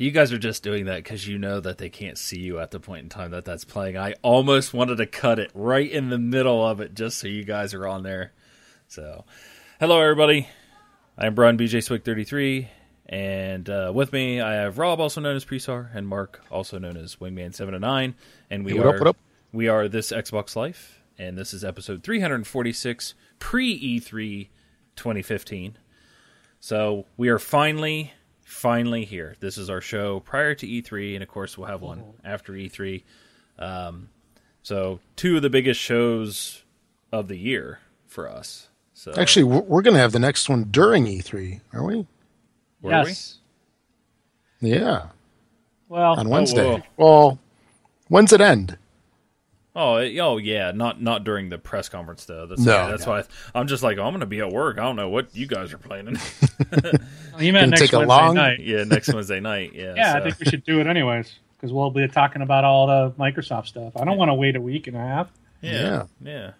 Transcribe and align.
You 0.00 0.12
guys 0.12 0.32
are 0.32 0.38
just 0.38 0.62
doing 0.62 0.84
that 0.84 1.02
because 1.02 1.26
you 1.26 1.38
know 1.38 1.58
that 1.60 1.78
they 1.78 1.88
can't 1.88 2.16
see 2.16 2.38
you 2.38 2.60
at 2.60 2.70
the 2.70 2.78
point 2.78 3.02
in 3.02 3.08
time 3.08 3.32
that 3.32 3.44
that's 3.44 3.64
playing. 3.64 3.96
I 3.96 4.14
almost 4.22 4.72
wanted 4.72 4.96
to 4.98 5.06
cut 5.06 5.38
it 5.40 5.50
right 5.54 5.90
in 5.90 6.08
the 6.08 6.18
middle 6.18 6.64
of 6.64 6.80
it 6.80 6.94
just 6.94 7.18
so 7.18 7.26
you 7.26 7.42
guys 7.44 7.74
are 7.74 7.86
on 7.86 8.04
there. 8.04 8.32
So, 8.86 9.24
hello 9.80 10.00
everybody. 10.00 10.48
I'm 11.16 11.34
Brian 11.34 11.58
BJ 11.58 11.82
Swig 11.82 12.04
33, 12.04 12.68
and 13.06 13.68
uh, 13.68 13.90
with 13.92 14.12
me 14.12 14.40
I 14.40 14.54
have 14.54 14.78
Rob, 14.78 15.00
also 15.00 15.20
known 15.20 15.34
as 15.34 15.44
Presar, 15.44 15.88
and 15.92 16.06
Mark, 16.06 16.44
also 16.48 16.78
known 16.78 16.96
as 16.96 17.16
Wingman 17.16 17.52
Seven 17.52 17.74
and 17.74 17.82
Nine, 17.82 18.14
and 18.50 18.64
we 18.64 18.74
Hey, 18.74 18.78
are 18.78 18.94
up, 19.00 19.06
up? 19.08 19.16
we 19.52 19.66
are 19.66 19.88
this 19.88 20.12
Xbox 20.12 20.54
Life, 20.54 21.00
and 21.18 21.36
this 21.36 21.52
is 21.52 21.64
episode 21.64 22.04
346 22.04 23.14
pre 23.40 23.98
E3 24.00 24.48
2015. 24.94 25.76
So 26.60 27.06
we 27.16 27.28
are 27.28 27.38
finally, 27.40 28.12
finally 28.48 29.04
here. 29.04 29.36
This 29.40 29.58
is 29.58 29.68
our 29.70 29.80
show 29.80 30.20
prior 30.20 30.54
to 30.54 30.66
E3, 30.66 31.14
and 31.14 31.22
of 31.22 31.28
course 31.28 31.56
we'll 31.58 31.68
have 31.68 31.82
one 31.82 32.02
after 32.24 32.52
E3. 32.54 33.02
Um, 33.58 34.08
so 34.62 35.00
two 35.16 35.36
of 35.36 35.42
the 35.42 35.50
biggest 35.50 35.78
shows 35.80 36.62
of 37.12 37.28
the 37.28 37.36
year 37.36 37.80
for 38.06 38.28
us. 38.28 38.68
So 38.94 39.12
Actually, 39.16 39.44
we're, 39.44 39.60
we're 39.60 39.82
going 39.82 39.94
to 39.94 40.00
have 40.00 40.12
the 40.12 40.18
next 40.18 40.48
one 40.48 40.64
during 40.70 41.04
E3, 41.06 41.60
are 41.72 41.84
we? 41.84 42.06
were 42.80 42.90
yes. 42.90 43.38
Yeah, 44.60 45.06
Well, 45.88 46.18
on 46.18 46.28
Wednesday. 46.28 46.64
whoa. 46.64 46.82
Well, 46.96 47.38
when's 48.08 48.32
it 48.32 48.40
end? 48.40 48.76
Oh, 49.80 49.94
oh 49.98 50.38
yeah, 50.38 50.72
not 50.72 51.00
not 51.00 51.22
during 51.22 51.50
the 51.50 51.58
press 51.58 51.88
conference 51.88 52.24
though. 52.24 52.46
That's, 52.46 52.60
No, 52.60 52.72
yeah, 52.72 52.88
that's 52.88 53.06
no. 53.06 53.12
why 53.12 53.22
I, 53.54 53.60
am 53.60 53.68
just 53.68 53.84
like, 53.84 53.96
oh, 53.98 54.02
I'm 54.02 54.10
going 54.10 54.20
to 54.20 54.26
be 54.26 54.40
at 54.40 54.50
work. 54.50 54.76
I 54.76 54.82
don't 54.82 54.96
know 54.96 55.08
what 55.08 55.36
you 55.36 55.46
guys 55.46 55.72
are 55.72 55.78
planning. 55.78 56.16
you 56.58 56.72
Gonna 56.80 57.52
meant 57.52 57.70
next 57.70 57.82
take 57.82 57.92
a 57.92 57.98
Wednesday 57.98 58.06
long- 58.06 58.34
night. 58.34 58.58
yeah, 58.60 58.82
next 58.82 59.14
Wednesday 59.14 59.38
night. 59.38 59.74
Yeah, 59.74 59.94
Yeah, 59.96 60.14
I 60.16 60.20
think 60.20 60.38
we 60.40 60.46
should 60.46 60.64
do 60.64 60.80
it 60.80 60.88
anyways 60.88 61.32
because 61.56 61.72
we'll 61.72 61.90
be 61.92 62.08
talking 62.08 62.42
about 62.42 62.64
all 62.64 62.88
the 62.88 63.12
Microsoft 63.12 63.66
stuff. 63.68 63.92
I 63.96 64.04
don't 64.04 64.16
want 64.18 64.30
to 64.30 64.34
wait 64.34 64.56
a 64.56 64.60
week 64.60 64.88
and 64.88 64.96
a 64.96 65.00
half. 65.00 65.30
Yeah, 65.60 66.06
yeah. 66.20 66.52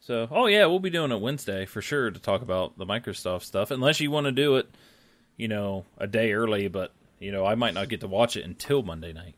So, 0.00 0.26
oh 0.30 0.46
yeah, 0.46 0.66
we'll 0.66 0.80
be 0.80 0.90
doing 0.90 1.12
it 1.12 1.20
Wednesday 1.20 1.66
for 1.66 1.80
sure 1.80 2.10
to 2.10 2.18
talk 2.20 2.42
about 2.42 2.76
the 2.76 2.84
Microsoft 2.84 3.42
stuff. 3.42 3.70
Unless 3.70 4.00
you 4.00 4.10
want 4.10 4.26
to 4.26 4.32
do 4.32 4.56
it, 4.56 4.68
you 5.36 5.46
know, 5.46 5.84
a 5.98 6.06
day 6.08 6.32
early, 6.32 6.66
but 6.66 6.90
you 7.20 7.30
know, 7.30 7.46
I 7.46 7.54
might 7.54 7.74
not 7.74 7.88
get 7.88 8.00
to 8.00 8.08
watch 8.08 8.36
it 8.36 8.44
until 8.44 8.82
Monday 8.82 9.12
night. 9.12 9.34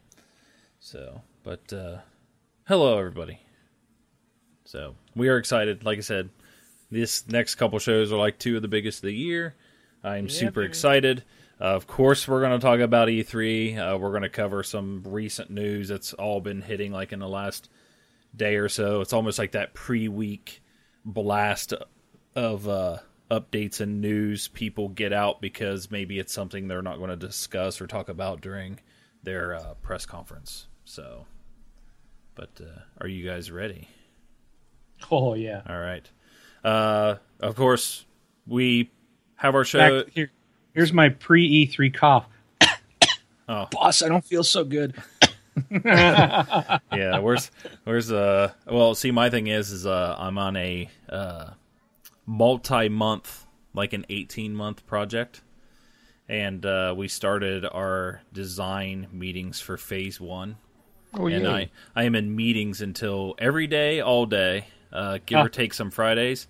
So, 0.80 1.20
but 1.42 1.72
uh 1.72 1.98
hello 2.67 2.98
everybody. 2.98 3.39
So, 4.64 4.97
we 5.14 5.28
are 5.28 5.39
excited. 5.39 5.84
Like 5.84 5.98
I 5.98 6.03
said, 6.03 6.31
this 6.91 7.27
next 7.28 7.55
couple 7.55 7.78
shows 7.78 8.12
are 8.12 8.19
like 8.19 8.39
two 8.39 8.56
of 8.56 8.62
the 8.62 8.69
biggest 8.69 8.98
of 8.98 9.06
the 9.06 9.14
year. 9.14 9.55
I'm 10.03 10.28
super 10.28 10.62
excited. 10.62 11.23
Uh, 11.61 11.75
of 11.75 11.86
course, 11.86 12.27
we're 12.27 12.41
going 12.41 12.58
to 12.58 12.64
talk 12.64 12.81
about 12.81 13.08
E3. 13.08 13.78
Uh, 13.78 13.98
we're 13.98 14.11
going 14.11 14.23
to 14.23 14.28
cover 14.28 14.62
some 14.62 15.03
recent 15.05 15.50
news 15.50 15.89
that's 15.89 16.12
all 16.12 16.41
been 16.41 16.61
hitting 16.61 16.92
like 16.92 17.12
in 17.12 17.20
the 17.20 17.28
last 17.28 17.70
day 18.34 18.56
or 18.56 18.69
so. 18.69 19.01
It's 19.01 19.12
almost 19.12 19.39
like 19.39 19.53
that 19.53 19.73
pre-week 19.73 20.61
blast 21.05 21.73
of 22.35 22.68
uh, 22.68 22.98
updates 23.30 23.80
and 23.80 24.01
news 24.01 24.48
people 24.48 24.89
get 24.89 25.12
out 25.12 25.41
because 25.41 25.91
maybe 25.91 26.18
it's 26.18 26.33
something 26.33 26.67
they're 26.67 26.83
not 26.83 26.98
going 26.98 27.11
to 27.11 27.17
discuss 27.17 27.80
or 27.80 27.86
talk 27.86 28.08
about 28.08 28.41
during 28.41 28.80
their 29.23 29.55
uh, 29.55 29.74
press 29.83 30.05
conference. 30.05 30.67
So, 30.85 31.27
but 32.36 32.51
uh, 32.61 32.80
are 33.01 33.08
you 33.08 33.29
guys 33.29 33.51
ready? 33.51 33.89
Oh 35.11 35.35
yeah. 35.35 35.63
All 35.69 35.79
right. 35.80 36.08
Uh, 36.63 37.17
of 37.41 37.57
course, 37.57 38.05
we 38.47 38.91
have 39.36 39.55
our 39.55 39.64
show. 39.64 40.05
Back 40.05 40.13
here, 40.13 40.30
here's 40.74 40.92
my 40.92 41.08
pre 41.08 41.67
E3 41.67 41.92
cough. 41.92 42.27
Oh. 43.48 43.69
boss, 43.70 44.02
I 44.02 44.08
don't 44.08 44.24
feel 44.24 44.42
so 44.42 44.64
good. 44.64 44.92
yeah, 45.70 47.19
where's 47.20 47.51
where's 47.85 48.13
uh 48.13 48.53
well 48.67 48.95
see 48.95 49.11
my 49.11 49.30
thing 49.30 49.47
is 49.47 49.70
is 49.70 49.86
uh 49.86 50.17
I'm 50.18 50.36
on 50.36 50.57
a 50.57 50.91
uh 51.08 51.51
multi 52.27 52.89
month 52.89 53.47
like 53.73 53.92
an 53.92 54.05
18 54.11 54.55
month 54.55 54.85
project 54.86 55.42
and 56.29 56.67
uh 56.67 56.92
we 56.97 57.08
started 57.08 57.64
our 57.64 58.20
design 58.33 59.07
meetings 59.13 59.61
for 59.61 59.77
phase 59.77 60.20
1 60.20 60.57
Oh, 61.14 61.27
and 61.27 61.44
yeah. 61.44 61.50
I 61.50 61.70
I 61.94 62.05
am 62.05 62.14
in 62.14 62.34
meetings 62.36 62.80
until 62.83 63.34
every 63.39 63.67
day 63.67 64.00
all 64.00 64.27
day 64.27 64.67
uh 64.92 65.18
give 65.24 65.39
Ah. 65.39 65.44
or 65.44 65.48
take 65.48 65.72
some 65.74 65.90
Fridays 65.90 66.46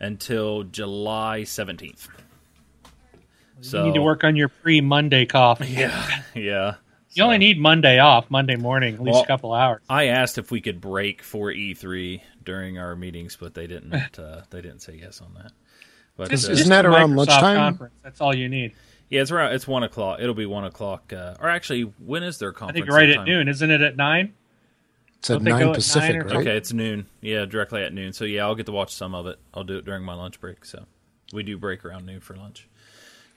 until 0.00 0.62
July 0.64 1.42
17th. 1.42 2.08
So 3.62 3.78
you 3.80 3.86
need 3.86 3.94
to 3.94 4.02
work 4.02 4.24
on 4.24 4.36
your 4.36 4.48
pre 4.48 4.80
Monday 4.80 5.24
cough. 5.26 5.60
Yeah, 5.68 6.20
yeah. 6.34 6.74
You 7.12 7.22
only 7.24 7.38
need 7.38 7.58
Monday 7.58 7.98
off, 7.98 8.30
Monday 8.30 8.56
morning, 8.56 8.94
at 8.96 9.00
least 9.02 9.14
Well, 9.14 9.22
a 9.22 9.26
couple 9.26 9.54
hours. 9.54 9.80
I 9.88 10.08
asked 10.08 10.36
if 10.36 10.50
we 10.50 10.60
could 10.60 10.82
break 10.82 11.22
for 11.22 11.50
E3 11.50 12.20
during 12.44 12.78
our 12.78 12.94
meetings, 12.94 13.36
but 13.40 13.54
they 13.54 13.66
didn't. 13.66 14.18
Uh, 14.18 14.42
they 14.50 14.60
didn't 14.60 14.80
say 14.80 14.98
yes 15.00 15.22
on 15.22 15.32
that. 15.42 15.52
But 16.18 16.28
Just- 16.28 16.46
uh, 16.50 16.52
Isn't 16.52 16.68
that 16.68 16.84
around 16.84 17.12
Microsoft 17.12 17.16
lunchtime? 17.28 17.56
Conference. 17.56 17.94
That's 18.02 18.20
all 18.20 18.36
you 18.36 18.50
need. 18.50 18.74
Yeah, 19.08 19.22
it's 19.22 19.30
around. 19.30 19.52
It's 19.52 19.68
one 19.68 19.82
o'clock. 19.82 20.20
It'll 20.20 20.34
be 20.34 20.46
one 20.46 20.64
o'clock. 20.64 21.12
Uh, 21.12 21.34
or 21.40 21.48
actually, 21.48 21.82
when 22.04 22.22
is 22.22 22.38
their 22.38 22.52
conference? 22.52 22.84
I 22.84 22.86
conference? 22.86 22.86
think 22.86 22.96
right 22.96 23.08
at 23.10 23.14
sometime? 23.14 23.34
noon, 23.34 23.48
isn't 23.48 23.70
it? 23.70 23.80
At 23.80 23.96
nine. 23.96 24.34
It's 25.18 25.30
at 25.30 25.34
Don't 25.34 25.44
they 25.44 25.50
go 25.50 25.58
9 25.58 25.68
at 25.68 25.74
Pacific, 25.74 26.10
nine 26.10 26.26
right? 26.26 26.36
Okay, 26.36 26.56
it's 26.56 26.72
noon. 26.72 27.06
Yeah, 27.20 27.44
directly 27.44 27.82
at 27.82 27.92
noon. 27.92 28.12
So 28.12 28.24
yeah, 28.24 28.44
I'll 28.44 28.54
get 28.54 28.66
to 28.66 28.72
watch 28.72 28.92
some 28.92 29.14
of 29.14 29.26
it. 29.26 29.38
I'll 29.54 29.64
do 29.64 29.78
it 29.78 29.84
during 29.84 30.02
my 30.04 30.14
lunch 30.14 30.40
break. 30.40 30.64
So 30.64 30.84
we 31.32 31.42
do 31.42 31.56
break 31.56 31.84
around 31.84 32.06
noon 32.06 32.20
for 32.20 32.36
lunch. 32.36 32.68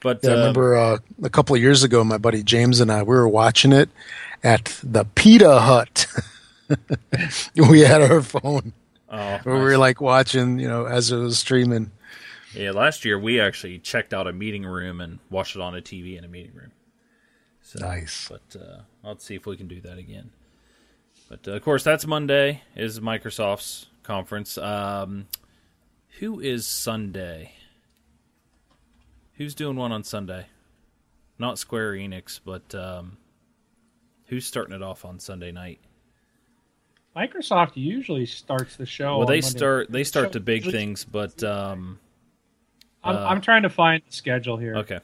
But 0.00 0.20
Yeah, 0.22 0.30
I 0.30 0.32
um, 0.34 0.38
remember 0.40 0.76
uh, 0.76 0.98
a 1.22 1.30
couple 1.30 1.54
of 1.54 1.62
years 1.62 1.82
ago, 1.82 2.02
my 2.04 2.18
buddy 2.18 2.42
James 2.42 2.80
and 2.80 2.90
I, 2.90 3.02
we 3.02 3.14
were 3.14 3.28
watching 3.28 3.72
it 3.72 3.90
at 4.42 4.78
the 4.82 5.04
Pita 5.04 5.60
Hut. 5.60 6.06
we 7.56 7.80
had 7.80 8.02
our 8.02 8.22
phone. 8.22 8.72
oh, 9.10 9.40
We 9.44 9.52
were 9.52 9.78
like 9.78 10.00
watching, 10.00 10.58
you 10.58 10.68
know, 10.68 10.86
as 10.86 11.10
it 11.12 11.18
was 11.18 11.38
streaming. 11.38 11.90
Yeah, 12.54 12.72
last 12.72 13.04
year 13.04 13.18
we 13.18 13.40
actually 13.40 13.78
checked 13.78 14.12
out 14.12 14.26
a 14.26 14.32
meeting 14.32 14.64
room 14.64 15.00
and 15.00 15.18
watched 15.30 15.56
it 15.56 15.62
on 15.62 15.76
a 15.76 15.80
TV 15.80 16.18
in 16.18 16.24
a 16.24 16.28
meeting 16.28 16.54
room. 16.54 16.72
So, 17.62 17.78
Nice. 17.80 18.28
But 18.28 18.60
uh, 18.60 18.80
let's 19.04 19.24
see 19.24 19.34
if 19.36 19.46
we 19.46 19.56
can 19.56 19.68
do 19.68 19.80
that 19.82 19.98
again. 19.98 20.30
But 21.28 21.46
uh, 21.46 21.52
of 21.52 21.62
course, 21.62 21.84
that's 21.84 22.06
Monday 22.06 22.62
is 22.74 22.98
Microsoft's 22.98 23.86
conference. 24.02 24.58
Um, 24.58 25.26
who 26.18 26.40
is 26.40 26.66
Sunday? 26.66 27.52
Who's 29.34 29.54
doing 29.54 29.76
one 29.76 29.92
on 29.92 30.02
Sunday? 30.02 30.46
Not 31.38 31.58
Square 31.58 31.92
Enix, 31.92 32.40
but 32.44 32.74
um, 32.74 33.16
who's 34.26 34.44
starting 34.44 34.74
it 34.74 34.82
off 34.82 35.04
on 35.04 35.18
Sunday 35.20 35.52
night? 35.52 35.78
Microsoft 37.16 37.72
usually 37.74 38.26
starts 38.26 38.76
the 38.76 38.86
show. 38.86 39.18
well, 39.18 39.20
on 39.20 39.26
they 39.26 39.40
Monday. 39.40 39.58
start 39.58 39.90
they 39.90 40.04
start 40.04 40.32
the 40.32 40.40
big 40.40 40.64
things, 40.64 41.04
but 41.04 41.42
um, 41.42 41.98
I'm, 43.02 43.16
uh, 43.16 43.20
I'm 43.26 43.40
trying 43.40 43.62
to 43.62 43.70
find 43.70 44.02
the 44.06 44.12
schedule 44.12 44.56
here. 44.56 44.76
okay. 44.76 45.00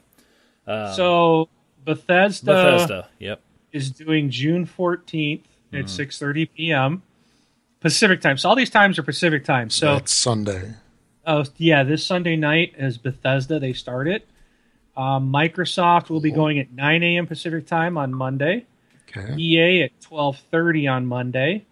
Um, 0.67 0.93
So 0.93 1.49
Bethesda, 1.85 2.45
Bethesda, 2.45 3.07
yep. 3.19 3.41
is 3.71 3.91
doing 3.91 4.29
June 4.29 4.65
14th 4.65 5.41
Mm-hmm. 5.73 5.79
at 5.79 5.85
6:30 5.87 6.49
p.m. 6.55 7.03
Pacific 7.81 8.21
time. 8.21 8.37
So 8.37 8.47
all 8.47 8.55
these 8.55 8.69
times 8.69 8.97
are 8.97 9.03
Pacific 9.03 9.43
time. 9.43 9.69
So 9.69 9.95
That's 9.95 10.13
Sunday. 10.13 10.75
Oh 11.25 11.43
yeah, 11.57 11.83
this 11.83 12.05
Sunday 12.05 12.37
night 12.37 12.73
is 12.77 12.97
Bethesda. 12.97 13.59
They 13.59 13.73
start 13.73 14.07
it. 14.07 14.25
Um, 14.95 15.29
Microsoft 15.31 16.09
will 16.09 16.21
be 16.21 16.31
going 16.31 16.57
at 16.57 16.71
9 16.71 17.03
a.m. 17.03 17.27
Pacific 17.27 17.67
time 17.67 17.97
on 17.97 18.13
Monday. 18.13 18.65
Okay. 19.09 19.35
EA 19.35 19.83
at 19.83 19.99
12:30 19.99 20.87
on 20.89 21.05
Monday. 21.05 21.65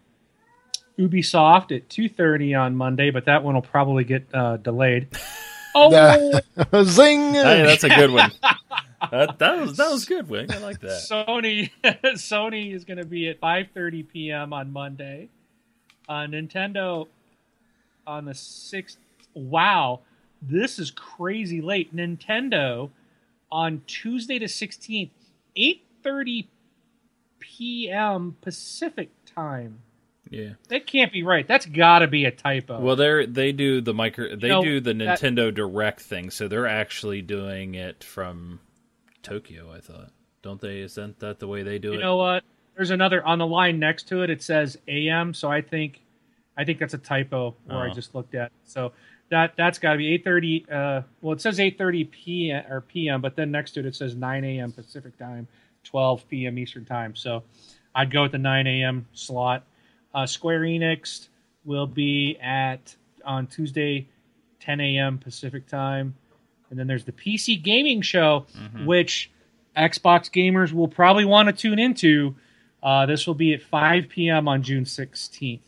Ubisoft 1.00 1.75
at 1.75 1.88
2:30 1.89 2.54
on 2.60 2.75
Monday, 2.75 3.12
but 3.12 3.24
that 3.25 3.44
one 3.44 3.56
will 3.56 3.62
probably 3.62 4.04
get 4.04 4.27
uh, 4.33 4.57
delayed. 4.57 5.07
Oh, 5.77 6.42
Zing! 6.83 7.33
Hey, 7.33 7.63
that's 7.63 7.83
a 7.83 7.89
good 7.89 8.10
one. 8.10 8.31
that, 9.12 9.38
that 9.39 9.60
was 9.60 9.75
that 9.75 9.92
was 9.92 10.06
good, 10.06 10.30
Wing. 10.30 10.50
I 10.51 10.60
like 10.60 10.80
that. 10.80 11.06
Sony 11.10 11.69
Sony 11.83 12.74
is 12.74 12.86
going 12.86 12.98
to 12.98 13.06
be 13.06 13.27
at 13.27 13.42
5:30 13.42 14.07
p.m. 14.07 14.54
on 14.54 14.72
Monday. 14.72 15.30
Uh, 16.07 16.27
Nintendo 16.27 17.07
on 18.07 18.25
the 18.25 18.31
6th. 18.31 18.98
Wow, 19.33 20.01
this 20.42 20.80
is 20.80 20.92
crazy 20.92 21.62
late. 21.62 21.94
Nintendo 21.94 22.92
on 23.51 23.81
Tuesday 23.86 24.39
the 24.39 24.45
16th, 24.45 25.10
8:30 25.57 26.48
p.m. 27.39 28.38
Pacific 28.39 29.10
time. 29.25 29.80
Yeah. 30.30 30.54
That 30.69 30.88
can't 30.88 31.12
be 31.13 31.24
right. 31.24 31.48
That's 31.48 31.66
got 31.66 32.00
to 32.00 32.07
be 32.07 32.25
a 32.25 32.31
typo. 32.31 32.80
Well, 32.80 32.95
they 32.95 33.25
they 33.25 33.51
do 33.51 33.80
the 33.81 33.94
micro 33.94 34.36
they 34.36 34.50
know, 34.50 34.63
do 34.63 34.80
the 34.80 34.94
that- 34.95 35.19
Nintendo 35.19 35.54
Direct 35.54 36.01
thing, 36.01 36.30
so 36.31 36.48
they're 36.48 36.68
actually 36.68 37.22
doing 37.22 37.75
it 37.75 38.04
from 38.04 38.60
Tokyo. 39.22 39.72
I 39.72 39.80
thought, 39.80 40.12
don't 40.42 40.60
they? 40.60 40.80
Isn't 40.81 41.19
that 41.19 41.39
the 41.39 41.48
way 41.48 41.63
they 41.63 41.77
do 41.80 41.89
you 41.89 41.94
it? 41.94 41.98
You 41.98 42.04
know 42.04 42.18
what? 42.18 42.44
There's 42.75 42.92
another 42.92 43.25
on 43.25 43.38
the 43.39 43.48
line 43.48 43.80
next 43.80 44.07
to 44.10 44.24
it. 44.24 44.30
It 44.30 44.42
says 44.42 44.77
AM, 44.88 45.33
so 45.33 45.50
I 45.50 45.62
think, 45.62 46.01
I 46.57 46.66
think 46.66 46.80
that's 46.80 46.94
a 46.94 46.98
typo 46.98 47.56
where 47.66 47.80
I 47.80 47.89
Oh. 47.92 47.94
just 47.94 48.13
looked 48.16 48.36
at. 48.36 48.51
So 48.66 48.92
that 49.30 49.54
that's 49.56 49.80
got 49.80 49.94
to 49.94 49.98
be 49.98 50.18
8:30. 50.19 50.66
Uh, 50.72 51.01
well, 51.22 51.33
it 51.33 51.42
says 51.42 51.60
8:30 51.60 52.12
p.m. 52.12 52.63
or 52.72 52.81
p.m., 52.81 53.22
but 53.22 53.36
then 53.36 53.51
next 53.51 53.72
to 53.72 53.80
it 53.80 53.86
it 53.86 53.95
says 53.95 54.16
9 54.16 54.44
a.m. 54.44 54.72
Pacific 54.72 55.18
time, 55.18 55.48
12 55.83 56.27
p.m. 56.27 56.57
Eastern 56.60 56.83
time. 56.83 57.16
So 57.16 57.44
I'd 57.94 58.12
go 58.12 58.24
with 58.24 58.33
the 58.33 58.38
9 58.39 58.68
a.m. 58.68 59.07
slot. 59.13 59.63
Uh, 60.15 60.25
Square 60.25 60.62
Enix 60.62 61.27
will 61.65 61.85
be 61.85 62.38
at 62.41 62.95
on 63.25 63.47
Tuesday, 63.47 64.07
10 64.62 64.79
a.m. 64.79 65.17
Pacific 65.17 65.67
time, 65.67 66.15
and 66.69 66.79
then 66.79 66.88
there's 66.88 67.03
the 67.03 67.12
PC 67.12 67.62
Gaming 67.62 68.01
Show, 68.01 68.45
which 68.85 69.29
Xbox 69.75 70.31
gamers 70.31 70.71
will 70.71 70.88
probably 70.88 71.25
want 71.25 71.47
to 71.50 71.53
tune 71.53 71.79
into. 71.79 72.33
Uh, 72.81 73.06
this 73.06 73.27
will 73.27 73.33
be 73.35 73.53
at 73.53 73.62
5 73.62 74.07
p.m. 74.09 74.47
on 74.47 74.63
June 74.63 74.85
16th. 74.85 75.59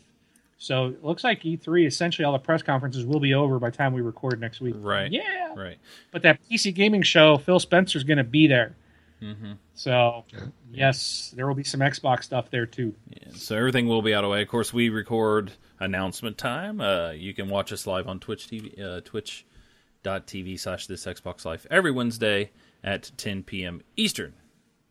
So 0.56 0.86
it 0.86 1.04
looks 1.04 1.22
like 1.22 1.42
E3, 1.42 1.86
essentially 1.86 2.24
all 2.24 2.32
the 2.32 2.38
press 2.38 2.62
conferences 2.62 3.04
will 3.04 3.20
be 3.20 3.34
over 3.34 3.58
by 3.58 3.70
the 3.70 3.76
time 3.76 3.92
we 3.92 4.00
record 4.00 4.40
next 4.40 4.60
week. 4.60 4.74
Right. 4.78 5.12
Yeah. 5.12 5.54
Right. 5.54 5.78
But 6.10 6.22
that 6.22 6.40
PC 6.50 6.74
gaming 6.74 7.02
show, 7.02 7.38
Phil 7.38 7.60
Spencer's 7.60 8.02
going 8.02 8.18
to 8.18 8.24
be 8.24 8.46
there. 8.48 8.74
Mm-hmm. 9.22 9.52
So, 9.74 10.24
yes, 10.70 11.32
there 11.36 11.46
will 11.46 11.54
be 11.54 11.64
some 11.64 11.80
Xbox 11.80 12.24
stuff 12.24 12.50
there 12.50 12.66
too. 12.66 12.94
Yeah, 13.10 13.28
so 13.32 13.56
everything 13.56 13.88
will 13.88 14.02
be 14.02 14.14
out 14.14 14.24
of 14.24 14.28
the 14.28 14.32
way. 14.32 14.42
Of 14.42 14.48
course, 14.48 14.72
we 14.72 14.88
record 14.88 15.52
announcement 15.80 16.38
time. 16.38 16.80
Uh, 16.80 17.10
you 17.10 17.34
can 17.34 17.48
watch 17.48 17.72
us 17.72 17.86
live 17.86 18.06
on 18.08 18.20
Twitch 18.20 18.46
TV, 18.48 18.80
uh, 18.80 19.00
twitch.tv 19.00 20.58
slash 20.60 20.86
this 20.86 21.04
Xbox 21.06 21.44
Life 21.44 21.66
every 21.70 21.90
Wednesday 21.90 22.50
at 22.84 23.10
10 23.16 23.42
p.m. 23.42 23.82
Eastern 23.96 24.34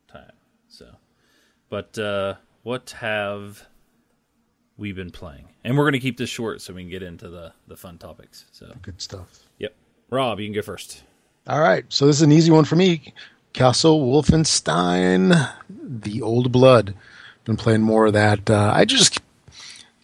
time. 0.07 0.31
So, 0.67 0.87
but 1.69 1.97
uh, 1.97 2.35
what 2.63 2.91
have 2.99 3.65
we 4.77 4.91
been 4.91 5.11
playing? 5.11 5.47
And 5.63 5.77
we're 5.77 5.85
going 5.85 5.93
to 5.93 5.99
keep 5.99 6.17
this 6.17 6.29
short 6.29 6.61
so 6.61 6.73
we 6.73 6.81
can 6.83 6.89
get 6.89 7.03
into 7.03 7.29
the, 7.29 7.53
the 7.67 7.77
fun 7.77 7.97
topics. 7.97 8.45
So, 8.51 8.73
Good 8.81 9.01
stuff. 9.01 9.39
yep. 9.57 9.75
Rob, 10.09 10.39
you 10.39 10.47
can 10.47 10.53
go 10.53 10.61
first. 10.61 11.03
All 11.47 11.61
right, 11.61 11.85
so 11.87 12.05
this 12.05 12.17
is 12.17 12.21
an 12.23 12.31
easy 12.33 12.51
one 12.51 12.65
for 12.65 12.75
me. 12.75 13.13
Castle 13.53 14.01
Wolfenstein, 14.01 15.51
The 15.69 16.21
Old 16.21 16.51
Blood. 16.51 16.93
Been 17.45 17.57
playing 17.57 17.81
more 17.81 18.07
of 18.07 18.13
that. 18.13 18.49
Uh, 18.49 18.71
I 18.75 18.85
just 18.85 19.19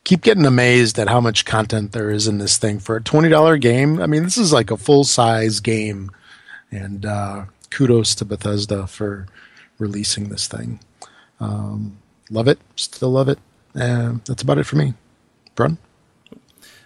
keep 0.04 0.22
getting 0.22 0.46
amazed 0.46 0.98
at 0.98 1.10
how 1.10 1.20
much 1.20 1.46
content 1.46 1.92
there 1.92 2.10
is 2.10 2.28
in 2.28 2.38
this 2.38 2.58
thing 2.58 2.80
for 2.80 2.96
a 2.96 3.02
twenty 3.02 3.30
dollar 3.30 3.58
game. 3.58 4.02
I 4.02 4.08
mean, 4.08 4.24
this 4.24 4.38
is 4.38 4.54
like 4.54 4.72
a 4.72 4.78
full 4.78 5.04
size 5.04 5.60
game, 5.60 6.12
and 6.72 7.06
uh, 7.06 7.46
kudos 7.70 8.16
to 8.16 8.26
Bethesda 8.26 8.88
for 8.88 9.28
releasing 9.78 10.30
this 10.30 10.48
thing. 10.48 10.80
Um, 11.40 11.98
love 12.30 12.48
it, 12.48 12.60
still 12.76 13.12
love 13.12 13.28
it. 13.28 13.40
Uh, 13.76 14.16
that's 14.26 14.42
about 14.44 14.58
it 14.58 14.66
for 14.66 14.78
me. 14.78 14.94
Brun. 15.56 15.78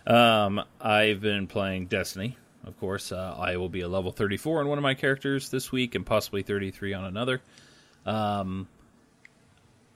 Um, 0.06 0.64
I've 0.82 1.22
been 1.22 1.48
playing 1.48 1.88
Destiny. 1.88 2.38
Of 2.68 2.78
course, 2.80 3.14
uh, 3.14 3.36
I 3.40 3.56
will 3.56 3.70
be 3.70 3.82
a 3.82 3.88
level 3.88 4.12
34 4.12 4.60
on 4.60 4.68
one 4.68 4.78
of 4.78 4.84
my 4.84 4.94
characters 4.94 5.50
this 5.50 5.72
week, 5.72 5.96
and 5.96 6.06
possibly 6.06 6.44
33 6.44 6.94
on 6.94 7.06
another. 7.06 7.42
Um, 8.06 8.68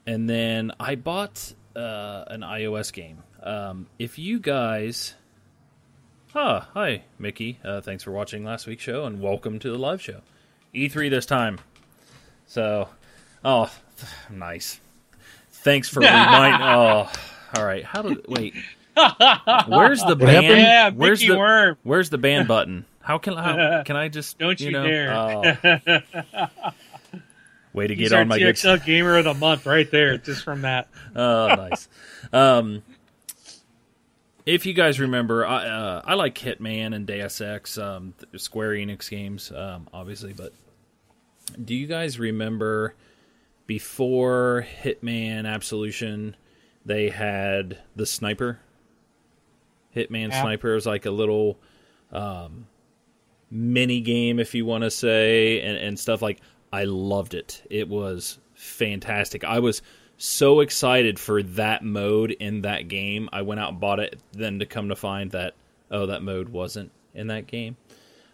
and 0.06 0.28
then 0.28 0.72
I 0.80 0.94
bought 0.94 1.52
uh, 1.76 2.24
an 2.28 2.40
iOS 2.40 2.90
game. 2.92 3.22
Um, 3.42 3.86
if 3.98 4.18
you 4.18 4.40
guys, 4.40 5.14
ah, 6.34 6.68
hi 6.72 7.02
Mickey, 7.18 7.58
uh, 7.62 7.82
thanks 7.82 8.04
for 8.04 8.10
watching 8.10 8.42
last 8.42 8.66
week's 8.66 8.82
show, 8.82 9.04
and 9.04 9.20
welcome 9.20 9.58
to 9.58 9.70
the 9.70 9.78
live 9.78 10.00
show. 10.00 10.22
E3 10.74 11.10
this 11.10 11.26
time. 11.26 11.58
So, 12.46 12.88
oh, 13.44 13.70
nice. 14.30 14.80
Thanks 15.50 15.90
for 15.90 16.00
reminding. 16.00 16.62
Oh, 16.62 17.10
all 17.54 17.64
right. 17.64 17.84
How 17.84 18.00
do 18.00 18.22
wait? 18.28 18.54
Where's 18.94 20.00
the 20.00 20.08
happened? 20.08 20.18
band? 20.20 20.46
Yeah, 20.58 20.90
where's 20.90 21.20
the 21.20 21.36
Worm. 21.36 21.76
Where's 21.82 22.10
the 22.10 22.18
ban 22.18 22.46
button? 22.46 22.84
How 23.00 23.18
can 23.18 23.36
how 23.36 23.82
can 23.86 23.96
I 23.96 24.08
just 24.08 24.38
Don't 24.38 24.58
you 24.60 24.70
know? 24.70 24.86
dare. 24.86 25.12
Oh. 25.12 26.00
way 27.72 27.86
to 27.86 27.94
He's 27.94 28.10
get 28.10 28.14
our 28.14 28.22
on 28.22 28.28
my 28.28 28.38
good. 28.38 28.56
Gamer 28.84 29.18
of 29.18 29.24
the 29.24 29.34
Month 29.34 29.66
right 29.66 29.90
there, 29.90 30.18
just 30.18 30.44
from 30.44 30.62
that. 30.62 30.88
Oh, 31.16 31.48
nice. 31.48 31.88
Um, 32.32 32.82
if 34.44 34.66
you 34.66 34.72
guys 34.74 35.00
remember, 35.00 35.46
I 35.46 35.66
uh, 35.66 36.02
I 36.04 36.14
like 36.14 36.34
Hitman 36.36 36.94
and 36.94 37.06
Deus 37.06 37.40
Ex, 37.40 37.78
um, 37.78 38.14
Square 38.36 38.72
Enix 38.72 39.08
games, 39.08 39.52
um, 39.52 39.88
obviously. 39.92 40.32
But 40.32 40.52
do 41.62 41.74
you 41.74 41.86
guys 41.86 42.18
remember 42.18 42.94
before 43.66 44.66
Hitman 44.82 45.46
Absolution, 45.46 46.36
they 46.84 47.08
had 47.08 47.78
the 47.96 48.06
sniper? 48.06 48.60
Hitman 49.94 50.30
Yeah. 50.30 50.42
Sniper 50.42 50.74
is 50.74 50.86
like 50.86 51.06
a 51.06 51.10
little 51.10 51.58
um, 52.12 52.66
mini 53.50 54.00
game, 54.00 54.38
if 54.38 54.54
you 54.54 54.64
want 54.64 54.84
to 54.84 54.90
say, 54.90 55.60
and, 55.60 55.76
and 55.76 55.98
stuff 55.98 56.22
like. 56.22 56.40
I 56.74 56.84
loved 56.84 57.34
it. 57.34 57.62
It 57.68 57.86
was 57.86 58.38
fantastic. 58.54 59.44
I 59.44 59.58
was 59.58 59.82
so 60.16 60.60
excited 60.60 61.18
for 61.18 61.42
that 61.42 61.84
mode 61.84 62.30
in 62.30 62.62
that 62.62 62.88
game. 62.88 63.28
I 63.30 63.42
went 63.42 63.60
out 63.60 63.72
and 63.72 63.80
bought 63.80 64.00
it. 64.00 64.18
Then 64.32 64.58
to 64.60 64.64
come 64.64 64.88
to 64.88 64.96
find 64.96 65.30
that 65.32 65.54
oh, 65.90 66.06
that 66.06 66.22
mode 66.22 66.48
wasn't 66.48 66.90
in 67.14 67.26
that 67.26 67.46
game. 67.46 67.76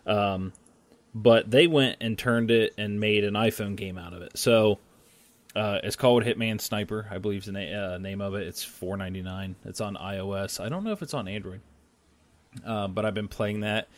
Um, 0.06 0.52
but 1.14 1.50
they 1.50 1.66
went 1.66 1.96
and 2.00 2.16
turned 2.16 2.50
it 2.50 2.72
and 2.78 3.00
made 3.00 3.24
an 3.24 3.34
iPhone 3.34 3.74
game 3.74 3.98
out 3.98 4.12
of 4.12 4.22
it. 4.22 4.38
So 4.38 4.78
uh, 5.56 5.80
it's 5.82 5.96
called 5.96 6.24
Hitman 6.24 6.60
Sniper, 6.60 7.06
I 7.10 7.18
believe 7.18 7.40
is 7.40 7.46
the 7.46 7.52
na- 7.52 7.94
uh, 7.94 7.98
name 7.98 8.20
of 8.20 8.34
it. 8.34 8.46
It's 8.46 8.62
four 8.62 8.96
ninety 8.96 9.22
nine. 9.22 9.56
It's 9.64 9.80
on 9.80 9.96
iOS. 9.96 10.60
I 10.62 10.68
don't 10.68 10.84
know 10.84 10.92
if 10.92 11.02
it's 11.02 11.14
on 11.14 11.28
Android, 11.28 11.60
uh, 12.64 12.88
but 12.88 13.04
I've 13.04 13.14
been 13.14 13.28
playing 13.28 13.60
that, 13.60 13.88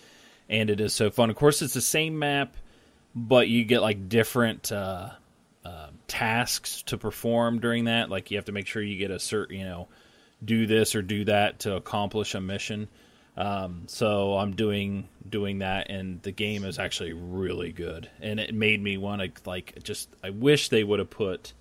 and 0.48 0.70
it 0.70 0.80
is 0.80 0.94
so 0.94 1.10
fun. 1.10 1.30
Of 1.30 1.36
course, 1.36 1.62
it's 1.62 1.74
the 1.74 1.80
same 1.80 2.18
map, 2.18 2.56
but 3.14 3.48
you 3.48 3.64
get 3.64 3.82
like 3.82 4.08
different 4.08 4.70
uh, 4.70 5.10
uh, 5.64 5.88
tasks 6.06 6.82
to 6.84 6.98
perform 6.98 7.58
during 7.60 7.84
that. 7.84 8.10
Like 8.10 8.30
you 8.30 8.38
have 8.38 8.46
to 8.46 8.52
make 8.52 8.66
sure 8.66 8.82
you 8.82 8.96
get 8.96 9.10
a 9.10 9.18
certain, 9.18 9.58
you 9.58 9.64
know, 9.64 9.88
do 10.44 10.66
this 10.66 10.94
or 10.94 11.02
do 11.02 11.24
that 11.24 11.60
to 11.60 11.76
accomplish 11.76 12.34
a 12.34 12.40
mission. 12.40 12.88
Um, 13.36 13.84
so 13.86 14.36
I'm 14.36 14.54
doing 14.56 15.08
doing 15.28 15.60
that, 15.60 15.88
and 15.90 16.20
the 16.22 16.32
game 16.32 16.64
is 16.64 16.78
actually 16.78 17.12
really 17.12 17.72
good, 17.72 18.10
and 18.20 18.38
it 18.40 18.54
made 18.54 18.82
me 18.82 18.96
want 18.96 19.22
to 19.22 19.30
like 19.48 19.82
just. 19.82 20.08
I 20.22 20.30
wish 20.30 20.68
they 20.68 20.84
would 20.84 20.98
have 20.98 21.10
put 21.10 21.52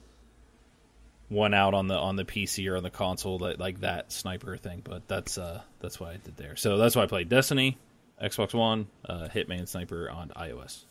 one 1.30 1.54
out 1.54 1.74
on 1.76 1.88
the 1.88 1.96
on 1.96 2.16
the 2.16 2.26
PC 2.26 2.70
or 2.72 2.78
on 2.78 2.84
the 2.84 2.90
console 2.90 3.38
that 3.40 3.60
like 3.60 3.82
that 3.82 4.12
sniper 4.12 4.58
thing, 4.58 4.82
but 4.84 5.08
that's 5.08 5.38
uh 5.38 5.62
that's 5.80 6.00
what 6.00 6.10
I 6.10 6.18
did 6.18 6.36
there. 6.38 6.56
So 6.56 6.78
that's 6.78 6.96
why 6.96 7.04
I 7.04 7.06
played 7.08 7.30
Destiny, 7.30 7.78
Xbox 8.22 8.54
One, 8.54 8.88
uh, 9.08 9.28
Hitman 9.34 9.68
Sniper 9.68 10.10
on 10.10 10.30
iOS. 10.30 10.84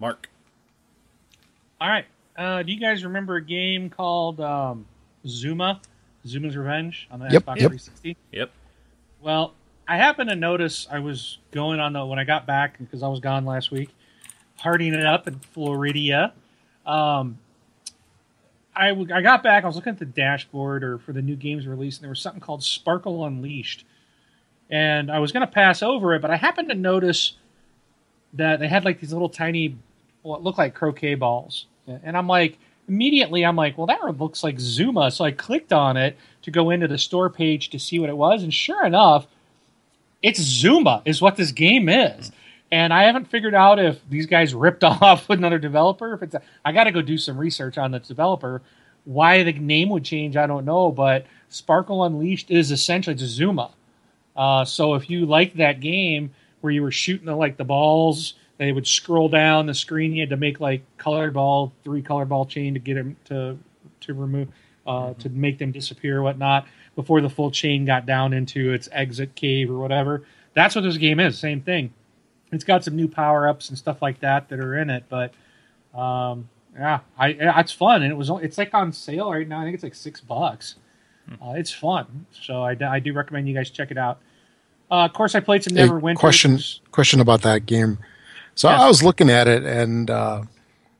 Mark, 0.00 0.28
All 1.80 1.88
right. 1.88 2.06
Uh, 2.36 2.62
do 2.62 2.72
you 2.72 2.80
guys 2.80 3.04
remember 3.04 3.34
a 3.36 3.44
game 3.44 3.90
called 3.90 4.40
um, 4.40 4.86
Zuma? 5.26 5.80
Zuma's 6.24 6.56
Revenge 6.56 7.08
on 7.10 7.18
the 7.18 7.26
Yep, 7.30 7.42
Xbox 7.42 7.56
yep. 7.56 7.70
360? 7.70 8.16
yep, 8.32 8.50
Well, 9.20 9.54
I 9.88 9.96
happened 9.96 10.28
to 10.28 10.36
notice 10.36 10.86
I 10.90 10.98
was 10.98 11.38
going 11.50 11.80
on 11.80 11.94
the 11.94 12.04
when 12.04 12.18
I 12.18 12.24
got 12.24 12.46
back 12.46 12.78
because 12.78 13.02
I 13.02 13.08
was 13.08 13.20
gone 13.20 13.46
last 13.46 13.70
week, 13.70 13.88
partying 14.60 14.92
it 14.92 15.06
up 15.06 15.26
in 15.26 15.38
Florida. 15.38 16.34
Um, 16.84 17.38
I, 18.76 18.88
w- 18.90 19.12
I 19.12 19.22
got 19.22 19.42
back. 19.42 19.64
I 19.64 19.66
was 19.66 19.76
looking 19.76 19.94
at 19.94 19.98
the 19.98 20.04
dashboard 20.04 20.84
or 20.84 20.98
for 20.98 21.14
the 21.14 21.22
new 21.22 21.36
games 21.36 21.66
release, 21.66 21.96
and 21.96 22.04
there 22.04 22.10
was 22.10 22.20
something 22.20 22.40
called 22.40 22.62
Sparkle 22.62 23.24
Unleashed, 23.24 23.86
and 24.68 25.10
I 25.10 25.20
was 25.20 25.32
going 25.32 25.46
to 25.46 25.52
pass 25.52 25.82
over 25.82 26.14
it, 26.14 26.20
but 26.20 26.30
I 26.30 26.36
happened 26.36 26.68
to 26.68 26.74
notice 26.74 27.32
that 28.34 28.60
they 28.60 28.68
had 28.68 28.84
like 28.84 29.00
these 29.00 29.14
little 29.14 29.30
tiny, 29.30 29.78
what 30.20 30.44
looked 30.44 30.58
like 30.58 30.74
croquet 30.74 31.14
balls, 31.14 31.64
and 31.86 32.14
I'm 32.14 32.26
like, 32.28 32.58
immediately 32.88 33.44
I'm 33.44 33.56
like, 33.56 33.78
well, 33.78 33.86
that 33.86 34.02
looks 34.18 34.44
like 34.44 34.60
Zuma, 34.60 35.10
so 35.10 35.24
I 35.24 35.32
clicked 35.32 35.72
on 35.72 35.96
it 35.96 36.18
to 36.42 36.50
go 36.50 36.68
into 36.68 36.86
the 36.86 36.98
store 36.98 37.30
page 37.30 37.70
to 37.70 37.78
see 37.78 37.98
what 37.98 38.10
it 38.10 38.16
was, 38.16 38.42
and 38.42 38.52
sure 38.52 38.84
enough, 38.84 39.26
it's 40.22 40.40
Zuma 40.40 41.02
is 41.04 41.22
what 41.22 41.36
this 41.36 41.52
game 41.52 41.88
is. 41.88 42.32
And 42.70 42.92
I 42.92 43.04
haven't 43.04 43.26
figured 43.26 43.54
out 43.54 43.78
if 43.78 43.98
these 44.08 44.26
guys 44.26 44.54
ripped 44.54 44.84
off 44.84 45.30
another 45.30 45.58
developer. 45.58 46.14
If 46.14 46.22
it's, 46.22 46.34
a, 46.34 46.42
I 46.64 46.72
got 46.72 46.84
to 46.84 46.92
go 46.92 47.02
do 47.02 47.18
some 47.18 47.38
research 47.38 47.78
on 47.78 47.92
the 47.92 48.00
developer. 48.00 48.62
Why 49.04 49.42
the 49.42 49.52
name 49.52 49.88
would 49.90 50.04
change, 50.04 50.36
I 50.36 50.46
don't 50.46 50.64
know. 50.64 50.90
But 50.90 51.26
Sparkle 51.48 52.04
Unleashed 52.04 52.50
is 52.50 52.70
essentially 52.70 53.14
it's 53.14 53.22
Zuma. 53.22 53.70
Uh, 54.36 54.64
so 54.64 54.94
if 54.94 55.08
you 55.08 55.26
liked 55.26 55.56
that 55.56 55.80
game 55.80 56.30
where 56.60 56.72
you 56.72 56.82
were 56.82 56.92
shooting 56.92 57.26
the, 57.26 57.34
like 57.34 57.56
the 57.56 57.64
balls, 57.64 58.34
they 58.58 58.72
would 58.72 58.86
scroll 58.86 59.28
down 59.28 59.66
the 59.66 59.74
screen. 59.74 60.12
You 60.12 60.22
had 60.22 60.30
to 60.30 60.36
make 60.36 60.60
like 60.60 60.82
colored 60.98 61.34
ball, 61.34 61.72
three 61.84 62.02
colored 62.02 62.28
ball 62.28 62.44
chain 62.44 62.74
to 62.74 62.80
get 62.80 62.94
them 62.94 63.16
to 63.26 63.58
to 64.00 64.14
remove 64.14 64.48
uh, 64.86 65.14
to 65.14 65.28
make 65.28 65.58
them 65.58 65.72
disappear 65.72 66.18
or 66.18 66.22
whatnot 66.22 66.66
before 66.98 67.20
the 67.20 67.30
full 67.30 67.48
chain 67.52 67.84
got 67.84 68.06
down 68.06 68.32
into 68.32 68.72
its 68.72 68.88
exit 68.90 69.36
cave 69.36 69.70
or 69.70 69.78
whatever. 69.78 70.24
That's 70.54 70.74
what 70.74 70.80
this 70.82 70.96
game 70.96 71.20
is. 71.20 71.38
Same 71.38 71.60
thing. 71.60 71.92
It's 72.50 72.64
got 72.64 72.82
some 72.82 72.96
new 72.96 73.06
power 73.06 73.46
ups 73.48 73.68
and 73.68 73.78
stuff 73.78 74.02
like 74.02 74.18
that 74.18 74.48
that 74.48 74.58
are 74.58 74.76
in 74.76 74.90
it, 74.90 75.04
but 75.08 75.32
um, 75.96 76.48
yeah, 76.76 76.98
I 77.16 77.28
it's 77.60 77.70
fun 77.70 78.02
and 78.02 78.10
it 78.10 78.16
was 78.16 78.30
it's 78.42 78.58
like 78.58 78.74
on 78.74 78.92
sale 78.92 79.30
right 79.30 79.46
now. 79.46 79.60
I 79.60 79.62
think 79.62 79.74
it's 79.74 79.84
like 79.84 79.94
six 79.94 80.20
bucks. 80.20 80.74
Uh, 81.40 81.52
it's 81.52 81.72
fun, 81.72 82.26
so 82.32 82.64
I, 82.64 82.74
I 82.80 82.98
do 82.98 83.12
recommend 83.12 83.46
you 83.48 83.54
guys 83.54 83.70
check 83.70 83.92
it 83.92 83.98
out. 83.98 84.18
Uh, 84.90 85.04
of 85.04 85.12
course, 85.12 85.36
I 85.36 85.40
played 85.40 85.62
some 85.62 85.76
Hey, 85.76 85.86
Neverwinter. 85.86 86.16
question 86.16 86.58
question 86.90 87.20
about 87.20 87.42
that 87.42 87.64
game. 87.64 87.98
So 88.56 88.68
Yes. 88.68 88.80
I 88.80 88.88
was 88.88 89.04
looking 89.04 89.30
at 89.30 89.46
it, 89.46 89.62
and 89.62 90.10
uh, 90.10 90.42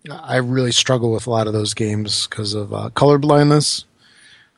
I 0.08 0.36
really 0.36 0.70
struggle 0.70 1.10
with 1.10 1.26
a 1.26 1.30
lot 1.30 1.48
of 1.48 1.54
those 1.54 1.74
games 1.74 2.28
because 2.28 2.54
of 2.54 2.72
uh, 2.72 2.90
color 2.90 3.18
blindness. 3.18 3.84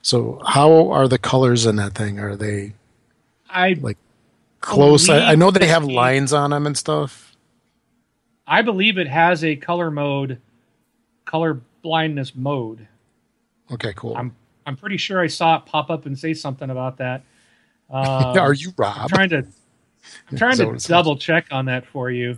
So 0.01 0.41
how 0.45 0.89
are 0.91 1.07
the 1.07 1.17
colors 1.19 1.65
in 1.65 1.75
that 1.77 1.93
thing? 1.93 2.19
Are 2.19 2.35
they 2.35 2.73
I 3.49 3.73
like 3.79 3.97
close? 4.61 5.09
I, 5.09 5.31
I 5.31 5.35
know 5.35 5.51
they 5.51 5.67
have 5.67 5.83
lines 5.83 6.33
on 6.33 6.49
them 6.51 6.65
and 6.65 6.77
stuff. 6.77 7.35
I 8.47 8.61
believe 8.61 8.97
it 8.97 9.07
has 9.07 9.43
a 9.43 9.55
color 9.55 9.91
mode, 9.91 10.39
color 11.25 11.61
blindness 11.81 12.35
mode. 12.35 12.87
Okay, 13.71 13.93
cool. 13.95 14.15
I'm 14.17 14.35
I'm 14.65 14.75
pretty 14.75 14.97
sure 14.97 15.19
I 15.19 15.27
saw 15.27 15.57
it 15.57 15.65
pop 15.65 15.89
up 15.89 16.05
and 16.05 16.17
say 16.17 16.33
something 16.33 16.69
about 16.69 16.97
that. 16.97 17.23
Uh, 17.93 18.33
are 18.39 18.53
you 18.53 18.69
I'm 18.69 18.73
Rob? 18.77 19.09
trying 19.09 19.29
to 19.31 19.45
I'm 20.31 20.37
trying 20.37 20.55
to 20.55 20.65
what 20.67 20.75
it 20.75 20.79
says? 20.79 20.87
double 20.87 21.17
check 21.17 21.47
on 21.51 21.65
that 21.65 21.85
for 21.85 22.09
you. 22.09 22.37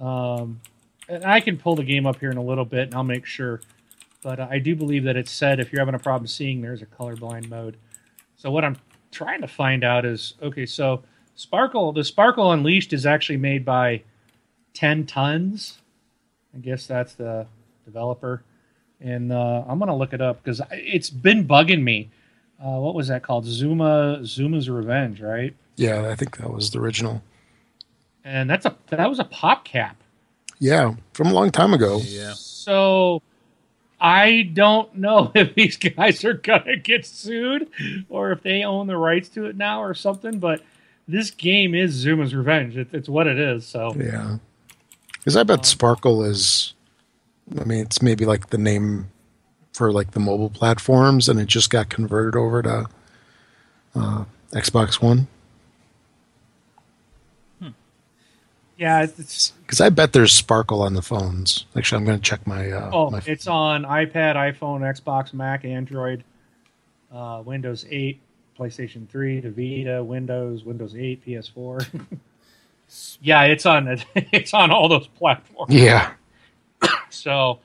Um, 0.00 0.60
and 1.08 1.24
I 1.24 1.38
can 1.38 1.56
pull 1.56 1.76
the 1.76 1.84
game 1.84 2.06
up 2.06 2.18
here 2.18 2.32
in 2.32 2.36
a 2.38 2.42
little 2.42 2.64
bit, 2.64 2.88
and 2.88 2.94
I'll 2.96 3.04
make 3.04 3.24
sure. 3.24 3.60
But 4.22 4.40
uh, 4.40 4.48
I 4.50 4.58
do 4.58 4.74
believe 4.74 5.04
that 5.04 5.16
it 5.16 5.28
said 5.28 5.60
if 5.60 5.72
you're 5.72 5.80
having 5.80 5.94
a 5.94 5.98
problem 5.98 6.26
seeing, 6.26 6.60
there's 6.60 6.82
a 6.82 6.86
colorblind 6.86 7.48
mode. 7.48 7.76
So 8.36 8.50
what 8.50 8.64
I'm 8.64 8.76
trying 9.12 9.40
to 9.42 9.48
find 9.48 9.84
out 9.84 10.04
is 10.04 10.34
okay. 10.42 10.66
So 10.66 11.02
Sparkle, 11.34 11.92
the 11.92 12.04
Sparkle 12.04 12.50
Unleashed 12.52 12.92
is 12.92 13.06
actually 13.06 13.36
made 13.38 13.64
by 13.64 14.02
Ten 14.74 15.06
Tons. 15.06 15.78
I 16.54 16.58
guess 16.58 16.86
that's 16.86 17.14
the 17.14 17.46
developer, 17.84 18.42
and 19.00 19.32
uh, 19.32 19.64
I'm 19.68 19.78
gonna 19.78 19.96
look 19.96 20.12
it 20.12 20.20
up 20.20 20.42
because 20.42 20.60
it's 20.72 21.10
been 21.10 21.46
bugging 21.46 21.82
me. 21.82 22.10
Uh, 22.60 22.80
what 22.80 22.94
was 22.94 23.06
that 23.08 23.22
called? 23.22 23.44
Zuma 23.44 24.24
Zuma's 24.24 24.68
Revenge, 24.68 25.20
right? 25.20 25.54
Yeah, 25.76 26.08
I 26.08 26.16
think 26.16 26.38
that 26.38 26.50
was 26.52 26.70
the 26.72 26.80
original. 26.80 27.22
and 28.24 28.50
that's 28.50 28.66
a 28.66 28.76
that 28.88 29.08
was 29.08 29.20
a 29.20 29.24
PopCap. 29.24 29.94
Yeah, 30.58 30.94
from 31.12 31.28
a 31.28 31.32
long 31.32 31.50
time 31.52 31.72
ago. 31.72 32.00
Yeah. 32.02 32.32
So 32.34 33.22
I 34.00 34.42
don't 34.52 34.94
know 34.94 35.32
if 35.34 35.54
these 35.54 35.76
guys 35.76 36.24
are 36.24 36.34
gonna 36.34 36.76
get 36.76 37.06
sued 37.06 37.68
or 38.08 38.32
if 38.32 38.42
they 38.42 38.62
own 38.64 38.86
the 38.86 38.96
rights 38.96 39.28
to 39.30 39.46
it 39.46 39.56
now 39.56 39.82
or 39.82 39.94
something. 39.94 40.38
But 40.38 40.62
this 41.06 41.30
game 41.30 41.74
is 41.74 41.92
Zuma's 41.92 42.34
Revenge. 42.34 42.76
It, 42.76 42.88
it's 42.92 43.08
what 43.08 43.26
it 43.26 43.38
is. 43.38 43.66
So 43.66 43.94
Yeah, 43.94 44.38
because 45.12 45.36
I 45.36 45.42
bet 45.42 45.66
Sparkle 45.66 46.22
is. 46.24 46.74
I 47.58 47.64
mean, 47.64 47.80
it's 47.80 48.02
maybe 48.02 48.26
like 48.26 48.50
the 48.50 48.58
name 48.58 49.10
for 49.72 49.90
like 49.90 50.10
the 50.10 50.20
mobile 50.20 50.50
platforms, 50.50 51.28
and 51.28 51.40
it 51.40 51.46
just 51.46 51.70
got 51.70 51.88
converted 51.88 52.36
over 52.36 52.62
to 52.62 52.86
uh, 53.94 54.24
Xbox 54.52 55.00
One. 55.00 55.28
Yeah, 58.78 59.06
Because 59.06 59.80
I 59.80 59.88
bet 59.90 60.12
there's 60.12 60.32
Sparkle 60.32 60.82
on 60.82 60.94
the 60.94 61.02
phones. 61.02 61.66
Actually, 61.76 61.98
I'm 61.98 62.04
going 62.04 62.18
to 62.18 62.22
check 62.22 62.46
my. 62.46 62.70
Uh, 62.70 62.90
oh, 62.92 63.10
my 63.10 63.20
it's 63.26 63.48
on 63.48 63.82
iPad, 63.82 64.36
iPhone, 64.36 64.80
Xbox, 64.80 65.34
Mac, 65.34 65.64
Android, 65.64 66.22
uh, 67.12 67.42
Windows 67.44 67.84
8, 67.90 68.20
PlayStation 68.56 69.08
3, 69.08 69.40
the 69.40 69.50
Vita, 69.50 70.02
Windows, 70.02 70.64
Windows 70.64 70.94
8, 70.94 71.26
PS4. 71.26 72.06
yeah, 73.20 73.42
it's 73.42 73.66
on 73.66 73.88
it's 74.14 74.54
on 74.54 74.70
all 74.70 74.88
those 74.88 75.08
platforms. 75.08 75.74
yeah. 75.74 76.12
So, 77.10 77.60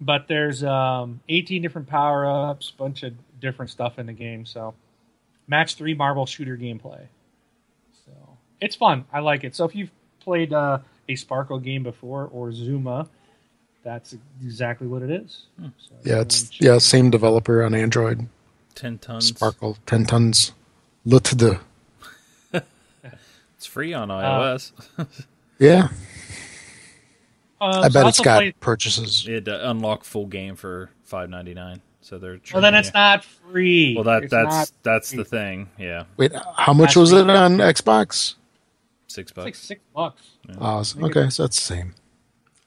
but 0.00 0.26
there's 0.26 0.64
um, 0.64 1.20
18 1.28 1.62
different 1.62 1.86
power 1.88 2.26
ups, 2.26 2.72
bunch 2.72 3.04
of 3.04 3.14
different 3.40 3.70
stuff 3.70 3.98
in 4.00 4.06
the 4.06 4.12
game. 4.12 4.44
So, 4.44 4.74
match 5.46 5.76
three 5.76 5.94
marble 5.94 6.26
shooter 6.26 6.56
gameplay. 6.56 7.06
So 8.04 8.12
it's 8.60 8.74
fun. 8.74 9.04
I 9.12 9.20
like 9.20 9.44
it. 9.44 9.54
So 9.54 9.64
if 9.64 9.74
you've 9.76 9.90
played 10.24 10.52
uh, 10.52 10.78
a 11.08 11.16
Sparkle 11.16 11.58
game 11.58 11.82
before 11.82 12.28
or 12.32 12.52
Zuma, 12.52 13.08
that's 13.84 14.14
exactly 14.42 14.86
what 14.86 15.02
it 15.02 15.10
is. 15.10 15.42
So 15.58 15.70
Yeah, 16.04 16.20
it's 16.20 16.60
yeah 16.60 16.74
should- 16.74 16.82
same 16.82 17.10
developer 17.10 17.62
on 17.64 17.74
Android. 17.74 18.26
Ten 18.74 18.98
tons. 18.98 19.26
Sparkle, 19.28 19.76
ten 19.86 20.04
tons. 20.06 20.52
Lutde. 21.06 21.58
It's 23.56 23.66
free 23.66 23.92
on 23.94 24.08
iOS. 24.08 24.72
Yeah, 25.58 25.88
Uh, 27.60 27.82
I 27.84 27.88
so 27.88 27.92
bet 27.92 28.06
it's 28.08 28.18
also 28.18 28.22
got 28.24 28.38
played- 28.38 28.58
purchases. 28.60 29.28
it 29.28 29.46
uh, 29.46 29.60
unlock 29.62 30.02
full 30.02 30.26
game 30.26 30.56
for 30.56 30.90
five 31.04 31.30
ninety 31.30 31.54
nine. 31.54 31.80
So 32.00 32.18
they're. 32.18 32.40
well, 32.52 32.60
then 32.62 32.74
it's 32.74 32.88
yeah. 32.88 33.00
not 33.00 33.24
free. 33.24 33.94
Well, 33.94 34.02
that 34.04 34.24
It's 34.24 34.30
that's 34.32 34.72
that's 34.82 35.10
free. 35.10 35.18
the 35.18 35.24
thing. 35.24 35.68
Yeah, 35.78 36.04
Wait, 36.16 36.32
how 36.56 36.72
much 36.72 36.96
Last 36.96 36.96
was 36.96 37.12
week. 37.12 37.22
it 37.22 37.30
on 37.30 37.58
Xbox? 37.58 38.34
Six 39.12 39.30
It's 39.30 39.36
like 39.38 39.46
bucks. 39.46 39.58
six 39.58 39.80
bucks. 39.94 40.22
Oh, 40.58 40.80
s- 40.80 40.96
okay, 40.96 41.28
so 41.30 41.44
that's 41.44 41.56
the 41.56 41.62
same. 41.62 41.94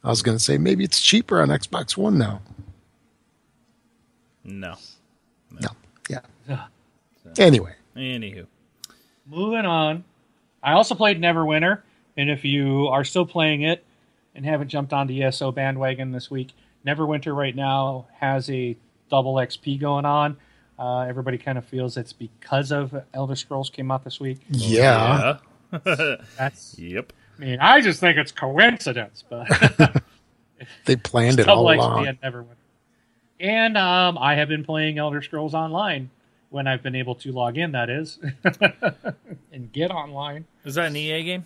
I 0.04 0.10
was 0.10 0.22
going 0.22 0.38
to 0.38 0.44
say 0.44 0.58
maybe 0.58 0.84
it's 0.84 1.02
cheaper 1.02 1.42
on 1.42 1.50
Xbox 1.50 1.98
One 1.98 2.18
now. 2.18 2.42
No. 4.44 4.76
No, 5.52 5.70
yeah. 6.10 6.20
Ugh. 6.50 6.60
Anyway, 7.40 7.74
Anywho, 7.96 8.46
Moving 9.26 9.66
on. 9.66 10.04
I 10.62 10.74
also 10.74 10.94
played 10.96 11.20
Neverwinter, 11.20 11.82
and 12.18 12.30
if 12.30 12.44
you 12.46 12.88
are 12.88 13.04
still 13.04 13.26
playing 13.26 13.64
it 13.64 13.84
and 14.36 14.46
haven't 14.46 14.68
jumped 14.68 14.94
on 14.94 15.08
the 15.08 15.24
ESO 15.24 15.52
bandwagon 15.52 16.12
this 16.12 16.30
week, 16.30 16.52
Neverwinter 16.86 17.36
right 17.36 17.56
now 17.56 18.06
has 18.20 18.50
a 18.50 18.76
double 19.10 19.36
XP 19.36 19.80
going 19.80 20.06
on. 20.06 20.38
Uh, 20.78 21.00
everybody 21.02 21.38
kind 21.38 21.58
of 21.58 21.66
feels 21.66 21.98
it's 21.98 22.14
because 22.14 22.72
of 22.72 22.94
Elder 23.14 23.36
Scrolls 23.36 23.70
came 23.70 23.90
out 23.92 24.04
this 24.04 24.20
week. 24.20 24.40
yeah. 24.50 25.18
yeah. 25.20 25.38
That's, 25.72 26.78
yep. 26.78 27.14
I 27.38 27.42
mean, 27.42 27.60
I 27.60 27.82
just 27.82 28.00
think 28.00 28.18
it's 28.18 28.32
coincidence, 28.32 29.24
but 29.30 29.48
They 30.86 30.96
planned 30.96 31.40
it 31.40 31.46
double 31.46 31.68
all 31.68 31.76
XP 31.76 31.78
along. 31.78 32.08
at 32.08 32.22
Neverwinter. 32.22 32.56
And 33.40 33.78
um, 33.78 34.18
I 34.18 34.36
have 34.36 34.48
been 34.48 34.64
playing 34.64 34.98
Elder 34.98 35.22
Scrolls 35.22 35.54
Online 35.54 36.10
when 36.50 36.68
I've 36.68 36.82
been 36.82 36.96
able 36.96 37.16
to 37.16 37.32
log 37.32 37.58
in. 37.58 37.74
That 37.74 37.90
is, 37.90 38.18
and 39.52 39.72
get 39.74 39.92
online. 39.92 40.46
Is 40.64 40.76
that 40.76 40.88
an 40.88 40.96
EA 40.96 41.24
game? 41.24 41.46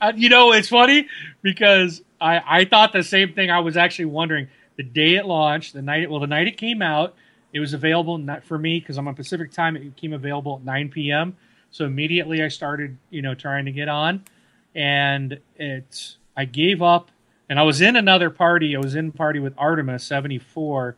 Uh, 0.00 0.12
you 0.14 0.28
know, 0.28 0.52
it's 0.52 0.68
funny 0.68 1.08
because 1.40 2.02
I, 2.20 2.42
I 2.46 2.64
thought 2.66 2.92
the 2.92 3.02
same 3.02 3.32
thing. 3.32 3.50
I 3.50 3.60
was 3.60 3.76
actually 3.76 4.06
wondering 4.06 4.48
the 4.76 4.82
day 4.82 5.14
it 5.14 5.24
launched, 5.24 5.72
the 5.72 5.82
night 5.82 6.10
well, 6.10 6.20
the 6.20 6.26
night 6.26 6.46
it 6.46 6.58
came 6.58 6.82
out, 6.82 7.14
it 7.52 7.60
was 7.60 7.72
available 7.72 8.18
not 8.18 8.44
for 8.44 8.58
me 8.58 8.80
because 8.80 8.98
I'm 8.98 9.08
on 9.08 9.14
Pacific 9.14 9.52
time. 9.52 9.76
It 9.76 9.94
became 9.94 10.12
available 10.12 10.56
at 10.56 10.64
9 10.64 10.90
p.m. 10.90 11.36
So 11.72 11.84
immediately 11.84 12.42
I 12.42 12.48
started, 12.48 12.96
you 13.10 13.22
know, 13.22 13.34
trying 13.34 13.64
to 13.64 13.72
get 13.72 13.88
on, 13.88 14.24
and 14.74 15.40
it 15.56 16.16
I 16.36 16.44
gave 16.44 16.80
up, 16.80 17.10
and 17.48 17.58
I 17.58 17.64
was 17.64 17.80
in 17.80 17.96
another 17.96 18.30
party. 18.30 18.76
I 18.76 18.78
was 18.78 18.94
in 18.94 19.10
party 19.10 19.40
with 19.40 19.54
Artemis 19.58 20.04
74, 20.04 20.94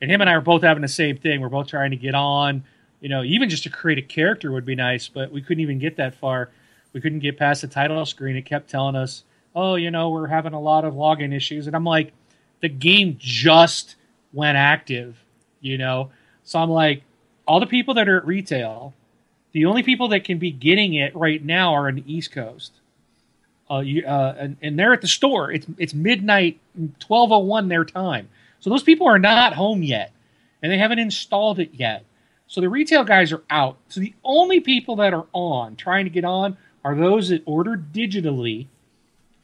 and 0.00 0.10
him 0.10 0.22
and 0.22 0.30
I 0.30 0.36
were 0.36 0.42
both 0.42 0.62
having 0.62 0.82
the 0.82 0.88
same 0.88 1.18
thing. 1.18 1.40
We're 1.40 1.48
both 1.50 1.66
trying 1.66 1.90
to 1.90 1.96
get 1.96 2.14
on. 2.14 2.64
You 3.00 3.10
know, 3.10 3.22
even 3.22 3.50
just 3.50 3.64
to 3.64 3.70
create 3.70 3.98
a 3.98 4.02
character 4.02 4.50
would 4.50 4.64
be 4.64 4.74
nice, 4.74 5.08
but 5.08 5.30
we 5.30 5.42
couldn't 5.42 5.60
even 5.60 5.78
get 5.78 5.96
that 5.96 6.14
far 6.14 6.50
we 6.94 7.00
couldn't 7.00 7.18
get 7.18 7.36
past 7.36 7.60
the 7.60 7.68
title 7.68 8.06
screen. 8.06 8.36
It 8.36 8.46
kept 8.46 8.70
telling 8.70 8.96
us, 8.96 9.24
"Oh, 9.54 9.74
you 9.74 9.90
know, 9.90 10.08
we're 10.08 10.28
having 10.28 10.54
a 10.54 10.60
lot 10.60 10.84
of 10.84 10.94
login 10.94 11.34
issues," 11.34 11.66
and 11.66 11.76
I'm 11.76 11.84
like, 11.84 12.12
"The 12.60 12.68
game 12.70 13.16
just 13.18 13.96
went 14.32 14.56
active," 14.56 15.22
you 15.60 15.76
know. 15.76 16.10
So 16.44 16.60
I'm 16.60 16.70
like, 16.70 17.02
all 17.46 17.60
the 17.60 17.66
people 17.66 17.94
that 17.94 18.08
are 18.08 18.16
at 18.18 18.26
retail, 18.26 18.94
the 19.54 19.64
only 19.64 19.82
people 19.84 20.08
that 20.08 20.24
can 20.24 20.38
be 20.38 20.50
getting 20.50 20.94
it 20.94 21.14
right 21.16 21.42
now 21.42 21.72
are 21.74 21.86
on 21.88 21.94
the 21.94 22.12
East 22.12 22.32
Coast. 22.32 22.72
Uh, 23.70 23.78
you, 23.78 24.04
uh, 24.04 24.34
and, 24.36 24.56
and 24.60 24.78
they're 24.78 24.92
at 24.92 25.00
the 25.00 25.08
store. 25.08 25.50
It's 25.50 25.66
it's 25.78 25.94
midnight, 25.94 26.60
twelve 26.98 27.32
oh 27.32 27.38
one 27.38 27.68
their 27.68 27.84
time. 27.84 28.28
So 28.60 28.68
those 28.68 28.82
people 28.82 29.06
are 29.06 29.18
not 29.18 29.54
home 29.54 29.82
yet, 29.82 30.12
and 30.60 30.70
they 30.70 30.76
haven't 30.76 30.98
installed 30.98 31.60
it 31.60 31.70
yet. 31.72 32.04
So 32.46 32.60
the 32.60 32.68
retail 32.68 33.04
guys 33.04 33.32
are 33.32 33.42
out. 33.48 33.78
So 33.88 34.00
the 34.00 34.12
only 34.22 34.60
people 34.60 34.96
that 34.96 35.14
are 35.14 35.26
on 35.32 35.76
trying 35.76 36.04
to 36.04 36.10
get 36.10 36.24
on 36.24 36.58
are 36.84 36.94
those 36.94 37.30
that 37.30 37.42
order 37.46 37.76
digitally 37.76 38.66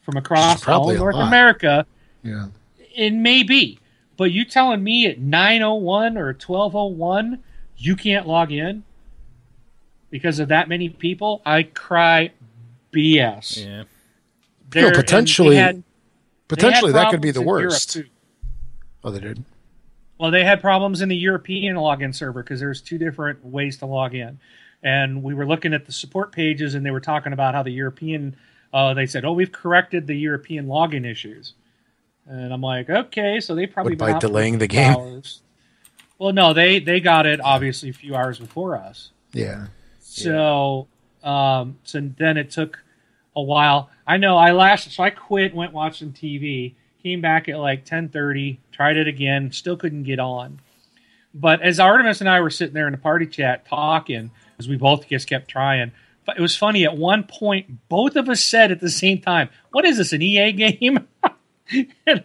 from 0.01 0.17
across 0.17 0.67
all 0.67 0.75
probably 0.75 0.95
of 0.95 1.01
a 1.01 1.03
North 1.03 1.15
lot. 1.15 1.27
America. 1.27 1.85
Yeah. 2.21 2.47
It 2.93 3.13
may 3.13 3.43
be, 3.43 3.79
but 4.17 4.31
you 4.31 4.43
telling 4.43 4.83
me 4.83 5.07
at 5.07 5.19
nine 5.19 5.61
oh 5.61 5.75
one 5.75 6.17
or 6.17 6.33
twelve 6.33 6.75
oh 6.75 6.85
one 6.85 7.41
you 7.77 7.95
can't 7.95 8.27
log 8.27 8.51
in 8.51 8.83
because 10.11 10.37
of 10.39 10.49
that 10.49 10.69
many 10.69 10.89
people? 10.89 11.41
I 11.45 11.63
cry 11.63 12.31
BS. 12.93 13.57
Yeah. 13.65 13.83
There- 14.69 14.87
and 14.87 14.95
potentially- 14.95 15.55
had- 15.55 15.83
Potentially, 16.47 16.91
that 16.91 17.09
could 17.11 17.21
be 17.21 17.31
the 17.31 17.41
worst. 17.41 17.97
Oh, 19.05 19.09
they 19.09 19.21
did. 19.21 19.43
Well, 20.19 20.31
they 20.31 20.43
had 20.43 20.59
problems 20.61 21.01
in 21.01 21.07
the 21.09 21.15
European 21.15 21.77
login 21.77 22.13
server 22.13 22.43
because 22.43 22.59
there's 22.59 22.81
two 22.81 22.97
different 22.97 23.43
ways 23.45 23.77
to 23.77 23.85
log 23.85 24.13
in, 24.13 24.37
and 24.83 25.23
we 25.23 25.33
were 25.33 25.45
looking 25.47 25.73
at 25.73 25.85
the 25.85 25.93
support 25.93 26.33
pages, 26.33 26.75
and 26.75 26.85
they 26.85 26.91
were 26.91 26.99
talking 26.99 27.31
about 27.33 27.55
how 27.55 27.63
the 27.63 27.71
European. 27.71 28.35
Uh, 28.73 28.93
they 28.93 29.05
said, 29.05 29.23
"Oh, 29.23 29.31
we've 29.31 29.51
corrected 29.51 30.07
the 30.07 30.13
European 30.15 30.67
login 30.67 31.09
issues," 31.09 31.53
and 32.27 32.53
I'm 32.53 32.61
like, 32.61 32.89
"Okay, 32.89 33.39
so 33.39 33.55
they 33.55 33.65
probably 33.65 33.95
What, 33.95 34.11
by 34.13 34.19
delaying 34.19 34.57
the 34.59 34.67
game? 34.67 34.91
hours." 34.93 35.41
Well, 36.19 36.33
no, 36.33 36.53
they 36.53 36.79
they 36.79 36.99
got 36.99 37.25
it 37.25 37.39
obviously 37.41 37.89
a 37.89 37.93
few 37.93 38.13
hours 38.13 38.37
before 38.39 38.75
us. 38.77 39.11
Yeah. 39.33 39.67
So 40.11 40.87
Um, 41.23 41.77
so 41.83 42.01
then 42.17 42.37
it 42.37 42.51
took 42.51 42.83
a 43.35 43.41
while. 43.41 43.89
I 44.05 44.17
know 44.17 44.37
I 44.37 44.51
last 44.51 44.91
so 44.91 45.03
I 45.03 45.09
quit, 45.11 45.53
went 45.53 45.71
watching 45.71 46.11
TV, 46.11 46.73
came 47.03 47.21
back 47.21 47.47
at 47.47 47.57
like 47.57 47.85
ten 47.85 48.09
thirty, 48.09 48.59
tried 48.71 48.97
it 48.97 49.07
again, 49.07 49.51
still 49.51 49.77
couldn't 49.77 50.03
get 50.03 50.19
on. 50.19 50.59
But 51.33 51.61
as 51.61 51.79
Artemis 51.79 52.19
and 52.19 52.29
I 52.29 52.41
were 52.41 52.49
sitting 52.49 52.73
there 52.73 52.87
in 52.87 52.91
the 52.91 52.97
party 52.97 53.25
chat 53.25 53.65
talking, 53.65 54.31
as 54.59 54.67
we 54.67 54.75
both 54.75 55.07
just 55.07 55.29
kept 55.29 55.47
trying, 55.47 55.93
but 56.25 56.37
it 56.37 56.41
was 56.41 56.57
funny. 56.57 56.83
At 56.83 56.97
one 56.97 57.23
point, 57.23 57.87
both 57.87 58.15
of 58.17 58.27
us 58.27 58.43
said 58.43 58.71
at 58.71 58.81
the 58.81 58.89
same 58.89 59.21
time, 59.21 59.49
"What 59.71 59.85
is 59.85 59.97
this? 59.97 60.11
An 60.11 60.21
EA 60.21 60.51
game?" 60.51 61.07
and 61.71 62.23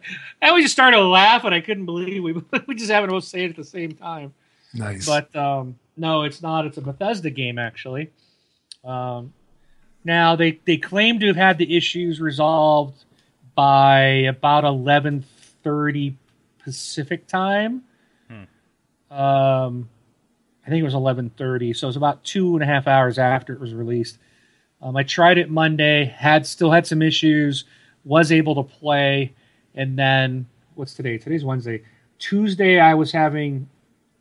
we 0.55 0.63
just 0.63 0.73
started 0.73 1.01
laughing. 1.01 1.53
I 1.53 1.61
couldn't 1.61 1.87
believe 1.87 2.23
we 2.23 2.33
we 2.67 2.75
just 2.75 2.91
happened 2.91 3.11
to 3.11 3.17
both 3.17 3.25
say 3.25 3.45
it 3.45 3.51
at 3.51 3.57
the 3.57 3.65
same 3.65 3.93
time. 3.93 4.35
Nice. 4.75 5.07
But 5.07 5.35
um, 5.37 5.79
no, 5.97 6.23
it's 6.23 6.43
not. 6.43 6.67
It's 6.67 6.77
a 6.77 6.83
Bethesda 6.83 7.31
game 7.31 7.59
actually. 7.59 8.11
Um, 8.85 9.33
now 10.05 10.37
they 10.37 10.61
they 10.65 10.77
claim 10.77 11.19
to 11.21 11.27
have 11.27 11.37
had 11.37 11.59
the 11.59 11.77
issues 11.77 12.21
resolved 12.21 13.05
by 13.55 14.01
about 14.29 14.65
eleven 14.65 15.25
thirty 15.63 16.17
Pacific 16.63 17.27
time. 17.27 17.83
Um, 19.11 19.89
I 20.67 20.71
think 20.71 20.81
it 20.81 20.85
was 20.85 20.95
eleven 20.95 21.31
thirty, 21.31 21.73
so 21.73 21.87
it 21.87 21.91
was 21.91 21.97
about 21.97 22.25
two 22.25 22.55
and 22.55 22.63
a 22.63 22.67
half 22.67 22.87
hours 22.87 23.19
after 23.19 23.53
it 23.53 23.61
was 23.61 23.73
released. 23.73 24.19
Um, 24.83 24.97
I 24.97 25.05
tried 25.05 25.39
it 25.39 25.51
Monday, 25.51 26.05
had 26.05 26.47
still 26.47 26.71
had 26.71 26.87
some 26.87 27.03
issues, 27.03 27.65
was 28.05 28.31
able 28.31 28.57
to 28.57 28.63
play, 28.63 29.35
and 29.75 29.99
then 29.99 30.47
what's 30.75 30.95
today? 30.95 31.19
Today's 31.19 31.45
Wednesday. 31.45 31.83
Tuesday, 32.19 32.79
I 32.79 32.95
was 32.95 33.13
having 33.13 33.69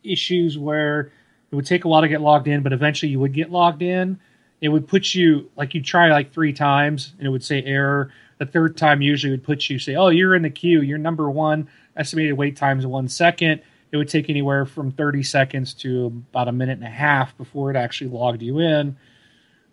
issues 0.02 0.56
where 0.56 1.12
it 1.56 1.60
would 1.60 1.66
take 1.66 1.86
a 1.86 1.88
while 1.88 2.02
to 2.02 2.08
get 2.08 2.20
logged 2.20 2.48
in, 2.48 2.62
but 2.62 2.74
eventually 2.74 3.10
you 3.10 3.18
would 3.18 3.32
get 3.32 3.50
logged 3.50 3.80
in. 3.80 4.20
It 4.60 4.68
would 4.68 4.86
put 4.86 5.14
you 5.14 5.50
like 5.56 5.72
you 5.72 5.80
try 5.80 6.10
like 6.10 6.30
three 6.30 6.52
times, 6.52 7.14
and 7.16 7.26
it 7.26 7.30
would 7.30 7.42
say 7.42 7.62
error. 7.62 8.12
The 8.36 8.44
third 8.44 8.76
time 8.76 9.00
usually 9.00 9.30
would 9.30 9.42
put 9.42 9.70
you 9.70 9.78
say, 9.78 9.94
"Oh, 9.94 10.08
you're 10.08 10.34
in 10.34 10.42
the 10.42 10.50
queue. 10.50 10.82
You're 10.82 10.98
number 10.98 11.30
one. 11.30 11.66
Estimated 11.96 12.34
wait 12.34 12.56
time 12.56 12.78
is 12.78 12.86
one 12.86 13.08
second." 13.08 13.62
It 13.90 13.96
would 13.96 14.10
take 14.10 14.28
anywhere 14.28 14.66
from 14.66 14.90
30 14.90 15.22
seconds 15.22 15.72
to 15.74 16.06
about 16.30 16.48
a 16.48 16.52
minute 16.52 16.76
and 16.76 16.86
a 16.86 16.90
half 16.90 17.34
before 17.38 17.70
it 17.70 17.76
actually 17.76 18.10
logged 18.10 18.42
you 18.42 18.58
in. 18.58 18.94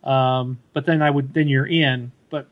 Um, 0.05 0.59
but 0.71 0.85
then 0.85 1.01
I 1.01 1.09
would 1.09 1.33
then 1.33 1.49
you're 1.49 1.67
in. 1.67 2.13
But 2.29 2.47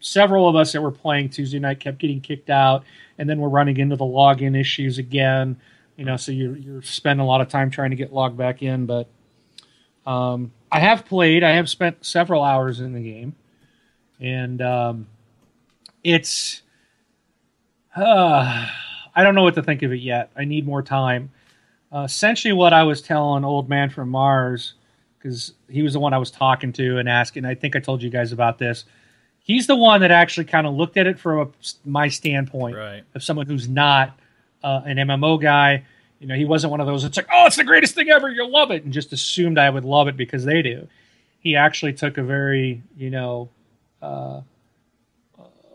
several 0.00 0.48
of 0.48 0.56
us 0.56 0.72
that 0.72 0.82
were 0.82 0.90
playing 0.90 1.28
Tuesday 1.28 1.60
night 1.60 1.78
kept 1.78 1.98
getting 1.98 2.20
kicked 2.20 2.50
out, 2.50 2.82
and 3.18 3.30
then 3.30 3.38
we're 3.38 3.50
running 3.50 3.76
into 3.76 3.94
the 3.94 4.04
login 4.04 4.58
issues 4.58 4.98
again. 4.98 5.60
You 5.96 6.04
know, 6.04 6.16
so 6.16 6.32
you're 6.32 6.56
you're 6.56 6.82
spending 6.82 7.22
a 7.24 7.26
lot 7.26 7.40
of 7.40 7.48
time 7.48 7.70
trying 7.70 7.90
to 7.90 7.96
get 7.96 8.12
logged 8.12 8.36
back 8.36 8.62
in. 8.62 8.86
But 8.86 9.08
um, 10.06 10.52
I 10.72 10.80
have 10.80 11.04
played. 11.06 11.42
I 11.44 11.52
have 11.52 11.68
spent 11.70 12.04
several 12.04 12.42
hours 12.42 12.80
in 12.80 12.92
the 12.92 13.00
game, 13.02 13.34
and 14.20 14.60
um, 14.60 15.06
it's. 16.02 16.62
Uh, 17.96 18.66
I 19.14 19.22
don't 19.22 19.34
know 19.36 19.44
what 19.44 19.54
to 19.54 19.62
think 19.62 19.82
of 19.82 19.92
it 19.92 20.00
yet. 20.00 20.30
I 20.36 20.44
need 20.44 20.66
more 20.66 20.82
time. 20.82 21.30
Uh, 21.92 22.00
essentially, 22.00 22.52
what 22.52 22.72
I 22.72 22.82
was 22.82 23.00
telling 23.00 23.44
Old 23.44 23.68
Man 23.68 23.88
from 23.88 24.08
Mars, 24.08 24.74
because 25.18 25.52
he 25.68 25.82
was 25.82 25.92
the 25.92 26.00
one 26.00 26.12
I 26.12 26.18
was 26.18 26.32
talking 26.32 26.72
to 26.72 26.98
and 26.98 27.08
asking. 27.08 27.44
I 27.44 27.54
think 27.54 27.76
I 27.76 27.78
told 27.78 28.02
you 28.02 28.10
guys 28.10 28.32
about 28.32 28.58
this. 28.58 28.84
He's 29.38 29.68
the 29.68 29.76
one 29.76 30.00
that 30.00 30.10
actually 30.10 30.46
kind 30.46 30.66
of 30.66 30.74
looked 30.74 30.96
at 30.96 31.06
it 31.06 31.20
from 31.20 31.38
a, 31.38 31.48
my 31.88 32.08
standpoint 32.08 32.76
Right. 32.76 33.04
of 33.14 33.22
someone 33.22 33.46
who's 33.46 33.68
not 33.68 34.18
uh, 34.64 34.82
an 34.84 34.96
MMO 34.96 35.40
guy. 35.40 35.84
You 36.18 36.26
know, 36.26 36.34
he 36.34 36.44
wasn't 36.44 36.70
one 36.70 36.80
of 36.80 36.86
those. 36.86 37.04
It's 37.04 37.16
like, 37.16 37.28
oh, 37.30 37.46
it's 37.46 37.56
the 37.56 37.64
greatest 37.64 37.94
thing 37.94 38.08
ever. 38.08 38.30
You'll 38.30 38.50
love 38.50 38.70
it, 38.70 38.82
and 38.82 38.92
just 38.92 39.12
assumed 39.12 39.58
I 39.58 39.70
would 39.70 39.84
love 39.84 40.08
it 40.08 40.16
because 40.16 40.44
they 40.44 40.62
do. 40.62 40.88
He 41.40 41.54
actually 41.54 41.92
took 41.92 42.16
a 42.16 42.22
very, 42.22 42.82
you 42.96 43.10
know, 43.10 43.50
uh, 44.00 44.40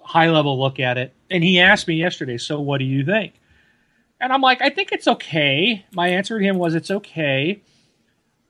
high 0.04 0.30
level 0.30 0.60
look 0.60 0.80
at 0.80 0.98
it, 0.98 1.14
and 1.30 1.44
he 1.44 1.60
asked 1.60 1.88
me 1.88 1.96
yesterday. 1.96 2.38
So, 2.38 2.60
what 2.60 2.80
do 2.80 2.86
you 2.86 3.06
think? 3.06 3.34
And 4.20 4.34
I'm 4.34 4.42
like, 4.42 4.62
I 4.62 4.70
think 4.70 4.92
it's 4.92 5.08
okay. 5.08 5.86
My 5.94 6.10
answer 6.10 6.38
to 6.38 6.44
him 6.44 6.58
was, 6.58 6.76
it's 6.76 6.92
okay. 6.92 7.62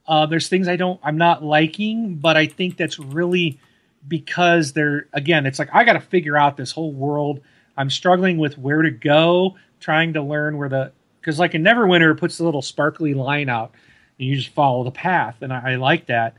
Uh, 0.07 0.25
there's 0.25 0.47
things 0.47 0.67
I 0.67 0.77
don't, 0.77 0.99
I'm 1.03 1.17
not 1.17 1.43
liking, 1.43 2.15
but 2.15 2.35
I 2.35 2.47
think 2.47 2.77
that's 2.77 2.97
really 2.97 3.59
because 4.07 4.73
they're 4.73 5.07
again, 5.13 5.45
it's 5.45 5.59
like 5.59 5.69
I 5.73 5.83
got 5.83 5.93
to 5.93 5.99
figure 5.99 6.37
out 6.37 6.57
this 6.57 6.71
whole 6.71 6.91
world. 6.91 7.41
I'm 7.77 7.89
struggling 7.89 8.37
with 8.37 8.57
where 8.57 8.81
to 8.81 8.91
go, 8.91 9.55
trying 9.79 10.13
to 10.13 10.21
learn 10.21 10.57
where 10.57 10.69
the 10.69 10.91
because 11.19 11.39
like 11.39 11.55
in 11.55 11.63
Neverwinter, 11.63 12.11
it 12.11 12.19
puts 12.19 12.37
the 12.37 12.43
little 12.43 12.61
sparkly 12.61 13.13
line 13.13 13.49
out, 13.49 13.71
and 14.17 14.27
you 14.27 14.35
just 14.35 14.49
follow 14.49 14.83
the 14.83 14.91
path, 14.91 15.37
and 15.41 15.53
I, 15.53 15.73
I 15.73 15.75
like 15.75 16.07
that. 16.07 16.35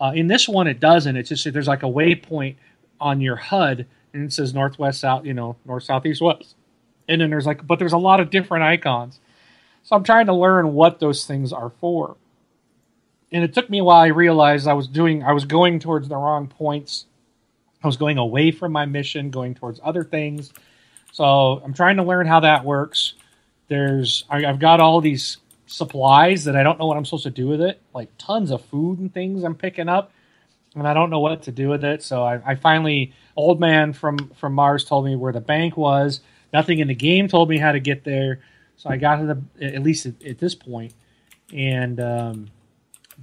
Uh, 0.00 0.12
in 0.14 0.26
this 0.26 0.48
one, 0.48 0.66
it 0.66 0.80
doesn't. 0.80 1.16
It's 1.16 1.28
just 1.28 1.52
there's 1.52 1.68
like 1.68 1.82
a 1.82 1.86
waypoint 1.86 2.56
on 3.00 3.20
your 3.20 3.36
HUD, 3.36 3.86
and 4.12 4.24
it 4.24 4.32
says 4.32 4.54
northwest, 4.54 5.00
south, 5.00 5.24
you 5.24 5.34
know, 5.34 5.56
north, 5.64 5.84
south, 5.84 6.04
east, 6.06 6.20
west, 6.20 6.54
and 7.08 7.20
then 7.20 7.30
there's 7.30 7.46
like, 7.46 7.66
but 7.66 7.78
there's 7.78 7.92
a 7.92 7.98
lot 7.98 8.20
of 8.20 8.30
different 8.30 8.64
icons. 8.64 9.20
So 9.82 9.94
I'm 9.94 10.04
trying 10.04 10.26
to 10.26 10.34
learn 10.34 10.74
what 10.74 10.98
those 10.98 11.26
things 11.26 11.52
are 11.52 11.70
for 11.70 12.16
and 13.32 13.44
it 13.44 13.52
took 13.54 13.68
me 13.68 13.78
a 13.78 13.84
while. 13.84 14.02
I 14.02 14.08
realized 14.08 14.66
I 14.66 14.74
was 14.74 14.88
doing, 14.88 15.22
I 15.22 15.32
was 15.32 15.44
going 15.44 15.78
towards 15.80 16.08
the 16.08 16.16
wrong 16.16 16.46
points. 16.46 17.06
I 17.82 17.86
was 17.86 17.96
going 17.96 18.18
away 18.18 18.50
from 18.50 18.72
my 18.72 18.86
mission, 18.86 19.30
going 19.30 19.54
towards 19.54 19.80
other 19.82 20.04
things. 20.04 20.52
So 21.16 21.62
I'm 21.64 21.72
trying 21.72 21.96
to 21.96 22.02
learn 22.02 22.26
how 22.26 22.40
that 22.40 22.66
works. 22.66 23.14
There's, 23.68 24.24
I, 24.28 24.44
I've 24.44 24.58
got 24.58 24.80
all 24.80 25.00
these 25.00 25.38
supplies 25.64 26.44
that 26.44 26.56
I 26.56 26.62
don't 26.62 26.78
know 26.78 26.84
what 26.84 26.98
I'm 26.98 27.06
supposed 27.06 27.22
to 27.22 27.30
do 27.30 27.48
with 27.48 27.62
it, 27.62 27.80
like 27.94 28.10
tons 28.18 28.50
of 28.50 28.62
food 28.66 28.98
and 28.98 29.10
things 29.14 29.42
I'm 29.42 29.54
picking 29.54 29.88
up, 29.88 30.12
and 30.74 30.86
I 30.86 30.92
don't 30.92 31.08
know 31.08 31.20
what 31.20 31.44
to 31.44 31.52
do 31.52 31.70
with 31.70 31.84
it. 31.84 32.02
So 32.02 32.22
I, 32.22 32.42
I 32.44 32.54
finally, 32.54 33.14
old 33.34 33.58
man 33.58 33.94
from 33.94 34.28
from 34.36 34.52
Mars 34.52 34.84
told 34.84 35.06
me 35.06 35.16
where 35.16 35.32
the 35.32 35.40
bank 35.40 35.78
was. 35.78 36.20
Nothing 36.52 36.80
in 36.80 36.88
the 36.88 36.94
game 36.94 37.28
told 37.28 37.48
me 37.48 37.56
how 37.56 37.72
to 37.72 37.80
get 37.80 38.04
there. 38.04 38.40
So 38.76 38.90
I 38.90 38.98
got 38.98 39.16
to 39.16 39.24
the 39.58 39.64
at 39.74 39.82
least 39.82 40.04
at, 40.04 40.22
at 40.22 40.38
this 40.38 40.54
point, 40.54 40.92
and 41.50 41.98
um, 41.98 42.48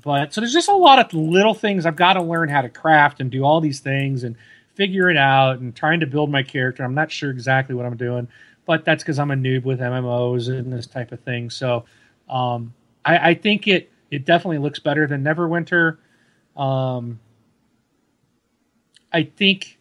but 0.01 0.33
so 0.33 0.41
there's 0.41 0.51
just 0.51 0.67
a 0.67 0.75
lot 0.75 0.97
of 0.97 1.13
little 1.13 1.53
things 1.53 1.85
I've 1.85 1.95
got 1.95 2.13
to 2.13 2.23
learn 2.23 2.49
how 2.49 2.63
to 2.63 2.69
craft 2.69 3.21
and 3.21 3.29
do 3.29 3.43
all 3.43 3.61
these 3.61 3.81
things 3.81 4.23
and 4.23 4.35
figure 4.75 5.09
it 5.09 5.17
out 5.17 5.59
and 5.59 5.75
trying 5.75 5.99
to 5.99 6.07
build 6.07 6.29
my 6.29 6.43
character. 6.43 6.83
I'm 6.83 6.95
not 6.95 7.11
sure 7.11 7.29
exactly 7.29 7.75
what 7.75 7.85
I'm 7.85 7.97
doing, 7.97 8.27
but 8.65 8.85
that's 8.85 9.03
because 9.03 9.19
I'm 9.19 9.31
a 9.31 9.35
noob 9.35 9.63
with 9.63 9.79
MMOs 9.79 10.49
and 10.49 10.71
this 10.71 10.87
type 10.87 11.11
of 11.11 11.19
thing. 11.21 11.49
So 11.49 11.85
um, 12.29 12.73
I, 13.05 13.29
I 13.29 13.33
think 13.35 13.67
it 13.67 13.91
it 14.11 14.25
definitely 14.25 14.59
looks 14.59 14.79
better 14.79 15.07
than 15.07 15.23
Neverwinter. 15.23 15.97
Um, 16.55 17.19
I 19.11 19.23
think 19.23 19.79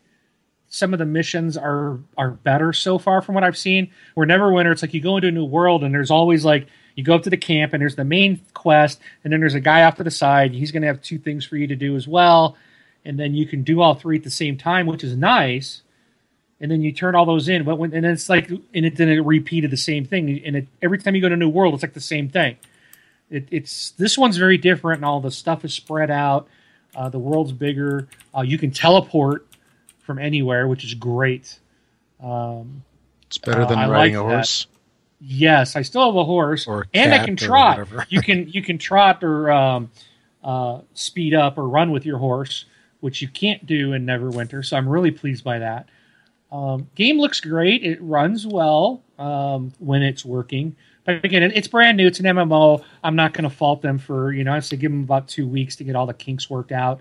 some 0.68 0.94
of 0.94 0.98
the 0.98 1.06
missions 1.06 1.56
are 1.56 1.98
are 2.16 2.30
better 2.30 2.72
so 2.72 2.98
far 2.98 3.22
from 3.22 3.34
what 3.34 3.44
I've 3.44 3.58
seen. 3.58 3.90
Where 4.14 4.26
Neverwinter, 4.26 4.72
it's 4.72 4.82
like 4.82 4.94
you 4.94 5.00
go 5.00 5.16
into 5.16 5.28
a 5.28 5.32
new 5.32 5.44
world 5.44 5.84
and 5.84 5.94
there's 5.94 6.10
always 6.10 6.44
like 6.44 6.66
you 6.94 7.04
go 7.04 7.14
up 7.14 7.22
to 7.22 7.30
the 7.30 7.36
camp 7.36 7.72
and 7.72 7.80
there's 7.80 7.96
the 7.96 8.04
main 8.04 8.40
quest, 8.54 9.00
and 9.24 9.32
then 9.32 9.40
there's 9.40 9.54
a 9.54 9.60
guy 9.60 9.84
off 9.84 9.96
to 9.96 10.04
the 10.04 10.10
side. 10.10 10.52
He's 10.52 10.72
going 10.72 10.82
to 10.82 10.88
have 10.88 11.02
two 11.02 11.18
things 11.18 11.44
for 11.44 11.56
you 11.56 11.66
to 11.68 11.76
do 11.76 11.96
as 11.96 12.08
well, 12.08 12.56
and 13.04 13.18
then 13.18 13.34
you 13.34 13.46
can 13.46 13.62
do 13.62 13.80
all 13.80 13.94
three 13.94 14.16
at 14.16 14.24
the 14.24 14.30
same 14.30 14.56
time, 14.56 14.86
which 14.86 15.02
is 15.04 15.16
nice. 15.16 15.82
And 16.60 16.70
then 16.70 16.80
you 16.82 16.92
turn 16.92 17.16
all 17.16 17.26
those 17.26 17.48
in, 17.48 17.64
but 17.64 17.76
when 17.76 17.92
and 17.92 18.06
it's 18.06 18.28
like 18.28 18.48
and 18.50 18.62
it 18.86 18.96
then 18.96 19.08
it 19.08 19.18
repeated 19.24 19.70
the 19.72 19.76
same 19.76 20.04
thing. 20.04 20.40
And 20.44 20.56
it, 20.56 20.68
every 20.80 20.98
time 20.98 21.14
you 21.16 21.20
go 21.20 21.28
to 21.28 21.34
a 21.34 21.36
new 21.36 21.48
world, 21.48 21.74
it's 21.74 21.82
like 21.82 21.92
the 21.94 22.00
same 22.00 22.28
thing. 22.28 22.56
It, 23.30 23.48
it's 23.50 23.90
this 23.92 24.16
one's 24.16 24.36
very 24.36 24.58
different, 24.58 24.98
and 24.98 25.04
all 25.04 25.20
the 25.20 25.30
stuff 25.32 25.64
is 25.64 25.74
spread 25.74 26.10
out. 26.10 26.46
Uh, 26.94 27.08
the 27.08 27.18
world's 27.18 27.50
bigger. 27.52 28.06
Uh, 28.36 28.42
you 28.42 28.58
can 28.58 28.70
teleport 28.70 29.46
from 30.00 30.18
anywhere, 30.20 30.68
which 30.68 30.84
is 30.84 30.94
great. 30.94 31.58
Um, 32.22 32.84
It's 33.26 33.38
better 33.38 33.62
Uh, 33.62 33.66
than 33.66 33.78
I 33.78 33.88
riding 33.88 34.14
like 34.16 34.24
a 34.24 34.28
that. 34.28 34.34
horse. 34.36 34.66
Yes, 35.20 35.74
I 35.76 35.82
still 35.82 36.04
have 36.06 36.16
a 36.16 36.24
horse, 36.24 36.66
Or 36.66 36.82
a 36.82 36.96
and 36.96 37.14
I 37.14 37.24
can 37.24 37.36
trot. 37.36 37.88
you 38.08 38.20
can 38.20 38.48
you 38.48 38.62
can 38.62 38.78
trot 38.78 39.22
or 39.24 39.50
um, 39.50 39.90
uh, 40.44 40.80
speed 40.94 41.34
up 41.34 41.58
or 41.58 41.68
run 41.68 41.90
with 41.92 42.04
your 42.04 42.18
horse, 42.18 42.66
which 43.02 43.20
you 43.20 43.26
can't 43.26 43.66
do 43.66 43.92
in 43.94 44.06
Neverwinter. 44.06 44.64
So 44.64 44.76
I'm 44.76 44.88
really 44.88 45.10
pleased 45.10 45.42
by 45.42 45.58
that. 45.58 45.88
Um, 46.52 46.88
game 46.94 47.18
looks 47.18 47.40
great. 47.40 47.82
It 47.82 48.00
runs 48.00 48.46
well 48.46 49.02
um, 49.18 49.72
when 49.80 50.02
it's 50.02 50.24
working. 50.24 50.76
But 51.04 51.24
again, 51.24 51.42
it's 51.42 51.66
brand 51.66 51.96
new. 51.96 52.06
It's 52.06 52.20
an 52.20 52.26
MMO. 52.26 52.84
I'm 53.02 53.16
not 53.16 53.32
going 53.32 53.42
to 53.42 53.50
fault 53.50 53.82
them 53.82 53.98
for 53.98 54.32
you 54.32 54.44
know. 54.44 54.52
I 54.52 54.60
say 54.60 54.76
give 54.76 54.92
them 54.92 55.02
about 55.02 55.26
two 55.26 55.48
weeks 55.48 55.74
to 55.76 55.84
get 55.84 55.96
all 55.96 56.06
the 56.06 56.14
kinks 56.14 56.48
worked 56.48 56.70
out. 56.70 57.00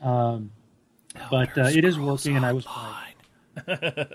Um, 0.00 0.50
but 1.30 1.56
uh, 1.58 1.64
it 1.64 1.84
is 1.84 1.98
working, 1.98 2.36
and 2.36 2.46
I 2.46 2.52
was 2.54 2.66
playing. 2.66 4.06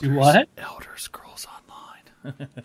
Do 0.00 0.14
what? 0.14 0.48
Elder 0.56 0.96
Scrolls 0.96 1.46
Online. 1.48 2.48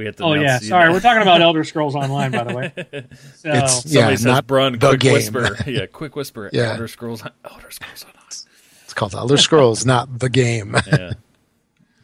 we 0.00 0.06
have 0.06 0.16
to. 0.16 0.24
Oh 0.24 0.32
yeah, 0.34 0.40
announce- 0.40 0.68
sorry. 0.68 0.90
We're 0.92 1.00
talking 1.00 1.22
about 1.22 1.40
Elder 1.40 1.62
Scrolls 1.62 1.94
Online, 1.94 2.32
by 2.32 2.44
the 2.44 2.54
way. 2.54 2.72
So, 3.36 3.48
It's- 3.50 3.82
Somebody 3.84 3.94
Yeah, 3.94 4.08
says, 4.10 4.24
not 4.24 4.46
"Brun, 4.48 4.72
the 4.78 4.88
quick 4.88 5.00
game." 5.00 5.12
whisper." 5.14 5.56
Yeah, 5.70 5.86
quick 5.86 6.16
whisper. 6.16 6.50
Yeah. 6.52 6.72
Elder 6.72 6.88
Scrolls. 6.88 7.22
Elder 7.44 7.70
Scrolls 7.70 8.02
Online. 8.04 8.16
It's 8.84 8.94
called 8.94 9.14
Elder 9.14 9.36
Scrolls, 9.36 9.86
not 9.86 10.18
the 10.18 10.28
game. 10.28 10.74
Yeah. 10.86 11.12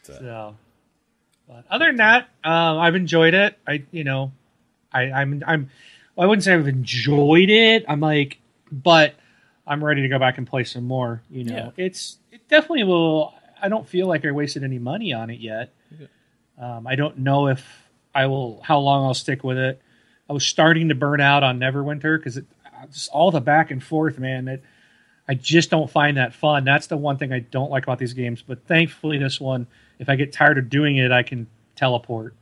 So, 0.04 0.56
but 1.48 1.64
other 1.70 1.86
than 1.86 1.96
that, 1.96 2.28
um, 2.44 2.78
I've 2.78 2.94
enjoyed 2.94 3.34
it. 3.34 3.58
I, 3.66 3.82
you 3.90 4.04
know, 4.04 4.30
I, 4.92 5.10
I'm, 5.10 5.42
I'm, 5.46 5.70
I 6.16 6.26
wouldn't 6.26 6.44
say 6.44 6.54
I've 6.54 6.68
enjoyed 6.68 7.50
it. 7.50 7.84
I'm 7.88 7.98
like, 8.00 8.38
but 8.70 9.14
I'm 9.66 9.82
ready 9.84 10.02
to 10.02 10.08
go 10.08 10.18
back 10.20 10.38
and 10.38 10.46
play 10.46 10.62
some 10.64 10.84
more. 10.84 11.22
You 11.30 11.44
know, 11.44 11.72
Yeah. 11.76 11.84
it's 11.84 12.18
it 12.30 12.46
definitely 12.48 12.84
will. 12.84 13.34
I 13.60 13.68
don't 13.68 13.86
feel 13.88 14.06
like 14.06 14.24
I 14.24 14.30
wasted 14.30 14.62
any 14.64 14.78
money 14.78 15.12
on 15.12 15.28
it 15.30 15.40
yet. 15.40 15.72
Um, 16.58 16.86
I 16.86 16.94
don't 16.94 17.18
know 17.18 17.48
if 17.48 17.66
I 18.16 18.26
will 18.26 18.62
how 18.62 18.78
long 18.78 19.04
I'll 19.04 19.14
stick 19.14 19.44
with 19.44 19.58
it. 19.58 19.80
I 20.28 20.32
was 20.32 20.44
starting 20.44 20.88
to 20.88 20.94
burn 20.94 21.20
out 21.20 21.42
on 21.42 21.60
Neverwinter 21.60 22.18
because 22.18 22.38
it 22.38 22.46
just 22.90 23.10
all 23.10 23.30
the 23.30 23.42
back 23.42 23.70
and 23.70 23.82
forth, 23.82 24.18
man. 24.18 24.46
That 24.46 24.62
I 25.28 25.34
just 25.34 25.68
don't 25.68 25.90
find 25.90 26.16
that 26.16 26.32
fun. 26.32 26.64
That's 26.64 26.86
the 26.86 26.96
one 26.96 27.18
thing 27.18 27.30
I 27.30 27.40
don't 27.40 27.70
like 27.70 27.82
about 27.82 27.98
these 27.98 28.14
games. 28.14 28.42
But 28.42 28.66
thankfully, 28.66 29.18
this 29.18 29.38
one, 29.38 29.66
if 29.98 30.08
I 30.08 30.16
get 30.16 30.32
tired 30.32 30.56
of 30.56 30.70
doing 30.70 30.96
it, 30.96 31.12
I 31.12 31.22
can 31.22 31.46
teleport 31.76 32.34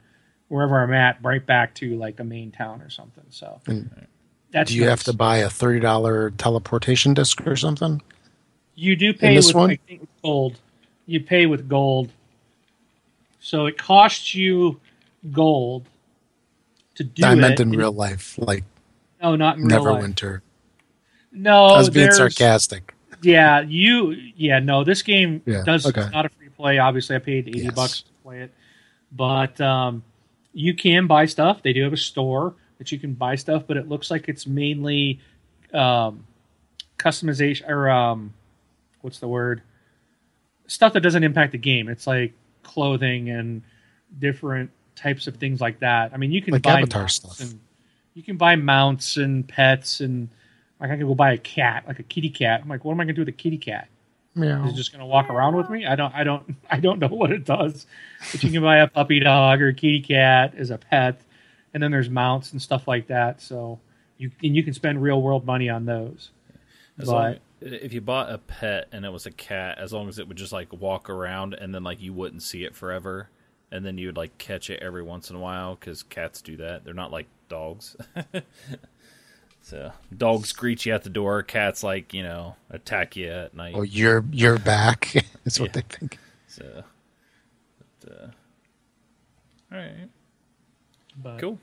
wherever 0.46 0.80
I'm 0.80 0.92
at, 0.92 1.18
right 1.24 1.44
back 1.44 1.74
to 1.76 1.96
like 1.96 2.20
a 2.20 2.24
main 2.24 2.52
town 2.52 2.80
or 2.80 2.88
something. 2.88 3.24
So 3.30 3.60
that's 4.52 4.70
Do 4.70 4.76
you 4.76 4.88
have 4.88 5.02
to 5.04 5.12
buy 5.12 5.38
a 5.38 5.50
thirty 5.50 5.80
dollar 5.80 6.30
teleportation 6.30 7.14
disc 7.14 7.44
or 7.46 7.56
something? 7.56 8.00
You 8.76 8.94
do 8.94 9.12
pay 9.12 9.34
this 9.34 9.48
with 9.48 9.56
one? 9.56 9.70
I 9.70 9.78
think 9.88 10.08
gold. 10.22 10.60
You 11.06 11.18
pay 11.20 11.46
with 11.46 11.68
gold. 11.68 12.10
So 13.40 13.66
it 13.66 13.76
costs 13.76 14.34
you 14.37 14.80
gold 15.30 15.88
to 16.96 17.04
do 17.04 17.24
I 17.24 17.32
it. 17.32 17.37
meant 17.37 17.60
in 17.60 17.70
real 17.70 17.92
life, 17.92 18.37
like 18.38 18.64
No, 19.22 19.37
not 19.37 19.56
in 19.58 19.66
real 19.66 19.82
life. 19.84 20.02
Neverwinter. 20.04 20.40
No, 21.32 21.66
I 21.66 21.78
was 21.78 21.90
being 21.90 22.12
sarcastic. 22.12 22.94
Yeah, 23.22 23.60
you. 23.62 24.10
Yeah, 24.37 24.58
no. 24.60 24.84
This 24.84 25.02
game 25.02 25.42
Yeah, 25.46 25.62
does. 25.64 25.87
okay. 25.87 26.02
It's 26.02 26.12
not 26.12 26.26
a 26.26 26.28
free 26.28 26.48
play. 26.50 26.78
Obviously, 26.78 27.16
I 27.16 27.18
paid 27.18 27.48
eighty 27.48 27.60
Yes. 27.64 27.74
bucks 27.74 28.02
to 28.02 28.12
play 28.22 28.40
it, 28.42 28.52
but 29.10 29.60
um, 29.60 30.04
you 30.52 30.74
can 30.74 31.06
buy 31.06 31.26
stuff. 31.26 31.62
They 31.62 31.72
do 31.72 31.82
have 31.82 31.92
a 31.92 31.96
store 31.96 32.54
that 32.78 32.92
you 32.92 32.98
can 32.98 33.14
buy 33.14 33.34
stuff, 33.37 33.64
but 33.66 33.76
it 33.76 33.88
looks 33.88 34.10
like 34.10 34.28
it's 34.28 34.46
mainly 34.46 35.20
um, 35.72 36.24
customization 36.98 37.68
or 37.68 37.88
um, 37.88 38.34
what's 39.00 39.18
the 39.18 39.28
word? 39.28 39.62
Stuff 40.66 40.92
that 40.92 41.00
doesn't 41.00 41.24
impact 41.24 41.52
the 41.52 41.58
game. 41.58 41.88
It's 41.88 42.06
like 42.06 42.32
clothing 42.62 43.30
and 43.30 43.62
different 44.18 44.70
types 44.96 45.26
of 45.26 45.37
things 45.37 45.61
like 45.61 45.80
that. 45.80 46.12
I 46.12 46.16
mean, 46.16 46.33
you 46.33 46.42
can 46.42 46.52
Like 46.52 46.62
buy 46.62 46.78
Avatar 46.78 47.02
mounts 47.02 47.14
stuff. 47.14 47.40
And, 47.40 47.61
you 48.14 48.22
can 48.22 48.37
buy 48.37 48.54
mounts 48.57 49.16
and 49.16 49.46
pets 49.46 50.00
and 50.00 50.28
like 50.80 50.90
I 50.90 50.96
can 50.96 51.07
go 51.07 51.14
buy 51.14 51.33
a 51.33 51.38
cat, 51.38 51.85
like 51.87 51.98
a 51.98 52.04
kitty 52.04 52.30
cat. 52.30 52.61
I'm 52.62 52.68
like, 52.68 52.85
what 52.85 52.92
am 52.92 53.00
I 53.00 53.04
gonna 53.04 53.14
do 53.14 53.22
with 53.22 53.28
a 53.28 53.33
kitty 53.33 53.59
cat? 53.59 53.88
Meow. 54.37 54.64
Is 54.66 54.72
it 54.72 54.76
just 54.76 54.92
gonna 54.92 55.07
walk 55.07 55.30
around 55.30 55.57
with 55.57 55.68
me? 55.70 55.87
I 55.87 55.96
don't, 55.96 56.14
I 56.14 56.24
don't, 56.24 56.57
I 56.70 56.80
don't 56.80 56.98
know 56.98 57.09
what 57.09 57.33
it 57.33 57.44
does. 57.44 57.87
But 58.33 58.42
you 58.42 58.50
can 58.50 58.62
buy 58.62 58.78
a 58.78 58.88
puppy 58.88 59.20
dog 59.20 59.61
or 59.61 59.68
a 59.68 59.74
kitty 59.74 60.00
cat 60.00 60.54
as 60.57 60.70
a 60.70 60.78
pet, 60.78 61.20
and 61.72 61.83
then 61.83 61.90
there's 61.90 62.11
mounts 62.11 62.52
and 62.52 62.62
stuff 62.62 62.87
like 62.87 63.09
that. 63.09 63.40
So 63.40 63.80
you 64.18 64.30
and 64.42 64.54
you 64.54 64.62
can 64.62 64.74
spend 64.74 65.02
real 65.02 65.20
world 65.20 65.44
money 65.44 65.68
on 65.68 65.85
those. 65.85 66.30
As 66.98 67.07
But 67.07 67.12
long, 67.12 67.37
if 67.61 67.92
you 67.92 68.00
bought 68.00 68.30
a 68.30 68.38
pet 68.38 68.88
and 68.92 69.04
it 69.04 69.11
was 69.11 69.26
a 69.26 69.30
cat, 69.30 69.78
as 69.78 69.92
long 69.92 70.09
as 70.09 70.18
it 70.18 70.28
would 70.28 70.37
just 70.37 70.52
like 70.52 70.72
walk 70.72 71.11
around 71.11 71.54
and 71.54 71.74
then 71.74 71.83
like 71.83 72.00
you 72.00 72.12
wouldn't 72.12 72.42
see 72.42 72.64
it 72.64 72.76
forever, 72.76 73.28
and 73.72 73.85
then 73.85 73.98
you 73.98 74.07
would 74.09 74.16
like 74.16 74.37
catch 74.38 74.70
it 74.70 74.81
every 74.83 75.03
once 75.03 75.31
in 75.31 75.37
a 75.37 75.40
while 75.40 75.74
because 75.74 76.03
cats 76.03 76.40
do 76.42 76.57
that. 76.59 76.85
They're 76.85 76.94
not 76.94 77.11
like 77.12 77.27
dogs. 77.48 77.96
so 79.62 79.92
dogs 80.16 80.53
greet 80.53 80.85
you 80.87 80.92
at 80.94 81.03
the 81.05 81.11
door. 81.11 81.42
Cats 81.42 81.83
like 81.83 82.12
you 82.14 82.22
know 82.22 82.57
attack 82.70 83.16
you 83.16 83.29
at 83.31 83.55
night. 83.55 83.74
Oh, 83.77 83.83
you're 83.83 84.24
you're 84.31 84.59
back. 84.59 85.12
That's 85.44 85.59
what 85.59 85.74
Yeah. 85.74 85.83
they 85.88 85.96
think. 85.96 86.18
So, 86.48 86.85
but, 88.00 88.12
uh, 88.12 88.27
all 89.72 89.79
right, 89.79 90.09
but 91.20 91.40
cool. 91.40 91.59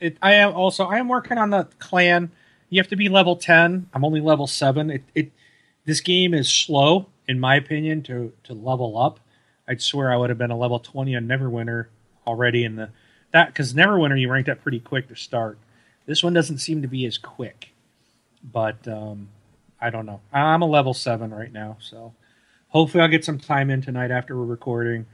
it, 0.00 0.16
I 0.20 0.34
am 0.34 0.52
also 0.54 0.84
I 0.86 0.98
am 0.98 1.08
working 1.08 1.38
on 1.38 1.50
the 1.50 1.68
clan. 1.78 2.32
You 2.70 2.80
have 2.80 2.88
to 2.88 2.96
be 2.96 3.08
level 3.08 3.36
ten. 3.36 3.88
I'm 3.94 4.04
only 4.04 4.20
level 4.20 4.46
seven. 4.46 4.90
It, 4.90 5.02
it 5.14 5.32
this 5.84 6.00
game 6.00 6.34
is 6.34 6.52
slow, 6.52 7.06
in 7.28 7.38
my 7.40 7.54
opinion, 7.56 8.02
to 8.04 8.32
to 8.44 8.52
level 8.52 8.98
up. 8.98 9.20
I'd 9.68 9.82
swear 9.82 10.12
I 10.12 10.16
would 10.16 10.30
have 10.30 10.38
been 10.38 10.50
a 10.50 10.56
level 10.56 10.78
twenty 10.78 11.14
on 11.14 11.26
Neverwinter 11.26 11.86
already 12.26 12.64
in 12.64 12.76
the 12.76 12.90
that 13.32 13.48
because 13.48 13.74
Neverwinter 13.74 14.18
you 14.20 14.30
ranked 14.30 14.48
up 14.48 14.62
pretty 14.62 14.80
quick 14.80 15.08
to 15.08 15.16
start. 15.16 15.58
This 16.06 16.22
one 16.22 16.32
doesn't 16.32 16.58
seem 16.58 16.80
to 16.82 16.88
be 16.88 17.04
as 17.04 17.18
quick, 17.18 17.72
but 18.42 18.88
um, 18.88 19.28
I 19.80 19.90
don't 19.90 20.06
know. 20.06 20.20
I'm 20.32 20.62
a 20.62 20.66
level 20.66 20.94
seven 20.94 21.32
right 21.32 21.52
now, 21.52 21.76
so 21.80 22.14
hopefully 22.68 23.02
I'll 23.02 23.08
get 23.08 23.24
some 23.24 23.38
time 23.38 23.68
in 23.68 23.82
tonight 23.82 24.10
after 24.10 24.36
we're 24.36 24.44
recording, 24.44 25.04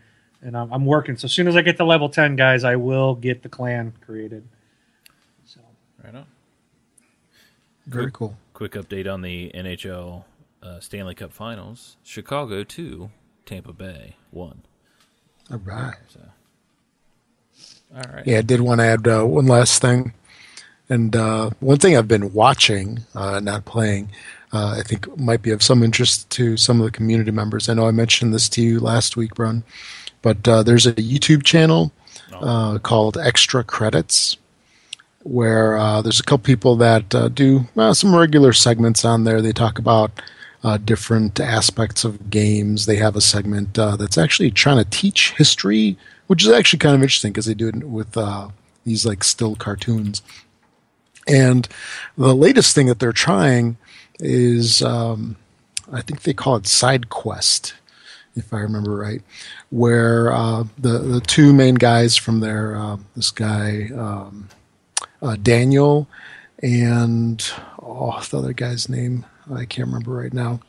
and 0.40 0.56
I'm, 0.56 0.72
I'm 0.72 0.86
working. 0.86 1.16
So 1.16 1.26
as 1.26 1.32
soon 1.32 1.48
as 1.48 1.56
I 1.56 1.62
get 1.62 1.76
to 1.78 1.84
level 1.84 2.08
ten, 2.08 2.36
guys, 2.36 2.62
I 2.62 2.76
will 2.76 3.16
get 3.16 3.42
the 3.42 3.48
clan 3.48 3.92
created. 4.06 4.46
So 5.44 5.60
Right 6.04 6.14
on. 6.14 6.26
Very 7.86 8.10
cool. 8.12 8.36
Quick 8.52 8.72
update 8.72 9.12
on 9.12 9.22
the 9.22 9.50
NHL 9.54 10.24
uh, 10.62 10.80
Stanley 10.80 11.14
Cup 11.14 11.32
Finals: 11.32 11.96
Chicago 12.02 12.62
two, 12.62 13.10
Tampa 13.46 13.72
Bay 13.72 14.16
one. 14.30 14.62
All 15.50 15.58
right. 15.58 15.94
So, 16.08 16.20
all 17.94 18.12
right. 18.12 18.26
Yeah, 18.26 18.38
I 18.38 18.42
did 18.42 18.60
want 18.60 18.80
to 18.80 18.84
add 18.84 19.06
uh, 19.06 19.24
one 19.24 19.46
last 19.46 19.80
thing. 19.80 20.12
And 20.88 21.16
uh, 21.16 21.50
one 21.60 21.78
thing 21.78 21.96
I've 21.96 22.08
been 22.08 22.32
watching, 22.32 23.00
uh, 23.14 23.40
not 23.40 23.64
playing, 23.64 24.10
uh, 24.52 24.76
I 24.78 24.82
think 24.82 25.18
might 25.18 25.42
be 25.42 25.50
of 25.50 25.62
some 25.62 25.82
interest 25.82 26.28
to 26.30 26.56
some 26.56 26.80
of 26.80 26.84
the 26.84 26.90
community 26.90 27.30
members. 27.30 27.68
I 27.68 27.74
know 27.74 27.88
I 27.88 27.90
mentioned 27.90 28.34
this 28.34 28.48
to 28.50 28.62
you 28.62 28.80
last 28.80 29.16
week, 29.16 29.34
Brun, 29.34 29.64
but 30.22 30.46
uh, 30.46 30.62
there's 30.62 30.86
a 30.86 30.92
YouTube 30.92 31.42
channel 31.42 31.92
uh, 32.32 32.78
called 32.78 33.16
Extra 33.16 33.64
Credits 33.64 34.36
where 35.24 35.76
uh, 35.78 36.02
there's 36.02 36.20
a 36.20 36.22
couple 36.22 36.44
people 36.44 36.76
that 36.76 37.14
uh, 37.14 37.28
do 37.28 37.66
uh, 37.76 37.94
some 37.94 38.14
regular 38.14 38.52
segments 38.52 39.04
on 39.04 39.24
there. 39.24 39.40
They 39.40 39.52
talk 39.52 39.78
about 39.78 40.10
uh, 40.64 40.78
different 40.78 41.38
aspects 41.38 42.04
of 42.04 42.30
games. 42.30 42.86
They 42.86 42.96
have 42.96 43.14
a 43.14 43.20
segment 43.20 43.78
uh, 43.78 43.96
that's 43.96 44.16
actually 44.16 44.50
trying 44.50 44.78
to 44.78 44.90
teach 44.90 45.32
history, 45.32 45.98
which 46.26 46.42
is 46.42 46.50
actually 46.50 46.78
kind 46.78 46.94
of 46.94 47.02
interesting 47.02 47.32
because 47.32 47.46
they 47.46 47.54
do 47.54 47.68
it 47.68 47.84
with 47.84 48.16
uh, 48.16 48.48
these 48.84 49.04
like 49.04 49.22
still 49.22 49.54
cartoons. 49.54 50.22
And 51.28 51.68
the 52.16 52.34
latest 52.34 52.74
thing 52.74 52.86
that 52.86 52.98
they're 52.98 53.12
trying 53.12 53.76
is, 54.18 54.82
um, 54.82 55.36
I 55.92 56.00
think 56.00 56.22
they 56.22 56.32
call 56.32 56.56
it 56.56 56.66
Side 56.66 57.10
Quest, 57.10 57.74
if 58.34 58.52
I 58.52 58.60
remember 58.60 58.96
right, 58.96 59.22
where 59.70 60.32
uh, 60.32 60.64
the 60.78 60.98
the 60.98 61.20
two 61.20 61.52
main 61.52 61.74
guys 61.74 62.16
from 62.16 62.40
there, 62.40 62.76
uh, 62.76 62.96
this 63.14 63.30
guy 63.30 63.90
um, 63.94 64.48
uh, 65.20 65.36
Daniel, 65.36 66.08
and 66.62 67.46
oh, 67.82 68.18
the 68.30 68.38
other 68.38 68.52
guy's 68.54 68.88
name 68.88 69.26
I 69.52 69.64
can't 69.64 69.88
remember 69.88 70.12
right 70.12 70.32
now. 70.32 70.60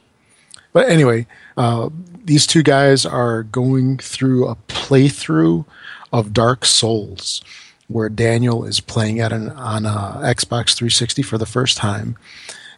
But 0.74 0.90
anyway, 0.90 1.26
uh, 1.56 1.90
these 2.26 2.46
two 2.46 2.62
guys 2.62 3.06
are 3.06 3.44
going 3.44 3.98
through 3.98 4.48
a 4.48 4.58
playthrough 4.68 5.66
of 6.12 6.34
Dark 6.34 6.66
Souls, 6.66 7.42
where 7.88 8.10
Daniel 8.10 8.66
is 8.66 8.82
playing 8.82 9.22
at 9.22 9.32
an 9.32 9.52
on 9.52 9.86
a 9.86 10.20
Xbox 10.24 10.76
360 10.76 11.22
for 11.22 11.38
the 11.38 11.46
first 11.46 11.78
time, 11.78 12.18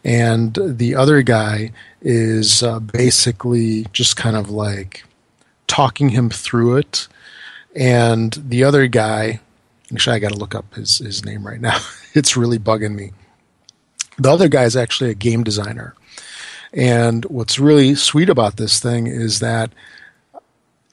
and 0.04 0.56
the 0.60 0.94
other 0.94 1.22
guy 1.22 1.72
is 2.00 2.62
uh, 2.62 2.78
basically 2.78 3.86
just 3.92 4.16
kind 4.16 4.36
of 4.36 4.48
like 4.48 5.02
talking 5.66 6.10
him 6.10 6.30
through 6.30 6.76
it, 6.76 7.08
and 7.74 8.32
the 8.48 8.62
other 8.62 8.86
guy. 8.86 9.40
Actually, 9.92 10.16
I 10.16 10.18
got 10.20 10.32
to 10.32 10.38
look 10.38 10.54
up 10.54 10.74
his 10.74 10.98
his 10.98 11.24
name 11.24 11.44
right 11.44 11.60
now. 11.60 11.80
it's 12.14 12.36
really 12.36 12.60
bugging 12.60 12.94
me. 12.94 13.10
The 14.18 14.30
other 14.30 14.48
guy 14.48 14.64
is 14.64 14.76
actually 14.76 15.10
a 15.10 15.14
game 15.14 15.44
designer. 15.44 15.94
And 16.72 17.24
what's 17.26 17.58
really 17.58 17.94
sweet 17.94 18.28
about 18.28 18.56
this 18.56 18.80
thing 18.80 19.06
is 19.06 19.40
that 19.40 19.72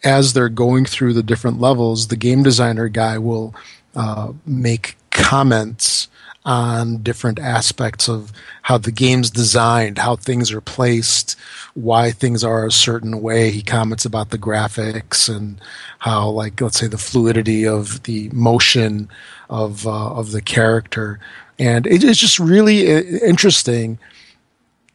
as 0.03 0.33
they're 0.33 0.49
going 0.49 0.85
through 0.85 1.13
the 1.13 1.23
different 1.23 1.59
levels, 1.59 2.07
the 2.07 2.15
game 2.15 2.43
designer 2.43 2.87
guy 2.87 3.17
will 3.17 3.55
uh, 3.95 4.33
make 4.45 4.95
comments 5.09 6.07
on 6.45 6.97
different 7.01 7.39
aspects 7.39 8.07
of 8.07 8.31
how 8.61 8.77
the 8.77 8.91
game's 8.91 9.31
designed, 9.31 9.97
how 9.97 10.15
things 10.15 10.51
are 10.51 10.61
placed, 10.61 11.35
why 11.73 12.11
things 12.11 12.43
are 12.43 12.67
a 12.67 12.71
certain 12.71 13.19
way. 13.21 13.49
He 13.49 13.63
comments 13.63 14.05
about 14.05 14.29
the 14.29 14.37
graphics 14.37 15.27
and 15.27 15.59
how, 15.99 16.29
like, 16.29 16.61
let's 16.61 16.79
say, 16.79 16.87
the 16.87 16.99
fluidity 16.99 17.65
of 17.65 18.03
the 18.03 18.29
motion 18.29 19.09
of 19.49 19.87
uh, 19.87 20.13
of 20.13 20.31
the 20.31 20.41
character, 20.41 21.19
and 21.59 21.87
it, 21.87 22.03
it's 22.03 22.19
just 22.19 22.39
really 22.39 22.93
uh, 22.93 23.01
interesting 23.25 23.97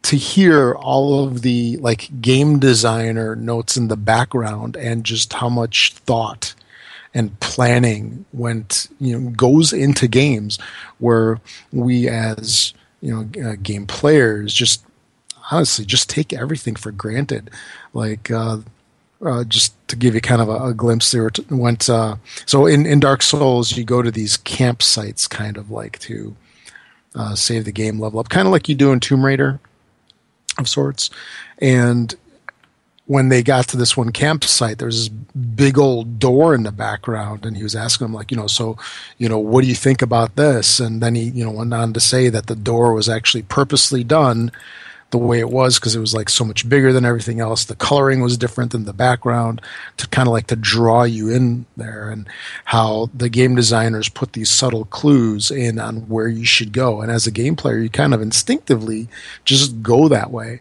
to 0.02 0.16
hear 0.16 0.74
all 0.74 1.24
of 1.24 1.42
the 1.42 1.76
like 1.78 2.08
game 2.20 2.58
designer 2.58 3.36
notes 3.36 3.76
in 3.76 3.88
the 3.88 3.96
background 3.96 4.76
and 4.76 5.04
just 5.04 5.34
how 5.34 5.48
much 5.48 5.92
thought 5.92 6.54
and 7.12 7.38
planning 7.40 8.24
went 8.32 8.88
you 9.00 9.18
know 9.18 9.30
goes 9.30 9.72
into 9.72 10.06
games 10.08 10.58
where 10.98 11.40
we 11.72 12.08
as 12.08 12.72
you 13.00 13.12
know 13.12 13.50
uh, 13.50 13.56
game 13.62 13.86
players 13.86 14.54
just 14.54 14.84
honestly 15.50 15.84
just 15.84 16.08
take 16.08 16.32
everything 16.32 16.76
for 16.76 16.92
granted. 16.92 17.50
Like 17.92 18.30
uh, 18.30 18.58
uh, 19.24 19.44
just 19.44 19.74
to 19.88 19.96
give 19.96 20.14
you 20.14 20.20
kind 20.20 20.40
of 20.40 20.48
a, 20.48 20.68
a 20.68 20.74
glimpse 20.74 21.10
there 21.10 21.30
went 21.50 21.90
uh, 21.90 22.16
so 22.46 22.66
in, 22.66 22.86
in 22.86 23.00
dark 23.00 23.22
souls 23.22 23.76
you 23.76 23.84
go 23.84 24.02
to 24.02 24.10
these 24.10 24.38
campsites 24.38 25.28
kind 25.28 25.56
of 25.56 25.70
like 25.70 25.98
to 25.98 26.34
uh, 27.14 27.34
save 27.34 27.64
the 27.64 27.72
game, 27.72 27.98
level 27.98 28.20
up, 28.20 28.28
kind 28.28 28.46
of 28.46 28.52
like 28.52 28.68
you 28.68 28.74
do 28.74 28.92
in 28.92 29.00
Tomb 29.00 29.24
Raider, 29.24 29.60
of 30.58 30.68
sorts. 30.68 31.10
And 31.58 32.14
when 33.06 33.28
they 33.28 33.42
got 33.42 33.66
to 33.68 33.76
this 33.76 33.96
one 33.96 34.12
campsite, 34.12 34.78
there 34.78 34.86
was 34.86 35.08
this 35.08 35.18
big 35.34 35.76
old 35.76 36.20
door 36.20 36.54
in 36.54 36.62
the 36.62 36.70
background, 36.70 37.44
and 37.44 37.56
he 37.56 37.62
was 37.62 37.74
asking 37.74 38.06
him, 38.06 38.14
like, 38.14 38.30
you 38.30 38.36
know, 38.36 38.46
so, 38.46 38.76
you 39.18 39.28
know, 39.28 39.38
what 39.38 39.62
do 39.62 39.68
you 39.68 39.74
think 39.74 40.00
about 40.00 40.36
this? 40.36 40.78
And 40.78 41.02
then 41.02 41.16
he, 41.16 41.24
you 41.24 41.44
know, 41.44 41.50
went 41.50 41.74
on 41.74 41.92
to 41.92 42.00
say 42.00 42.28
that 42.28 42.46
the 42.46 42.54
door 42.54 42.94
was 42.94 43.08
actually 43.08 43.42
purposely 43.42 44.04
done 44.04 44.52
the 45.10 45.18
way 45.18 45.40
it 45.40 45.50
was 45.50 45.78
because 45.78 45.94
it 45.96 46.00
was 46.00 46.14
like 46.14 46.28
so 46.28 46.44
much 46.44 46.68
bigger 46.68 46.92
than 46.92 47.04
everything 47.04 47.40
else. 47.40 47.64
The 47.64 47.74
coloring 47.74 48.20
was 48.20 48.36
different 48.36 48.72
than 48.72 48.84
the 48.84 48.92
background 48.92 49.60
to 49.96 50.08
kind 50.08 50.28
of 50.28 50.32
like 50.32 50.46
to 50.48 50.56
draw 50.56 51.02
you 51.02 51.28
in 51.28 51.66
there, 51.76 52.10
and 52.10 52.28
how 52.66 53.10
the 53.14 53.28
game 53.28 53.54
designers 53.54 54.08
put 54.08 54.32
these 54.32 54.50
subtle 54.50 54.84
clues 54.86 55.50
in 55.50 55.78
on 55.78 56.08
where 56.08 56.28
you 56.28 56.44
should 56.44 56.72
go. 56.72 57.00
And 57.00 57.10
as 57.10 57.26
a 57.26 57.32
game 57.32 57.56
player, 57.56 57.78
you 57.78 57.90
kind 57.90 58.14
of 58.14 58.22
instinctively 58.22 59.08
just 59.44 59.82
go 59.82 60.08
that 60.08 60.30
way 60.30 60.60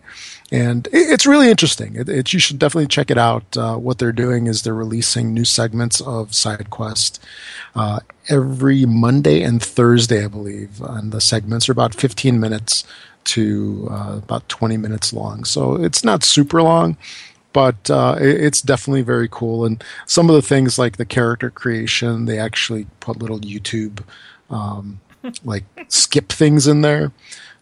and 0.52 0.88
it's 0.92 1.28
really 1.28 1.50
interesting. 1.50 1.96
It, 1.96 2.10
it, 2.10 2.34
you 2.34 2.40
should 2.40 2.58
definitely 2.58 2.88
check 2.88 3.12
it 3.12 3.18
out. 3.18 3.56
Uh, 3.56 3.78
what 3.78 4.00
they're 4.00 4.12
doing 4.12 4.48
is 4.48 4.64
they're 4.64 4.74
releasing 4.74 5.34
new 5.34 5.46
segments 5.46 6.02
of 6.02 6.32
SideQuest 6.32 7.20
uh, 7.76 8.00
every 8.30 8.86
Monday 8.86 9.44
and 9.44 9.62
Thursday, 9.62 10.26
I 10.26 10.28
believe. 10.28 10.82
And 10.82 11.12
the 11.12 11.22
segments 11.22 11.70
are 11.70 11.74
about 11.74 11.94
15 11.94 12.40
minutes 12.40 12.84
to 13.26 13.88
uh, 13.92 14.16
about 14.18 14.48
20 14.50 14.78
minutes 14.78 15.14
long, 15.14 15.44
so 15.44 15.76
it's 15.76 16.04
not 16.04 16.24
super 16.24 16.62
long. 16.62 16.98
But 17.52 17.90
uh, 17.90 18.16
it, 18.20 18.42
it's 18.42 18.62
definitely 18.62 19.02
very 19.02 19.28
cool, 19.30 19.66
and 19.66 19.84
some 20.06 20.30
of 20.30 20.36
the 20.36 20.42
things 20.42 20.78
like 20.78 20.98
the 20.98 21.06
character 21.06 21.50
creation, 21.50 22.26
they 22.26 22.38
actually 22.38 22.86
put 23.00 23.18
little 23.18 23.40
YouTube 23.40 24.04
um, 24.50 25.00
like 25.44 25.64
skip 25.88 26.30
things 26.30 26.68
in 26.68 26.82
there 26.82 27.12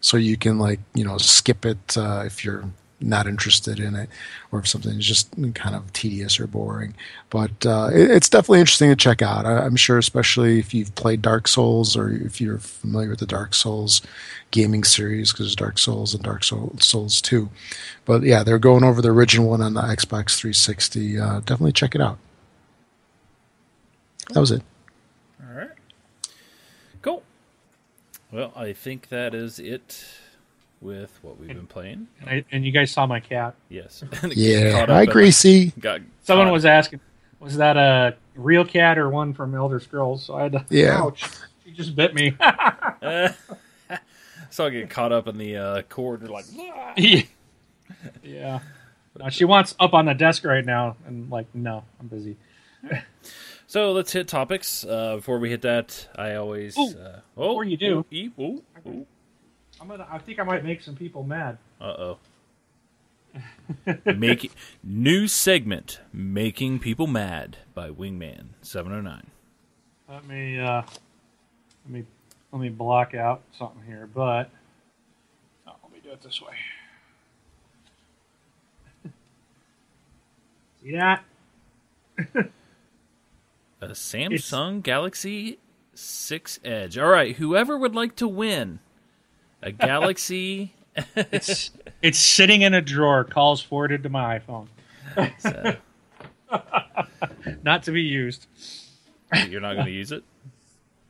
so 0.00 0.16
you 0.16 0.36
can 0.36 0.58
like 0.58 0.80
you 0.94 1.04
know 1.04 1.18
skip 1.18 1.64
it 1.64 1.96
uh, 1.96 2.22
if 2.24 2.44
you're 2.44 2.64
not 3.00 3.26
interested 3.26 3.78
in 3.78 3.94
it 3.94 4.08
or 4.50 4.58
if 4.58 4.68
something 4.68 4.98
is 4.98 5.06
just 5.06 5.30
kind 5.54 5.74
of 5.74 5.92
tedious 5.92 6.40
or 6.40 6.46
boring. 6.46 6.94
But 7.30 7.64
uh, 7.64 7.90
it, 7.92 8.10
it's 8.10 8.28
definitely 8.28 8.60
interesting 8.60 8.90
to 8.90 8.96
check 8.96 9.22
out. 9.22 9.46
I, 9.46 9.64
am 9.64 9.76
sure 9.76 9.98
especially 9.98 10.58
if 10.58 10.74
you've 10.74 10.94
played 10.94 11.22
dark 11.22 11.46
souls 11.48 11.96
or 11.96 12.10
if 12.10 12.40
you're 12.40 12.58
familiar 12.58 13.10
with 13.10 13.20
the 13.20 13.26
dark 13.26 13.54
souls 13.54 14.02
gaming 14.50 14.82
series 14.82 15.32
because 15.32 15.54
dark 15.54 15.78
souls 15.78 16.14
and 16.14 16.22
dark 16.22 16.42
souls 16.42 17.20
2 17.20 17.50
but 18.06 18.22
yeah 18.22 18.42
they're 18.42 18.58
going 18.58 18.82
over 18.82 19.02
the 19.02 19.10
original 19.10 19.50
one 19.50 19.60
on 19.60 19.74
the 19.74 19.82
xbox 19.82 20.36
360 20.36 21.20
uh, 21.20 21.40
definitely 21.40 21.72
check 21.72 21.94
it 21.94 22.00
out. 22.00 22.18
That 24.30 24.40
was 24.40 24.50
it. 24.50 24.62
All 25.42 25.54
right. 25.54 25.70
Cool. 27.00 27.22
Well, 28.30 28.52
I 28.54 28.72
think 28.72 29.08
that 29.08 29.34
is 29.34 29.58
it 29.58 30.04
with 30.80 31.18
what 31.22 31.38
we've 31.38 31.48
been 31.48 31.66
playing. 31.66 32.08
And, 32.20 32.30
I, 32.30 32.44
and 32.50 32.64
you 32.64 32.72
guys 32.72 32.90
saw 32.90 33.06
my 33.06 33.20
cat. 33.20 33.54
Yes. 33.68 34.04
yeah. 34.30 34.86
Hi, 34.86 35.06
Gracie. 35.06 35.72
Got 35.78 36.02
Someone 36.22 36.50
was 36.50 36.64
asking, 36.64 37.00
was 37.40 37.56
that 37.56 37.76
a 37.76 38.16
real 38.34 38.64
cat 38.64 38.98
or 38.98 39.08
one 39.08 39.34
from 39.34 39.54
Elder 39.54 39.80
Scrolls? 39.80 40.24
So 40.24 40.34
I 40.34 40.44
had 40.44 40.52
to. 40.52 40.66
Yeah. 40.70 40.98
Ouch. 41.02 41.24
She 41.64 41.72
just 41.72 41.94
bit 41.94 42.14
me. 42.14 42.36
uh, 42.40 43.30
so 44.50 44.66
I 44.66 44.70
get 44.70 44.90
caught 44.90 45.12
up 45.12 45.28
in 45.28 45.38
the 45.38 45.56
uh, 45.56 45.82
cord. 45.82 46.28
Like, 46.28 46.46
yeah. 46.96 47.22
yeah. 48.22 48.60
No, 49.18 49.28
she 49.30 49.44
wants 49.44 49.74
up 49.80 49.94
on 49.94 50.06
the 50.06 50.14
desk 50.14 50.44
right 50.44 50.64
now, 50.64 50.96
and 51.06 51.28
like, 51.30 51.46
no, 51.54 51.84
I'm 51.98 52.06
busy. 52.06 52.36
So 53.66 53.92
let's 53.92 54.12
hit 54.12 54.28
topics. 54.28 54.84
Uh, 54.84 55.16
before 55.16 55.38
we 55.38 55.50
hit 55.50 55.62
that, 55.62 56.08
I 56.16 56.36
always. 56.36 56.78
Ooh, 56.78 56.94
uh, 56.98 57.20
oh, 57.36 57.48
before 57.48 57.64
you 57.64 57.76
do, 57.76 58.06
oh, 58.10 58.42
ooh, 58.42 58.62
ooh. 58.86 59.06
I'm 59.80 59.88
gonna. 59.88 60.06
I 60.10 60.18
think 60.18 60.38
I 60.38 60.42
might 60.42 60.64
make 60.64 60.82
some 60.82 60.96
people 60.96 61.22
mad. 61.22 61.58
Uh 61.80 61.84
oh. 61.84 62.18
Make 64.04 64.50
new 64.82 65.28
segment 65.28 66.00
making 66.12 66.78
people 66.80 67.06
mad 67.06 67.58
by 67.74 67.90
Wingman 67.90 68.48
seven 68.62 68.92
oh 68.92 69.00
nine. 69.00 69.28
Let 70.08 70.26
me 70.26 70.58
uh, 70.58 70.82
let 71.84 71.92
me 71.92 72.04
let 72.52 72.60
me 72.60 72.70
block 72.70 73.14
out 73.14 73.42
something 73.56 73.82
here, 73.86 74.08
but 74.12 74.50
oh, 75.66 75.72
let 75.82 75.92
me 75.92 75.98
do 76.02 76.10
it 76.10 76.22
this 76.22 76.40
way. 76.42 76.54
See 80.82 80.92
that? 80.92 81.24
A 83.80 83.86
Samsung 83.86 84.78
it's... 84.78 84.82
Galaxy 84.82 85.58
6 85.94 86.60
Edge. 86.64 86.98
All 86.98 87.08
right, 87.08 87.36
whoever 87.36 87.78
would 87.78 87.94
like 87.94 88.16
to 88.16 88.26
win 88.26 88.80
a 89.62 89.72
Galaxy. 89.72 90.72
it's, 91.14 91.70
it's 92.02 92.18
sitting 92.18 92.62
in 92.62 92.74
a 92.74 92.80
drawer, 92.80 93.24
calls 93.24 93.62
forwarded 93.62 94.02
to 94.02 94.08
my 94.08 94.38
iPhone. 94.38 94.68
So... 95.38 95.76
not 97.62 97.82
to 97.84 97.92
be 97.92 98.02
used. 98.02 98.46
You're 99.48 99.60
not 99.60 99.74
going 99.74 99.86
to 99.86 99.92
use 99.92 100.12
it? 100.12 100.24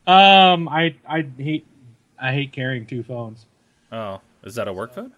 Um, 0.07 0.69
I 0.69 0.95
I 1.07 1.27
hate 1.37 1.67
I 2.19 2.33
hate 2.33 2.53
carrying 2.53 2.87
two 2.87 3.03
phones. 3.03 3.47
Oh, 3.93 4.21
is 4.43 4.55
that 4.55 4.67
a 4.67 4.73
work 4.73 4.95
phone? 4.95 5.13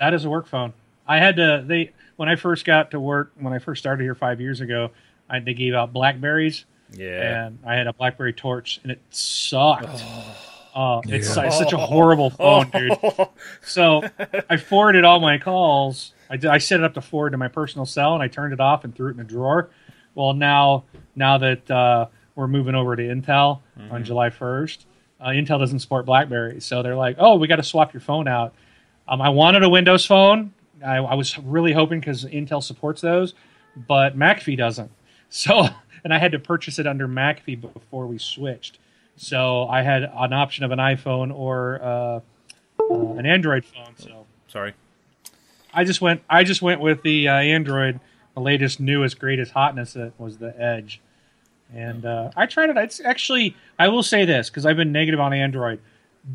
That 0.00 0.14
is 0.14 0.24
a 0.24 0.30
work 0.30 0.46
phone. 0.46 0.72
I 1.06 1.18
had 1.18 1.36
to 1.36 1.62
they 1.64 1.92
when 2.16 2.28
I 2.28 2.36
first 2.36 2.64
got 2.64 2.90
to 2.92 3.00
work 3.00 3.32
when 3.38 3.52
I 3.52 3.58
first 3.58 3.82
started 3.82 4.02
here 4.02 4.14
five 4.14 4.40
years 4.40 4.60
ago. 4.60 4.90
I, 5.28 5.40
they 5.40 5.54
gave 5.54 5.74
out 5.74 5.92
Blackberries. 5.92 6.64
Yeah. 6.92 7.46
And 7.46 7.58
I 7.66 7.74
had 7.74 7.88
a 7.88 7.92
BlackBerry 7.92 8.32
Torch, 8.32 8.80
and 8.82 8.92
it 8.92 9.00
sucked. 9.10 9.86
Oh, 9.88 10.36
uh, 10.76 11.00
it's, 11.06 11.34
yeah. 11.34 11.44
it's, 11.44 11.56
such 11.56 11.72
a 11.72 11.78
horrible 11.78 12.28
phone, 12.28 12.68
dude. 12.68 12.98
So 13.62 14.02
I 14.50 14.58
forwarded 14.58 15.04
all 15.04 15.20
my 15.20 15.38
calls. 15.38 16.12
I, 16.28 16.36
did, 16.36 16.50
I 16.50 16.58
set 16.58 16.80
it 16.80 16.84
up 16.84 16.92
to 16.94 17.00
forward 17.00 17.30
to 17.30 17.38
my 17.38 17.48
personal 17.48 17.86
cell, 17.86 18.12
and 18.12 18.22
I 18.22 18.28
turned 18.28 18.52
it 18.52 18.60
off 18.60 18.84
and 18.84 18.94
threw 18.94 19.08
it 19.08 19.14
in 19.14 19.20
a 19.20 19.24
drawer. 19.24 19.70
Well, 20.14 20.34
now 20.34 20.84
now 21.14 21.38
that 21.38 21.70
uh, 21.70 22.06
we're 22.34 22.46
moving 22.46 22.74
over 22.74 22.94
to 22.94 23.02
Intel 23.02 23.60
mm-hmm. 23.78 23.90
on 23.90 24.04
July 24.04 24.28
1st, 24.28 24.84
uh, 25.18 25.28
Intel 25.28 25.58
doesn't 25.58 25.78
support 25.78 26.04
BlackBerry, 26.04 26.60
so 26.60 26.82
they're 26.82 26.94
like, 26.94 27.16
"Oh, 27.18 27.36
we 27.36 27.48
got 27.48 27.56
to 27.56 27.62
swap 27.62 27.94
your 27.94 28.02
phone 28.02 28.28
out." 28.28 28.54
Um, 29.08 29.22
I 29.22 29.30
wanted 29.30 29.62
a 29.62 29.70
Windows 29.70 30.04
phone. 30.04 30.52
I, 30.84 30.96
I 30.96 31.14
was 31.14 31.38
really 31.38 31.72
hoping 31.72 32.00
because 32.00 32.26
Intel 32.26 32.62
supports 32.62 33.00
those, 33.00 33.32
but 33.88 34.16
McAfee 34.16 34.58
doesn't. 34.58 34.90
So, 35.28 35.66
and 36.04 36.14
I 36.14 36.18
had 36.18 36.30
to 36.32 36.38
purchase 36.38 36.78
it 36.78 36.86
under 36.86 37.08
McAfee 37.08 37.60
before 37.60 38.06
we 38.06 38.16
switched. 38.16 38.78
So 39.16 39.66
I 39.68 39.82
had 39.82 40.02
an 40.02 40.32
option 40.32 40.64
of 40.64 40.72
an 40.72 40.78
iPhone 40.78 41.34
or 41.34 41.80
uh, 41.82 42.20
uh, 42.80 43.12
an 43.14 43.26
Android 43.26 43.64
phone. 43.64 43.96
So 43.96 44.26
sorry, 44.48 44.74
I 45.72 45.84
just 45.84 46.00
went. 46.00 46.22
I 46.28 46.44
just 46.44 46.62
went 46.62 46.80
with 46.80 47.02
the 47.02 47.28
uh, 47.28 47.34
Android, 47.34 48.00
the 48.34 48.40
latest, 48.40 48.80
newest, 48.80 49.18
greatest 49.18 49.52
hotness. 49.52 49.94
That 49.94 50.12
was 50.18 50.38
the 50.38 50.58
Edge, 50.60 51.00
and 51.74 52.04
uh, 52.04 52.30
I 52.36 52.46
tried 52.46 52.70
it. 52.70 52.76
It's 52.76 53.00
actually. 53.00 53.56
I 53.78 53.88
will 53.88 54.02
say 54.02 54.24
this 54.24 54.50
because 54.50 54.66
I've 54.66 54.76
been 54.76 54.92
negative 54.92 55.20
on 55.20 55.32
Android. 55.32 55.80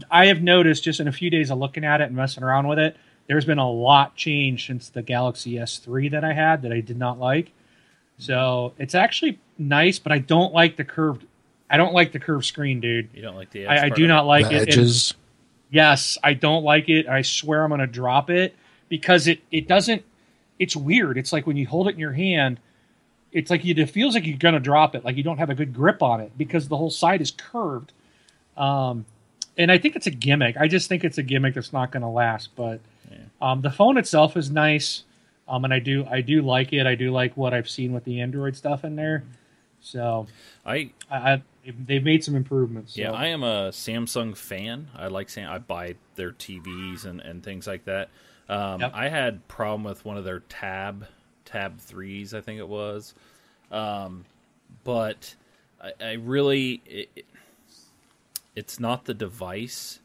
I 0.10 0.28
have 0.28 0.42
noticed 0.42 0.84
just 0.84 1.00
in 1.00 1.08
a 1.08 1.12
few 1.12 1.30
days 1.30 1.52
of 1.52 1.60
looking 1.60 1.84
at 1.84 2.02
it 2.02 2.06
and 2.06 2.16
messing 2.16 2.44
around 2.44 2.68
with 2.68 2.80
it, 2.80 2.96
there's 3.28 3.46
been 3.46 3.58
a 3.58 3.70
lot 3.70 4.16
changed 4.16 4.68
since 4.68 4.90
the 4.90 5.02
Galaxy 5.02 5.54
S3 5.54 6.12
that 6.12 6.24
I 6.24 6.34
had 6.34 6.62
that 6.62 6.72
I 6.72 6.80
did 6.80 6.98
not 6.98 7.20
like. 7.20 7.52
So 8.18 8.74
it's 8.78 8.96
actually 8.96 9.40
nice, 9.58 10.00
but 10.00 10.12
I 10.12 10.20
don't 10.20 10.54
like 10.54 10.78
the 10.78 10.84
curved. 10.84 11.26
I 11.72 11.78
don't 11.78 11.94
like 11.94 12.12
the 12.12 12.20
curved 12.20 12.46
screen, 12.46 12.82
dude. 12.82 13.10
You 13.14 13.22
don't 13.22 13.36
like 13.36 13.50
the. 13.52 13.66
I, 13.66 13.86
I 13.86 13.90
do 13.90 14.06
not 14.06 14.28
like 14.28 14.50
the 14.50 14.56
it. 14.56 14.68
Edges. 14.68 15.14
yes, 15.70 16.18
I 16.22 16.34
don't 16.34 16.64
like 16.64 16.90
it. 16.90 17.08
I 17.08 17.22
swear 17.22 17.64
I'm 17.64 17.70
going 17.70 17.80
to 17.80 17.88
drop 17.88 18.30
it 18.30 18.56
because 18.90 19.26
it 19.28 19.40
it 19.52 19.70
doesn't. 19.70 20.04
It's 20.60 20.76
weird. 20.76 21.18
It's 21.18 21.32
like 21.32 21.48
when 21.48 21.56
you 21.56 21.66
hold 21.66 21.88
it 21.88 21.94
in 21.94 22.00
your 22.00 22.12
hand, 22.12 22.60
it's 23.32 23.50
like 23.50 23.64
you, 23.64 23.74
it 23.76 23.90
feels 23.90 24.16
like 24.16 24.26
you're 24.26 24.38
going 24.38 24.54
to 24.54 24.60
drop 24.60 24.96
it. 24.96 25.06
Like 25.06 25.16
you 25.16 25.24
don't 25.24 25.38
have 25.38 25.50
a 25.50 25.56
good 25.56 25.74
grip 25.74 26.04
on 26.04 26.20
it 26.20 26.38
because 26.38 26.68
the 26.68 26.76
whole 26.76 26.92
side 26.92 27.22
is 27.22 27.32
curved. 27.32 27.94
Um, 28.58 29.06
and 29.58 29.72
I 29.72 29.78
think 29.78 29.96
it's 29.96 30.08
a 30.08 30.12
gimmick. 30.12 30.58
I 30.58 30.68
just 30.68 30.90
think 30.90 31.06
it's 31.06 31.18
a 31.18 31.24
gimmick 31.24 31.56
that's 31.56 31.72
not 31.72 31.92
going 31.92 32.02
to 32.02 32.10
last. 32.10 32.50
But 32.56 32.82
yeah. 33.10 33.18
um, 33.42 33.62
the 33.62 33.72
phone 33.72 33.98
itself 33.98 34.36
is 34.36 34.52
nice. 34.52 35.04
Um, 35.48 35.64
and 35.64 35.74
I 35.74 35.80
do 35.80 36.06
I 36.10 36.22
do 36.22 36.42
like 36.42 36.74
it. 36.74 36.86
I 36.86 36.96
do 36.96 37.12
like 37.12 37.36
what 37.38 37.54
I've 37.54 37.70
seen 37.70 37.94
with 37.94 38.04
the 38.04 38.20
Android 38.20 38.56
stuff 38.58 38.84
in 38.84 38.98
there. 38.98 39.24
So 39.82 40.28
I, 40.66 40.92
I, 41.10 41.34
I 41.34 41.42
they've 41.66 42.04
made 42.04 42.24
some 42.24 42.36
improvements. 42.36 42.96
So. 42.96 43.02
Yeah, 43.02 43.12
I 43.12 43.28
am 43.28 43.44
a 43.44 43.70
Samsung 43.70 44.36
fan. 44.36 44.90
I 44.96 45.08
like 45.08 45.30
Sam. 45.30 45.50
I 45.50 45.60
buy 45.60 45.96
their 46.16 46.32
TVs 46.32 47.06
and, 47.06 47.22
and 47.22 47.44
things 47.44 47.68
like 47.68 47.86
that. 47.86 48.10
Um, 48.50 48.82
yep. 48.82 48.92
I 48.94 49.10
had 49.10 49.48
problem 49.48 49.84
with 49.84 50.04
one 50.04 50.18
of 50.18 50.24
their 50.24 50.40
Tab 50.42 51.08
Tab 51.46 51.80
threes, 51.80 52.34
I 52.34 52.42
think 52.42 52.60
it 52.60 52.68
was. 52.68 53.14
Um, 53.72 54.26
but 54.84 55.36
I, 55.82 55.92
I 56.02 56.12
really, 56.14 56.82
it, 56.86 57.26
it's 58.56 58.80
not 58.80 59.06
the 59.06 59.14
device. 59.14 60.00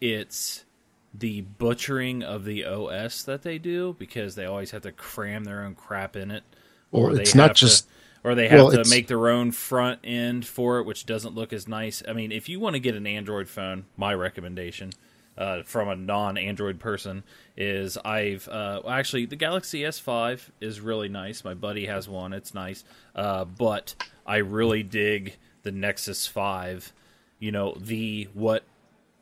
It's 0.00 0.64
the 1.12 1.42
butchering 1.42 2.22
of 2.22 2.44
the 2.44 2.64
OS 2.64 3.22
that 3.22 3.42
they 3.42 3.58
do 3.58 3.94
because 3.98 4.34
they 4.34 4.46
always 4.46 4.72
have 4.72 4.82
to 4.82 4.92
cram 4.92 5.44
their 5.44 5.62
own 5.62 5.74
crap 5.74 6.16
in 6.16 6.30
it. 6.30 6.42
Or, 6.90 7.10
or 7.10 7.20
it's 7.20 7.34
not 7.34 7.54
just. 7.54 7.84
To, 7.88 7.93
or 8.24 8.34
they 8.34 8.48
have 8.48 8.58
Well, 8.58 8.70
to 8.70 8.80
it's- 8.80 8.90
make 8.90 9.06
their 9.06 9.28
own 9.28 9.52
front 9.52 10.00
end 10.02 10.46
for 10.46 10.78
it, 10.80 10.84
which 10.86 11.06
doesn't 11.06 11.34
look 11.34 11.52
as 11.52 11.68
nice. 11.68 12.02
I 12.08 12.12
mean, 12.14 12.32
if 12.32 12.48
you 12.48 12.58
want 12.58 12.74
to 12.74 12.80
get 12.80 12.94
an 12.96 13.06
Android 13.06 13.48
phone, 13.48 13.84
my 13.96 14.14
recommendation 14.14 14.90
uh, 15.36 15.62
from 15.64 15.88
a 15.88 15.96
non-Android 15.96 16.78
person 16.80 17.22
is 17.56 17.98
I've 17.98 18.48
uh, 18.48 18.80
actually 18.88 19.26
the 19.26 19.36
Galaxy 19.36 19.80
S5 19.82 20.50
is 20.60 20.80
really 20.80 21.08
nice. 21.08 21.44
My 21.44 21.54
buddy 21.54 21.86
has 21.86 22.08
one; 22.08 22.32
it's 22.32 22.54
nice, 22.54 22.82
uh, 23.14 23.44
but 23.44 23.94
I 24.26 24.38
really 24.38 24.82
dig 24.82 25.36
the 25.62 25.72
Nexus 25.72 26.26
5. 26.26 26.92
You 27.40 27.52
know 27.52 27.74
the 27.78 28.28
what 28.32 28.62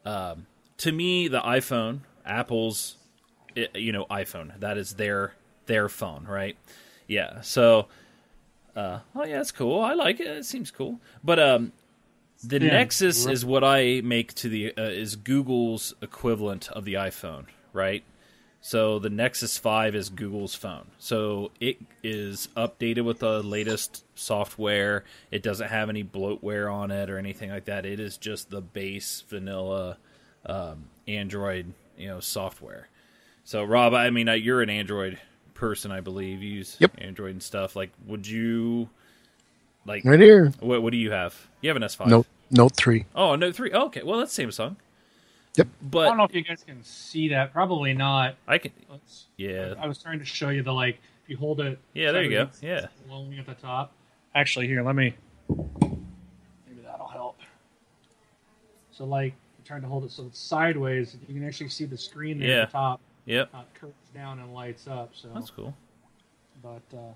um, 0.05 0.47
to 0.79 0.93
me 0.93 1.29
the 1.29 1.41
iPhone, 1.41 2.01
Apple's 2.27 2.97
you 3.75 3.91
know 3.93 4.05
iPhone 4.11 4.59
that 4.61 4.77
is 4.79 4.95
their 4.95 5.35
their 5.67 5.89
phone, 5.89 6.27
right? 6.29 6.57
Yeah, 7.09 7.41
so 7.41 7.89
uh, 8.77 9.01
oh 9.15 9.25
yeah, 9.25 9.41
it's 9.41 9.53
cool. 9.53 9.81
I 9.81 9.95
like 9.95 10.21
it. 10.21 10.27
It 10.27 10.45
seems 10.45 10.71
cool. 10.71 11.01
But 11.23 11.39
um, 11.39 11.73
the 12.43 12.61
Yeah. 12.61 12.73
Nexus 12.73 13.27
is 13.27 13.45
what 13.45 13.65
I 13.65 14.01
make 14.03 14.35
to 14.37 14.49
the 14.49 14.73
uh, 14.77 14.83
is 14.83 15.17
Google's 15.17 15.95
equivalent 16.01 16.71
of 16.71 16.85
the 16.85 16.95
iPhone, 16.95 17.47
right? 17.73 18.03
So 18.65 19.01
the 19.01 19.11
Nexus 19.11 19.59
5 19.59 19.97
is 19.97 20.09
Google's 20.09 20.55
phone. 20.55 20.87
So 20.99 21.51
it 21.59 21.79
is 22.05 22.49
updated 22.57 23.05
with 23.05 23.19
the 23.19 23.43
latest 23.43 24.05
software. 24.15 25.03
It 25.33 25.43
doesn't 25.43 25.67
have 25.69 25.89
any 25.89 26.05
bloatware 26.05 26.73
on 26.73 26.93
it 26.93 27.11
or 27.11 27.19
anything 27.19 27.51
like 27.51 27.65
that. 27.65 27.85
It 27.85 27.99
is 27.99 28.17
just 28.17 28.51
the 28.51 28.61
base 28.61 29.25
vanilla 29.29 29.97
um, 30.47 30.85
Android, 31.09 31.75
you 31.99 32.07
know, 32.07 32.21
software. 32.21 32.87
So 33.43 33.65
Rob, 33.65 33.95
I 33.95 34.11
mean, 34.11 34.29
uh, 34.29 34.35
you're 34.35 34.63
an 34.63 34.71
Android 34.71 35.19
person, 35.55 35.91
I 35.93 36.01
believe. 36.01 36.43
You 36.43 36.51
use 36.51 36.77
Yep. 36.81 36.93
Android 36.99 37.31
and 37.33 37.43
stuff. 37.43 37.75
Like, 37.77 37.91
would 38.07 38.27
you 38.27 38.89
like 39.87 40.05
Right 40.05 40.21
here. 40.21 40.53
what? 40.61 40.83
What 40.83 40.91
do 40.93 40.97
you 40.97 41.11
have? 41.11 41.49
You 41.61 41.71
have 41.71 41.77
an 41.77 41.83
S5. 41.83 42.07
Note 42.07 42.27
Note 42.51 42.77
three. 42.77 43.07
Oh, 43.15 43.35
Note 43.37 43.55
three. 43.55 43.71
Oh, 43.73 43.87
okay. 43.87 44.03
Well, 44.03 44.19
that's 44.19 44.37
Samsung. 44.37 44.77
Yep. 45.57 45.69
But 45.83 45.99
I 46.01 46.09
don't 46.09 46.17
know 46.19 46.25
if 46.25 46.35
you 46.35 46.43
guys 46.43 46.65
can 46.67 46.83
see 46.83 47.29
that. 47.31 47.53
Probably 47.53 47.93
not. 47.95 48.37
I 48.49 48.59
can. 48.59 48.73
Let's, 48.91 49.27
Yeah. 49.37 49.75
I 49.79 49.87
was 49.87 49.99
trying 49.99 50.19
to 50.19 50.25
show 50.25 50.49
you 50.51 50.63
the 50.63 50.73
like. 50.73 50.99
If 51.25 51.31
you 51.31 51.37
hold 51.37 51.61
it. 51.61 51.79
Yeah. 51.95 52.13
There 52.13 52.23
you 52.23 52.31
go. 52.31 52.49
Yeah. 52.61 52.87
Lonely 53.09 53.39
at 53.39 53.47
the 53.47 53.55
top. 53.55 53.93
Actually, 54.35 54.67
here, 54.67 54.83
let 54.83 54.97
me. 54.97 55.15
Maybe 55.49 56.83
that'll 56.85 57.07
help. 57.07 57.39
So, 58.93 59.05
like, 59.05 59.35
you're 59.59 59.67
trying 59.67 59.83
to 59.83 59.89
hold 59.89 60.05
it 60.05 60.11
so 60.11 60.25
it's 60.27 60.39
sideways. 60.39 61.17
You 61.29 61.35
can 61.35 61.47
actually 61.47 61.69
see 61.69 61.85
the 61.85 61.97
screen 61.99 62.39
there 62.39 62.49
Yeah. 62.49 62.63
at 62.63 62.69
the 62.69 62.73
top. 62.73 63.01
Yep. 63.27 63.51
Uh, 63.55 63.63
curves 63.75 63.95
down 64.15 64.39
and 64.41 64.53
lights 64.53 64.87
up. 64.89 65.11
So, 65.15 65.29
That's 65.35 65.51
cool. 65.51 65.75
but 66.63 66.83
uh, 66.97 67.13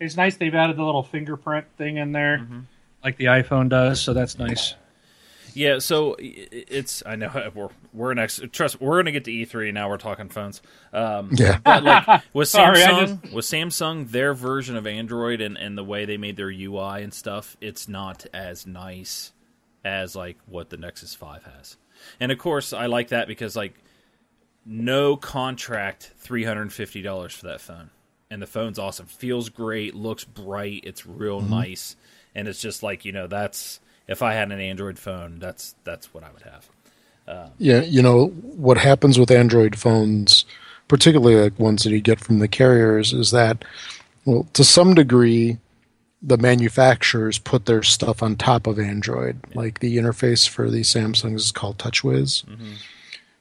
it's 0.00 0.16
nice 0.16 0.36
they've 0.36 0.54
added 0.54 0.76
the 0.76 0.84
little 0.84 1.02
fingerprint 1.02 1.66
thing 1.76 1.96
in 1.98 2.12
there, 2.12 2.38
Mm-hmm. 2.38 2.60
like 3.04 3.16
the 3.16 3.26
iPhone 3.26 3.68
does. 3.68 4.00
So 4.00 4.14
that's 4.14 4.38
nice. 4.38 4.74
Yeah, 5.54 5.78
so 5.80 6.12
i- 6.20 6.46
i- 6.52 6.64
it's 6.68 7.02
I 7.04 7.16
know 7.16 7.50
we're 7.54 7.68
we're 7.92 8.14
next. 8.14 8.42
Trust 8.52 8.80
we're 8.80 8.98
gonna 9.00 9.12
get 9.12 9.24
to 9.24 9.30
E3 9.32 9.72
now. 9.72 9.88
We're 9.88 9.96
talking 9.96 10.28
phones. 10.28 10.62
Um, 10.92 11.30
Yeah. 11.32 11.58
but 11.64 11.82
like 11.82 12.22
with 12.32 12.48
Sorry, 12.50 12.82
I 12.82 12.88
Samsung, 12.90 13.32
with 13.32 13.44
Samsung, 13.44 14.10
their 14.10 14.34
version 14.34 14.76
of 14.76 14.86
Android 14.86 15.40
and 15.40 15.56
and 15.58 15.76
the 15.76 15.82
way 15.84 16.04
they 16.04 16.16
made 16.16 16.36
their 16.36 16.50
UI 16.50 17.02
and 17.02 17.12
stuff, 17.12 17.56
it's 17.60 17.88
not 17.88 18.24
as 18.32 18.66
nice 18.66 19.32
as 19.84 20.14
like 20.14 20.36
what 20.46 20.70
the 20.70 20.76
Nexus 20.76 21.14
Five 21.14 21.44
has. 21.44 21.76
And 22.20 22.30
of 22.30 22.38
course, 22.38 22.72
I 22.72 22.86
like 22.86 23.08
that 23.08 23.26
because 23.26 23.56
like 23.56 23.74
no 24.68 25.16
contract, 25.16 26.12
three 26.18 26.44
hundred 26.44 26.62
and 26.62 26.72
fifty 26.72 27.00
dollars 27.02 27.34
for 27.34 27.46
that 27.46 27.60
phone, 27.60 27.90
and 28.30 28.42
the 28.42 28.46
phone's 28.46 28.78
awesome. 28.78 29.06
Feels 29.06 29.48
great, 29.48 29.94
looks 29.94 30.24
bright, 30.24 30.82
it's 30.84 31.06
real 31.06 31.40
mm-hmm. 31.40 31.50
nice, 31.50 31.96
and 32.34 32.46
it's 32.46 32.60
just 32.60 32.82
like 32.82 33.04
you 33.04 33.12
know 33.12 33.26
that's 33.26 33.80
if 34.06 34.22
I 34.22 34.34
had 34.34 34.52
an 34.52 34.60
Android 34.60 34.98
phone, 34.98 35.38
that's 35.38 35.74
that's 35.84 36.12
what 36.12 36.22
I 36.22 36.30
would 36.32 36.42
have. 36.42 36.68
Um, 37.26 37.50
yeah, 37.58 37.80
you 37.80 38.02
know 38.02 38.26
what 38.26 38.78
happens 38.78 39.18
with 39.18 39.30
Android 39.30 39.76
phones, 39.76 40.44
particularly 40.86 41.36
like 41.36 41.58
ones 41.58 41.84
that 41.84 41.90
you 41.90 42.00
get 42.00 42.20
from 42.20 42.38
the 42.38 42.48
carriers, 42.48 43.12
is 43.12 43.30
that 43.30 43.64
well, 44.24 44.46
to 44.52 44.64
some 44.64 44.94
degree, 44.94 45.58
the 46.20 46.36
manufacturers 46.36 47.38
put 47.38 47.64
their 47.64 47.82
stuff 47.82 48.22
on 48.22 48.36
top 48.36 48.66
of 48.66 48.78
Android. 48.78 49.38
Like 49.54 49.80
the 49.80 49.96
interface 49.96 50.46
for 50.46 50.68
the 50.68 50.80
Samsungs 50.80 51.36
is 51.36 51.52
called 51.52 51.78
TouchWiz. 51.78 52.44
Mm-hmm. 52.44 52.72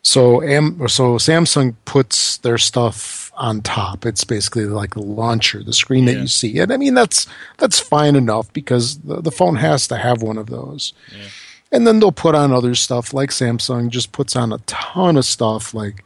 So, 0.08 0.42
Am- 0.42 0.88
so 0.88 1.18
Samsung 1.18 1.76
puts 1.86 2.38
their 2.38 2.58
stuff 2.58 3.32
on 3.36 3.62
top. 3.62 4.06
It's 4.06 4.24
basically 4.24 4.66
like 4.66 4.94
the 4.94 5.02
launcher, 5.02 5.62
the 5.64 5.74
screen 5.74 6.06
that 6.06 6.16
Yeah. 6.16 6.22
you 6.22 6.28
see. 6.28 6.60
And 6.60 6.72
I 6.72 6.78
mean 6.78 6.94
that's 6.94 7.28
that's 7.58 7.80
fine 7.80 8.16
enough 8.16 8.52
because 8.54 8.98
the, 9.00 9.22
the 9.22 9.32
phone 9.32 9.58
has 9.58 9.88
to 9.90 9.98
have 9.98 10.22
one 10.22 10.38
of 10.38 10.48
those. 10.48 10.94
Yeah. 11.12 11.28
And 11.74 11.86
then 11.86 12.00
they'll 12.00 12.14
put 12.14 12.34
on 12.36 12.52
other 12.54 12.74
stuff 12.76 13.14
like 13.14 13.32
Samsung 13.32 13.90
just 13.90 14.12
puts 14.14 14.36
on 14.36 14.54
a 14.54 14.60
ton 14.60 15.18
of 15.18 15.26
stuff 15.26 15.74
like 15.74 16.06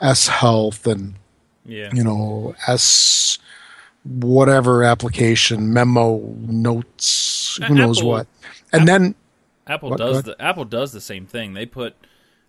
S 0.00 0.28
Health 0.28 0.86
and 0.86 1.14
Yeah, 1.66 1.90
you 1.92 2.04
know 2.04 2.54
S 2.68 3.38
whatever 4.04 4.82
application, 4.84 5.72
memo 5.72 6.18
notes, 6.46 7.58
who 7.66 7.74
knows 7.74 7.98
Apple- 7.98 8.08
what. 8.10 8.26
And 8.72 8.86
then 8.88 9.14
Apple 9.66 9.90
What- 9.90 9.98
does 9.98 10.14
what? 10.16 10.24
the 10.24 10.36
Apple 10.42 10.64
does 10.64 10.92
the 10.92 11.00
same 11.00 11.26
thing. 11.26 11.54
They 11.54 11.66
put 11.66 11.94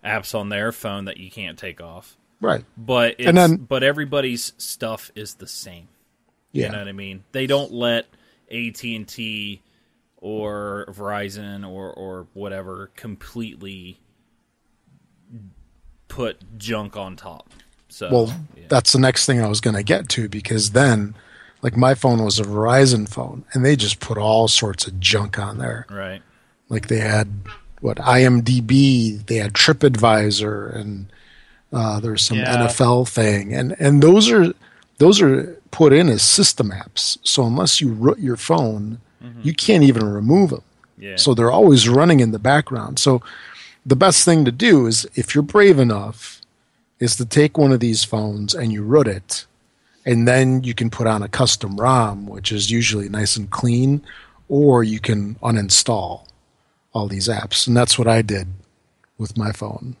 apps 0.04 0.34
on 0.38 0.48
their 0.50 0.70
phone 0.72 1.06
that 1.06 1.16
you 1.16 1.30
can't 1.30 1.58
take 1.58 1.80
off, 1.80 2.16
right. 2.40 2.64
but 2.76 3.16
it's, 3.18 3.26
And 3.28 3.36
then- 3.36 3.56
but 3.56 3.82
everybody's 3.82 4.52
stuff 4.58 5.10
is 5.14 5.34
the 5.34 5.46
same. 5.46 5.88
Yeah. 6.52 6.66
You 6.66 6.72
know 6.72 6.78
what 6.78 6.88
I 6.88 6.92
mean? 6.92 7.24
They 7.32 7.46
don't 7.46 7.72
let 7.72 8.06
AT 8.50 8.84
and 8.84 9.08
T 9.08 9.60
or 10.18 10.86
Verizon 10.90 11.68
or 11.68 11.92
or 11.92 12.26
whatever 12.32 12.90
completely 12.96 13.98
put 16.08 16.58
junk 16.58 16.96
on 16.96 17.16
top. 17.16 17.50
So 17.88 18.10
Well, 18.10 18.34
yeah. 18.56 18.64
that's 18.68 18.92
the 18.92 18.98
next 18.98 19.26
thing 19.26 19.40
I 19.42 19.48
was 19.48 19.60
going 19.60 19.76
to 19.76 19.82
get 19.82 20.08
to 20.10 20.28
because 20.28 20.70
then, 20.70 21.14
like, 21.62 21.76
my 21.76 21.94
phone 21.94 22.22
was 22.24 22.38
a 22.38 22.44
Verizon 22.44 23.08
phone, 23.08 23.44
and 23.52 23.64
they 23.64 23.76
just 23.76 24.00
put 24.00 24.18
all 24.18 24.48
sorts 24.48 24.86
of 24.86 25.00
junk 25.00 25.38
on 25.38 25.58
there. 25.58 25.86
right. 25.90 26.22
Like, 26.68 26.88
they 26.88 27.00
had 27.00 27.28
what 27.84 27.98
IMDb, 27.98 29.24
they 29.26 29.36
had 29.36 29.52
TripAdvisor, 29.52 30.74
and 30.74 31.06
uh, 31.70 32.00
there's 32.00 32.22
some 32.22 32.38
Yeah. 32.38 32.56
NFL 32.66 33.08
thing, 33.08 33.52
and 33.52 33.76
and 33.78 34.02
those 34.02 34.30
are 34.30 34.52
those 34.98 35.20
are 35.20 35.58
put 35.70 35.92
in 35.92 36.08
as 36.08 36.22
system 36.22 36.70
apps. 36.70 37.18
So 37.24 37.44
unless 37.44 37.80
you 37.82 37.88
root 37.92 38.18
your 38.18 38.36
phone, 38.36 38.98
you 39.42 39.52
can't 39.54 39.82
even 39.84 40.04
remove 40.06 40.50
them. 40.50 40.62
Yeah. 40.98 41.16
So 41.16 41.34
they're 41.34 41.50
always 41.50 41.88
running 41.88 42.20
in 42.20 42.30
the 42.32 42.38
background. 42.38 42.98
So 42.98 43.22
the 43.84 43.96
best 43.96 44.24
thing 44.24 44.44
to 44.44 44.52
do 44.52 44.86
is 44.86 45.06
if 45.14 45.34
you're 45.34 45.42
brave 45.42 45.78
enough 45.78 46.40
is 47.00 47.16
to 47.16 47.24
take 47.26 47.58
one 47.58 47.72
of 47.72 47.80
these 47.80 48.04
phones 48.04 48.54
and 48.54 48.72
you 48.72 48.82
root 48.82 49.08
it 49.08 49.46
and 50.06 50.28
then 50.28 50.62
you 50.62 50.74
can 50.74 50.88
put 50.90 51.06
on 51.06 51.22
a 51.22 51.28
custom 51.28 51.76
ROM 51.76 52.26
which 52.26 52.52
is 52.52 52.70
usually 52.70 53.08
nice 53.08 53.36
and 53.36 53.50
clean 53.50 54.00
or 54.48 54.84
you 54.84 55.00
can 55.00 55.34
uninstall 55.42 56.26
all 56.94 57.06
these 57.08 57.28
apps 57.28 57.66
and 57.66 57.76
that's 57.76 57.98
what 57.98 58.08
I 58.08 58.22
did 58.22 58.48
with 59.18 59.36
my 59.36 59.52
phone. 59.52 59.96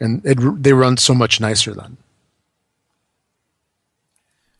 And 0.00 0.20
it 0.24 0.38
they 0.62 0.72
run 0.72 0.96
so 0.96 1.14
much 1.14 1.40
nicer 1.40 1.72
then. 1.74 1.96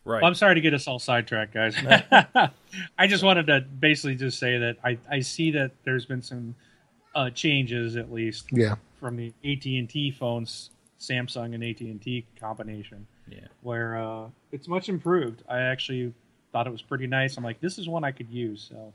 right. 0.05 0.21
Well, 0.23 0.27
I'm 0.29 0.35
sorry 0.35 0.55
to 0.55 0.61
get 0.61 0.75
us 0.75 0.87
all 0.87 0.99
sidetracked, 0.99 1.53
guys. 1.55 1.75
I 2.99 3.07
just 3.07 3.25
wanted 3.25 3.47
to 3.49 3.61
basically 3.61 4.15
just 4.15 4.39
say 4.39 4.59
that 4.59 4.77
I, 4.85 4.99
I 5.11 5.21
see 5.21 5.51
that 5.53 5.73
there's 5.85 6.07
been 6.07 6.23
some 6.23 6.55
uh, 7.15 7.31
changes, 7.31 7.97
at 7.97 8.13
least 8.13 8.47
Yeah. 8.53 8.77
from 9.01 9.17
the 9.17 9.33
AT 9.45 9.65
and 9.67 9.89
T 9.89 10.11
phones, 10.11 10.71
Samsung 11.01 11.55
and 11.55 11.65
AT 11.65 11.81
and 11.81 12.01
T 12.01 12.25
combination, 12.39 13.07
yeah. 13.29 13.41
where 13.63 13.97
uh, 13.99 14.27
it's 14.53 14.69
much 14.69 14.89
improved. 14.89 15.43
I 15.49 15.59
actually 15.61 16.15
thought 16.53 16.67
it 16.67 16.71
was 16.73 16.83
pretty 16.83 17.07
nice. 17.07 17.37
I'm 17.37 17.45
like, 17.45 17.61
this 17.61 17.79
is 17.79 17.89
one 17.89 18.05
I 18.05 18.13
could 18.13 18.31
use. 18.31 18.67
So, 18.71 18.77
Cool. 18.77 18.93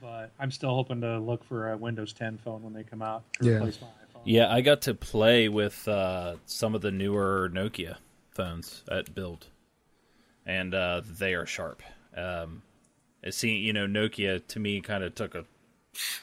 But 0.00 0.32
I'm 0.38 0.50
still 0.50 0.74
hoping 0.74 1.00
to 1.02 1.18
look 1.18 1.44
for 1.44 1.72
a 1.72 1.76
Windows 1.76 2.12
10 2.12 2.38
phone 2.38 2.62
when 2.62 2.72
they 2.72 2.82
come 2.84 3.02
out 3.02 3.22
to 3.34 3.44
Yeah. 3.48 3.56
replace 3.56 3.80
my 3.80 3.86
iPhone. 3.88 4.22
Yeah, 4.24 4.52
I 4.52 4.60
got 4.60 4.82
to 4.82 4.94
play 4.94 5.48
with 5.48 5.86
uh, 5.88 6.36
some 6.46 6.74
of 6.74 6.80
the 6.82 6.90
newer 6.90 7.50
Nokia 7.52 7.96
phones 8.30 8.82
at 8.90 9.14
Build, 9.14 9.46
and 10.46 10.74
uh, 10.74 11.02
they 11.04 11.34
are 11.34 11.46
sharp. 11.46 11.82
Um, 12.16 12.62
it 13.22 13.34
seemed, 13.34 13.64
you 13.64 13.72
know, 13.72 13.86
Nokia 13.86 14.46
to 14.48 14.58
me 14.60 14.80
kind 14.80 15.04
of 15.04 15.14
took 15.14 15.34
a, 15.34 15.44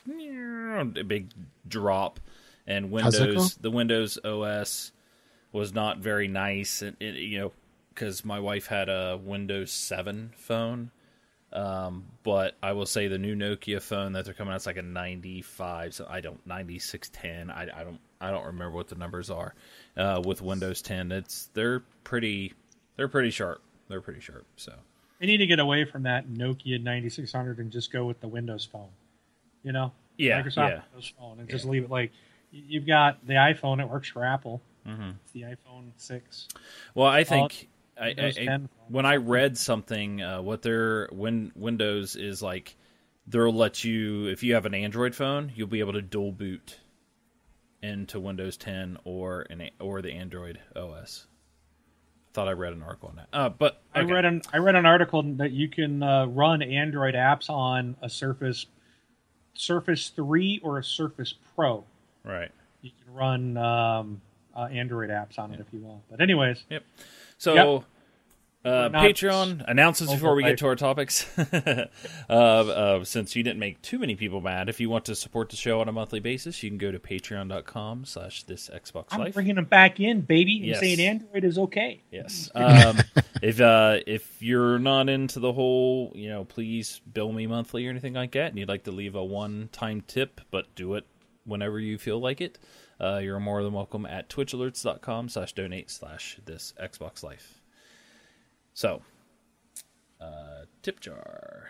a 0.09 0.83
big 0.85 1.31
drop, 1.67 2.19
and 2.65 2.91
Windows, 2.91 3.55
the 3.55 3.71
Windows 3.71 4.17
OS, 4.23 4.91
was 5.51 5.73
not 5.73 5.99
very 5.99 6.27
nice, 6.27 6.81
and 6.81 6.95
it, 6.99 7.15
you 7.15 7.39
know, 7.39 7.51
because 7.89 8.23
my 8.23 8.39
wife 8.39 8.67
had 8.67 8.89
a 8.89 9.17
Windows 9.21 9.71
Seven 9.71 10.31
phone. 10.37 10.91
Um, 11.57 12.03
but 12.23 12.55
I 12.61 12.73
will 12.73 12.85
say 12.85 13.07
the 13.07 13.17
new 13.17 13.35
Nokia 13.35 13.81
phone 13.81 14.13
that 14.13 14.25
they're 14.25 14.33
coming 14.33 14.53
out 14.53 14.57
is 14.57 14.65
like 14.67 14.77
a 14.77 14.81
95. 14.83 15.93
So 15.93 16.05
I 16.09 16.21
don't 16.21 16.45
9610. 16.45 17.49
I, 17.49 17.63
I 17.63 17.83
don't 17.83 17.99
I 18.21 18.31
don't 18.31 18.45
remember 18.45 18.71
what 18.75 18.87
the 18.89 18.95
numbers 18.95 19.29
are. 19.29 19.53
Uh, 19.95 20.21
with 20.25 20.41
Windows 20.41 20.81
10, 20.83 21.11
it's 21.11 21.49
they're 21.53 21.79
pretty 22.03 22.53
they're 22.95 23.07
pretty 23.07 23.31
sharp. 23.31 23.61
They're 23.89 24.01
pretty 24.01 24.19
sharp. 24.21 24.45
So 24.55 24.73
They 25.19 25.25
need 25.25 25.37
to 25.37 25.47
get 25.47 25.59
away 25.59 25.85
from 25.85 26.03
that 26.03 26.27
Nokia 26.27 26.81
9600 26.81 27.57
and 27.59 27.71
just 27.71 27.91
go 27.91 28.05
with 28.05 28.19
the 28.19 28.27
Windows 28.27 28.67
Phone. 28.71 28.89
You 29.63 29.71
know, 29.71 29.91
Yeah, 30.17 30.41
Microsoft 30.41 30.69
yeah. 30.69 30.81
Windows 30.93 31.13
Phone, 31.19 31.39
and 31.39 31.49
just 31.49 31.65
leave 31.65 31.85
it 31.85 31.89
like 31.89 32.11
you've 32.51 32.85
got 32.85 33.25
the 33.25 33.33
iPhone. 33.33 33.81
It 33.81 33.89
works 33.89 34.09
for 34.09 34.23
Apple. 34.23 34.61
Mhm. 34.87 35.15
It's 35.23 35.31
the 35.31 35.41
iPhone 35.41 35.91
six. 35.97 36.47
Well, 36.93 37.07
I 37.07 37.23
think 37.23 37.67
I, 37.99 38.05
I, 38.17 38.33
I- 38.49 38.59
when 38.89 39.05
I 39.05 39.15
read 39.17 39.57
something, 39.57 40.21
uh, 40.21 40.41
what 40.41 40.61
their 40.61 41.09
win, 41.11 41.51
Windows 41.55 42.15
is 42.15 42.41
like, 42.41 42.75
they'll 43.27 43.53
let 43.53 43.83
you 43.83 44.27
if 44.27 44.43
you 44.43 44.53
have 44.53 44.65
an 44.65 44.73
Android 44.73 45.13
phone, 45.15 45.51
you'll 45.55 45.67
be 45.67 45.79
able 45.79 45.93
to 45.93 46.01
dual 46.01 46.31
boot 46.31 46.79
into 47.81 48.19
Windows 48.19 48.57
10 48.57 48.97
or 49.03 49.45
an 49.49 49.69
or 49.79 50.01
the 50.01 50.11
Android 50.13 50.59
OS. 50.75 51.27
Thought 52.33 52.47
I 52.47 52.51
read 52.51 52.73
an 52.73 52.83
article 52.83 53.09
on 53.09 53.15
that. 53.17 53.27
Uh, 53.33 53.49
but 53.49 53.81
I 53.93 54.01
read 54.01 54.25
an 54.25 54.41
I 54.53 54.57
read 54.57 54.75
an 54.75 54.85
article 54.85 55.23
that 55.23 55.51
you 55.51 55.67
can 55.67 56.03
uh, 56.03 56.25
run 56.27 56.61
Android 56.61 57.15
apps 57.15 57.49
on 57.49 57.95
a 58.01 58.09
Surface 58.09 58.67
Surface 59.55 60.09
Three 60.09 60.59
or 60.63 60.77
a 60.77 60.83
Surface 60.83 61.33
Pro. 61.55 61.83
right. 62.23 62.51
You 62.83 62.91
can 63.03 63.13
run 63.13 63.57
um, 63.57 64.21
uh, 64.55 64.65
Android 64.71 65.09
apps 65.09 65.39
on 65.39 65.51
it 65.53 65.59
if 65.59 65.65
you 65.73 65.79
want. 65.79 66.03
But 66.11 66.21
anyways, 66.21 66.63
So, 67.37 67.53
Yep. 67.53 67.83
uh, 68.65 68.89
Patreon 68.89 69.63
announcements 69.69 70.13
before 70.13 70.35
we 70.35 70.43
get 70.43 70.57
to 70.59 70.67
our 70.67 70.75
topics. 70.75 71.25
uh, 71.53 71.85
uh, 72.29 73.03
since 73.03 73.35
you 73.35 73.43
didn't 73.43 73.59
make 73.59 73.81
too 73.81 73.99
many 73.99 74.15
people 74.15 74.41
mad, 74.41 74.69
if 74.69 74.79
you 74.79 74.89
want 74.89 75.05
to 75.05 75.15
support 75.15 75.49
the 75.49 75.55
show 75.55 75.79
on 75.79 75.87
a 75.87 75.91
monthly 75.91 76.19
basis, 76.19 76.61
you 76.63 76.69
can 76.69 76.77
go 76.77 76.91
to 76.91 76.99
patreon.com 76.99 78.05
slash 78.05 78.43
this 78.43 78.69
Xbox 78.73 79.05
I'm 79.11 79.19
Life. 79.19 79.33
bringing 79.35 79.55
them 79.55 79.65
back 79.65 79.99
in, 79.99 80.21
baby, 80.21 80.51
You 80.53 80.71
yes. 80.71 80.79
saying 80.79 80.99
Android 80.99 81.43
is 81.43 81.57
okay. 81.57 82.01
Yes. 82.11 82.49
Um, 82.55 82.97
if 83.41 83.61
uh, 83.61 83.99
if 84.05 84.41
you're 84.41 84.79
not 84.79 85.07
into 85.09 85.39
the 85.39 85.53
whole, 85.53 86.11
you 86.15 86.29
know, 86.29 86.43
please 86.43 87.01
bill 87.13 87.31
me 87.31 87.47
monthly 87.47 87.87
or 87.87 87.91
anything 87.91 88.13
like 88.13 88.31
that, 88.33 88.49
and 88.49 88.57
you'd 88.57 88.69
like 88.69 88.83
to 88.85 88.91
leave 88.91 89.15
a 89.15 89.23
one-time 89.23 90.01
tip, 90.07 90.41
but 90.51 90.73
do 90.75 90.95
it 90.95 91.05
whenever 91.45 91.79
you 91.79 91.97
feel 91.97 92.19
like 92.19 92.41
it, 92.41 92.57
uh, 92.99 93.17
you're 93.21 93.39
more 93.39 93.63
than 93.63 93.73
welcome 93.73 94.05
at 94.05 94.29
twitchalerts.com 94.29 95.29
slash 95.29 95.53
donate 95.53 95.89
slash 95.91 96.39
this 96.45 96.73
Xbox 96.81 97.23
Life. 97.23 97.61
So, 98.73 99.01
uh, 100.21 100.65
tip 100.81 100.99
jar. 100.99 101.69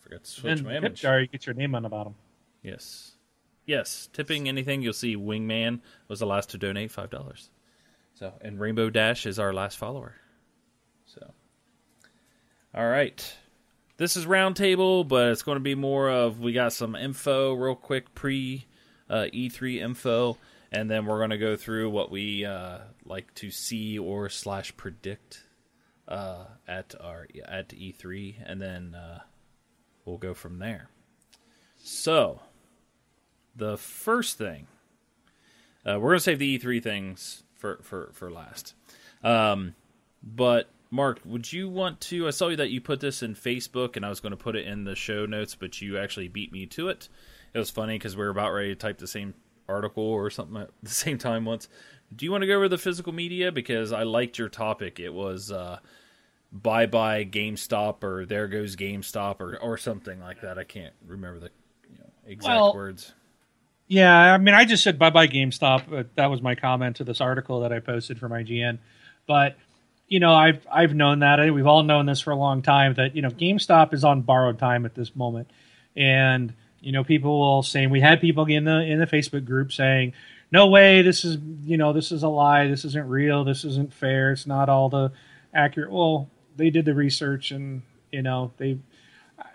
Forgot 0.00 0.24
to 0.24 0.30
switch 0.30 0.58
And 0.58 0.64
my 0.64 0.72
tip 0.74 0.84
image. 0.84 1.00
jar, 1.00 1.20
you 1.20 1.26
get 1.26 1.46
your 1.46 1.54
name 1.54 1.74
on 1.74 1.82
the 1.82 1.88
bottom. 1.88 2.14
Yes. 2.62 3.12
Yes. 3.64 4.08
Tipping 4.12 4.48
anything, 4.48 4.82
you'll 4.82 4.92
see 4.92 5.16
Wingman 5.16 5.80
was 6.08 6.20
the 6.20 6.26
last 6.26 6.50
to 6.50 6.58
donate 6.58 6.90
five 6.90 7.10
dollars. 7.10 7.50
So 8.14 8.32
and 8.40 8.58
Rainbow 8.60 8.90
Dash 8.90 9.26
is 9.26 9.38
our 9.38 9.52
last 9.52 9.76
follower. 9.78 10.14
So 11.04 11.32
All 12.74 12.88
right. 12.88 13.34
This 13.98 14.16
is 14.16 14.26
roundtable, 14.26 15.06
but 15.08 15.28
it's 15.30 15.42
going 15.42 15.56
to 15.56 15.60
be 15.60 15.74
more 15.74 16.10
of 16.10 16.38
we 16.40 16.52
got 16.52 16.72
some 16.72 16.94
info 16.94 17.54
real 17.54 17.74
quick 17.74 18.14
pre 18.14 18.66
uh, 19.08 19.26
E3 19.32 19.80
info, 19.80 20.36
and 20.72 20.90
then 20.90 21.06
we're 21.06 21.18
going 21.18 21.30
to 21.30 21.38
go 21.38 21.56
through 21.56 21.90
what 21.90 22.10
we 22.10 22.44
uh, 22.44 22.78
like 23.04 23.32
to 23.34 23.50
see 23.50 23.98
or 23.98 24.28
slash 24.28 24.76
predict 24.76 25.42
uh, 26.08 26.44
at 26.66 26.94
our 27.00 27.26
at 27.46 27.70
E3, 27.70 28.36
and 28.44 28.60
then 28.60 28.94
uh, 28.94 29.20
we'll 30.04 30.18
go 30.18 30.34
from 30.34 30.58
there. 30.58 30.88
So, 31.78 32.40
the 33.54 33.76
first 33.76 34.38
thing 34.38 34.66
uh, 35.86 35.98
we're 36.00 36.10
going 36.10 36.18
to 36.18 36.24
save 36.24 36.38
the 36.40 36.58
E3 36.58 36.82
things 36.82 37.44
for 37.54 37.78
for 37.82 38.10
for 38.12 38.30
last. 38.30 38.74
Um, 39.22 39.74
but 40.22 40.68
Mark, 40.90 41.20
would 41.24 41.52
you 41.52 41.68
want 41.68 42.00
to? 42.02 42.26
I 42.26 42.30
saw 42.30 42.48
you 42.48 42.56
that 42.56 42.70
you 42.70 42.80
put 42.80 43.00
this 43.00 43.22
in 43.22 43.34
Facebook, 43.34 43.96
and 43.96 44.04
I 44.04 44.08
was 44.08 44.20
going 44.20 44.32
to 44.32 44.36
put 44.36 44.56
it 44.56 44.66
in 44.66 44.84
the 44.84 44.96
show 44.96 45.26
notes, 45.26 45.54
but 45.54 45.80
you 45.80 45.98
actually 45.98 46.28
beat 46.28 46.52
me 46.52 46.66
to 46.66 46.88
it. 46.88 47.08
It 47.54 47.58
was 47.58 47.70
funny 47.70 47.94
because 47.94 48.16
we 48.16 48.24
were 48.24 48.30
about 48.30 48.52
ready 48.52 48.70
to 48.70 48.74
type 48.74 48.98
the 48.98 49.06
same 49.06 49.34
article 49.68 50.02
or 50.04 50.30
something 50.30 50.56
at 50.62 50.70
the 50.82 50.90
same 51.04 51.18
time 51.18 51.44
once. 51.44 51.68
Do 52.14 52.24
you 52.24 52.30
want 52.30 52.42
to 52.42 52.46
go 52.46 52.54
over 52.56 52.68
the 52.68 52.78
physical 52.78 53.12
media 53.12 53.50
because 53.50 53.92
I 53.92 54.04
liked 54.04 54.38
your 54.38 54.48
topic? 54.48 55.00
It 55.00 55.12
was 55.12 55.50
uh, 55.50 55.78
bye 56.52 56.86
bye 56.86 57.24
GameStop 57.24 58.02
or 58.04 58.24
there 58.24 58.46
goes 58.48 58.76
GameStop 58.76 59.40
or 59.40 59.56
or 59.58 59.76
something 59.76 60.20
like 60.20 60.40
that. 60.42 60.58
I 60.58 60.64
can't 60.64 60.94
remember 61.06 61.40
the 61.40 61.50
you 61.90 61.98
know, 61.98 62.10
exact 62.26 62.48
Well, 62.54 62.74
words. 62.74 63.12
Yeah, 63.88 64.14
I 64.34 64.38
mean, 64.38 64.54
I 64.54 64.64
just 64.64 64.82
said 64.84 64.98
bye 64.98 65.10
bye 65.10 65.26
GameStop. 65.28 65.84
But 65.90 66.14
that 66.16 66.26
was 66.30 66.40
my 66.42 66.54
comment 66.54 66.96
to 66.96 67.04
this 67.04 67.20
article 67.20 67.60
that 67.60 67.72
I 67.72 67.80
posted 67.80 68.18
from 68.18 68.32
IGN. 68.32 68.78
But 69.26 69.56
you 70.08 70.20
know, 70.20 70.32
I've 70.34 70.64
I've 70.70 70.94
known 70.94 71.18
that. 71.20 71.40
I- 71.40 71.50
We've 71.50 71.66
all 71.66 71.82
known 71.82 72.06
this 72.06 72.20
for 72.20 72.30
a 72.30 72.36
long 72.36 72.62
time 72.62 72.94
that 72.94 73.16
you 73.16 73.22
know 73.22 73.30
GameStop 73.30 73.92
is 73.92 74.04
on 74.04 74.22
borrowed 74.22 74.58
time 74.60 74.86
at 74.86 74.94
this 74.94 75.14
moment, 75.16 75.50
and 75.96 76.52
you 76.86 76.92
know 76.92 77.02
people 77.02 77.40
will 77.40 77.64
say 77.64 77.88
we 77.88 78.00
had 78.00 78.20
people 78.20 78.44
in 78.44 78.62
the 78.62 78.80
in 78.80 79.00
the 79.00 79.08
Facebook 79.08 79.44
group 79.44 79.72
saying, 79.72 80.12
"No 80.52 80.68
way, 80.68 81.02
this 81.02 81.24
is 81.24 81.36
you 81.64 81.76
know 81.76 81.92
this 81.92 82.12
is 82.12 82.22
a 82.22 82.28
lie. 82.28 82.68
This 82.68 82.84
isn't 82.84 83.08
real. 83.08 83.42
This 83.42 83.64
isn't 83.64 83.92
fair. 83.92 84.30
It's 84.30 84.46
not 84.46 84.68
all 84.68 84.88
the 84.88 85.10
accurate." 85.52 85.90
Well, 85.90 86.30
they 86.54 86.70
did 86.70 86.84
the 86.84 86.94
research, 86.94 87.50
and 87.50 87.82
you 88.12 88.22
know 88.22 88.52
they 88.58 88.78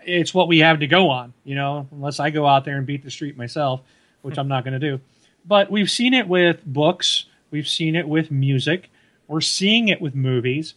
it's 0.04 0.34
what 0.34 0.50
we 0.50 0.60
have 0.60 0.82
to 0.82 0.88
go 0.88 1.10
on, 1.10 1.34
you 1.46 1.56
know, 1.56 1.88
unless 1.94 2.20
I 2.20 2.32
go 2.32 2.46
out 2.46 2.66
there 2.66 2.76
and 2.76 2.86
beat 2.86 3.02
the 3.02 3.10
street 3.10 3.38
myself, 3.38 3.80
which 4.24 4.38
I'm 4.38 4.50
not 4.50 4.66
going 4.66 4.78
to 4.78 4.92
do. 4.92 5.00
But 5.46 5.72
we've 5.72 5.90
seen 5.90 6.14
it 6.14 6.28
with 6.28 6.66
books, 6.66 7.28
we've 7.50 7.68
seen 7.68 7.96
it 7.96 8.10
with 8.10 8.30
music, 8.30 8.90
we're 9.30 9.40
seeing 9.40 9.88
it 9.88 10.02
with 10.02 10.16
movies. 10.16 10.74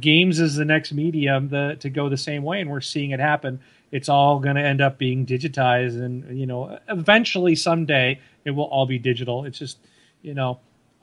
Games 0.00 0.40
is 0.40 0.54
the 0.54 0.64
next 0.64 0.92
medium 0.92 1.50
the, 1.50 1.76
to 1.80 1.90
go 1.90 2.08
the 2.08 2.16
same 2.16 2.42
way, 2.42 2.62
and 2.62 2.70
we're 2.70 2.80
seeing 2.80 3.10
it 3.10 3.20
happen. 3.20 3.60
It's 3.94 4.08
all 4.08 4.40
going 4.40 4.56
to 4.56 4.62
end 4.62 4.80
up 4.80 4.98
being 4.98 5.24
digitized, 5.24 6.02
and 6.02 6.36
you 6.36 6.46
know, 6.46 6.80
eventually 6.88 7.54
someday 7.54 8.20
it 8.44 8.50
will 8.50 8.64
all 8.64 8.86
be 8.86 8.98
digital. 8.98 9.44
It's 9.44 9.56
just, 9.56 9.78
you 10.20 10.34
know, 10.34 10.58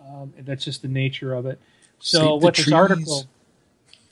um, 0.06 0.34
that's 0.40 0.66
just 0.66 0.82
the 0.82 0.90
nature 0.90 1.34
of 1.34 1.46
it. 1.46 1.62
So 2.00 2.36
what 2.36 2.56
this 2.56 2.70
article 2.70 3.28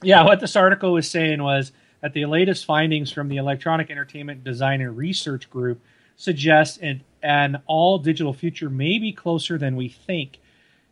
yeah, 0.02 0.24
what 0.24 0.40
this 0.40 0.56
article 0.56 0.94
was 0.94 1.10
saying 1.10 1.44
was 1.44 1.74
that 2.02 2.14
the 2.14 2.26
latest 2.26 2.66
findings 2.66 3.12
from 3.12 3.28
the 3.28 3.36
Electronic 3.36 3.92
Entertainment 3.92 4.44
Design 4.44 4.80
and 4.80 4.96
Research 4.96 5.50
Group 5.50 5.82
suggest 6.16 6.82
an, 6.82 7.04
an 7.22 7.62
all 7.66 7.98
digital 7.98 8.34
future 8.34 8.70
may 8.70 8.98
be 8.98 9.12
closer 9.12 9.58
than 9.58 9.76
we 9.76 9.90
think. 9.90 10.40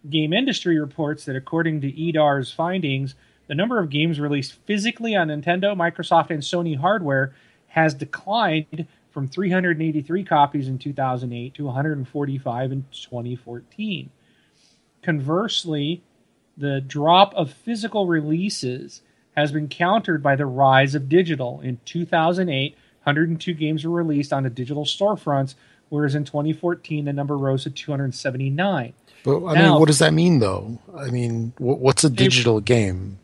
Game 0.10 0.34
industry 0.34 0.78
reports 0.80 1.26
that 1.26 1.36
according 1.36 1.82
to 1.82 1.92
EEDAR's 1.92 2.52
findings, 2.52 3.16
the 3.48 3.56
number 3.56 3.80
of 3.80 3.90
games 3.90 4.20
released 4.20 4.54
physically 4.66 5.16
on 5.16 5.30
Nintendo, 5.30 5.76
Microsoft, 5.76 6.30
and 6.30 6.44
Sony 6.44 6.78
hardware 6.78 7.34
has 7.68 7.94
declined 7.94 8.88
from 9.12 9.28
383 9.28 10.24
copies 10.24 10.68
in 10.68 10.78
2008 10.78 11.54
to 11.56 11.66
145 11.66 12.72
in 12.72 12.86
2014. 12.92 14.10
Conversely, 15.02 16.02
the 16.58 16.82
drop 16.82 17.34
of 17.36 17.52
physical 17.52 18.08
releases 18.08 19.02
has 19.36 19.52
been 19.52 19.68
countered 19.68 20.24
by 20.24 20.36
the 20.36 20.46
rise 20.46 20.96
of 20.96 21.08
digital. 21.08 21.62
In 21.62 21.80
2008, 21.86 22.76
102 23.04 23.54
games 23.54 23.86
were 23.86 23.92
released 23.92 24.34
on 24.34 24.44
the 24.44 24.50
digital 24.50 24.84
storefronts, 24.84 25.56
whereas 25.90 26.16
in 26.16 26.26
2014 26.26 27.06
the 27.06 27.14
number 27.14 27.38
rose 27.38 27.64
to 27.64 27.70
279. 27.70 28.94
But 29.24 29.46
I 29.46 29.54
Now- 29.54 29.72
mean, 29.72 29.80
what 29.80 29.88
does 29.88 30.00
that 30.00 30.14
mean, 30.14 30.40
though? 30.40 30.80
I 30.96 31.10
mean, 31.10 31.54
what's 31.58 32.04
a 32.04 32.10
digital 32.10 32.60
game? 32.60 33.20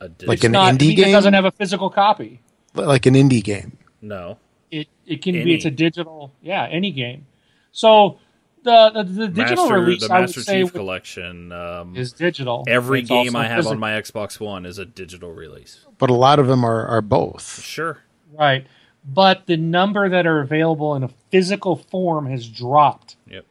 A 0.00 0.08
di- 0.08 0.26
Like 0.26 0.44
an 0.44 0.52
Not- 0.52 0.74
indie 0.74 0.76
it 0.76 0.80
means 0.80 0.92
It 1.00 1.04
game? 1.04 1.12
doesn't 1.12 1.34
have 1.34 1.44
a 1.44 1.50
physical 1.52 1.90
copy. 1.90 2.40
Like 2.74 3.06
an 3.06 3.14
indie 3.14 3.42
game? 3.42 3.78
no. 4.00 4.38
It 4.70 4.88
it 5.06 5.20
can 5.20 5.34
Any. 5.34 5.44
be 5.44 5.54
it's 5.54 5.66
a 5.66 5.70
digital 5.70 6.32
yeah 6.40 6.66
any 6.70 6.90
game. 6.92 7.26
So 7.72 8.18
the 8.62 8.90
the, 8.94 9.02
the 9.04 9.28
digital 9.28 9.64
Master, 9.68 9.80
release 9.80 10.06
the 10.08 10.14
I 10.14 10.20
would 10.20 10.26
Master 10.28 10.40
say 10.40 10.62
Chief 10.62 10.72
would- 10.72 10.78
collection. 10.78 11.52
Um, 11.52 11.94
is 11.96 12.12
digital. 12.14 12.64
every 12.66 13.00
It's 13.00 13.08
game 13.10 13.36
I 13.36 13.46
have 13.48 13.56
physical. 13.58 13.72
on 13.72 13.78
my 13.80 13.90
Xbox 13.92 14.40
One 14.40 14.64
is 14.64 14.78
a 14.78 14.86
digital 14.86 15.32
release. 15.32 15.84
But 15.98 16.08
a 16.08 16.14
lot 16.14 16.38
of 16.38 16.46
them 16.46 16.64
are, 16.64 16.86
are 16.86 17.02
both. 17.02 17.60
Sure. 17.62 17.98
right, 18.32 18.66
but 19.04 19.44
the 19.46 19.58
number 19.58 20.08
that 20.08 20.26
are 20.26 20.40
available 20.40 20.94
in 20.96 21.02
a 21.02 21.10
physical 21.30 21.76
form 21.76 22.26
has 22.30 22.48
dropped. 22.48 23.16
Yep. 23.30 23.44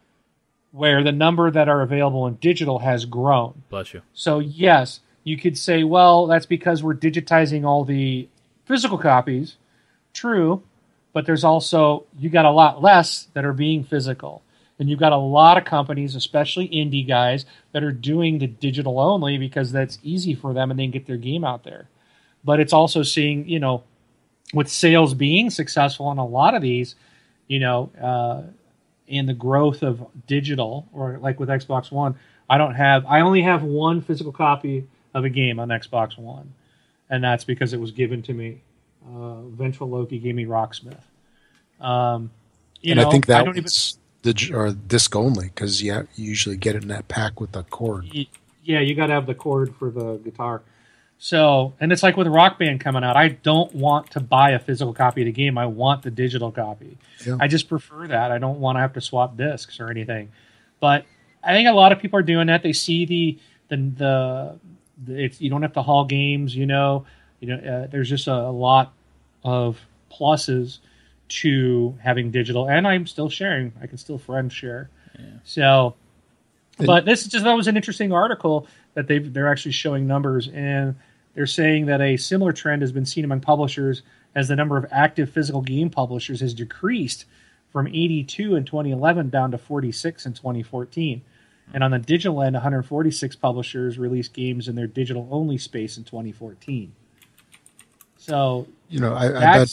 where 0.72 1.03
the 1.03 1.11
number 1.11 1.51
that 1.51 1.67
are 1.69 1.82
available 1.84 2.26
in 2.26 2.36
digital 2.36 2.80
has 2.80 3.05
grown. 3.05 3.61
Bless 3.69 3.93
you. 3.93 4.01
So 4.13 4.39
yes, 4.39 5.01
you 5.24 5.38
could 5.38 5.57
say, 5.57 5.84
well, 5.84 6.26
that's 6.28 6.45
because 6.47 6.82
we're 6.82 6.95
digitizing 6.95 7.63
all 7.65 7.84
the 7.86 8.28
physical 8.72 8.97
copies. 8.97 9.57
True, 10.13 10.63
but 11.11 11.26
there's 11.26 11.43
also 11.43 12.05
you 12.17 12.30
got 12.30 12.45
a 12.45 12.51
lot 12.51 12.82
less 12.82 13.28
that 13.34 13.43
are 13.43 13.53
being 13.53 13.84
physical. 13.84 14.43
And 14.80 14.89
you've 14.89 14.99
got 14.99 15.11
a 15.11 15.17
lot 15.17 15.57
of 15.57 15.65
companies, 15.65 16.15
especially 16.15 16.67
indie 16.69 17.07
guys, 17.07 17.45
that 17.74 17.84
are 17.84 17.91
doing 17.91 18.39
the 18.39 18.47
digital 18.47 18.97
only 18.99 19.38
because 19.38 19.72
that's 19.72 19.99
easy 20.01 20.34
for 20.34 20.53
them 20.53 20.72
and 20.72 20.80
they 20.80 20.86
can 20.86 20.91
get 20.91 21.05
their 21.05 21.17
game 21.17 21.43
out 21.43 21.63
there. 21.63 21.88
But 22.43 22.59
it's 22.59 22.74
also 22.74 23.03
seeing, 23.03 23.47
you 23.47 23.59
know, 23.59 23.84
with 24.53 24.69
sales 24.69 25.13
being 25.13 25.49
successful 25.49 26.07
on 26.07 26.17
a 26.17 26.26
lot 26.26 26.55
of 26.55 26.61
these, 26.61 26.95
you 27.47 27.59
know, 27.59 27.91
uh, 28.01 28.41
and 29.07 29.30
the 29.30 29.34
growth 29.34 29.84
of 29.84 30.07
digital, 30.26 30.88
or 30.93 31.19
like 31.19 31.39
with 31.39 31.49
Xbox 31.49 31.91
One, 31.91 32.15
I 32.49 32.57
don't 32.57 32.74
have, 32.74 33.05
I 33.05 33.22
only 33.22 33.43
have 33.43 33.63
one 33.63 34.01
physical 34.01 34.32
copy 34.32 34.88
of 35.13 35.26
a 35.26 35.30
game 35.30 35.59
on 35.59 35.67
Xbox 35.67 36.17
One. 36.17 36.53
And 37.12 37.24
that's 37.24 37.43
because 37.43 37.74
it 37.74 37.80
was 37.80 37.91
given 37.91 38.24
to 38.24 38.34
me. 38.34 38.62
Uh, 39.05 39.41
Vengeful 39.41 39.89
Loki 39.89 40.18
gave 40.18 40.34
me 40.34 40.45
Rocksmith. 40.45 40.97
Um, 41.80 42.32
you 42.82 42.93
and 42.93 43.01
know, 43.01 43.07
I 43.07 43.12
think 43.12 43.28
that 43.28 43.47
even- 43.47 43.66
the 44.24 44.51
or 44.53 44.72
disc 44.72 45.16
only 45.16 45.47
because 45.47 45.82
yeah, 45.82 46.03
you 46.16 46.30
usually 46.30 46.55
get 46.55 46.76
it 46.76 46.84
in 46.84 46.89
that 46.89 47.07
pack 47.07 47.39
with 47.41 47.51
the 47.51 47.64
cord. 47.64 48.05
Yeah, 48.64 48.80
you 48.80 48.93
got 48.95 49.07
to 49.07 49.14
have 49.14 49.26
the 49.26 49.34
cord 49.34 49.76
for 49.76 49.89
the 49.89 50.18
guitar. 50.18 50.62
So, 51.18 51.74
and 51.80 51.91
it's 51.91 52.01
like 52.03 52.18
with 52.18 52.28
Rock 52.28 52.57
Band 52.57 52.82
coming 52.82 53.03
out, 53.03 53.16
I 53.16 53.30
don't 53.30 53.74
want 53.76 54.12
to 54.12 54.20
buy 54.20 54.51
a 54.51 54.59
physical 54.59 54.93
copy 54.93 55.22
of 55.22 55.26
the 55.26 55.32
game. 55.32 55.57
I 55.57 55.68
want 55.68 56.01
the 56.03 56.12
digital 56.12 56.51
copy. 56.51 56.97
Yeah. 57.26 57.38
I 57.39 57.47
just 57.47 57.70
prefer 57.70 58.07
that. 58.07 58.32
I 58.32 58.38
don't 58.38 58.59
want 58.59 58.76
to 58.76 58.80
have 58.80 58.93
to 58.93 59.01
swap 59.01 59.38
discs 59.38 59.80
or 59.80 59.89
anything. 59.89 60.32
But 60.80 61.05
I 61.43 61.53
think 61.53 61.68
a 61.68 61.74
lot 61.74 61.91
of 61.91 61.99
people 61.99 62.20
are 62.20 62.24
doing 62.24 62.47
that. 62.47 62.64
They 62.64 62.74
see 62.74 63.05
the 63.05 63.39
the, 63.70 63.78
the 63.78 64.59
it's 65.08 65.41
you 65.41 65.49
don't 65.49 65.62
have 65.62 65.74
to 65.74 65.82
haul 65.82 66.06
games. 66.06 66.56
You 66.56 66.66
know, 66.66 67.06
you 67.39 67.47
know, 67.47 67.56
uh, 67.56 67.88
there's 67.88 68.10
just 68.10 68.28
a, 68.28 68.34
a 68.34 68.52
lot 68.52 68.93
of 69.43 69.80
pluses 70.12 70.80
to 71.30 71.97
having 72.02 72.32
digital, 72.32 72.70
and 72.70 72.88
I'm 72.88 73.08
still 73.08 73.30
sharing. 73.30 73.74
I 73.82 73.88
can 73.88 73.97
still 73.97 74.18
friend 74.18 74.52
share. 74.52 74.89
So, 75.43 75.95
but 76.78 77.06
this 77.06 77.22
is 77.22 77.28
just 77.28 77.45
that 77.45 77.54
was 77.54 77.68
an 77.68 77.78
interesting 77.78 78.12
article 78.12 78.68
that 78.93 79.08
they 79.08 79.20
they're 79.20 79.49
actually 79.49 79.74
showing 79.74 80.08
numbers 80.08 80.49
and 80.54 80.95
they're 81.34 81.47
saying 81.47 81.86
that 81.86 82.02
a 82.02 82.18
similar 82.18 82.52
trend 82.52 82.82
has 82.82 82.91
been 82.91 83.06
seen 83.06 83.24
among 83.24 83.41
publishers 83.41 84.02
as 84.36 84.47
the 84.47 84.56
number 84.56 84.78
of 84.78 84.86
active 84.91 85.30
physical 85.30 85.62
game 85.62 85.89
publishers 85.89 86.41
has 86.41 86.54
decreased 86.54 87.26
from 87.72 87.88
82 87.88 88.56
in 88.56 88.66
2011 88.66 89.30
down 89.30 89.52
to 89.52 89.58
46 89.58 90.26
in 90.26 90.34
2014. 90.34 91.22
And 91.74 91.84
on 91.84 91.91
the 91.91 91.99
digital 91.99 92.41
end, 92.41 92.53
146 92.53 93.36
publishers 93.38 93.97
released 93.97 94.34
games 94.34 94.67
in 94.67 94.76
their 94.76 94.88
digital 94.88 95.28
only 95.32 95.57
space 95.57 95.97
in 95.97 96.03
2014. 96.03 96.93
So 98.17 98.67
You 98.89 98.99
know, 98.99 99.13
I, 99.13 99.28
I 99.28 99.39
bet 99.57 99.69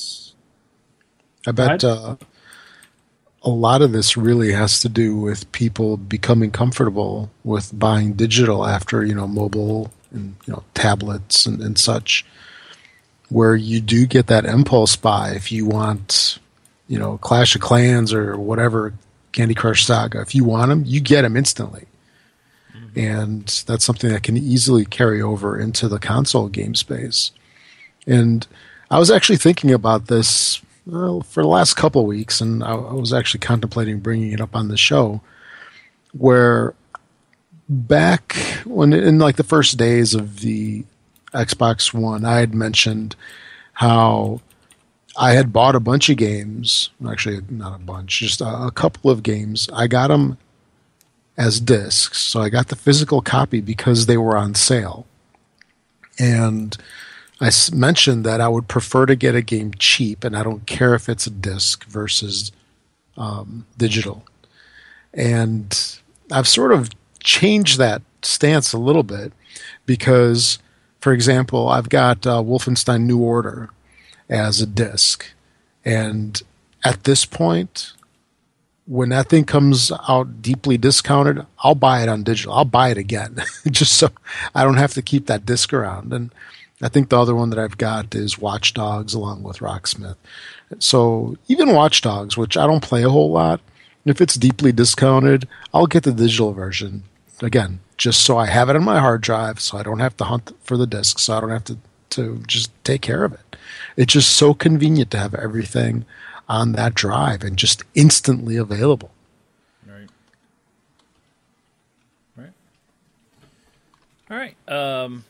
I 1.47 1.53
bet 1.53 1.85
uh, 1.85 2.17
a 3.43 3.51
lot 3.51 3.83
of 3.83 3.93
this 3.93 4.17
really 4.17 4.53
has 4.53 4.81
to 4.81 4.89
do 4.89 5.17
with 5.17 5.51
people 5.53 5.97
becoming 5.97 6.51
comfortable 6.51 7.31
with 7.45 7.77
buying 7.77 8.13
digital 8.13 8.65
after 8.65 9.05
you 9.05 9.15
know 9.15 9.27
mobile 9.27 9.91
and 10.13 10.37
you 10.47 10.53
know 10.53 10.63
tablets 10.75 11.47
and, 11.47 11.61
and 11.61 11.79
such, 11.79 12.25
where 13.29 13.57
you 13.57 13.81
do 13.81 14.07
get 14.07 14.29
that 14.29 14.45
impulse 14.45 14.97
buy 14.97 15.31
if 15.31 15.51
you 15.51 15.67
want, 15.67 16.39
you 16.87 16.99
know, 16.99 17.19
Clash 17.19 17.55
of 17.55 17.61
Clans 17.61 18.13
or 18.13 18.39
whatever 18.39 18.95
Candy 19.33 19.55
Crush 19.55 19.85
Saga. 19.85 20.21
If 20.21 20.35
you 20.35 20.45
want 20.45 20.69
them, 20.71 20.85
you 20.87 21.01
get 21.01 21.23
them 21.23 21.37
instantly. 21.37 21.88
And 22.97 23.47
that's 23.67 23.85
something 23.85 24.11
that 24.11 24.23
can 24.23 24.37
easily 24.37 24.85
carry 24.85 25.23
over 25.23 25.59
into 25.59 25.89
the 25.89 25.99
console 25.99 26.49
game 26.49 26.75
space. 26.75 27.31
And 28.07 28.47
I 28.91 28.99
was 28.99 29.11
actually 29.11 29.37
thinking 29.37 29.71
about 29.71 30.07
this 30.07 30.61
well, 30.89 31.21
for 31.21 31.43
the 31.43 31.49
last 31.49 31.75
couple 31.75 32.07
weeks, 32.07 32.41
and 32.41 32.65
I, 32.65 32.73
I 32.73 32.95
was 32.95 33.13
actually 33.13 33.41
contemplating 33.41 34.01
bringing 34.01 34.33
it 34.33 34.41
up 34.41 34.57
on 34.57 34.69
the 34.69 34.77
show. 34.77 35.21
Where 36.13 36.75
back 37.69 38.35
when 38.65 38.95
in 38.95 39.19
like 39.19 39.37
the 39.37 39.45
first 39.45 39.77
days 39.77 40.15
of 40.15 40.41
the 40.41 40.85
Xbox 41.35 41.93
One, 41.93 42.25
I 42.25 42.39
had 42.39 42.55
mentioned 42.55 43.15
how 43.75 44.41
I 45.19 45.33
had 45.33 45.53
bought 45.53 45.77
a 45.77 45.81
bunch 45.81 46.09
of 46.09 46.17
games. 46.17 46.89
Actually, 47.07 47.43
not 47.51 47.77
a 47.77 47.85
bunch, 47.85 48.21
just 48.21 48.41
a, 48.41 48.47
a 48.47 48.71
couple 48.71 49.11
of 49.11 49.23
games. 49.23 49.69
I 49.75 49.89
got 49.89 50.09
them 50.09 50.39
as 51.39 51.61
discs, 51.61 52.19
so 52.19 52.43
I 52.43 52.49
got 52.49 52.67
the 52.67 52.77
physical 52.77 53.23
copy 53.23 53.61
because 53.61 54.07
they 54.07 54.17
were 54.17 54.37
on 54.37 54.57
sale. 54.57 55.07
And 56.19 56.77
I 57.41 57.51
mentioned 57.73 58.27
that 58.27 58.41
I 58.41 58.49
would 58.49 58.67
prefer 58.67 59.07
to 59.07 59.15
get 59.15 59.37
a 59.37 59.43
game 59.43 59.73
cheap, 59.79 60.25
and 60.25 60.37
I 60.37 60.43
don't 60.43 60.67
care 60.67 60.97
if 60.97 61.09
it's 61.09 61.29
a 61.29 61.31
disc 61.31 61.85
versus 61.85 62.51
um, 63.17 63.67
digital. 63.77 64.25
And 65.15 66.01
I've 66.33 66.49
sort 66.49 66.73
of 66.73 66.91
changed 67.21 67.79
that 67.79 68.03
stance 68.23 68.73
a 68.73 68.79
little 68.79 69.05
bit 69.05 69.33
because, 69.87 70.59
for 71.01 71.13
example, 71.13 71.69
I've 71.69 71.89
got 71.89 72.27
uh, 72.27 72.43
Wolfenstein 72.43 73.03
New 73.03 73.23
Order 73.23 73.71
as 74.29 74.61
a 74.61 74.67
disc, 74.67 75.25
and 75.85 76.43
at 76.85 77.05
this 77.05 77.25
point, 77.25 77.93
when 78.89 79.11
that 79.11 79.29
thing 79.29 79.45
comes 79.45 79.93
out 80.09 80.41
deeply 80.41 80.79
discounted, 80.79 81.45
I'll 81.63 81.75
buy 81.75 82.03
it 82.03 82.09
on 82.09 82.23
digital. 82.23 82.55
I'll 82.55 82.65
buy 82.65 82.89
it 82.89 82.97
again, 82.97 83.43
just 83.71 83.95
so 83.95 84.09
I 84.55 84.65
don't 84.65 84.79
have 84.79 84.95
to 84.95 85.03
keep 85.03 85.27
that 85.27 85.45
disc 85.45 85.73
around. 85.75 86.13
And 86.13 86.35
I 86.81 86.89
think 86.89 87.11
the 87.11 87.21
other 87.21 87.35
one 87.35 87.51
that 87.51 87.59
I've 87.59 87.77
got 87.77 88.15
is 88.15 88.39
Watch 88.39 88.73
Dogs 88.73 89.13
along 89.13 89.43
with 89.43 89.59
Rocksmith. 89.59 90.17
So 90.79 91.37
even 91.49 91.75
Watch 91.75 92.01
Dogs, 92.01 92.39
which 92.39 92.57
I 92.57 92.67
don't 92.67 92.83
play 92.83 93.03
a 93.03 93.11
whole 93.11 93.31
lot, 93.31 93.61
if 94.07 94.23
it's 94.23 94.37
deeply 94.37 94.73
discounted, 94.73 95.47
I'll 95.75 95.87
get 95.87 96.05
the 96.05 96.13
digital 96.13 96.55
version 96.55 97.03
again, 97.43 97.81
just 97.99 98.23
so 98.23 98.39
I 98.39 98.47
have 98.47 98.71
it 98.71 98.77
on 98.77 98.85
my 98.85 99.01
hard 99.01 99.21
drive, 99.21 99.61
so 99.61 99.77
I 99.77 99.83
don't 99.83 99.99
have 99.99 100.17
to 100.17 100.25
hunt 100.25 100.57
for 100.63 100.79
the 100.79 100.87
disc, 100.87 101.19
so 101.19 101.37
I 101.37 101.41
don't 101.41 101.51
have 101.51 101.65
to 101.65 101.79
to 102.11 102.43
just 102.47 102.71
take 102.85 103.03
care 103.03 103.23
of 103.25 103.35
it. 103.35 103.57
It's 103.95 104.15
just 104.15 104.35
so 104.35 104.55
convenient 104.55 105.11
to 105.11 105.19
have 105.19 105.35
everything 105.35 106.07
on 106.49 106.73
that 106.73 106.95
drive 106.95 107.43
and 107.45 107.57
just 107.57 107.83
instantly 107.95 108.57
available. 108.57 109.11
Right. 109.87 110.09
Right. 112.37 112.53
All 114.31 114.37
right. 114.37 114.57
Um, 114.69 115.25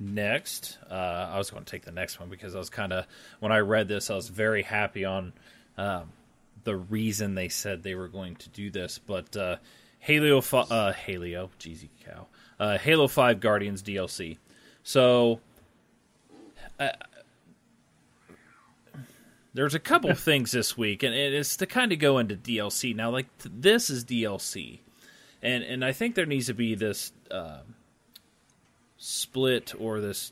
next, 0.00 0.78
uh, 0.90 0.94
I 1.32 1.38
was 1.38 1.50
going 1.50 1.64
to 1.64 1.70
take 1.70 1.84
the 1.84 1.92
next 1.92 2.18
one 2.18 2.28
because 2.28 2.54
I 2.54 2.58
was 2.58 2.70
kind 2.70 2.92
of 2.92 3.06
when 3.40 3.52
I 3.52 3.58
read 3.58 3.88
this, 3.88 4.10
I 4.10 4.14
was 4.14 4.28
very 4.28 4.62
happy 4.62 5.04
on 5.04 5.32
um, 5.76 6.10
the 6.64 6.76
reason 6.76 7.34
they 7.34 7.48
said 7.48 7.82
they 7.82 7.94
were 7.94 8.08
going 8.08 8.36
to 8.36 8.48
do 8.48 8.70
this. 8.70 8.98
But 8.98 9.36
uh, 9.36 9.56
Halo, 10.00 10.40
fi- 10.40 10.66
uh, 10.70 10.92
Halo, 10.92 11.50
jeezy 11.60 11.88
cow, 12.04 12.26
uh, 12.58 12.78
Halo 12.78 13.08
Five 13.08 13.40
Guardians 13.40 13.82
DLC. 13.82 14.38
So. 14.82 15.40
There's 19.58 19.74
a 19.74 19.80
couple 19.80 20.14
things 20.14 20.52
this 20.52 20.78
week, 20.78 21.02
and 21.02 21.12
it's 21.12 21.56
to 21.56 21.66
kind 21.66 21.90
of 21.90 21.98
go 21.98 22.18
into 22.18 22.36
DLC 22.36 22.94
now. 22.94 23.10
Like 23.10 23.26
this 23.44 23.90
is 23.90 24.04
DLC, 24.04 24.78
and 25.42 25.64
and 25.64 25.84
I 25.84 25.90
think 25.90 26.14
there 26.14 26.26
needs 26.26 26.46
to 26.46 26.54
be 26.54 26.76
this 26.76 27.10
uh, 27.28 27.62
split 28.98 29.74
or 29.76 30.00
this 30.00 30.30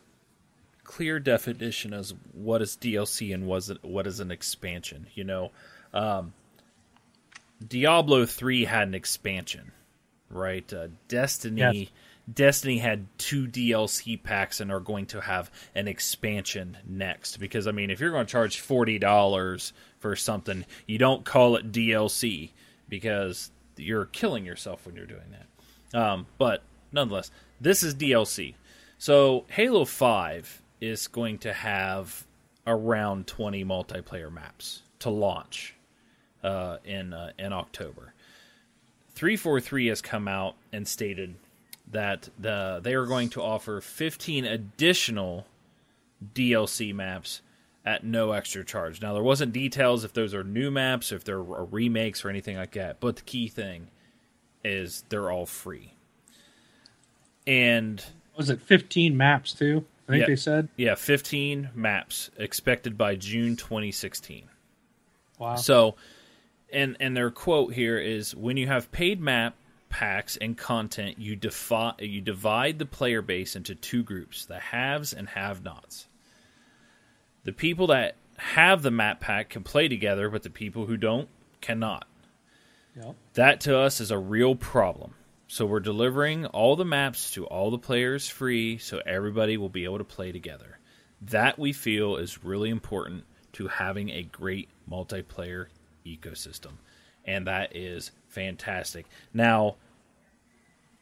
clear 0.84 1.18
definition 1.18 1.92
as 1.92 2.14
what 2.34 2.62
is 2.62 2.78
DLC 2.80 3.34
and 3.34 3.48
was 3.48 3.68
it 3.68 3.78
what 3.82 4.06
is 4.06 4.20
an 4.20 4.30
expansion. 4.30 5.08
You 5.16 5.24
know, 5.24 5.50
um, 5.92 6.32
Diablo 7.66 8.26
three 8.26 8.64
had 8.64 8.86
an 8.86 8.94
expansion, 8.94 9.72
right? 10.30 10.72
Uh, 10.72 10.86
Destiny. 11.08 11.60
Yes. 11.60 11.88
Destiny 12.32 12.78
had 12.78 13.06
two 13.18 13.46
DLC 13.46 14.20
packs 14.20 14.60
and 14.60 14.72
are 14.72 14.80
going 14.80 15.06
to 15.06 15.20
have 15.20 15.50
an 15.74 15.86
expansion 15.86 16.76
next. 16.86 17.36
Because 17.36 17.66
I 17.66 17.72
mean, 17.72 17.90
if 17.90 18.00
you're 18.00 18.10
going 18.10 18.26
to 18.26 18.30
charge 18.30 18.60
forty 18.60 18.98
dollars 18.98 19.72
for 20.00 20.16
something, 20.16 20.64
you 20.86 20.98
don't 20.98 21.24
call 21.24 21.56
it 21.56 21.70
DLC 21.70 22.50
because 22.88 23.50
you're 23.76 24.06
killing 24.06 24.44
yourself 24.44 24.86
when 24.86 24.96
you're 24.96 25.06
doing 25.06 25.20
that. 25.30 25.98
Um, 25.98 26.26
but 26.38 26.62
nonetheless, 26.92 27.30
this 27.60 27.82
is 27.82 27.94
DLC. 27.94 28.54
So 28.98 29.44
Halo 29.48 29.84
Five 29.84 30.62
is 30.80 31.06
going 31.06 31.38
to 31.38 31.52
have 31.52 32.26
around 32.66 33.28
twenty 33.28 33.64
multiplayer 33.64 34.32
maps 34.32 34.82
to 34.98 35.10
launch 35.10 35.74
uh, 36.42 36.78
in 36.84 37.12
uh, 37.12 37.30
in 37.38 37.52
October. 37.52 38.12
343 39.14 39.86
has 39.86 40.02
come 40.02 40.28
out 40.28 40.56
and 40.74 40.86
stated 40.86 41.36
that 41.90 42.28
the 42.38 42.80
they 42.82 42.94
are 42.94 43.06
going 43.06 43.28
to 43.30 43.42
offer 43.42 43.80
15 43.80 44.44
additional 44.44 45.46
DLC 46.34 46.94
maps 46.94 47.42
at 47.84 48.02
no 48.04 48.32
extra 48.32 48.64
charge. 48.64 49.00
Now 49.00 49.12
there 49.14 49.22
wasn't 49.22 49.52
details 49.52 50.02
if 50.04 50.12
those 50.12 50.34
are 50.34 50.42
new 50.42 50.70
maps, 50.70 51.12
if 51.12 51.22
they're 51.24 51.40
remakes 51.42 52.24
or 52.24 52.28
anything 52.30 52.56
like 52.56 52.72
that, 52.72 52.98
but 53.00 53.16
the 53.16 53.22
key 53.22 53.46
thing 53.48 53.88
is 54.64 55.04
they're 55.10 55.30
all 55.30 55.46
free. 55.46 55.92
And 57.46 58.04
was 58.36 58.50
it 58.50 58.60
15 58.60 59.16
maps 59.16 59.52
too? 59.52 59.84
I 60.08 60.12
think 60.12 60.20
Yeah. 60.22 60.26
they 60.26 60.36
said. 60.36 60.68
yeah, 60.76 60.94
15 60.94 61.70
maps 61.74 62.30
expected 62.36 62.96
by 62.98 63.16
June 63.16 63.56
2016. 63.56 64.48
Wow. 65.38 65.56
So, 65.56 65.96
and 66.72 66.96
and 66.98 67.16
their 67.16 67.30
quote 67.30 67.74
here 67.74 67.98
is 67.98 68.34
when 68.34 68.56
you 68.56 68.66
have 68.66 68.90
paid 68.90 69.20
map 69.20 69.54
packs 69.96 70.36
and 70.36 70.58
content, 70.58 71.18
you 71.18 71.34
defi- 71.36 72.04
you 72.04 72.20
divide 72.20 72.78
the 72.78 72.84
player 72.84 73.22
base 73.22 73.56
into 73.56 73.74
two 73.74 74.02
groups: 74.02 74.44
the 74.44 74.58
haves 74.58 75.14
and 75.14 75.26
have-nots. 75.30 76.06
The 77.44 77.52
people 77.52 77.86
that 77.86 78.16
have 78.36 78.82
the 78.82 78.90
map 78.90 79.20
pack 79.20 79.48
can 79.48 79.62
play 79.62 79.88
together, 79.88 80.28
but 80.28 80.42
the 80.42 80.50
people 80.50 80.84
who 80.84 80.98
don't 80.98 81.30
cannot. 81.62 82.06
Yep. 82.94 83.14
That 83.34 83.60
to 83.62 83.78
us 83.78 84.00
is 84.00 84.10
a 84.10 84.18
real 84.18 84.54
problem 84.54 85.14
So 85.48 85.64
we're 85.64 85.80
delivering 85.80 86.46
all 86.46 86.74
the 86.74 86.84
maps 86.84 87.30
to 87.32 87.46
all 87.46 87.70
the 87.70 87.78
players 87.78 88.28
free 88.28 88.78
so 88.78 89.00
everybody 89.06 89.56
will 89.56 89.68
be 89.68 89.84
able 89.84 89.98
to 89.98 90.04
play 90.04 90.32
together. 90.32 90.78
That 91.22 91.58
we 91.58 91.72
feel 91.72 92.16
is 92.16 92.42
really 92.44 92.68
important 92.68 93.24
to 93.52 93.68
having 93.68 94.10
a 94.10 94.24
great 94.24 94.68
multiplayer 94.90 95.66
ecosystem. 96.04 96.72
And 97.24 97.46
that 97.46 97.76
is 97.76 98.10
fantastic. 98.28 99.06
Now, 99.32 99.76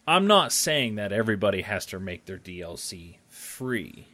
I'm 0.07 0.27
not 0.27 0.53
saying 0.53 0.97
that 0.97 1.13
everybody 1.13 1.63
has 1.63 1.87
to 1.87 1.99
make 1.99 2.27
their 2.27 2.39
DLC 2.39 3.17
free, 3.29 4.07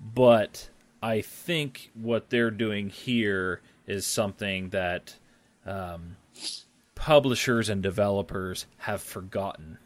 but 0.00 0.70
I 1.02 1.20
think 1.20 1.90
what 1.94 2.30
they're 2.30 2.50
doing 2.50 2.88
here 2.88 3.60
is 3.86 4.06
something 4.06 4.70
that 4.70 5.16
um, 5.66 6.16
publishers 6.94 7.68
and 7.68 7.82
developers 7.82 8.66
have 8.78 9.02
forgotten 9.02 9.78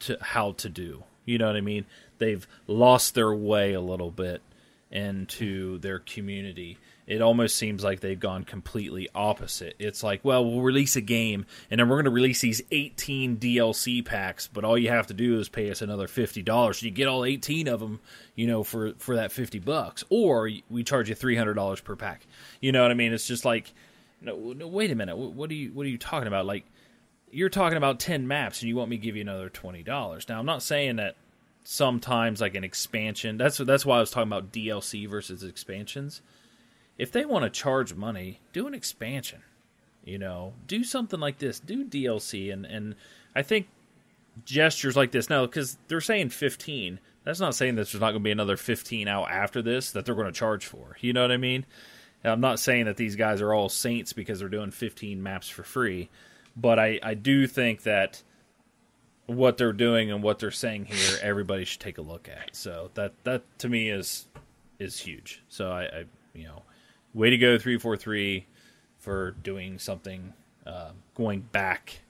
to 0.00 0.16
how 0.20 0.52
to 0.52 0.70
do. 0.70 1.04
You 1.26 1.36
know 1.36 1.46
what 1.46 1.56
I 1.56 1.60
mean? 1.60 1.84
They've 2.16 2.46
lost 2.66 3.14
their 3.14 3.34
way 3.34 3.74
a 3.74 3.80
little 3.80 4.10
bit 4.10 4.40
into 4.90 5.78
their 5.78 5.98
community 5.98 6.78
it 7.10 7.20
almost 7.20 7.56
seems 7.56 7.82
like 7.82 7.98
they've 7.98 8.20
gone 8.20 8.44
completely 8.44 9.08
opposite. 9.16 9.74
It's 9.80 10.04
like, 10.04 10.24
well, 10.24 10.44
we'll 10.44 10.60
release 10.60 10.94
a 10.94 11.00
game 11.00 11.44
and 11.68 11.80
then 11.80 11.88
we're 11.88 11.96
going 11.96 12.04
to 12.04 12.10
release 12.12 12.40
these 12.40 12.62
18 12.70 13.38
DLC 13.38 14.04
packs, 14.04 14.46
but 14.46 14.64
all 14.64 14.78
you 14.78 14.90
have 14.90 15.08
to 15.08 15.14
do 15.14 15.36
is 15.40 15.48
pay 15.48 15.72
us 15.72 15.82
another 15.82 16.06
$50. 16.06 16.46
So 16.76 16.86
you 16.86 16.92
get 16.92 17.08
all 17.08 17.24
18 17.24 17.66
of 17.66 17.80
them, 17.80 17.98
you 18.36 18.46
know, 18.46 18.62
for 18.62 18.92
for 18.98 19.16
that 19.16 19.32
50 19.32 19.58
bucks. 19.58 20.04
Or 20.08 20.48
we 20.70 20.84
charge 20.84 21.08
you 21.08 21.16
$300 21.16 21.82
per 21.82 21.96
pack. 21.96 22.28
You 22.60 22.70
know 22.70 22.82
what 22.82 22.92
I 22.92 22.94
mean? 22.94 23.12
It's 23.12 23.26
just 23.26 23.44
like 23.44 23.72
no, 24.22 24.52
no 24.52 24.68
wait 24.68 24.92
a 24.92 24.94
minute. 24.94 25.16
What 25.16 25.50
are 25.50 25.54
you 25.54 25.72
what 25.72 25.86
are 25.86 25.90
you 25.90 25.98
talking 25.98 26.28
about? 26.28 26.46
Like 26.46 26.64
you're 27.32 27.48
talking 27.48 27.76
about 27.76 27.98
10 27.98 28.28
maps 28.28 28.62
and 28.62 28.68
you 28.68 28.76
want 28.76 28.88
me 28.88 28.98
to 28.98 29.02
give 29.02 29.16
you 29.16 29.22
another 29.22 29.50
$20. 29.50 30.28
Now, 30.28 30.38
I'm 30.38 30.46
not 30.46 30.62
saying 30.62 30.96
that 30.96 31.16
sometimes 31.64 32.40
like 32.40 32.54
an 32.54 32.62
expansion. 32.62 33.36
That's 33.36 33.58
that's 33.58 33.84
why 33.84 33.96
I 33.96 34.00
was 34.00 34.12
talking 34.12 34.28
about 34.28 34.52
DLC 34.52 35.08
versus 35.08 35.42
expansions 35.42 36.22
if 37.00 37.10
they 37.10 37.24
want 37.24 37.44
to 37.44 37.50
charge 37.50 37.94
money, 37.94 38.40
do 38.52 38.66
an 38.66 38.74
expansion. 38.74 39.40
You 40.04 40.18
know, 40.18 40.52
do 40.66 40.84
something 40.84 41.18
like 41.18 41.38
this. 41.38 41.58
Do 41.58 41.84
DLC, 41.84 42.52
and 42.52 42.66
and 42.66 42.94
I 43.34 43.42
think 43.42 43.68
gestures 44.44 44.96
like 44.96 45.10
this 45.10 45.30
now 45.30 45.46
because 45.46 45.78
they're 45.88 46.00
saying 46.00 46.30
15. 46.30 47.00
That's 47.24 47.40
not 47.40 47.54
saying 47.54 47.76
that 47.76 47.88
there's 47.90 48.00
not 48.00 48.12
going 48.12 48.22
to 48.22 48.24
be 48.24 48.30
another 48.30 48.56
15 48.56 49.08
out 49.08 49.30
after 49.30 49.62
this 49.62 49.92
that 49.92 50.04
they're 50.04 50.14
going 50.14 50.26
to 50.26 50.32
charge 50.32 50.66
for. 50.66 50.96
You 51.00 51.12
know 51.12 51.22
what 51.22 51.32
I 51.32 51.36
mean? 51.36 51.66
I'm 52.22 52.40
not 52.40 52.58
saying 52.58 52.84
that 52.84 52.96
these 52.96 53.16
guys 53.16 53.40
are 53.40 53.52
all 53.52 53.68
saints 53.68 54.12
because 54.12 54.40
they're 54.40 54.48
doing 54.48 54.70
15 54.70 55.22
maps 55.22 55.48
for 55.48 55.62
free, 55.62 56.10
but 56.54 56.78
I, 56.78 57.00
I 57.02 57.14
do 57.14 57.46
think 57.46 57.82
that 57.84 58.22
what 59.26 59.56
they're 59.56 59.72
doing 59.72 60.10
and 60.10 60.22
what 60.22 60.38
they're 60.38 60.50
saying 60.50 60.86
here, 60.86 61.18
everybody 61.22 61.64
should 61.64 61.80
take 61.80 61.98
a 61.98 62.02
look 62.02 62.28
at. 62.28 62.54
So 62.54 62.90
that 62.94 63.14
that 63.24 63.42
to 63.60 63.68
me 63.70 63.88
is 63.88 64.26
is 64.78 64.98
huge. 64.98 65.42
So 65.48 65.70
I, 65.70 65.82
I 65.84 66.04
you 66.34 66.44
know 66.44 66.62
way 67.14 67.30
to 67.30 67.38
go 67.38 67.58
343 67.58 68.46
for 68.98 69.32
doing 69.32 69.78
something 69.78 70.32
uh, 70.66 70.90
going 71.14 71.40
back 71.40 72.00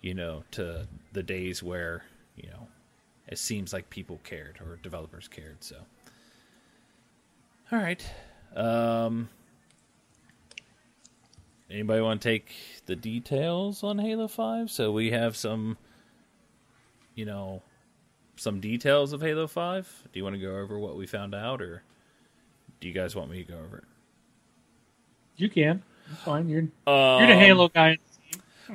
you 0.00 0.14
know 0.14 0.42
to 0.50 0.86
the 1.12 1.22
days 1.22 1.62
where 1.62 2.02
you 2.36 2.48
know 2.48 2.66
it 3.28 3.38
seems 3.38 3.72
like 3.72 3.90
people 3.90 4.20
cared 4.24 4.58
or 4.60 4.76
developers 4.82 5.28
cared 5.28 5.62
so. 5.62 5.76
All 7.70 7.78
right 7.78 8.04
um 8.56 9.28
anybody 11.70 12.00
want 12.00 12.20
to 12.20 12.28
take 12.28 12.52
the 12.86 12.96
details 12.96 13.84
on 13.84 13.98
halo 13.98 14.26
5 14.26 14.70
so 14.70 14.90
we 14.90 15.12
have 15.12 15.36
some 15.36 15.78
you 17.14 17.24
know 17.24 17.62
some 18.34 18.58
details 18.58 19.12
of 19.12 19.20
halo 19.20 19.46
5 19.46 20.08
do 20.12 20.18
you 20.18 20.24
want 20.24 20.34
to 20.34 20.40
go 20.40 20.56
over 20.56 20.80
what 20.80 20.96
we 20.96 21.06
found 21.06 21.32
out 21.32 21.62
or 21.62 21.84
do 22.80 22.88
you 22.88 22.94
guys 22.94 23.14
want 23.14 23.30
me 23.30 23.44
to 23.44 23.52
go 23.52 23.58
over 23.58 23.78
it 23.78 23.84
you 25.40 25.48
can. 25.48 25.82
It's 26.10 26.22
fine. 26.22 26.48
You're 26.48 26.62
um, 26.86 27.20
you're 27.20 27.28
the 27.28 27.36
Halo 27.36 27.68
guy. 27.68 27.98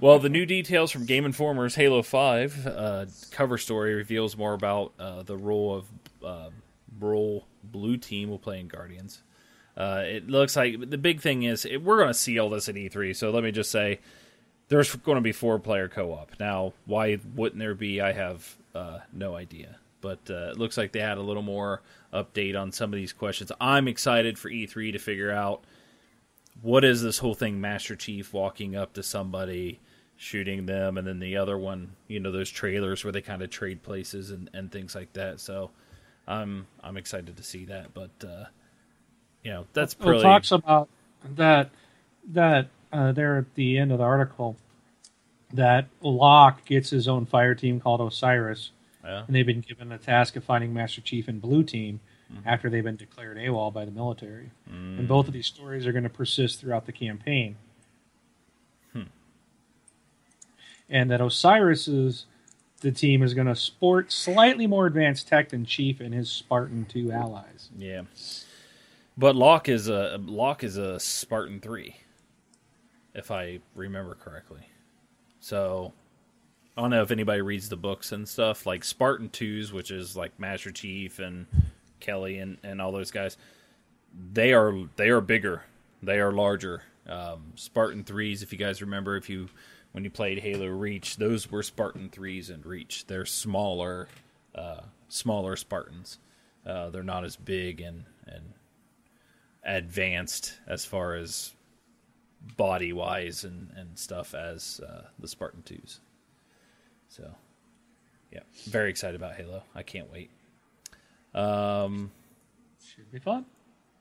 well, 0.02 0.20
the 0.20 0.30
new 0.30 0.46
details 0.46 0.92
from 0.92 1.06
Game 1.06 1.26
Informer's 1.26 1.76
Halo 1.76 2.02
Five 2.02 2.66
uh, 2.66 3.06
cover 3.32 3.58
story 3.58 3.94
reveals 3.94 4.38
more 4.38 4.54
about 4.54 4.94
uh, 5.00 5.24
the 5.24 5.38
role 5.38 5.76
of 5.76 5.86
uh, 6.24 6.50
role 7.00 7.46
Blue 7.64 7.98
Team 7.98 8.30
will 8.30 8.40
play 8.40 8.60
in 8.60 8.68
Guardians. 8.68 9.22
Uh, 9.78 10.04
it 10.06 10.30
looks 10.30 10.56
like 10.56 10.90
the 10.90 10.98
big 10.98 11.22
thing 11.22 11.44
is 11.44 11.66
it, 11.66 11.84
we're 11.84 11.98
going 11.98 12.08
to 12.08 12.14
see 12.14 12.40
all 12.40 12.50
this 12.50 12.70
at 12.70 12.76
E3. 12.76 13.16
So 13.16 13.32
let 13.32 13.44
me 13.44 13.52
just 13.52 13.72
say, 13.72 14.00
there's 14.70 14.96
going 14.96 15.18
to 15.18 15.22
be 15.22 15.34
four 15.34 15.60
player 15.60 15.90
co 15.90 16.14
op. 16.14 16.32
Now, 16.40 16.74
why 16.86 17.20
wouldn't 17.36 17.60
there 17.60 17.76
be? 17.76 18.00
I 18.00 18.14
have 18.14 18.56
uh, 18.74 19.00
no 19.12 19.36
idea. 19.36 19.78
But 20.02 20.20
uh, 20.30 20.52
it 20.52 20.58
looks 20.58 20.78
like 20.78 20.92
they 20.92 21.00
had 21.00 21.18
a 21.18 21.22
little 21.22 21.42
more 21.42 21.82
update 22.14 22.60
on 22.60 22.72
some 22.72 22.94
of 22.94 22.98
these 22.98 23.12
questions. 23.12 23.52
I'm 23.60 23.88
excited 23.88 24.38
for 24.38 24.50
E3 24.50 24.94
to 24.94 25.00
figure 25.00 25.32
out 25.32 25.64
what 26.66 26.84
is 26.84 27.04
this 27.04 27.20
whole 27.20 27.36
thing 27.36 27.62
master 27.62 27.96
chief 27.96 28.34
walking 28.34 28.76
up 28.76 28.94
to 28.94 29.04
somebody 29.04 29.80
shooting 30.18 30.66
them 30.66 30.98
and 30.98 31.06
then 31.06 31.20
the 31.20 31.38
other 31.38 31.58
one 31.58 31.92
you 32.08 32.20
know 32.20 32.32
those 32.32 32.50
trailers 32.50 33.04
where 33.04 33.12
they 33.12 33.22
kind 33.22 33.44
of 33.44 33.52
trade 33.52 33.84
places 33.84 34.32
and, 34.32 34.50
and 34.52 34.72
things 34.72 34.96
like 34.96 35.14
that. 35.14 35.40
So 35.40 35.70
i'm 36.28 36.66
i'm 36.82 36.98
excited 36.98 37.38
to 37.38 37.44
see 37.44 37.66
that 37.66 37.94
but 37.94 38.10
uh 38.28 38.46
you 39.44 39.52
know 39.52 39.68
that's 39.74 39.94
pretty... 39.94 40.14
well, 40.14 40.24
talks 40.24 40.52
about 40.52 40.90
that 41.36 41.70
that 42.32 42.68
uh, 42.92 43.12
there 43.12 43.38
at 43.38 43.54
the 43.54 43.78
end 43.78 43.92
of 43.92 44.00
the 44.00 44.04
article 44.04 44.56
that 45.54 45.86
Locke 46.02 46.66
gets 46.66 46.90
his 46.90 47.08
own 47.08 47.28
fire 47.28 47.54
team 47.54 47.80
called 47.80 48.02
Osiris, 48.02 48.72
yeah. 49.04 49.24
and 49.28 49.36
they've 49.36 49.46
been 49.46 49.62
given 49.62 49.90
the 49.90 49.98
task 49.98 50.36
of 50.36 50.44
finding 50.44 50.74
Master 50.74 51.02
Chief 51.02 51.28
and 51.28 51.40
Blue 51.40 51.64
Team 51.64 52.00
mm-hmm. 52.32 52.48
after 52.48 52.70
they've 52.70 52.84
been 52.84 52.96
declared 52.96 53.38
AWOL 53.38 53.74
by 53.74 53.86
the 53.86 53.92
military. 53.92 54.52
Mm. 54.70 55.00
And 55.00 55.08
both 55.08 55.28
of 55.28 55.34
these 55.34 55.48
stories 55.48 55.86
are 55.86 55.92
going 55.92 56.04
to 56.04 56.10
persist 56.10 56.60
throughout 56.60 56.86
the 56.86 56.92
campaign. 56.92 57.58
Hmm. 58.94 59.04
And 60.90 61.12
that 61.12 61.22
Osiris's 61.22 62.26
the 62.82 62.92
team 62.92 63.24
is 63.24 63.34
going 63.34 63.48
to 63.48 63.56
sport 63.56 64.12
slightly 64.12 64.68
more 64.68 64.86
advanced 64.86 65.28
tech 65.28 65.50
than 65.50 65.66
Chief 65.66 66.00
and 66.02 66.14
his 66.14 66.30
Spartan 66.30 66.86
2 66.86 67.12
allies. 67.12 67.70
Yeah. 67.78 68.04
But 69.18 69.36
Locke 69.36 69.70
is 69.70 69.88
a 69.88 70.20
Locke 70.24 70.64
is 70.64 70.78
a 70.78 71.00
Spartan 71.00 71.62
3 71.62 71.96
if 73.16 73.32
I 73.32 73.60
remember 73.74 74.16
correctly. 74.16 74.68
So 75.40 75.94
I 76.78 76.82
don't 76.82 76.90
know 76.90 77.02
if 77.02 77.12
anybody 77.12 77.42
reads 77.42 77.70
the 77.70 77.78
books 77.78 78.12
and 78.12 78.28
stuff 78.28 78.66
like 78.66 78.84
Spartan 78.84 79.30
2s, 79.30 79.72
which 79.72 79.90
is 79.90 80.18
like 80.18 80.38
Master 80.38 80.72
Chief 80.72 81.18
and 81.20 81.48
Kelly 82.00 82.40
and, 82.40 82.58
and 82.64 82.82
all 82.82 82.92
those 82.92 83.12
guys, 83.12 83.38
they 84.34 84.54
are 84.54 84.74
they 84.96 85.10
are 85.10 85.22
bigger, 85.22 85.64
they 86.02 86.20
are 86.20 86.32
larger. 86.32 86.84
Um, 87.08 87.54
Spartan 87.56 88.04
threes, 88.04 88.42
if 88.42 88.52
you 88.52 88.58
guys 88.58 88.82
remember, 88.82 89.16
if 89.16 89.30
you 89.30 89.50
when 89.92 90.04
you 90.04 90.10
played 90.10 90.40
Halo 90.40 90.68
Reach, 90.68 91.18
those 91.18 91.50
were 91.50 91.64
Spartan 91.64 92.10
threes 92.10 92.50
and 92.50 92.66
Reach. 92.66 93.06
They're 93.08 93.26
smaller, 93.26 94.08
uh, 94.54 94.82
smaller 95.08 95.56
Spartans. 95.56 96.20
Uh, 96.66 96.90
they're 96.90 97.04
not 97.04 97.24
as 97.24 97.36
big 97.36 97.82
and 97.82 98.06
and 98.28 98.54
advanced 99.64 100.60
as 100.68 100.86
far 100.86 101.16
as 101.16 101.54
body 102.58 102.94
wise 102.94 103.44
and, 103.44 103.72
and 103.76 103.98
stuff 103.98 104.34
as 104.36 104.80
uh, 104.88 105.04
the 105.20 105.28
Spartan 105.28 105.64
twos. 105.64 106.00
So, 107.08 107.34
yeah, 108.32 108.42
very 108.66 108.90
excited 108.90 109.16
about 109.16 109.36
Halo. 109.36 109.64
I 109.74 109.84
can't 109.84 110.12
wait. 110.12 110.30
Um, 111.36 112.12
Should 112.84 113.12
be 113.12 113.20
fun. 113.20 113.46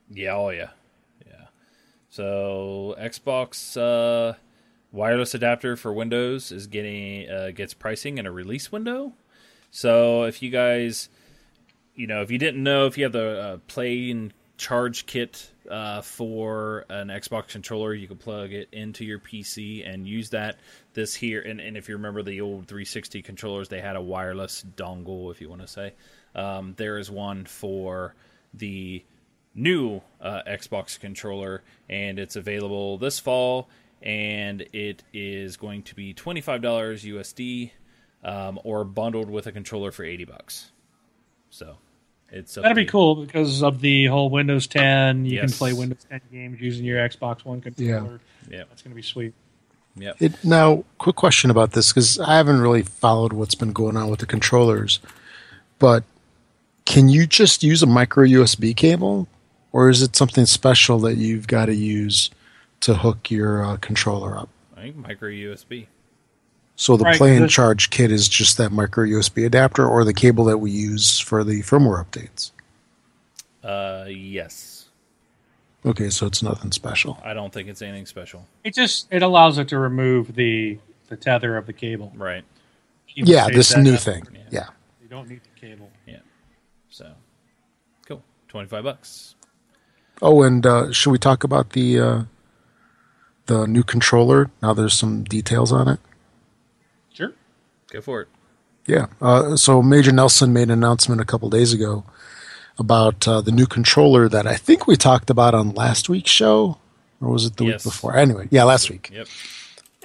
Yeah, 0.09 0.35
oh 0.35 0.49
yeah, 0.49 0.69
yeah. 1.27 1.47
So 2.09 2.95
Xbox 2.97 3.75
uh, 3.77 4.37
wireless 4.91 5.33
adapter 5.33 5.75
for 5.75 5.91
Windows 5.91 6.51
is 6.51 6.67
getting 6.67 7.29
uh, 7.29 7.51
gets 7.53 7.73
pricing 7.73 8.17
in 8.17 8.25
a 8.25 8.31
release 8.31 8.71
window. 8.71 9.13
So 9.69 10.23
if 10.23 10.41
you 10.41 10.49
guys, 10.49 11.09
you 11.93 12.07
know, 12.07 12.21
if 12.21 12.31
you 12.31 12.37
didn't 12.37 12.63
know, 12.63 12.85
if 12.85 12.97
you 12.97 13.03
have 13.03 13.13
the 13.13 13.39
uh, 13.39 13.57
play 13.67 14.09
and 14.09 14.33
charge 14.57 15.05
kit 15.05 15.51
uh, 15.69 16.01
for 16.01 16.85
an 16.89 17.07
Xbox 17.09 17.49
controller, 17.49 17.93
you 17.93 18.07
can 18.07 18.17
plug 18.17 18.53
it 18.53 18.69
into 18.71 19.03
your 19.03 19.19
PC 19.19 19.87
and 19.87 20.07
use 20.07 20.29
that. 20.29 20.57
This 20.93 21.13
here, 21.13 21.41
and, 21.41 21.59
and 21.59 21.75
if 21.75 21.89
you 21.89 21.95
remember 21.95 22.23
the 22.23 22.39
old 22.39 22.67
360 22.67 23.21
controllers, 23.21 23.67
they 23.67 23.81
had 23.81 23.97
a 23.97 24.01
wireless 24.01 24.63
dongle, 24.77 25.29
if 25.31 25.41
you 25.41 25.49
want 25.49 25.61
to 25.61 25.67
say. 25.67 25.93
Um, 26.35 26.73
there 26.77 26.97
is 26.97 27.09
one 27.09 27.45
for 27.45 28.13
the 28.53 29.03
new 29.53 30.01
uh, 30.21 30.41
Xbox 30.47 30.99
controller, 30.99 31.63
and 31.89 32.19
it's 32.19 32.35
available 32.35 32.97
this 32.97 33.19
fall. 33.19 33.69
And 34.01 34.61
it 34.73 35.01
is 35.13 35.57
going 35.57 35.83
to 35.83 35.95
be 35.95 36.13
twenty 36.13 36.41
five 36.41 36.61
dollars 36.61 37.03
USD, 37.03 37.71
um, 38.23 38.59
or 38.63 38.83
bundled 38.83 39.29
with 39.29 39.47
a 39.47 39.51
controller 39.51 39.91
for 39.91 40.03
eighty 40.03 40.25
bucks. 40.25 40.71
So 41.49 41.77
it's 42.31 42.55
that'd 42.55 42.75
be 42.75 42.85
cool 42.85 43.15
because 43.25 43.63
of 43.63 43.81
the 43.81 44.05
whole 44.07 44.29
Windows 44.29 44.67
10. 44.67 45.25
You 45.25 45.35
yes. 45.35 45.51
can 45.51 45.57
play 45.57 45.73
Windows 45.73 46.05
10 46.09 46.21
games 46.31 46.59
using 46.59 46.83
your 46.83 46.97
Xbox 47.07 47.45
One 47.45 47.61
controller. 47.61 48.19
Yeah, 48.49 48.57
yeah, 48.57 48.63
that's 48.67 48.81
going 48.81 48.91
to 48.91 48.95
be 48.95 49.01
sweet. 49.01 49.33
Yep. 49.97 50.17
It, 50.19 50.43
now, 50.43 50.83
quick 50.97 51.15
question 51.15 51.49
about 51.49 51.71
this 51.71 51.93
because 51.93 52.19
I 52.19 52.35
haven't 52.35 52.59
really 52.59 52.81
followed 52.81 53.31
what's 53.31 53.55
been 53.55 53.71
going 53.71 53.95
on 53.95 54.09
with 54.09 54.19
the 54.19 54.25
controllers, 54.25 54.99
but 55.79 56.03
can 56.85 57.09
you 57.09 57.25
just 57.27 57.63
use 57.63 57.81
a 57.83 57.87
micro 57.87 58.25
USB 58.25 58.75
cable, 58.75 59.27
or 59.71 59.89
is 59.89 60.01
it 60.01 60.15
something 60.15 60.45
special 60.45 60.99
that 60.99 61.15
you've 61.17 61.47
got 61.47 61.65
to 61.65 61.75
use 61.75 62.29
to 62.81 62.95
hook 62.95 63.29
your 63.31 63.63
uh, 63.63 63.77
controller 63.77 64.37
up? 64.37 64.49
I 64.77 64.81
think 64.81 64.95
micro 64.97 65.29
USB. 65.29 65.87
So 66.77 66.97
the 66.97 67.05
Right, 67.05 67.17
play 67.17 67.37
and 67.37 67.49
charge 67.49 67.89
kit 67.89 68.11
is 68.11 68.27
just 68.27 68.57
that 68.57 68.71
micro 68.71 69.05
USB 69.05 69.45
adapter, 69.45 69.87
or 69.87 70.03
the 70.03 70.13
cable 70.13 70.43
that 70.45 70.57
we 70.57 70.71
use 70.71 71.19
for 71.19 71.43
the 71.43 71.61
firmware 71.61 72.05
updates. 72.05 72.51
Uh, 73.63 74.05
yes. 74.09 74.85
Okay, 75.85 76.09
so 76.09 76.25
it's 76.25 76.43
nothing 76.43 76.71
special. 76.71 77.19
I 77.23 77.33
don't 77.33 77.53
think 77.53 77.69
it's 77.69 77.81
anything 77.81 78.05
special. 78.05 78.45
It 78.63 78.73
just 78.73 79.07
it 79.11 79.21
allows 79.23 79.57
it 79.57 79.67
to 79.69 79.77
remove 79.79 80.35
the 80.35 80.77
the 81.07 81.15
tether 81.15 81.55
of 81.57 81.65
the 81.65 81.73
cable. 81.73 82.11
Right. 82.15 82.43
You 83.09 83.23
Yeah, 83.25 83.47
this 83.49 83.75
new 83.77 83.93
up. 83.93 83.99
thing. 84.01 84.27
Yeah. 84.33 84.39
Yeah. 84.51 84.67
You 85.01 85.07
don't 85.07 85.29
need 85.29 85.41
the 85.43 85.59
cable. 85.59 85.89
So, 88.55 88.59
cool. 88.59 88.67
Twenty 88.67 88.67
five 88.69 88.83
bucks. 88.83 89.35
Oh, 90.21 90.43
and 90.43 90.65
uh, 90.65 90.91
should 90.91 91.11
we 91.11 91.17
talk 91.19 91.43
about 91.43 91.71
the 91.71 91.99
uh, 91.99 92.23
the 93.47 93.67
new 93.67 93.83
controller? 93.83 94.49
Now 94.61 94.73
there's 94.73 94.93
some 94.93 95.23
details 95.23 95.71
on 95.71 95.87
it. 95.87 95.99
Sure. 97.13 97.33
Go 97.91 98.01
for 98.01 98.21
it. 98.21 98.27
Yeah. 98.87 99.07
Uh, 99.21 99.55
so 99.55 99.81
Major 99.81 100.11
Nelson 100.11 100.53
made 100.53 100.63
an 100.63 100.71
announcement 100.71 101.19
a 101.19 101.25
couple 101.25 101.49
days 101.49 101.73
ago 101.73 102.05
about 102.77 103.27
uh, 103.27 103.41
the 103.41 103.51
new 103.51 103.65
controller 103.65 104.29
that 104.29 104.45
I 104.47 104.55
think 104.55 104.85
we 104.87 104.95
talked 104.95 105.29
about 105.29 105.53
on 105.53 105.73
last 105.73 106.07
week's 106.09 106.29
show, 106.31 106.77
or 107.21 107.29
was 107.31 107.45
it 107.45 107.57
the 107.57 107.65
Yes. 107.65 107.85
week 107.85 107.91
before? 107.93 108.15
Anyway, 108.15 108.47
yeah, 108.51 108.63
last 108.63 108.89
week. 108.89 109.09
Yep. 109.13 109.27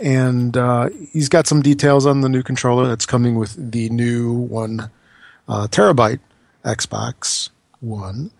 And 0.02 0.56
uh, 0.56 0.88
he's 1.12 1.28
got 1.28 1.46
some 1.46 1.60
details 1.62 2.06
on 2.06 2.22
the 2.22 2.28
new 2.28 2.42
controller 2.42 2.88
that's 2.88 3.06
coming 3.06 3.34
with 3.34 3.72
the 3.72 3.90
new 3.90 4.32
one 4.32 4.90
uh, 5.46 5.66
terabyte 5.68 6.20
Xbox 6.64 7.50
One. 7.80 8.30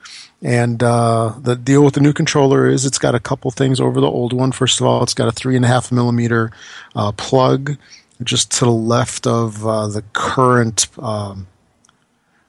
And 0.43 0.83
uh, 0.83 1.35
the 1.41 1.57
deal 1.57 1.83
with 1.85 1.95
the 1.95 2.01
new 2.01 2.13
controller 2.13 2.69
is 2.69 2.85
it's 2.85 2.99
got 2.99 3.15
a 3.15 3.21
couple 3.21 3.51
things 3.51 3.81
over 3.81 4.01
the 4.01 4.11
old 4.11 4.33
one. 4.33 4.53
First 4.53 4.81
of 4.81 4.87
all, 4.87 5.03
it's 5.03 5.15
got 5.15 5.29
a 5.29 5.33
three 5.33 5.57
and 5.57 5.65
a 5.65 5.69
half 5.69 5.91
millimeter 5.91 6.51
uh, 6.95 7.13
plug 7.13 7.79
just 8.23 8.51
to 8.53 8.67
the 8.67 8.71
left 8.71 9.27
of 9.27 9.67
uh, 9.67 9.89
the 9.89 10.03
current, 10.13 10.89
um, 10.99 11.47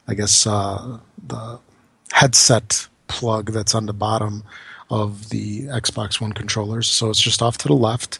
I 0.06 0.14
guess, 0.14 0.46
uh, 0.46 0.98
the 1.26 1.58
headset 2.12 2.88
plug 3.08 3.52
that's 3.52 3.74
on 3.74 3.86
the 3.86 3.94
bottom 3.94 4.44
of 4.90 5.30
the 5.30 5.62
Xbox 5.62 6.20
One 6.20 6.34
controllers. 6.34 6.88
So 6.88 7.08
it's 7.08 7.20
just 7.20 7.40
off 7.40 7.56
to 7.58 7.68
the 7.68 7.74
left, 7.74 8.18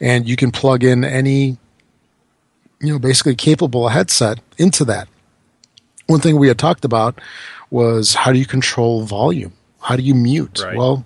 and 0.00 0.28
you 0.28 0.34
can 0.34 0.50
plug 0.50 0.82
in 0.82 1.04
any, 1.04 1.56
you 2.80 2.92
know, 2.92 2.98
basically 2.98 3.36
capable 3.36 3.88
headset 3.88 4.40
into 4.58 4.84
that. 4.86 5.08
One 6.06 6.20
thing 6.20 6.36
we 6.36 6.48
had 6.48 6.58
talked 6.58 6.84
about 6.84 7.20
was 7.70 8.14
how 8.14 8.32
do 8.32 8.38
you 8.38 8.46
control 8.46 9.02
volume? 9.04 9.52
How 9.80 9.96
do 9.96 10.02
you 10.02 10.14
mute? 10.14 10.60
Right. 10.64 10.76
Well, 10.76 11.04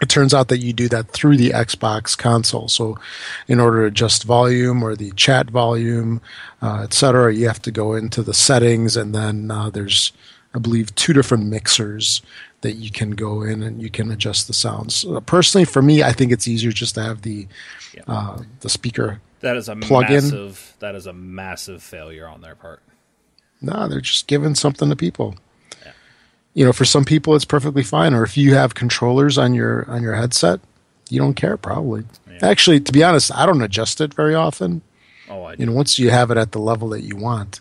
it 0.00 0.08
turns 0.08 0.32
out 0.32 0.48
that 0.48 0.58
you 0.58 0.72
do 0.72 0.88
that 0.88 1.10
through 1.10 1.36
the 1.36 1.50
Xbox 1.50 2.16
console. 2.16 2.68
So, 2.68 2.98
in 3.48 3.60
order 3.60 3.82
to 3.82 3.86
adjust 3.88 4.24
volume 4.24 4.82
or 4.82 4.96
the 4.96 5.10
chat 5.12 5.50
volume, 5.50 6.20
uh, 6.62 6.80
et 6.84 6.94
cetera, 6.94 7.34
you 7.34 7.46
have 7.46 7.60
to 7.62 7.70
go 7.70 7.94
into 7.94 8.22
the 8.22 8.32
settings, 8.34 8.96
and 8.96 9.14
then 9.14 9.50
uh, 9.50 9.68
there's, 9.68 10.12
I 10.54 10.58
believe, 10.58 10.94
two 10.94 11.12
different 11.12 11.46
mixers 11.46 12.22
that 12.62 12.72
you 12.76 12.90
can 12.90 13.10
go 13.12 13.42
in 13.42 13.62
and 13.62 13.80
you 13.80 13.88
can 13.90 14.10
adjust 14.10 14.46
the 14.46 14.52
sounds. 14.54 15.04
Uh, 15.04 15.20
personally, 15.20 15.64
for 15.64 15.80
me, 15.82 16.02
I 16.02 16.12
think 16.12 16.32
it's 16.32 16.48
easier 16.48 16.72
just 16.72 16.94
to 16.96 17.02
have 17.02 17.22
the 17.22 17.46
Yeah. 17.94 18.02
uh, 18.06 18.42
the 18.60 18.68
speaker. 18.68 19.20
That 19.40 19.56
is 19.56 19.68
a 19.68 19.76
Plug 19.76 20.04
in. 20.10 20.24
massive. 20.24 20.76
That 20.80 20.94
is 20.94 21.06
a 21.06 21.12
massive 21.14 21.82
failure 21.82 22.26
on 22.26 22.40
their 22.42 22.54
part. 22.54 22.80
No, 23.62 23.88
they're 23.88 24.00
just 24.02 24.26
giving 24.26 24.54
something 24.54 24.88
to 24.90 24.96
people. 24.96 25.36
You 26.54 26.64
know, 26.64 26.72
for 26.72 26.84
some 26.84 27.04
people, 27.04 27.34
it's 27.36 27.44
perfectly 27.44 27.82
fine. 27.84 28.12
Or 28.12 28.22
if 28.24 28.36
you 28.36 28.54
have 28.54 28.74
controllers 28.74 29.38
on 29.38 29.54
your 29.54 29.88
on 29.88 30.02
your 30.02 30.14
headset, 30.14 30.60
you 31.08 31.18
don't 31.20 31.34
care 31.34 31.56
probably. 31.56 32.04
Yeah. 32.30 32.38
Actually, 32.42 32.80
to 32.80 32.92
be 32.92 33.02
honest, 33.04 33.32
I 33.34 33.46
don't 33.46 33.62
adjust 33.62 34.00
it 34.00 34.12
very 34.14 34.34
often. 34.34 34.82
Oh, 35.28 35.44
I 35.44 35.54
you 35.54 35.66
know 35.66 35.72
once 35.72 35.98
you 35.98 36.10
have 36.10 36.30
it 36.32 36.36
at 36.36 36.50
the 36.52 36.58
level 36.58 36.88
that 36.88 37.02
you 37.02 37.14
want 37.16 37.60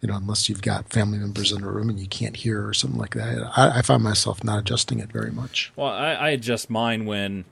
you 0.00 0.08
know 0.08 0.16
unless 0.16 0.48
you've 0.48 0.62
got 0.62 0.88
family 0.90 1.18
members 1.18 1.52
in 1.52 1.62
a 1.62 1.70
room 1.70 1.88
and 1.90 1.98
you 2.00 2.06
can't 2.06 2.36
hear 2.36 2.66
or 2.66 2.72
something 2.74 2.98
like 2.98 3.14
that 3.14 3.50
i, 3.56 3.78
I 3.78 3.82
find 3.82 4.02
myself 4.02 4.42
not 4.44 4.58
adjusting 4.58 5.00
it 5.00 5.10
very 5.12 5.30
much 5.30 5.70
Well, 5.76 5.88
I, 5.88 6.12
I 6.12 6.28
adjust 6.30 6.68
mine 6.70 7.04
when 7.06 7.44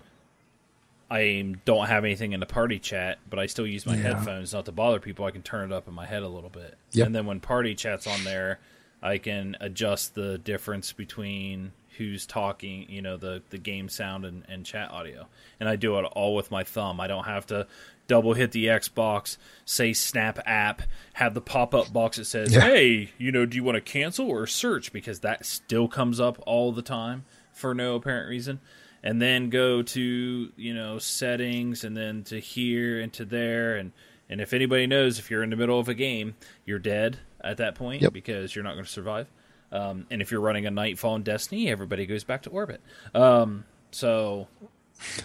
I 1.11 1.55
don't 1.67 1.87
have 1.87 2.05
anything 2.05 2.33
in 2.33 2.41
the 2.41 2.47
party 2.47 2.79
chat, 2.79 3.19
but 3.29 3.39
I 3.39 3.47
still 3.47 3.67
use 3.67 3.85
my 3.85 3.95
Yeah. 3.97 4.15
headphones 4.15 4.53
not 4.55 4.65
to 4.67 4.73
bother 4.73 4.99
people. 5.01 5.25
I 5.27 5.31
can 5.31 5.43
turn 5.43 5.71
it 5.71 5.75
up 5.75 5.87
in 5.87 5.93
my 5.95 6.07
head 6.07 6.23
a 6.23 6.29
little 6.29 6.49
bit, 6.51 6.77
Yep. 6.93 7.07
and 7.07 7.15
then 7.15 7.27
when 7.27 7.41
party 7.41 7.75
chat's 7.75 8.07
on 8.07 8.25
there, 8.25 8.59
I 9.03 9.19
can 9.19 9.57
adjust 9.61 10.15
the 10.15 10.39
difference 10.39 10.93
between 10.93 11.73
who's 11.99 12.27
talking, 12.27 12.87
you 12.89 13.03
know, 13.03 13.17
the 13.17 13.43
the 13.51 13.59
game 13.59 13.89
sound 13.89 14.25
and, 14.25 14.45
and 14.49 14.65
chat 14.65 14.91
audio, 14.91 15.27
and 15.61 15.69
I 15.69 15.77
do 15.77 15.99
it 15.99 16.05
all 16.05 16.35
with 16.35 16.51
my 16.51 16.65
thumb. 16.65 17.01
I 17.01 17.07
don't 17.07 17.25
have 17.25 17.47
to 17.47 17.67
double 18.07 18.35
hit 18.35 18.53
the 18.53 18.67
Xbox, 18.67 19.37
say 19.65 19.93
Snap 19.93 20.39
app, 20.47 20.83
have 21.15 21.35
the 21.35 21.41
pop 21.41 21.75
up 21.75 21.93
box 21.93 22.17
that 22.17 22.25
says, 22.27 22.55
Yeah. 22.55 22.61
"Hey, 22.61 23.11
you 23.19 23.33
know, 23.33 23.45
do 23.47 23.57
you 23.57 23.65
want 23.65 23.77
to 23.77 23.81
cancel 23.81 24.29
or 24.29 24.47
search?" 24.47 24.93
Because 24.93 25.21
that 25.21 25.45
still 25.45 25.89
comes 25.89 26.21
up 26.21 26.43
all 26.47 26.73
the 26.73 26.83
time 26.83 27.25
for 27.53 27.75
no 27.75 27.97
apparent 27.97 28.29
reason. 28.29 28.61
And 29.05 29.21
then 29.21 29.51
go 29.51 29.83
to 29.83 30.53
you 30.57 30.75
know 30.75 30.99
settings, 30.99 31.83
and 31.85 31.97
then 31.97 32.23
to 32.25 32.39
here 32.39 33.01
and 33.01 33.13
to 33.15 33.25
there, 33.25 33.77
and 33.77 33.93
and 34.31 34.41
if 34.41 34.53
anybody 34.53 34.87
knows, 34.87 35.19
if 35.19 35.31
you're 35.31 35.43
in 35.43 35.51
the 35.51 35.57
middle 35.57 35.79
of 35.79 35.89
a 35.89 35.95
game, 35.95 36.37
you're 36.65 36.79
dead 36.79 37.19
at 37.43 37.59
that 37.59 37.75
point 37.75 38.03
Yep. 38.03 38.13
because 38.13 38.55
you're 38.55 38.65
not 38.65 38.75
going 38.75 38.85
to 38.85 38.91
survive. 38.91 39.29
Um, 39.71 40.07
and 40.11 40.21
if 40.21 40.31
you're 40.31 40.41
running 40.41 40.67
a 40.67 40.71
Nightfall 40.71 41.17
in 41.17 41.23
Destiny, 41.23 41.69
everybody 41.71 42.05
goes 42.07 42.25
back 42.25 42.43
to 42.43 42.51
orbit. 42.51 42.81
Um, 43.15 43.65
so 43.91 44.49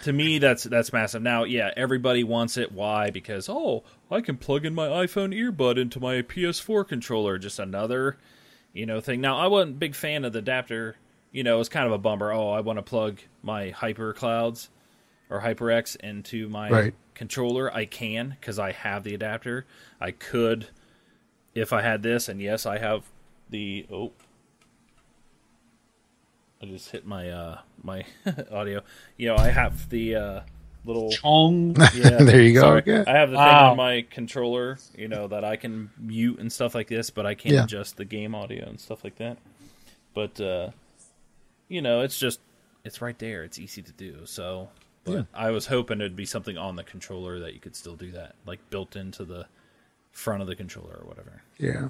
to 0.04 0.12
me, 0.12 0.38
that's 0.38 0.64
that's 0.64 0.92
massive. 0.92 1.22
Now, 1.22 1.44
yeah, 1.44 1.70
everybody 1.76 2.24
wants 2.24 2.56
it. 2.56 2.72
Why? 2.72 3.10
Because 3.10 3.48
oh, 3.48 3.84
I 4.10 4.20
can 4.22 4.36
plug 4.38 4.64
in 4.64 4.74
my 4.74 4.88
iPhone 4.88 5.34
earbud 5.34 5.78
into 5.78 6.00
my 6.00 6.22
PS4 6.22 6.88
controller. 6.88 7.38
Just 7.38 7.58
another, 7.58 8.16
you 8.72 8.86
know, 8.86 9.00
thing. 9.00 9.20
Now, 9.20 9.36
I 9.38 9.46
wasn't 9.48 9.76
a 9.76 9.78
big 9.78 9.94
fan 9.94 10.24
of 10.24 10.32
the 10.32 10.38
adapter. 10.40 10.96
You 11.30 11.44
know, 11.44 11.60
it's 11.60 11.68
kind 11.68 11.86
of 11.86 11.92
a 11.92 11.98
bummer. 11.98 12.32
Oh, 12.32 12.48
I 12.50 12.60
want 12.60 12.78
to 12.78 12.82
plug 12.82 13.18
my 13.42 13.68
Hyper 13.70 14.14
Clouds 14.14 14.70
or 15.28 15.42
HyperX 15.42 15.94
into 15.96 16.48
my 16.48 16.70
Right. 16.70 16.94
controller. 17.14 17.72
I 17.72 17.84
can 17.84 18.30
because 18.30 18.58
I 18.58 18.72
have 18.72 19.04
the 19.04 19.14
adapter. 19.14 19.66
I 20.00 20.10
could 20.12 20.68
if 21.60 21.72
I 21.72 21.82
had 21.82 22.02
this, 22.02 22.28
and 22.28 22.40
yes, 22.40 22.66
I 22.66 22.78
have 22.78 23.04
the 23.50 23.86
oh. 23.92 24.12
I 26.62 26.66
just 26.66 26.90
hit 26.90 27.06
my 27.06 27.30
uh 27.30 27.58
my 27.82 28.04
audio. 28.50 28.82
You 29.16 29.28
know, 29.28 29.36
I 29.36 29.48
have 29.50 29.88
the 29.90 30.14
uh 30.16 30.40
little 30.84 31.10
Chong. 31.10 31.76
yeah. 31.94 32.18
There 32.22 32.40
you 32.42 32.54
go, 32.54 32.60
Sorry. 32.62 32.78
okay. 32.82 33.04
I 33.10 33.14
have 33.18 33.30
the 33.30 33.36
thing 33.36 33.44
Wow. 33.46 33.70
on 33.72 33.76
my 33.76 34.06
controller, 34.10 34.78
you 34.96 35.06
know, 35.08 35.28
that 35.28 35.44
I 35.44 35.56
can 35.56 35.90
mute 35.98 36.38
and 36.40 36.50
stuff 36.52 36.74
like 36.74 36.88
this, 36.88 37.10
but 37.10 37.26
I 37.26 37.34
can't 37.34 37.54
Yeah. 37.54 37.64
adjust 37.64 37.96
the 37.96 38.04
game 38.04 38.34
audio 38.34 38.66
and 38.66 38.80
stuff 38.80 39.04
like 39.04 39.16
that. 39.16 39.38
But 40.14 40.40
uh 40.40 40.70
you 41.68 41.82
know, 41.82 42.00
it's 42.00 42.18
just 42.18 42.40
it's 42.84 43.00
right 43.02 43.18
there. 43.18 43.44
It's 43.44 43.58
easy 43.58 43.82
to 43.82 43.92
do. 43.92 44.24
So 44.24 44.68
but 45.04 45.12
Yeah. 45.12 45.22
I 45.34 45.50
was 45.50 45.66
hoping 45.66 46.00
it'd 46.00 46.16
be 46.16 46.26
something 46.26 46.56
on 46.58 46.74
the 46.76 46.84
controller 46.84 47.38
that 47.40 47.54
you 47.54 47.60
could 47.60 47.76
still 47.76 47.94
do 47.96 48.10
that, 48.12 48.34
like 48.46 48.58
built 48.70 48.96
into 48.96 49.24
the 49.24 49.46
front 50.18 50.40
of 50.42 50.48
the 50.48 50.56
controller 50.56 50.94
or 51.00 51.06
whatever. 51.06 51.42
yeah 51.58 51.88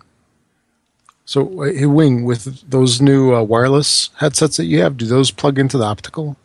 so 1.24 1.62
uh, 1.62 1.72
hey, 1.72 1.87
wing 1.87 2.24
with 2.24 2.68
those 2.70 3.01
new 3.01 3.35
uh, 3.35 3.43
wireless 3.43 4.11
headsets 4.18 4.57
that 4.59 4.66
you 4.66 4.81
have 4.83 4.97
do 4.97 5.07
those 5.07 5.31
plug 5.31 5.59
into 5.59 5.79
the 5.79 5.85
optical 5.85 6.37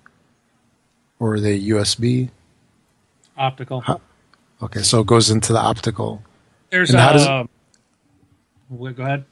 or 1.20 1.34
are 1.36 1.40
they 1.40 1.60
usb 1.76 2.30
Optical. 3.36 3.82
Huh. 3.82 3.98
okay 4.62 4.82
so 4.84 5.02
it 5.02 5.08
goes 5.08 5.30
into 5.32 5.52
the 5.54 5.60
optical 5.60 6.22
There's 6.70 6.90
And 6.92 7.00
how 7.00 7.14
does 7.14 7.26
it- 7.26 7.30
a. 7.30 7.50
Wait, 8.70 8.96
go 8.96 9.04
ahead. 9.04 9.26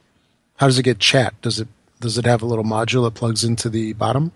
how 0.58 0.68
does 0.68 0.78
it 0.78 0.84
get 0.84 1.00
chat 1.00 1.40
does 1.42 1.60
it 1.60 1.68
does 2.00 2.18
it 2.18 2.26
have 2.26 2.42
a 2.42 2.46
little 2.46 2.66
module 2.66 3.04
that 3.06 3.14
plugs 3.14 3.44
into 3.44 3.70
the 3.70 3.94
bottom 3.94 4.32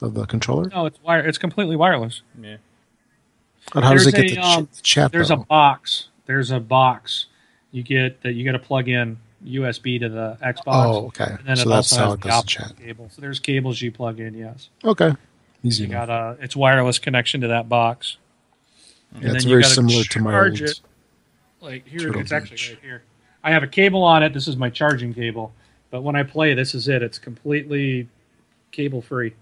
of 0.00 0.14
the 0.14 0.26
controller 0.26 0.68
No, 0.74 0.86
it's 0.86 1.00
wire. 1.02 1.20
It's 1.24 1.38
completely 1.38 1.76
wireless. 1.76 2.22
Yeah. 2.40 2.56
But 3.72 3.84
how 3.84 3.92
does 3.92 4.06
it 4.06 4.14
There's 4.16 4.32
get 4.32 4.38
a, 4.38 4.40
the 4.40 4.40
ch- 4.40 4.56
um, 4.58 4.68
chat 4.82 5.12
There's 5.12 5.28
though? 5.28 5.34
a 5.42 5.44
box. 5.44 6.08
There's 6.26 6.50
a 6.50 6.58
box. 6.58 7.26
You 7.72 7.82
get 7.82 8.22
that. 8.22 8.32
You 8.34 8.44
got 8.44 8.52
to 8.52 8.58
plug 8.58 8.88
in 8.88 9.18
USB 9.44 9.98
to 10.00 10.08
the 10.08 10.38
Xbox. 10.42 10.62
oh 10.66 11.06
okay 11.06 11.24
And 11.24 11.38
then 11.46 11.56
so 11.56 11.62
it 11.62 11.68
that's 11.68 11.92
also 11.92 11.96
how 11.96 12.04
has 12.04 12.14
it 12.14 12.20
the 12.20 12.28
does 12.28 12.32
the 12.32 12.38
optical 12.38 12.68
chat 12.68 12.78
cable. 12.78 13.08
So 13.10 13.20
there's 13.22 13.40
cables 13.40 13.80
you 13.82 13.90
plug 13.90 14.20
in. 14.20 14.34
Yes, 14.34 14.68
okay 14.84 15.14
easy 15.64 15.84
you 15.84 15.90
enough. 15.90 16.08
got 16.08 16.38
a. 16.38 16.44
It's 16.44 16.54
wireless 16.54 16.98
connection 16.98 17.40
to 17.40 17.48
that 17.48 17.68
box. 17.68 18.18
And 19.14 19.22
Yeah, 19.24 19.32
it's 19.32 19.44
then 19.44 19.48
you 19.50 19.54
very 19.54 19.62
gotta 19.62 19.74
similar 19.74 20.04
to 20.04 20.20
my 20.20 20.38
old 20.44 20.60
it. 20.60 20.80
Like 21.60 21.86
here, 21.86 22.00
Turtle 22.00 22.20
it's 22.20 22.32
actually 22.32 22.74
right 22.74 22.82
here. 22.82 23.02
I 23.44 23.50
have 23.50 23.62
a 23.62 23.68
cable 23.68 24.02
on 24.04 24.22
it. 24.22 24.32
This 24.32 24.46
is 24.48 24.56
my 24.56 24.70
charging 24.70 25.12
cable. 25.14 25.52
But 25.90 26.02
when 26.02 26.16
I 26.16 26.22
play, 26.22 26.54
this 26.54 26.74
is 26.74 26.88
it. 26.88 27.02
It's 27.02 27.18
completely 27.18 28.08
cable 28.70 29.02
free. 29.02 29.34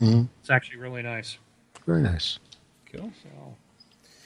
Mhm. 0.00 0.28
It's 0.40 0.50
actually 0.50 0.78
really 0.78 1.02
nice. 1.02 1.38
very 1.86 2.02
nice 2.02 2.38
Cool. 2.92 3.12
So 3.22 3.28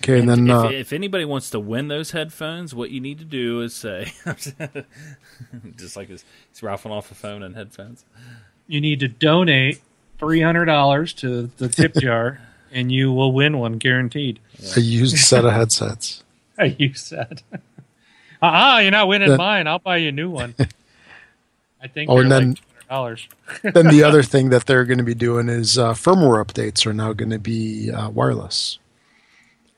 Okay, 0.04 0.18
and 0.20 0.28
then 0.28 0.46
if, 0.48 0.54
uh, 0.54 0.68
if 0.68 0.92
anybody 0.92 1.24
wants 1.24 1.50
to 1.50 1.58
win 1.60 1.88
those 1.88 2.10
headphones, 2.10 2.74
what 2.74 2.90
you 2.90 3.00
need 3.00 3.18
to 3.18 3.24
do 3.24 3.60
is 3.62 3.74
say, 3.74 4.12
just 5.76 5.96
like 5.96 6.08
he's, 6.08 6.24
he's 6.50 6.62
raffling 6.62 6.92
off 6.94 7.10
a 7.10 7.14
phone 7.14 7.42
and 7.42 7.54
headphones. 7.56 8.04
You 8.66 8.80
need 8.80 9.00
to 9.00 9.08
donate 9.08 9.80
three 10.18 10.40
hundred 10.40 10.66
dollars 10.66 11.12
to 11.14 11.50
the 11.56 11.68
tip 11.68 11.94
jar, 12.00 12.40
and 12.72 12.90
you 12.92 13.12
will 13.12 13.32
win 13.32 13.58
one 13.58 13.74
guaranteed. 13.78 14.40
a 14.76 14.80
used 14.80 15.16
set 15.18 15.44
of 15.44 15.52
headsets. 15.52 16.22
a 16.58 16.66
used 16.66 17.06
said, 17.06 17.42
"Ah, 18.42 18.78
you're 18.80 18.90
not 18.90 19.08
winning 19.08 19.30
That- 19.30 19.38
mine. 19.38 19.66
I'll 19.66 19.78
buy 19.78 19.96
you 19.98 20.08
a 20.08 20.12
new 20.12 20.30
one." 20.30 20.54
I 21.82 21.88
think 21.88 22.10
Oh, 22.10 22.18
and 22.18 22.30
then- 22.30 22.50
like 22.50 22.88
dollars. 22.88 23.26
then 23.62 23.88
the 23.88 24.04
other 24.04 24.22
thing 24.22 24.50
that 24.50 24.66
they're 24.66 24.84
going 24.84 24.98
to 24.98 25.04
be 25.04 25.14
doing 25.14 25.48
is 25.48 25.78
uh, 25.78 25.92
firmware 25.94 26.44
updates 26.44 26.86
are 26.86 26.92
now 26.92 27.12
going 27.14 27.30
to 27.30 27.38
be 27.38 27.90
uh, 27.90 28.08
wireless, 28.10 28.78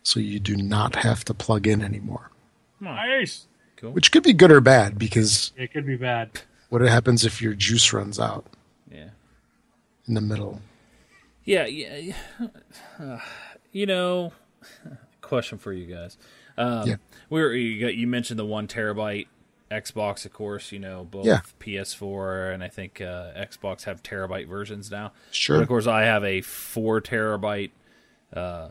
so 0.07 0.21
you 0.21 0.39
do 0.39 0.55
not 0.57 0.95
have 0.95 1.25
to 1.25 1.35
plug 1.35 1.67
in 1.67 1.83
anymore. 1.83 2.31
Nice. 2.79 3.49
Cool. 3.77 3.91
Which 3.91 4.13
could 4.13 4.23
be 4.23 4.33
good 4.33 4.53
or 4.53 4.61
bad 4.61 4.97
because 5.01 5.51
It 5.57 5.73
could 5.73 5.85
be 5.85 5.97
bad. 5.97 6.31
what 6.69 6.81
happens 6.83 7.25
if 7.25 7.43
your 7.43 7.55
juice 7.55 7.93
runs 7.93 8.21
out 8.21 8.47
Yeah. 8.89 9.09
in 10.07 10.15
the 10.15 10.21
middle? 10.21 10.61
Yeah, 11.45 11.67
yeah. 11.67 11.97
yeah. 11.97 12.47
Uh, 13.01 13.19
you 13.73 13.87
know, 13.87 14.33
question 15.23 15.59
for 15.59 15.73
you 15.73 15.93
guys. 15.93 16.17
Um, 16.57 16.87
Yeah. 16.89 16.97
we 17.29 17.41
were 17.41 17.53
you, 17.53 17.81
got, 17.81 17.95
you 17.97 18.07
mentioned 18.07 18.39
the 18.39 18.47
one 18.47 18.69
terabyte 18.69 19.27
Xbox, 19.73 20.25
of 20.25 20.33
course. 20.33 20.71
You 20.71 20.79
know 20.79 21.03
both 21.11 21.27
Yeah. 21.27 21.41
PS4 21.59 22.55
and 22.55 22.63
I 22.63 22.69
think 22.69 23.01
uh, 23.01 23.33
Xbox 23.35 23.83
have 23.85 24.05
terabyte 24.05 24.47
versions 24.47 24.89
now. 24.89 25.11
Sure. 25.33 25.57
But 25.57 25.63
of 25.63 25.69
course, 25.69 25.89
I 25.89 26.03
have 26.05 26.23
a 26.23 26.43
four 26.43 27.01
terabyte, 27.01 27.73
uh, 28.33 28.69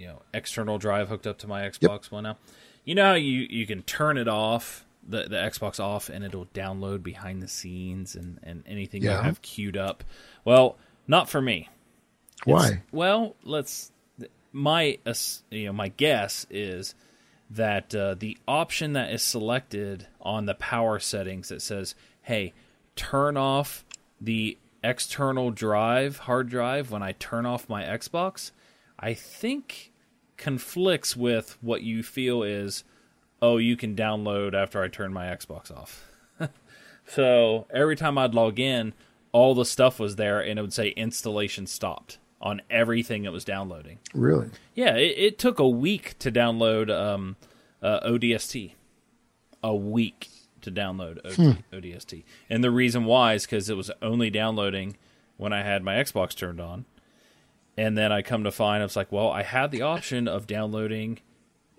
you 0.00 0.06
know, 0.06 0.22
external 0.32 0.78
drive 0.78 1.08
hooked 1.08 1.26
up 1.26 1.38
to 1.38 1.46
my 1.46 1.62
Xbox 1.62 2.10
One 2.10 2.24
now. 2.24 2.38
You 2.84 2.94
know 2.94 3.04
how 3.04 3.14
you 3.14 3.46
you 3.50 3.66
can 3.66 3.82
turn 3.82 4.16
it 4.16 4.26
off. 4.26 4.86
The, 5.06 5.24
the 5.24 5.36
Xbox 5.36 5.80
off 5.80 6.08
and 6.08 6.24
it'll 6.24 6.46
download 6.46 7.02
behind 7.02 7.42
the 7.42 7.48
scenes 7.48 8.14
and, 8.14 8.38
and 8.42 8.62
anything 8.66 9.02
you 9.02 9.08
have 9.10 9.40
queued 9.40 9.76
up. 9.76 10.04
Well, 10.44 10.76
not 11.08 11.28
for 11.28 11.40
me. 11.40 11.68
Why? 12.44 12.82
Well, 12.92 13.36
let's. 13.44 13.92
My 14.52 14.98
you 15.50 15.66
know 15.66 15.72
my 15.72 15.88
guess 15.88 16.46
is 16.50 16.94
that 17.50 17.94
uh, 17.94 18.14
the 18.14 18.36
option 18.48 18.94
that 18.94 19.12
is 19.12 19.22
selected 19.22 20.06
on 20.20 20.46
the 20.46 20.54
power 20.54 20.98
settings 20.98 21.48
that 21.48 21.62
says, 21.62 21.94
"Hey, 22.22 22.52
turn 22.96 23.36
off 23.36 23.84
the 24.20 24.56
external 24.82 25.50
drive 25.50 26.20
hard 26.20 26.48
drive 26.48 26.90
when 26.90 27.02
I 27.02 27.12
turn 27.12 27.46
off 27.46 27.68
my 27.68 27.84
Xbox," 27.84 28.50
I 28.98 29.14
think 29.14 29.89
conflicts 30.40 31.16
with 31.16 31.56
what 31.60 31.82
you 31.82 32.02
feel 32.02 32.42
is, 32.42 32.82
"Oh, 33.40 33.58
you 33.58 33.76
can 33.76 33.94
download 33.94 34.54
after 34.54 34.82
I 34.82 34.88
turn 34.88 35.12
my 35.12 35.26
Xbox 35.26 35.70
off." 35.70 36.10
So 37.06 37.66
every 37.74 37.96
time 37.96 38.16
I'd 38.18 38.34
log 38.34 38.60
in, 38.60 38.94
all 39.32 39.54
the 39.56 39.64
stuff 39.64 39.98
was 39.98 40.14
there, 40.14 40.40
and 40.40 40.60
it 40.60 40.62
would 40.62 40.72
say 40.72 40.90
installation 40.90 41.66
stopped 41.66 42.18
on 42.40 42.62
everything 42.70 43.24
it 43.24 43.32
was 43.32 43.44
downloading. 43.44 43.98
Really? 44.14 44.50
Yeah, 44.76 44.94
it, 44.94 45.18
it 45.18 45.38
took 45.38 45.58
a 45.58 45.68
week 45.68 46.16
to 46.20 46.30
download 46.30 46.88
um, 46.88 47.36
uh, 47.82 47.98
ODST. 48.06 48.74
A 49.62 49.74
week 49.74 50.28
to 50.62 50.70
download 50.70 51.18
OD, 51.24 51.64
ODST, 51.72 52.22
and 52.48 52.62
the 52.62 52.70
reason 52.70 53.04
why 53.04 53.34
is 53.34 53.44
because 53.44 53.68
it 53.68 53.76
was 53.76 53.90
only 54.00 54.30
downloading 54.30 54.96
when 55.36 55.52
I 55.52 55.62
had 55.62 55.82
my 55.82 55.94
Xbox 55.96 56.34
turned 56.34 56.60
on, 56.60 56.84
and 57.80 57.96
then 57.96 58.12
I 58.12 58.22
come 58.22 58.44
to 58.44 58.52
find 58.52 58.82
it's 58.82 58.96
like, 58.96 59.10
well, 59.10 59.30
I 59.30 59.42
had 59.42 59.70
the 59.70 59.82
option 59.82 60.28
of 60.28 60.46
downloading 60.46 61.20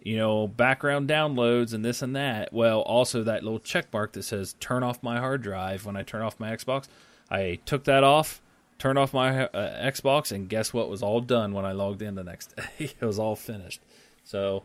you 0.04 0.18
know, 0.18 0.48
background 0.48 1.08
downloads 1.08 1.74
and 1.74 1.86
this 1.86 2.02
and 2.02 2.16
that. 2.16 2.52
Well, 2.52 2.82
also 2.82 3.24
that 3.24 3.44
little 3.44 3.60
check 3.60 3.94
mark 3.94 4.14
that 4.14 4.24
says 4.24 4.56
turn 4.60 4.84
off 4.84 5.04
my 5.04 5.20
hard 5.20 5.44
drive 5.44 5.86
when 5.86 5.96
I 5.96 6.02
turn 6.04 6.24
off 6.24 6.40
my 6.40 6.50
Xbox. 6.56 6.88
I 7.30 7.60
took 7.66 7.84
that 7.84 8.04
off, 8.04 8.42
turned 8.80 8.98
off 8.98 9.14
my 9.14 9.46
uh, 9.46 9.92
Xbox, 9.92 10.32
and 10.32 10.50
guess 10.50 10.74
what 10.74 10.90
was 10.90 11.04
all 11.04 11.22
done 11.22 11.54
when 11.54 11.66
I 11.66 11.72
logged 11.72 12.02
in 12.02 12.16
the 12.16 12.24
next 12.24 12.56
day? 12.80 12.94
it 13.00 13.06
was 13.06 13.20
all 13.20 13.36
finished. 13.36 13.80
So, 14.24 14.64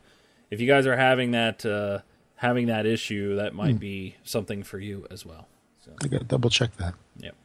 if 0.49 0.59
you 0.59 0.67
guys 0.67 0.87
are 0.87 0.97
having 0.97 1.31
that 1.31 1.65
uh, 1.65 1.99
having 2.37 2.67
that 2.67 2.85
issue, 2.85 3.35
that 3.35 3.53
might 3.53 3.79
be 3.79 4.15
something 4.23 4.63
for 4.63 4.79
you 4.79 5.05
as 5.11 5.25
well. 5.25 5.47
So, 5.85 5.91
I 6.03 6.07
got 6.07 6.19
to 6.19 6.25
double 6.25 6.49
check 6.49 6.75
that. 6.77 6.95
Yep. 7.19 7.35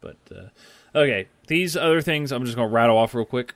But 0.00 0.16
uh, 0.34 0.48
okay, 0.94 1.28
these 1.46 1.76
other 1.76 2.00
things 2.00 2.32
I'm 2.32 2.44
just 2.44 2.56
gonna 2.56 2.68
rattle 2.68 2.96
off 2.96 3.14
real 3.14 3.24
quick 3.24 3.54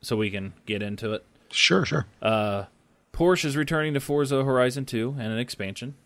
so 0.00 0.16
we 0.16 0.30
can 0.30 0.54
get 0.66 0.82
into 0.82 1.12
it. 1.12 1.24
Sure, 1.50 1.84
sure. 1.84 2.06
Porsche 2.22 3.46
is 3.46 3.56
returning 3.56 3.94
to 3.94 4.00
Forza 4.00 4.44
Horizon 4.44 4.84
2 4.84 5.16
and 5.18 5.32
an 5.32 5.38
expansion. 5.38 5.96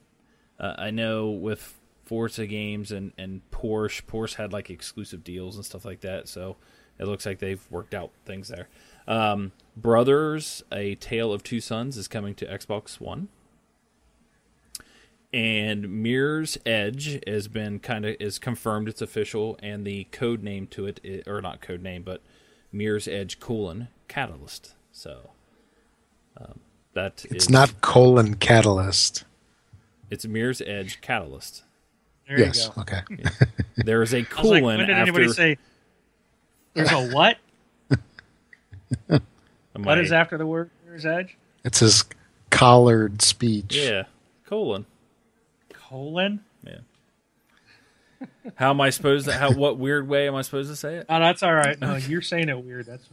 Uh, 0.59 0.74
I 0.78 0.91
know 0.91 1.28
with 1.30 1.78
Forza 2.05 2.47
games 2.47 2.91
and, 2.91 3.12
and 3.18 3.43
Porsche, 3.51 4.03
Porsche 4.07 4.37
had 4.37 4.53
like 4.53 4.70
exclusive 4.70 5.22
deals 5.22 5.57
and 5.57 5.64
stuff 5.64 5.85
like 5.85 6.01
that, 6.01 6.28
so 6.28 6.57
it 6.99 7.07
looks 7.07 7.26
like 7.26 7.39
they've 7.39 7.64
worked 7.70 7.95
out 7.95 8.11
things 8.24 8.49
there. 8.49 8.68
Um, 9.07 9.53
Brothers, 9.76 10.62
A 10.72 10.95
Tale 10.95 11.33
of 11.33 11.43
Two 11.43 11.61
Sons 11.61 11.97
is 11.97 12.09
coming 12.09 12.35
to 12.37 12.47
Xbox 12.47 13.01
One. 13.01 13.28
And 15.33 16.03
Mirror's 16.03 16.59
Edge 16.66 17.18
has 17.26 17.49
been 17.49 17.78
kind 17.78 18.05
of 18.05 18.16
is 18.20 18.39
confirmed 18.39 18.89
it's 18.89 19.01
official, 19.01 19.59
and 19.62 19.87
the 19.87 20.05
code 20.12 20.43
name 20.43 20.66
to 20.68 20.87
it, 20.87 21.26
or 21.26 21.41
not 21.41 21.61
code 21.62 21.83
name, 21.83 22.03
but 22.03 22.20
Mirror's 22.70 23.09
Edge 23.09 23.41
colon 23.41 23.89
Catalyst. 24.09 24.74
So 24.93 25.30
um, 26.37 26.61
that 26.93 27.24
It's 27.30 27.45
is- 27.45 27.51
not 27.51 27.80
colon 27.80 28.35
catalyst. 28.35 29.24
It's 30.11 30.26
Mirror's 30.26 30.61
Edge 30.61 31.01
Catalyst. 31.01 31.62
There 32.28 32.39
yes. 32.39 32.66
you 32.66 32.72
go. 32.74 32.83
Okay. 32.83 33.01
There 33.76 34.03
is 34.03 34.12
a 34.12 34.18
was 34.37 34.45
like, 34.45 34.62
when 34.62 34.78
did 34.80 34.91
after 34.91 35.01
anybody 35.03 35.28
say 35.33 35.57
there's 36.74 36.93
a 36.93 37.09
what? 37.11 37.39
What 39.09 39.22
my- 39.78 39.99
is 39.99 40.12
after 40.12 40.37
the 40.37 40.47
word 40.47 40.68
mirror's 40.85 41.07
edge? 41.07 41.37
It's 41.64 41.78
his 41.80 42.05
collared 42.51 43.22
speech. 43.22 43.74
Yeah, 43.74 44.05
colon. 44.47 44.85
Colon? 45.93 46.40
Yeah. 46.66 46.78
How 48.55 48.70
am 48.70 48.80
I 48.80 48.88
supposed 48.88 49.26
to? 49.26 49.32
How 49.32 49.53
what 49.53 49.78
weird 49.78 50.09
way 50.09 50.26
am 50.26 50.34
I 50.34 50.40
supposed 50.40 50.70
to 50.70 50.76
say 50.76 50.97
it? 50.97 51.07
Oh, 51.09 51.18
that's 51.18 51.43
all 51.43 51.55
right. 51.55 51.78
No, 51.78 51.97
you're 51.97 52.22
saying 52.22 52.49
it 52.49 52.64
weird. 52.64 52.86
That's 52.86 53.07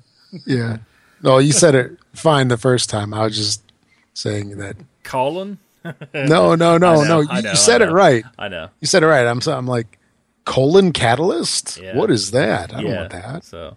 Yeah. 0.46 0.78
No, 1.22 1.40
you 1.40 1.52
said 1.52 1.76
it 1.76 1.98
fine 2.14 2.48
the 2.48 2.58
first 2.58 2.90
time. 2.90 3.14
I 3.14 3.26
was 3.26 3.36
just 3.36 3.70
saying 4.14 4.58
that. 4.60 4.78
Colon. 5.04 5.60
No, 5.84 5.94
no, 6.14 6.56
no, 6.56 6.78
know, 6.78 7.04
no. 7.04 7.20
You, 7.20 7.42
know, 7.42 7.50
you 7.50 7.56
said 7.58 7.82
it 7.82 7.92
right. 7.92 8.24
I 8.38 8.48
know. 8.48 8.70
You 8.80 8.88
said 8.88 9.04
it 9.04 9.08
right. 9.08 9.28
I'm 9.28 9.42
so 9.42 9.58
I'm 9.58 9.68
like 9.68 10.00
colon 10.46 10.94
catalyst. 10.94 11.82
Yeah. 11.82 11.98
What 11.98 12.10
is 12.10 12.32
that? 12.32 12.74
I 12.74 12.82
don't 12.82 12.96
want 12.96 13.12
that. 13.12 13.44
So, 13.44 13.76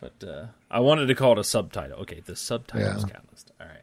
but 0.00 0.22
uh, 0.22 0.46
I 0.70 0.78
wanted 0.78 1.06
to 1.06 1.14
call 1.16 1.32
it 1.32 1.38
a 1.38 1.44
subtitle. 1.44 1.98
Okay, 2.02 2.22
the 2.24 2.36
subtitle 2.36 2.98
is 2.98 3.04
Catalyst. 3.04 3.50
All 3.60 3.66
right. 3.66 3.82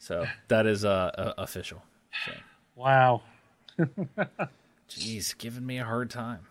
So 0.00 0.26
that 0.48 0.66
is 0.66 0.84
uh, 0.84 1.12
uh 1.16 1.32
official. 1.38 1.84
So, 2.24 2.32
wow. 2.74 3.22
jeez, 4.90 5.36
giving 5.38 5.64
me 5.66 5.78
a 5.78 5.84
hard 5.84 6.10
time, 6.10 6.46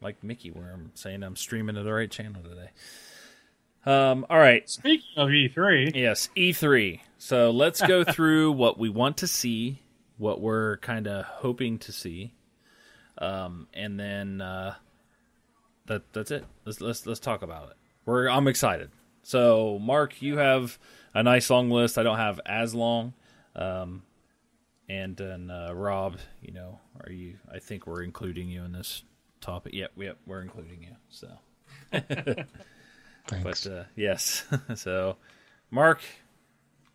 like 0.00 0.22
Mickey, 0.22 0.50
where 0.50 0.70
I'm 0.72 0.92
saying 0.94 1.22
I'm 1.22 1.36
streaming 1.36 1.76
to 1.76 1.82
the 1.82 1.92
right 1.92 2.10
channel 2.10 2.42
today. 2.42 2.70
Um. 3.84 4.26
All 4.28 4.38
right. 4.38 4.68
Speaking 4.68 5.06
of 5.16 5.30
E 5.30 5.48
E3, 5.48 5.94
Yes, 5.94 6.28
E3. 6.36 7.00
So 7.18 7.50
let's 7.50 7.80
go 7.80 8.02
through 8.12 8.52
what 8.52 8.78
we 8.78 8.88
want 8.88 9.18
to 9.18 9.26
see, 9.26 9.80
what 10.18 10.40
we're 10.40 10.78
kind 10.78 11.06
of 11.06 11.24
hoping 11.24 11.78
to 11.78 11.92
see, 11.92 12.34
um, 13.18 13.68
and 13.72 13.98
then 13.98 14.40
uh, 14.40 14.74
that 15.86 16.12
that's 16.12 16.30
it. 16.32 16.44
Let's 16.64 16.80
let's 16.80 17.06
let's 17.06 17.20
talk 17.20 17.42
about 17.42 17.70
it. 17.70 17.76
We're 18.04 18.28
I'm 18.28 18.48
excited. 18.48 18.90
So 19.22 19.78
Mark, 19.80 20.20
you 20.20 20.38
have 20.38 20.78
a 21.14 21.22
nice 21.22 21.48
long 21.48 21.70
list. 21.70 21.96
I 21.96 22.02
don't 22.02 22.18
have 22.18 22.40
as 22.44 22.74
long, 22.74 23.14
um, 23.54 24.02
and 24.88 25.16
then 25.16 25.50
uh, 25.50 25.72
Rob, 25.74 26.18
you 26.42 26.52
know, 26.52 26.78
are 27.04 27.12
you? 27.12 27.36
I 27.52 27.58
think 27.58 27.86
we're 27.86 28.02
including 28.02 28.48
you 28.48 28.64
in 28.64 28.72
this 28.72 29.02
topic. 29.40 29.74
Yep, 29.74 29.92
yep, 29.96 30.18
we're 30.26 30.42
including 30.42 30.82
you. 30.82 30.96
So. 31.08 31.28
Thanks. 33.28 33.64
But 33.64 33.66
uh, 33.72 33.84
yes, 33.96 34.44
so 34.74 35.16
Mark, 35.70 36.00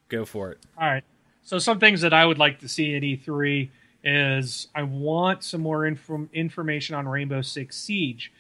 go 0.10 0.26
for 0.26 0.52
it. 0.52 0.60
all 0.78 0.88
right. 0.88 1.04
So 1.44 1.58
some 1.60 1.80
things 1.80 2.02
that 2.02 2.14
I 2.14 2.26
would 2.26 2.38
like 2.38 2.60
to 2.60 2.68
see 2.70 2.96
at 2.96 3.02
E3 3.02 3.70
is 4.04 4.68
I 4.76 4.84
want 4.84 5.44
some 5.44 5.62
more 5.62 5.86
inform- 5.86 6.30
information 6.34 6.96
on 6.96 7.08
Rainbow 7.08 7.42
Six 7.42 7.78
Siege. 7.78 8.32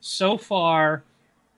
So 0.00 0.36
far, 0.36 1.04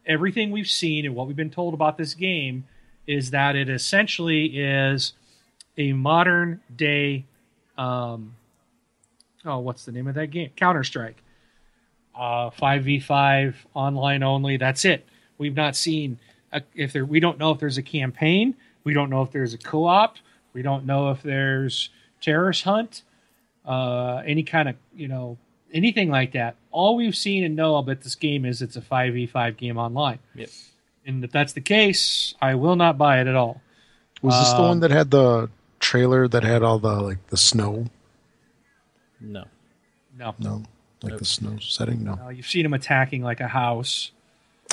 everything 0.06 0.50
we've 0.50 0.68
seen 0.68 1.06
and 1.06 1.14
what 1.14 1.26
we've 1.26 1.36
been 1.36 1.50
told 1.50 1.74
about 1.74 1.96
this 1.96 2.14
game 2.14 2.64
is 3.06 3.30
that 3.30 3.56
it 3.56 3.70
essentially 3.70 4.46
is 4.58 5.14
a 5.78 5.92
modern 5.92 6.60
day 6.74 7.24
um 7.78 8.34
oh 9.44 9.58
what's 9.58 9.84
the 9.84 9.92
name 9.92 10.06
of 10.08 10.14
that 10.14 10.28
game 10.28 10.50
counter 10.56 10.84
strike 10.84 11.22
uh 12.14 12.50
5v5 12.50 13.54
online 13.74 14.22
only 14.22 14.56
that's 14.56 14.84
it 14.84 15.06
we've 15.38 15.56
not 15.56 15.74
seen 15.76 16.18
a, 16.52 16.62
if 16.74 16.92
there 16.92 17.04
we 17.04 17.20
don't 17.20 17.38
know 17.38 17.50
if 17.52 17.58
there's 17.58 17.78
a 17.78 17.82
campaign 17.82 18.54
We 18.84 18.92
don't 18.94 19.10
know 19.10 19.22
if 19.22 19.30
there's 19.30 19.54
a 19.54 19.58
co-op. 19.58 20.16
We 20.52 20.60
don't 20.62 20.84
know 20.84 21.10
if 21.12 21.22
there's 21.22 21.88
terrorist 22.20 22.64
hunt, 22.64 23.02
uh, 23.64 24.20
any 24.26 24.42
kind 24.42 24.68
of 24.68 24.74
you 24.94 25.06
know 25.08 25.38
anything 25.72 26.10
like 26.10 26.32
that. 26.32 26.56
All 26.72 26.96
we've 26.96 27.16
seen 27.16 27.44
and 27.44 27.54
know 27.56 27.76
about 27.76 28.02
this 28.02 28.16
game 28.16 28.44
is 28.44 28.60
it's 28.60 28.76
a 28.76 28.82
five 28.82 29.14
v 29.14 29.26
five 29.26 29.56
game 29.56 29.78
online. 29.78 30.18
Yep. 30.34 30.48
And 31.06 31.24
if 31.24 31.30
that's 31.30 31.52
the 31.54 31.60
case, 31.62 32.34
I 32.42 32.54
will 32.56 32.76
not 32.76 32.98
buy 32.98 33.20
it 33.20 33.26
at 33.28 33.34
all. 33.36 33.62
Was 34.20 34.38
this 34.38 34.50
the 34.52 34.58
Um, 34.58 34.68
one 34.68 34.80
that 34.80 34.90
had 34.90 35.10
the 35.10 35.48
trailer 35.82 36.28
that 36.28 36.44
had 36.44 36.62
all 36.62 36.78
the 36.78 37.00
like 37.00 37.26
the 37.26 37.36
snow? 37.36 37.86
No. 39.20 39.44
No, 40.18 40.34
No, 40.38 40.62
like 41.02 41.12
Nope. 41.12 41.18
the 41.18 41.24
snow 41.24 41.58
setting. 41.58 42.04
No. 42.04 42.14
no 42.14 42.28
you've 42.28 42.46
seen 42.46 42.62
them 42.62 42.74
attacking 42.74 43.22
like 43.22 43.40
a 43.40 43.48
house. 43.48 44.12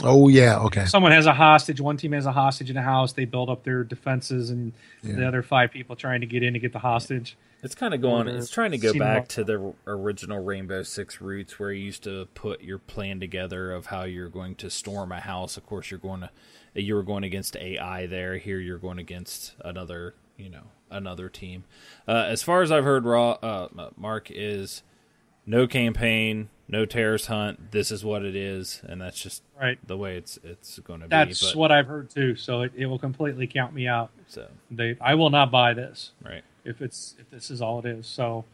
Oh 0.03 0.28
yeah. 0.30 0.60
Okay. 0.60 0.86
Someone 0.86 1.12
has 1.12 1.26
a 1.26 1.34
hostage. 1.34 1.82
One 1.82 1.97
team 1.97 2.14
has 2.14 2.26
a 2.26 2.32
hostage 2.32 2.70
in 2.70 2.78
a 2.78 2.82
house. 2.82 3.14
They 3.14 3.26
build 3.26 3.49
up 3.49 3.64
their 3.64 3.84
defenses, 3.84 4.49
and 4.49 4.72
the 5.03 5.28
other 5.28 5.43
five 5.43 5.72
people 5.72 5.95
trying 5.95 6.22
to 6.22 6.28
get 6.28 6.41
in 6.43 6.53
to 6.53 6.60
get 6.60 6.72
the 6.72 6.80
hostage. 6.80 7.36
It's 7.64 7.76
kind 7.76 7.93
of 7.93 8.01
going. 8.01 8.28
It's 8.30 8.49
trying 8.49 8.72
to 8.72 8.78
go 8.78 8.93
back 8.93 9.28
to 9.30 9.43
the 9.43 9.74
original 9.88 10.41
Rainbow 10.41 10.84
Six 10.84 11.20
roots, 11.20 11.60
where 11.60 11.74
you 11.74 11.84
used 11.86 12.03
to 12.03 12.28
put 12.34 12.62
your 12.62 12.78
plan 12.78 13.20
together 13.20 13.74
of 13.74 13.88
how 13.88 14.03
you're 14.03 14.30
going 14.30 14.55
to 14.55 14.70
storm 14.70 15.12
a 15.12 15.20
house. 15.20 15.57
Of 15.57 15.66
course, 15.66 15.91
you're 15.91 15.99
going 15.99 16.22
to 16.22 16.30
you 16.76 16.95
were 16.95 17.03
going 17.03 17.26
against 17.26 17.57
AI 17.57 18.05
there. 18.05 18.38
Here, 18.38 18.60
you're 18.60 18.78
going 18.78 18.99
against 18.99 19.53
another, 19.66 20.14
you 20.38 20.49
know, 20.49 20.64
another 20.90 21.30
team. 21.30 21.64
Uh, 22.08 22.26
as 22.28 22.42
far 22.44 22.62
as 22.62 22.72
I've 22.72 22.84
heard, 22.84 23.06
Raw 23.06 23.32
uh, 23.42 23.90
Mark 23.98 24.30
is 24.32 24.84
no 25.46 25.68
campaign, 25.68 26.50
no 26.68 26.86
terrorist 26.86 27.26
hunt. 27.28 27.72
This 27.72 27.92
is 27.92 28.04
what 28.06 28.24
it 28.24 28.36
is, 28.36 28.82
and 28.88 29.02
that's 29.02 29.22
just 29.22 29.42
Right. 29.60 29.80
the 29.86 29.98
way 29.98 30.16
it's 30.18 30.38
it's 30.44 30.80
going 30.80 31.00
to 31.02 31.08
be. 31.08 31.10
That's 31.10 31.52
but, 31.52 31.56
what 31.56 31.72
I've 31.72 31.88
heard 31.88 32.10
too. 32.10 32.36
So 32.36 32.62
it, 32.62 32.72
it 32.76 32.86
will 32.86 33.00
completely 33.00 33.48
count 33.48 33.74
me 33.74 33.88
out. 33.88 34.12
So 34.28 34.48
They, 34.70 34.96
I 35.02 35.16
will 35.16 35.30
not 35.32 35.52
buy 35.52 35.74
this 35.74 36.12
right. 36.24 36.44
if 36.64 36.82
it's 36.82 37.16
if 37.20 37.30
this 37.30 37.50
is 37.50 37.62
all 37.62 37.80
it 37.80 37.86
is. 37.86 38.06
So, 38.08 38.46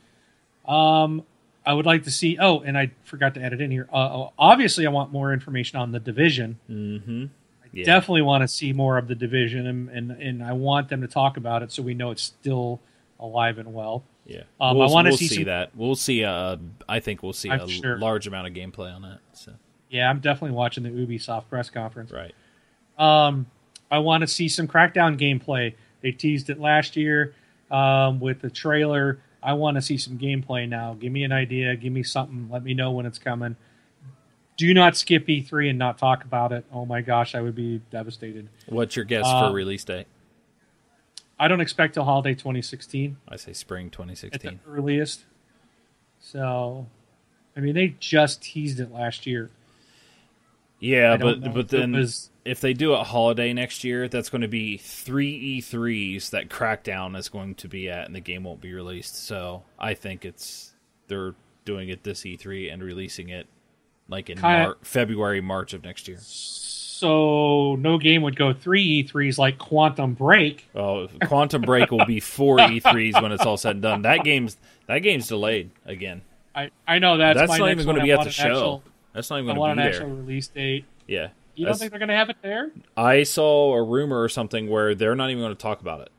um, 0.68 1.24
I 1.66 1.74
would 1.74 1.86
like 1.86 2.04
to 2.04 2.12
see. 2.12 2.38
Oh, 2.40 2.60
and 2.62 2.78
I 2.78 2.92
forgot 3.04 3.34
to 3.36 3.42
add 3.42 3.52
it 3.54 3.60
in 3.62 3.72
here. 3.72 3.88
Uh, 3.92 4.28
obviously, 4.38 4.86
I 4.86 4.90
want 4.90 5.12
more 5.12 5.34
information 5.34 5.80
on 5.80 5.92
the 5.92 6.00
division. 6.00 6.60
Mm-hmm. 6.70 7.26
Yeah. 7.76 7.86
Definitely 7.86 8.22
want 8.24 8.42
to 8.42 8.48
see 8.48 8.72
more 8.74 8.98
of 8.98 9.08
the 9.08 9.16
division, 9.16 9.68
and, 9.68 9.90
and 9.90 10.12
and 10.12 10.44
I 10.44 10.54
want 10.54 10.88
them 10.90 11.02
to 11.02 11.08
talk 11.08 11.36
about 11.38 11.62
it 11.62 11.72
so 11.72 11.84
we 11.84 11.94
know 11.94 12.10
it's 12.12 12.24
still 12.24 12.80
alive 13.20 13.58
and 13.58 13.74
well. 13.74 14.04
Yeah, 14.26 14.44
Um, 14.60 14.78
we'll, 14.78 14.90
I 14.90 14.92
wanna 14.92 15.10
we'll 15.10 15.18
see 15.18 15.28
see, 15.28 15.36
some- 15.36 15.44
that. 15.46 15.76
We'll 15.76 15.96
see. 15.96 16.24
Uh, 16.24 16.56
I 16.90 17.00
think 17.00 17.22
we'll 17.22 17.34
see 17.34 17.50
I'm 17.52 17.62
a 17.62 17.68
sure. 17.68 17.98
large 18.00 18.26
amount 18.28 18.48
of 18.48 18.54
gameplay 18.54 18.92
on 18.96 19.02
that. 19.04 19.20
So 19.34 19.52
Yeah, 19.90 20.10
I'm 20.10 20.20
definitely 20.20 20.56
watching 20.56 20.84
the 20.84 20.90
Ubisoft 20.90 21.48
press 21.50 21.70
conference. 21.70 22.12
right. 22.12 22.34
Um, 22.98 23.46
I 23.92 24.00
want 24.00 24.22
to 24.22 24.28
see 24.28 24.48
some 24.50 24.68
Crackdown 24.68 25.20
gameplay. 25.20 25.76
They 26.02 26.12
teased 26.12 26.50
it 26.50 26.60
last 26.60 26.96
year 26.96 27.36
um, 27.70 28.20
with 28.20 28.42
the 28.42 28.50
trailer. 28.50 29.20
I 29.44 29.54
want 29.54 29.76
to 29.76 29.82
see 29.82 29.98
some 29.98 30.18
gameplay 30.18 30.68
now. 30.68 30.94
Give 31.00 31.12
me 31.12 31.24
an 31.24 31.32
idea. 31.32 31.76
Give 31.76 31.94
me 31.94 32.02
something. 32.04 32.48
Let 32.50 32.64
me 32.64 32.74
know 32.74 32.92
when 32.92 33.06
it's 33.06 33.20
coming. 33.20 33.56
Do 34.58 34.74
not 34.74 34.96
skip 34.96 35.28
E3 35.28 35.70
and 35.72 35.80
not 35.80 35.98
talk 35.98 36.24
about 36.24 36.52
it. 36.54 36.66
Oh 36.72 36.86
my 36.86 37.02
gosh, 37.02 37.36
I 37.36 37.42
would 37.42 37.56
be 37.56 37.82
devastated. 37.92 38.48
What's 38.68 38.96
your 38.96 39.04
guess 39.06 39.26
Uh, 39.28 39.50
for 39.50 39.54
release 39.54 39.84
date? 39.84 40.08
I 41.38 41.50
don't 41.50 41.60
expect 41.60 41.96
till 41.96 42.06
holiday 42.06 42.34
2016 42.34 43.18
I 43.28 43.36
say 43.36 43.52
spring 43.52 43.90
2016 43.90 44.34
at 44.34 44.42
2016. 44.42 44.60
the 44.64 44.80
earliest. 44.82 45.26
So, 46.20 46.88
I 47.58 47.60
mean, 47.60 47.76
they 47.76 47.96
just 48.00 48.42
teased 48.42 48.80
it 48.80 48.92
last 48.92 49.26
year. 49.26 49.52
Yeah, 50.80 51.18
but 51.18 51.54
but 51.54 51.70
then 51.70 51.92
was- 51.94 52.30
if 52.46 52.62
they 52.62 52.74
do 52.74 52.94
a 52.94 53.04
holiday 53.04 53.54
next 53.54 53.84
year, 53.84 54.08
that's 54.08 54.30
going 54.30 54.42
to 54.44 54.48
be 54.48 54.78
three 54.78 55.60
E3s 55.60 56.30
that 56.30 56.48
Crackdown 56.48 57.18
is 57.18 57.28
going 57.28 57.56
to 57.56 57.68
be 57.68 57.90
at, 57.90 58.06
and 58.06 58.16
the 58.16 58.20
game 58.20 58.44
won't 58.44 58.62
be 58.62 58.72
released. 58.74 59.16
So 59.16 59.64
I 59.80 59.94
think 59.96 60.24
it's 60.26 60.74
they're 61.08 61.34
doing 61.66 61.90
it 61.90 62.04
this 62.04 62.22
E3 62.24 62.72
and 62.72 62.84
releasing 62.84 63.30
it 63.30 63.48
like 64.08 64.30
in 64.30 64.38
Kinda- 64.38 64.64
Mar- 64.64 64.78
February, 64.82 65.42
March 65.42 65.74
of 65.74 65.84
next 65.84 66.08
year. 66.08 66.18
So 66.20 67.76
no 67.76 67.98
game 67.98 68.22
would 68.22 68.36
go 68.38 68.54
three 68.54 69.04
E3s 69.04 69.38
like 69.38 69.58
Quantum 69.58 70.14
Break. 70.14 70.68
Oh, 70.74 71.08
Quantum 71.26 71.62
Break 71.62 71.92
will 71.92 72.06
be 72.06 72.20
four 72.20 72.58
E3s 72.60 73.22
when 73.22 73.32
it's 73.32 73.46
all 73.46 73.58
said 73.58 73.72
and 73.76 73.82
done. 73.82 74.02
That 74.04 74.24
game's 74.24 74.58
that 74.88 75.00
game's 75.00 75.28
delayed 75.28 75.72
again. 75.86 76.22
I, 76.56 76.72
I 76.88 77.00
know 77.00 77.18
that's, 77.18 77.38
That's, 77.38 77.50
my 77.50 77.58
not 77.58 77.72
even 77.72 77.84
going 77.86 77.98
to 77.98 78.04
be 78.04 78.12
at 78.14 78.24
the 78.24 78.30
show. 78.30 78.44
actual- 78.46 78.84
that's 79.14 79.30
not 79.30 79.40
even 79.42 79.56
going 79.56 79.76
to 79.76 79.82
an 79.82 79.88
be 79.90 79.94
actual 79.96 80.08
there. 80.08 80.16
release 80.16 80.48
date. 80.48 80.86
Yeah, 81.08 81.30
You 81.56 81.66
don't 81.66 81.78
think 81.78 81.92
they're 81.92 82.00
going 82.00 82.10
to 82.10 82.16
have 82.16 82.30
it 82.30 82.38
there? 82.42 82.72
I 82.98 83.24
saw 83.24 83.74
a 83.76 83.84
rumor 83.84 84.22
or 84.22 84.30
something 84.30 84.70
where 84.70 84.96
they're 84.96 85.16
not 85.16 85.30
even 85.30 85.42
going 85.44 85.54
to 85.56 85.62
talk 85.62 85.82
about 85.82 86.02
it. 86.02 86.10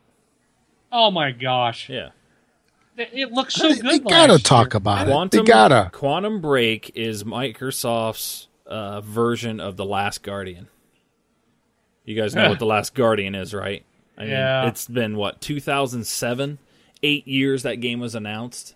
Oh 0.92 1.10
my 1.10 1.30
gosh! 1.32 1.88
Yeah. 1.88 2.10
It- 2.96 3.10
It 3.12 3.32
looks 3.32 3.54
so 3.54 3.68
good. 3.74 3.84
they 3.84 3.98
gotta 3.98 4.34
last 4.34 4.46
talk 4.46 4.72
year. 4.72 4.78
about 4.78 5.06
Quantum 5.06 5.40
it. 5.40 5.44
They 5.46 5.52
gotta. 5.52 5.90
Quantum 5.92 6.40
Break 6.40 6.92
is 6.94 7.24
Microsoft's 7.24 8.48
uh, 8.66 9.00
version 9.00 9.60
of 9.60 9.76
the 9.76 9.84
Last 9.84 10.22
Guardian. 10.22 10.68
You 12.04 12.14
guys 12.20 12.34
know 12.34 12.48
what 12.48 12.58
the 12.58 12.66
Last 12.74 12.94
Guardian 12.94 13.34
is, 13.34 13.52
right? 13.52 13.84
I 14.16 14.22
mean, 14.22 14.30
Yeah. 14.30 14.66
it's 14.68 14.86
been 14.86 15.16
what 15.16 15.40
2007, 15.40 16.58
eight 17.02 17.26
years 17.28 17.64
that 17.64 17.76
game 17.76 18.00
was 18.00 18.14
announced, 18.14 18.74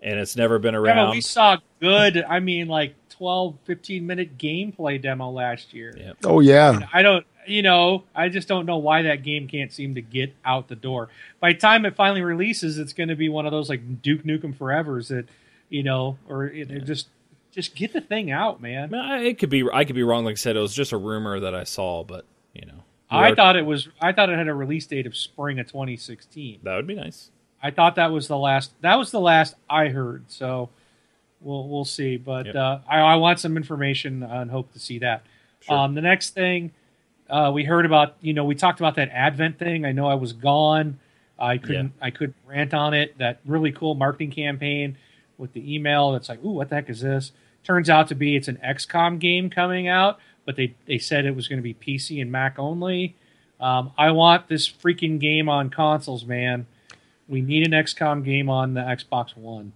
and 0.00 0.18
it's 0.18 0.36
never 0.36 0.58
been 0.58 0.74
around. 0.74 1.06
but 1.08 1.10
we 1.12 1.20
saw 1.20 1.56
good. 1.80 2.22
I 2.28 2.40
mean, 2.40 2.68
like 2.68 2.94
12, 3.10 3.56
15 3.64 4.06
minute 4.06 4.38
gameplay 4.38 5.00
demo 5.00 5.30
last 5.30 5.72
year. 5.74 5.94
Yeah. 5.98 6.12
Oh 6.24 6.40
yeah. 6.40 6.80
I 6.92 7.02
don't, 7.02 7.26
you 7.46 7.62
know, 7.62 8.04
I 8.14 8.28
just 8.28 8.48
don't 8.48 8.66
know 8.66 8.76
why 8.78 9.02
that 9.02 9.22
game 9.22 9.48
can't 9.48 9.72
seem 9.72 9.94
to 9.96 10.00
get 10.02 10.34
out 10.44 10.68
the 10.68 10.76
door. 10.76 11.08
By 11.40 11.52
the 11.52 11.58
time 11.58 11.84
it 11.86 11.96
finally 11.96 12.22
releases, 12.22 12.78
it's 12.78 12.92
going 12.92 13.08
to 13.08 13.16
be 13.16 13.28
one 13.28 13.46
of 13.46 13.52
those 13.52 13.68
like 13.68 14.02
Duke 14.02 14.22
Nukem 14.24 14.56
Forevers 14.56 15.08
that, 15.08 15.26
you 15.68 15.82
know, 15.82 16.18
or 16.28 16.46
it, 16.46 16.70
it 16.70 16.84
just 16.84 17.08
just 17.52 17.74
get 17.76 17.92
the 17.92 18.00
thing 18.00 18.30
out, 18.30 18.60
man. 18.60 18.84
I 18.84 18.86
mean, 18.96 19.00
I- 19.00 19.22
it 19.24 19.38
could 19.38 19.50
be 19.50 19.64
I 19.72 19.84
could 19.84 19.94
be 19.96 20.02
wrong. 20.02 20.24
Like 20.24 20.32
I 20.32 20.36
said, 20.36 20.56
it 20.56 20.60
was 20.60 20.74
just 20.74 20.92
a 20.92 20.96
rumor 20.98 21.40
that 21.40 21.54
I 21.54 21.64
saw, 21.64 22.02
but 22.04 22.24
you 22.52 22.66
know, 22.66 22.82
I 23.10 23.30
are- 23.30 23.34
thought 23.36 23.56
it 23.56 23.66
was. 23.66 23.88
I 24.00 24.12
thought 24.12 24.28
it 24.30 24.38
had 24.38 24.48
a 24.48 24.54
release 24.54 24.86
date 24.86 25.06
of 25.06 25.16
spring 25.16 25.58
of 25.58 25.66
2016. 25.66 26.60
that 26.62 26.74
would 26.76 26.86
be 26.86 26.94
nice. 26.94 27.30
I 27.62 27.70
thought 27.70 27.94
that 27.96 28.12
was 28.12 28.28
the 28.28 28.36
last. 28.36 28.72
That 28.82 28.96
was 28.96 29.10
the 29.10 29.20
last 29.20 29.54
I 29.70 29.88
heard. 29.88 30.24
So 30.28 30.68
we'll 31.40 31.68
we'll 31.68 31.84
see. 31.84 32.16
But 32.16 32.46
Yep. 32.46 32.54
uh, 32.56 32.78
I, 32.88 32.98
I 33.00 33.14
want 33.16 33.38
some 33.40 33.56
information 33.56 34.22
and 34.22 34.50
hope 34.50 34.72
to 34.72 34.78
see 34.78 34.98
that. 35.00 35.22
Sure. 35.60 35.76
Um, 35.78 35.94
the 35.94 36.02
next 36.02 36.30
thing 36.30 36.72
uh, 37.28 37.50
we 37.52 37.64
heard 37.64 37.86
about, 37.86 38.16
you 38.20 38.32
know, 38.34 38.44
we 38.44 38.54
talked 38.54 38.80
about 38.80 38.96
that 38.96 39.10
Advent 39.10 39.58
thing. 39.58 39.84
I 39.84 39.92
know 39.92 40.06
I 40.06 40.14
was 40.14 40.32
gone. 40.32 40.98
I 41.38 41.58
couldn't. 41.58 41.92
I 42.00 42.10
couldn't 42.10 42.36
rant 42.46 42.74
on 42.74 42.94
it. 42.94 43.18
That 43.18 43.40
really 43.44 43.72
cool 43.72 43.94
marketing 43.94 44.30
campaign 44.30 44.96
with 45.36 45.52
the 45.52 45.74
email. 45.74 46.12
That's 46.12 46.28
like, 46.28 46.42
ooh, 46.44 46.50
what 46.52 46.68
the 46.68 46.76
heck 46.76 46.88
is 46.90 47.00
this? 47.00 47.32
Turns 47.64 47.90
out 47.90 48.08
to 48.08 48.14
be 48.14 48.36
it's 48.36 48.48
an 48.48 48.58
XCOM 48.64 49.18
game 49.18 49.50
coming 49.50 49.88
out, 49.88 50.18
but 50.44 50.56
they 50.56 50.74
they 50.86 50.98
said 50.98 51.24
it 51.24 51.34
was 51.34 51.48
going 51.48 51.58
to 51.58 51.62
be 51.62 51.74
PC 51.74 52.20
and 52.20 52.30
Mac 52.30 52.58
only. 52.58 53.16
Um, 53.58 53.92
I 53.96 54.10
want 54.10 54.48
this 54.48 54.68
freaking 54.70 55.18
game 55.18 55.48
on 55.48 55.70
consoles, 55.70 56.24
man. 56.24 56.66
We 57.28 57.40
need 57.40 57.64
an 57.66 57.72
XCOM 57.72 58.24
game 58.24 58.50
on 58.50 58.74
the 58.74 58.82
Xbox 58.82 59.36
One. 59.36 59.72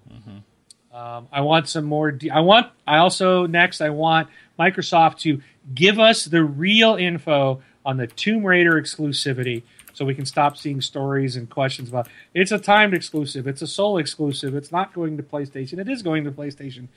Um, 0.99 1.29
I 1.31 1.43
want 1.43 1.69
some 1.69 1.85
more. 1.85 2.11
De- 2.11 2.31
I 2.31 2.41
want. 2.41 2.67
I 2.87 2.99
also 2.99 3.47
next. 3.47 3.81
I 3.81 3.91
want 3.91 4.29
Microsoft 4.59 5.21
to 5.21 5.41
give 5.75 6.01
us 6.01 6.25
the 6.25 6.43
real 6.43 6.97
info 6.97 7.63
on 7.87 7.99
the 7.99 8.07
Tomb 8.09 8.45
Raider 8.45 8.73
exclusivity, 8.73 9.63
so 9.93 10.05
we 10.05 10.15
can 10.15 10.27
stop 10.27 10.57
seeing 10.57 10.81
stories 10.81 11.37
and 11.37 11.49
questions 11.49 11.89
about 11.89 12.09
it's 12.35 12.51
a 12.51 12.59
timed 12.59 12.95
exclusive, 12.95 13.47
it's 13.47 13.63
a 13.63 13.67
sole 13.67 13.97
exclusive, 13.99 14.55
it's 14.55 14.73
not 14.73 14.93
going 14.93 15.17
to 15.17 15.23
PlayStation, 15.23 15.79
it 15.79 15.89
is 15.89 16.03
going 16.03 16.25
to 16.25 16.33
PlayStation. 16.33 16.89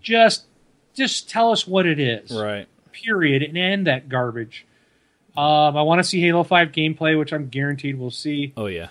Just, 0.00 0.44
just 0.94 1.28
tell 1.28 1.50
us 1.50 1.66
what 1.66 1.84
it 1.84 1.98
is 1.98 2.30
Right. 2.30 2.66
period 2.92 3.42
and 3.42 3.58
end 3.58 3.86
that 3.88 4.08
garbage. 4.08 4.64
Um, 5.36 5.76
I 5.76 5.82
want 5.82 5.98
to 5.98 6.04
see 6.04 6.20
Halo 6.20 6.44
5 6.44 6.72
gameplay, 6.72 7.18
which 7.18 7.32
I'm 7.32 7.48
guaranteed 7.48 7.98
we'll 7.98 8.10
see. 8.10 8.52
Oh 8.56 8.66
yeah. 8.66 8.88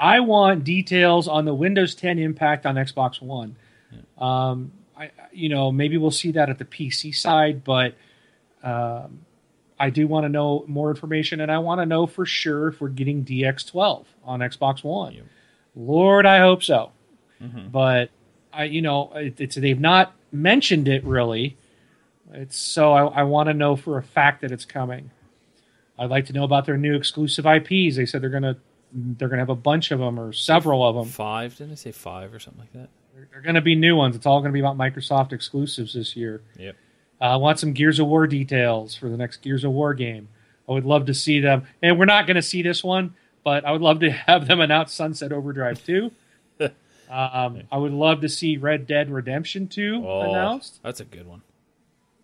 I 0.00 0.20
want 0.20 0.64
details 0.64 1.28
on 1.28 1.44
the 1.44 1.54
Windows 1.54 1.94
10 1.94 2.18
impact 2.18 2.64
on 2.64 2.76
Xbox 2.76 3.20
One. 3.20 3.54
Um, 4.18 4.72
I, 4.96 5.10
you 5.32 5.48
know, 5.50 5.70
maybe 5.70 5.96
we'll 5.98 6.10
see 6.10 6.32
that 6.32 6.48
at 6.48 6.58
the 6.58 6.64
PC 6.64 7.14
side, 7.14 7.62
but 7.64 7.94
um, 8.62 9.20
I 9.78 9.90
do 9.90 10.06
want 10.06 10.24
to 10.24 10.28
know 10.28 10.64
more 10.66 10.90
information, 10.90 11.40
and 11.40 11.52
I 11.52 11.58
want 11.58 11.80
to 11.80 11.86
know 11.86 12.06
for 12.06 12.24
sure 12.24 12.68
if 12.68 12.80
we're 12.80 12.88
getting 12.88 13.24
DX12 13.24 14.06
on 14.24 14.40
Xbox 14.40 14.82
One. 14.82 15.14
Yep. 15.14 15.24
Lord, 15.76 16.26
I 16.26 16.38
hope 16.38 16.62
so. 16.62 16.92
Mhm. 17.42 17.70
But 17.70 18.10
I, 18.52 18.64
you 18.64 18.82
know, 18.82 19.12
it, 19.14 19.40
it's 19.40 19.56
they've 19.56 19.80
not 19.80 20.12
mentioned 20.32 20.88
it 20.88 21.04
really. 21.04 21.56
It's 22.32 22.56
so 22.58 22.92
I, 22.92 23.20
I 23.20 23.22
want 23.24 23.48
to 23.48 23.54
know 23.54 23.76
for 23.76 23.98
a 23.98 24.02
fact 24.02 24.42
that 24.42 24.52
it's 24.52 24.64
coming. 24.64 25.10
I'd 25.98 26.10
like 26.10 26.26
to 26.26 26.32
know 26.32 26.44
about 26.44 26.66
their 26.66 26.76
new 26.76 26.94
exclusive 26.94 27.44
IPs. 27.46 27.96
They 27.96 28.06
said 28.06 28.22
they're 28.22 28.30
gonna 28.30 28.56
they're 28.92 29.28
gonna 29.28 29.42
have 29.42 29.48
a 29.50 29.54
bunch 29.54 29.90
of 29.90 29.98
them 29.98 30.18
or 30.18 30.32
several 30.32 30.86
of 30.86 30.94
them. 30.96 31.06
Five? 31.06 31.56
Didn't 31.56 31.72
I 31.72 31.76
say 31.76 31.92
five 31.92 32.32
or 32.34 32.38
something 32.38 32.60
like 32.60 32.72
that? 32.72 32.88
They're, 33.14 33.28
they're 33.32 33.40
gonna 33.42 33.60
be 33.60 33.74
new 33.74 33.96
ones. 33.96 34.16
It's 34.16 34.26
all 34.26 34.40
gonna 34.40 34.52
be 34.52 34.60
about 34.60 34.76
Microsoft 34.78 35.32
exclusives 35.32 35.94
this 35.94 36.16
year. 36.16 36.42
Yep. 36.58 36.76
Uh, 37.20 37.24
I 37.24 37.36
want 37.36 37.58
some 37.58 37.72
Gears 37.72 37.98
of 37.98 38.06
War 38.06 38.26
details 38.26 38.94
for 38.96 39.08
the 39.08 39.16
next 39.16 39.38
Gears 39.42 39.64
of 39.64 39.72
War 39.72 39.92
game. 39.94 40.28
I 40.68 40.72
would 40.72 40.84
love 40.86 41.06
to 41.06 41.14
see 41.14 41.40
them, 41.40 41.64
and 41.82 41.98
we're 41.98 42.04
not 42.06 42.26
going 42.26 42.36
to 42.36 42.42
see 42.42 42.62
this 42.62 42.82
one, 42.84 43.14
but 43.44 43.64
I 43.64 43.72
would 43.72 43.82
love 43.82 44.00
to 44.00 44.10
have 44.26 44.46
them 44.48 44.60
announce 44.60 44.92
Sunset 44.94 45.30
Overdrive 45.32 45.84
2. 45.84 46.10
um, 47.10 47.62
I 47.72 47.76
would 47.76 47.92
love 47.92 48.20
to 48.22 48.28
see 48.28 48.56
Red 48.56 48.86
Dead 48.86 49.10
Redemption 49.10 49.66
2 49.68 50.02
Oh, 50.06 50.20
announced. 50.30 50.80
that's 50.82 51.00
a 51.00 51.04
good 51.04 51.26
one. 51.26 51.42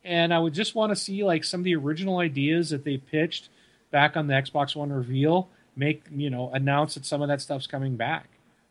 and 0.05 0.33
I 0.33 0.39
would 0.39 0.55
just 0.55 0.75
want 0.75 0.93
to 0.93 0.97
see 0.97 1.25
like 1.25 1.43
some 1.45 1.61
of 1.61 1.65
the 1.65 1.75
original 1.75 2.19
ideas 2.19 2.71
that 2.71 2.85
they 2.85 2.97
pitched 2.97 3.49
back 3.91 4.17
on 4.17 4.29
the 4.29 4.35
Xbox 4.35 4.75
One 4.77 4.93
reveal. 4.93 5.49
Make 5.77 6.05
you 6.11 6.31
know 6.31 6.51
announce 6.53 6.95
that 6.95 7.05
some 7.05 7.23
of 7.23 7.29
that 7.29 7.41
stuff's 7.43 7.67
coming 7.67 7.97
back, 7.97 8.29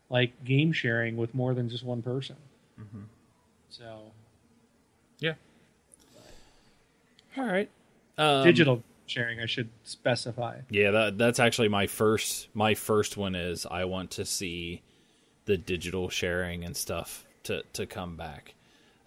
like 0.09 0.43
game 0.43 0.73
sharing 0.73 1.17
with 1.17 1.35
more 1.35 1.53
than 1.53 1.69
just 1.69 1.83
one 1.83 2.01
person. 2.01 2.35
So 3.69 4.11
yeah. 5.19 5.33
All 7.37 7.45
right. 7.45 7.69
Um, 8.17 8.43
digital 8.43 8.83
sharing, 9.05 9.39
I 9.39 9.45
should 9.45 9.69
specify. 9.83 10.59
Yeah, 10.69 10.91
that 10.91 11.17
that's 11.17 11.39
actually 11.39 11.67
my 11.67 11.87
first 11.87 12.47
my 12.53 12.73
first 12.73 13.17
one 13.17 13.35
is 13.35 13.65
I 13.69 13.85
want 13.85 14.11
to 14.11 14.25
see 14.25 14.81
the 15.45 15.57
digital 15.57 16.09
sharing 16.09 16.63
and 16.63 16.75
stuff 16.75 17.25
to 17.43 17.63
to 17.73 17.85
come 17.85 18.15
back. 18.15 18.53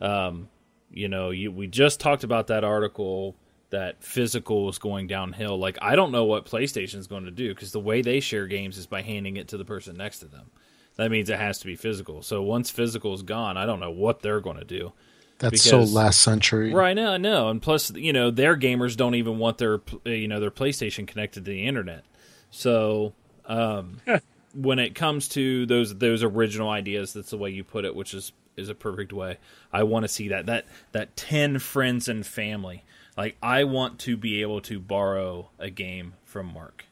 Um, 0.01 0.49
you 0.91 1.09
know, 1.09 1.31
you, 1.31 1.51
we 1.51 1.67
just 1.67 2.01
talked 2.01 2.25
about 2.25 2.47
that 2.49 2.65
article 2.65 3.35
that 3.71 4.03
physical 4.03 4.69
is 4.69 4.79
going 4.79 5.07
downhill. 5.07 5.59
Like 5.59 5.79
I 5.83 5.97
don't 5.97 6.13
know 6.13 6.25
what 6.25 6.47
PlayStation 6.47 6.97
is 6.97 7.07
going 7.07 7.25
to 7.25 7.31
do 7.31 7.55
because 7.55 7.73
the 7.73 7.81
way 7.81 8.03
they 8.03 8.21
share 8.21 8.47
games 8.47 8.79
is 8.79 8.87
by 8.87 9.03
handing 9.03 9.37
it 9.37 9.49
to 9.49 9.57
the 9.57 9.65
person 9.65 9.97
next 9.97 10.21
to 10.21 10.27
them. 10.27 10.51
That 10.97 11.11
means 11.11 11.31
it 11.31 11.39
has 11.39 11.61
to 11.61 11.67
be 11.67 11.77
physical. 11.77 12.23
So 12.23 12.43
once 12.43 12.71
physical 12.71 13.15
is 13.15 13.23
gone, 13.23 13.57
I 13.57 13.67
don't 13.67 13.79
know 13.79 13.93
what 13.93 14.21
they're 14.21 14.41
going 14.41 14.59
to 14.59 14.65
do. 14.65 14.93
That's 15.39 15.63
so 15.63 15.83
last 15.83 16.21
century. 16.21 16.75
Right 16.75 16.95
now, 16.95 17.17
no, 17.17 17.49
and 17.49 17.63
plus, 17.63 17.93
you 17.93 18.13
know, 18.13 18.33
their 18.33 18.57
gamers 18.57 18.97
don't 18.97 19.15
even 19.15 19.39
want 19.39 19.59
their, 19.59 19.75
uh, 19.75 20.11
you 20.11 20.27
know, 20.27 20.41
their 20.41 20.51
PlayStation 20.51 21.07
connected 21.07 21.45
to 21.45 21.51
the 21.53 21.65
internet. 21.65 22.05
So, 22.51 23.13
um, 23.47 24.01
when 24.55 24.81
it 24.81 24.97
comes 24.97 25.29
to 25.29 25.65
those 25.67 25.95
those 25.95 26.25
original 26.25 26.69
ideas, 26.69 27.13
that's 27.13 27.31
the 27.31 27.39
way 27.39 27.51
you 27.51 27.63
put 27.63 27.85
it, 27.85 27.95
which 27.95 28.15
is 28.15 28.33
is 28.57 28.69
a 28.69 28.75
perfect 28.75 29.13
way. 29.13 29.39
I 29.73 29.85
want 29.85 30.03
to 30.03 30.09
see 30.09 30.29
that 30.29 30.47
that 30.47 30.67
that 30.91 31.17
ten 31.17 31.61
friends 31.61 32.09
and 32.09 32.27
family. 32.27 32.85
Like, 33.19 33.37
I 33.43 33.65
want 33.65 33.99
to 34.01 34.17
be 34.17 34.41
able 34.41 34.63
to 34.63 34.79
borrow 34.79 35.51
a 35.59 35.69
game 35.69 36.15
from 36.25 36.55
Mark. 36.55 36.85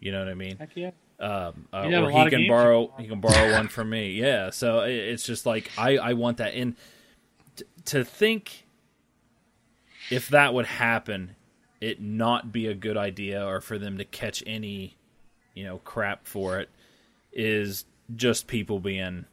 You 0.00 0.12
know 0.12 0.20
what 0.20 0.28
I 0.28 0.34
mean? 0.34 0.56
Heck 0.56 0.76
yeah! 0.76 0.92
um, 1.20 1.66
uh, 1.72 1.88
or 1.92 2.10
he 2.10 2.30
can 2.30 2.46
borrow 2.46 2.92
he 2.98 3.08
can 3.08 3.20
borrow 3.20 3.52
one 3.52 3.68
from 3.68 3.90
me. 3.90 4.12
Yeah, 4.12 4.50
so 4.50 4.80
it, 4.82 4.94
it's 4.94 5.24
just 5.24 5.46
like 5.46 5.70
I 5.76 5.96
I 5.96 6.12
want 6.12 6.36
that. 6.36 6.54
And 6.54 6.76
t- 7.56 7.64
to 7.86 8.04
think 8.04 8.66
if 10.10 10.28
that 10.28 10.54
would 10.54 10.66
happen, 10.66 11.34
it 11.80 12.00
not 12.00 12.52
be 12.52 12.66
a 12.66 12.74
good 12.74 12.96
idea, 12.96 13.44
or 13.44 13.60
for 13.60 13.78
them 13.78 13.98
to 13.98 14.04
catch 14.04 14.44
any 14.46 14.96
you 15.54 15.64
know 15.64 15.78
crap 15.78 16.26
for 16.26 16.60
it, 16.60 16.70
is 17.32 17.84
just 18.14 18.46
people 18.46 18.78
being 18.78 19.24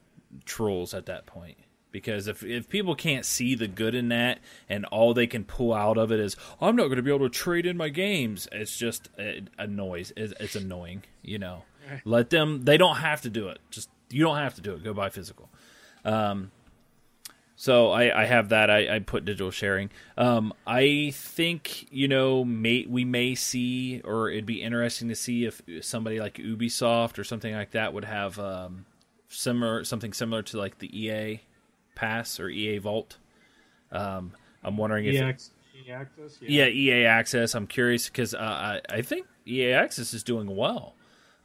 trolls 0.45 0.95
at 0.95 1.05
that 1.05 1.27
point. 1.27 1.57
Because 1.95 2.27
if, 2.27 2.43
if 2.43 2.67
people 2.67 2.93
can't 2.93 3.23
see 3.23 3.55
the 3.55 3.69
good 3.69 3.95
in 3.95 4.09
that 4.09 4.39
and 4.67 4.83
all 4.87 5.13
they 5.13 5.27
can 5.27 5.45
pull 5.45 5.73
out 5.73 5.97
of 5.97 6.11
it 6.11 6.19
is 6.19 6.35
I'm 6.59 6.75
not 6.75 6.87
going 6.87 6.97
to 6.97 7.01
be 7.01 7.09
able 7.09 7.29
to 7.29 7.29
trade 7.29 7.65
in 7.65 7.77
my 7.77 7.87
games, 7.87 8.49
it's 8.51 8.77
just 8.77 9.07
a, 9.17 9.65
noise. 9.65 10.11
It's, 10.17 10.33
it's 10.37 10.57
annoying, 10.57 11.03
you 11.21 11.39
know. 11.39 11.63
Let 12.03 12.31
them. 12.31 12.65
They 12.65 12.75
don't 12.75 12.97
have 12.97 13.21
to 13.21 13.29
do 13.29 13.47
it. 13.47 13.59
Just 13.71 13.87
you 14.09 14.25
don't 14.25 14.35
have 14.35 14.55
to 14.55 14.61
do 14.61 14.73
it. 14.73 14.83
Go 14.83 14.93
buy 14.93 15.07
physical. 15.07 15.47
Um, 16.03 16.51
so 17.55 17.91
I, 17.91 18.23
I 18.23 18.25
have 18.25 18.49
that. 18.49 18.69
I, 18.69 18.97
I 18.97 18.99
put 18.99 19.23
digital 19.23 19.51
sharing. 19.51 19.89
Um, 20.17 20.53
I 20.67 21.11
think 21.13 21.87
you 21.93 22.09
know 22.09 22.43
may, 22.43 22.85
we 22.89 23.05
may 23.05 23.35
see, 23.35 24.01
or 24.03 24.29
it'd 24.29 24.45
be 24.45 24.61
interesting 24.61 25.07
to 25.07 25.15
see 25.15 25.45
if 25.45 25.61
somebody 25.79 26.19
like 26.19 26.33
Ubisoft 26.33 27.17
or 27.19 27.23
something 27.23 27.55
like 27.55 27.71
that 27.71 27.93
would 27.93 28.03
have 28.03 28.37
um, 28.37 28.85
similar 29.29 29.85
something 29.85 30.11
similar 30.11 30.41
to 30.41 30.57
like 30.57 30.79
the 30.79 30.91
EA 30.93 31.39
Pass 31.95 32.39
or 32.39 32.49
EA 32.49 32.77
Vault. 32.79 33.17
Um, 33.91 34.33
I'm 34.63 34.77
wondering 34.77 35.05
if 35.05 35.15
EX, 35.15 35.51
access, 35.89 36.37
yeah, 36.41 36.67
EA 36.67 37.05
Access. 37.05 37.55
I'm 37.55 37.67
curious 37.67 38.07
because 38.07 38.33
uh, 38.33 38.39
I, 38.39 38.81
I 38.89 39.01
think 39.01 39.27
EA 39.47 39.73
Access 39.73 40.13
is 40.13 40.23
doing 40.23 40.53
well. 40.55 40.95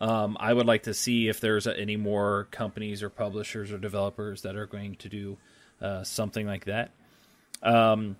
Um, 0.00 0.36
I 0.40 0.52
would 0.52 0.66
like 0.66 0.84
to 0.84 0.94
see 0.94 1.28
if 1.28 1.40
there's 1.40 1.66
any 1.66 1.96
more 1.96 2.48
companies 2.50 3.02
or 3.02 3.10
publishers 3.10 3.70
or 3.70 3.78
developers 3.78 4.42
that 4.42 4.56
are 4.56 4.66
going 4.66 4.96
to 4.96 5.08
do 5.08 5.36
uh, 5.82 6.04
something 6.04 6.46
like 6.46 6.64
that. 6.64 6.90
Um, 7.62 8.16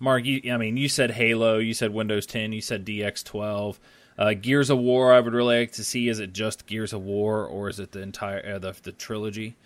Mark, 0.00 0.24
you, 0.24 0.52
I 0.52 0.56
mean, 0.56 0.76
you 0.76 0.88
said 0.88 1.12
Halo, 1.12 1.58
you 1.58 1.74
said 1.74 1.92
Windows 1.92 2.26
10, 2.26 2.52
you 2.52 2.60
said 2.60 2.84
DX12. 2.84 3.78
Uh, 4.18 4.34
Gears 4.34 4.68
of 4.68 4.78
War, 4.78 5.12
I 5.12 5.20
would 5.20 5.32
really 5.32 5.60
like 5.60 5.72
to 5.72 5.84
see. 5.84 6.08
Is 6.08 6.18
it 6.18 6.32
just 6.32 6.66
Gears 6.66 6.92
of 6.92 7.02
War, 7.02 7.46
or 7.46 7.70
is 7.70 7.80
it 7.80 7.92
the 7.92 8.02
entire 8.02 8.56
uh, 8.56 8.58
the 8.58 8.76
the 8.82 8.92
trilogy? 8.92 9.56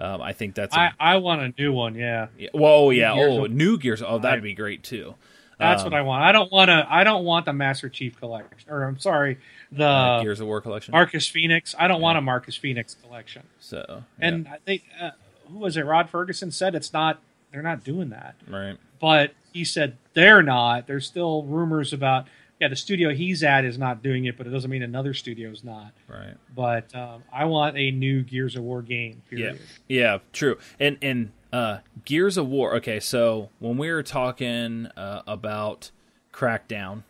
Um, 0.00 0.22
I 0.22 0.32
think 0.32 0.54
that's 0.54 0.74
a, 0.74 0.80
I, 0.80 0.90
I 0.98 1.16
want 1.16 1.42
a 1.42 1.52
new 1.60 1.72
one. 1.72 1.94
Yeah, 1.94 2.28
yeah, 2.38 2.48
well, 2.54 2.72
oh, 2.72 2.90
yeah, 2.90 3.14
Gears 3.14 3.32
oh, 3.38 3.44
of- 3.44 3.50
new 3.52 3.76
Gears. 3.78 4.02
Oh, 4.02 4.18
that'd 4.18 4.42
be 4.42 4.54
great 4.54 4.82
too. 4.82 5.14
that's 5.58 5.82
Um, 5.82 5.90
what 5.90 5.94
I 5.98 6.02
want. 6.02 6.22
I 6.24 6.32
don't 6.32 6.50
want 6.50 6.68
to. 6.68 6.86
I 6.88 7.04
don't 7.04 7.24
want 7.24 7.44
the 7.46 7.52
Master 7.52 7.88
Chief 7.90 8.18
collection. 8.18 8.70
Or 8.70 8.84
I'm 8.84 8.98
sorry, 8.98 9.38
the 9.70 9.84
uh, 9.86 10.22
Gears 10.22 10.40
of 10.40 10.46
War 10.46 10.60
collection. 10.62 10.92
Marcus 10.92 11.28
Phoenix. 11.28 11.74
I 11.78 11.86
don't 11.86 12.00
want 12.00 12.16
a 12.16 12.22
Marcus 12.22 12.56
Phoenix 12.56 12.96
collection. 13.06 13.42
So, 13.58 13.84
yeah, 13.88 14.26
And 14.26 14.48
I 14.48 14.56
think 14.64 14.84
uh, 15.00 15.10
who 15.48 15.58
was 15.58 15.76
it? 15.76 15.84
Rod 15.84 16.08
Ferguson 16.08 16.50
said 16.50 16.74
it's 16.74 16.92
not. 16.92 17.20
They're 17.52 17.62
not 17.62 17.84
doing 17.84 18.08
that. 18.10 18.36
right. 18.48 18.78
But 19.00 19.32
he 19.52 19.64
said 19.64 19.96
they're 20.14 20.42
not. 20.42 20.86
There's 20.86 21.06
still 21.06 21.42
rumors 21.42 21.92
about. 21.92 22.26
Yeah, 22.60 22.68
the 22.68 22.76
studio 22.76 23.14
he's 23.14 23.42
at 23.42 23.64
is 23.64 23.78
not 23.78 24.02
doing 24.02 24.26
it, 24.26 24.36
but 24.36 24.46
it 24.46 24.50
doesn't 24.50 24.70
mean 24.70 24.82
another 24.82 25.14
studio 25.14 25.50
is 25.50 25.64
not. 25.64 25.92
Right. 26.06 26.34
But 26.54 26.94
um, 26.94 27.22
I 27.32 27.46
want 27.46 27.78
a 27.78 27.90
new 27.90 28.22
Gears 28.22 28.54
of 28.54 28.62
War 28.62 28.82
game. 28.82 29.22
Period. 29.30 29.58
Yeah. 29.88 30.00
Yeah. 30.00 30.18
True. 30.32 30.58
And 30.78 30.98
and 31.00 31.32
uh, 31.52 31.78
Gears 32.04 32.36
of 32.36 32.48
War. 32.48 32.76
Okay, 32.76 33.00
so 33.00 33.48
when 33.58 33.78
we 33.78 33.90
were 33.90 34.02
talking 34.02 34.86
uh, 34.96 35.22
about 35.26 35.90
Crackdown, 36.32 37.02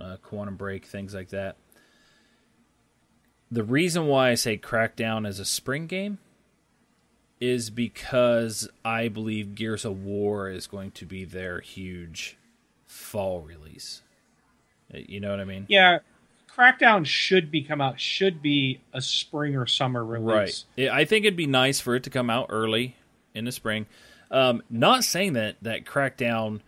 uh, 0.00 0.16
Quantum 0.22 0.56
Break, 0.56 0.84
things 0.84 1.14
like 1.14 1.30
that, 1.30 1.56
the 3.50 3.64
reason 3.64 4.06
why 4.06 4.30
I 4.30 4.34
say 4.34 4.58
Crackdown 4.58 5.26
is 5.26 5.40
a 5.40 5.44
spring 5.44 5.86
game 5.86 6.18
is 7.40 7.70
because 7.70 8.68
I 8.84 9.08
believe 9.08 9.54
Gears 9.54 9.84
of 9.84 10.04
War 10.04 10.50
is 10.50 10.66
going 10.66 10.90
to 10.92 11.06
be 11.06 11.24
their 11.24 11.60
huge 11.60 12.36
fall 12.86 13.40
release. 13.40 14.02
You 14.92 15.20
know 15.20 15.30
what 15.30 15.40
I 15.40 15.44
mean? 15.44 15.66
Yeah, 15.68 15.98
Crackdown 16.56 17.06
should 17.06 17.50
be 17.50 17.62
come 17.62 17.80
out. 17.80 18.00
Should 18.00 18.42
be 18.42 18.80
a 18.92 19.00
spring 19.00 19.54
or 19.56 19.66
summer 19.66 20.04
release. 20.04 20.64
Right. 20.76 20.88
I 20.88 21.04
think 21.04 21.24
it'd 21.24 21.36
be 21.36 21.46
nice 21.46 21.80
for 21.80 21.94
it 21.94 22.02
to 22.04 22.10
come 22.10 22.30
out 22.30 22.46
early 22.48 22.96
in 23.34 23.44
the 23.44 23.52
spring. 23.52 23.86
Um, 24.30 24.62
not 24.68 25.04
saying 25.04 25.34
that 25.34 25.56
that 25.62 25.84
Crackdown, 25.84 26.60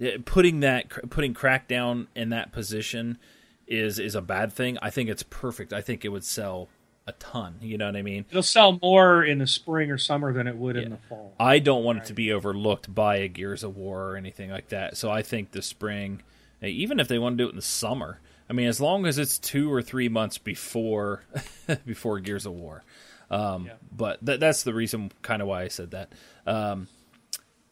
eh, 0.00 0.18
putting 0.24 0.60
that 0.60 0.88
putting 1.10 1.32
Crackdown 1.34 2.06
in 2.14 2.30
that 2.30 2.52
position 2.52 3.18
is 3.66 3.98
is 3.98 4.14
a 4.14 4.20
bad 4.22 4.52
thing. 4.52 4.78
I 4.82 4.90
think 4.90 5.08
it's 5.08 5.22
perfect. 5.22 5.72
I 5.72 5.80
think 5.80 6.04
it 6.04 6.08
would 6.08 6.24
sell 6.24 6.68
a 7.06 7.12
ton. 7.12 7.56
You 7.62 7.78
know 7.78 7.86
what 7.86 7.94
I 7.96 8.02
mean? 8.02 8.24
It'll 8.30 8.42
sell 8.42 8.78
more 8.82 9.22
in 9.24 9.38
the 9.38 9.46
spring 9.46 9.90
or 9.92 9.98
summer 9.98 10.32
than 10.32 10.48
it 10.48 10.56
would 10.56 10.74
Yeah. 10.76 10.82
in 10.82 10.90
the 10.90 10.96
fall. 11.08 11.34
I 11.38 11.60
don't 11.60 11.84
want 11.84 11.98
it 11.98 12.04
to 12.06 12.14
be 12.14 12.32
overlooked 12.32 12.92
by 12.92 13.16
a 13.18 13.28
Gears 13.28 13.62
of 13.62 13.76
War 13.76 14.10
or 14.10 14.16
anything 14.16 14.50
like 14.50 14.70
that. 14.70 14.96
So 14.96 15.08
I 15.10 15.22
think 15.22 15.52
the 15.52 15.62
spring, 15.62 16.22
even 16.70 17.00
if 17.00 17.08
they 17.08 17.18
want 17.18 17.36
to 17.38 17.44
do 17.44 17.48
it 17.48 17.50
in 17.50 17.56
the 17.56 17.62
summer, 17.62 18.20
I 18.48 18.52
mean, 18.52 18.68
as 18.68 18.80
long 18.80 19.06
as 19.06 19.18
it's 19.18 19.38
two 19.38 19.72
or 19.72 19.82
three 19.82 20.08
months 20.08 20.38
before 20.38 21.22
before 21.86 22.20
Gears 22.20 22.46
of 22.46 22.52
War. 22.52 22.82
Um, 23.30 23.66
Yeah. 23.66 23.72
But 23.90 24.24
th- 24.24 24.38
that's 24.40 24.62
the 24.62 24.72
reason, 24.74 25.10
kind 25.22 25.42
of 25.42 25.48
why 25.48 25.62
I 25.62 25.68
said 25.68 25.90
that. 25.92 26.12
Um, 26.46 26.86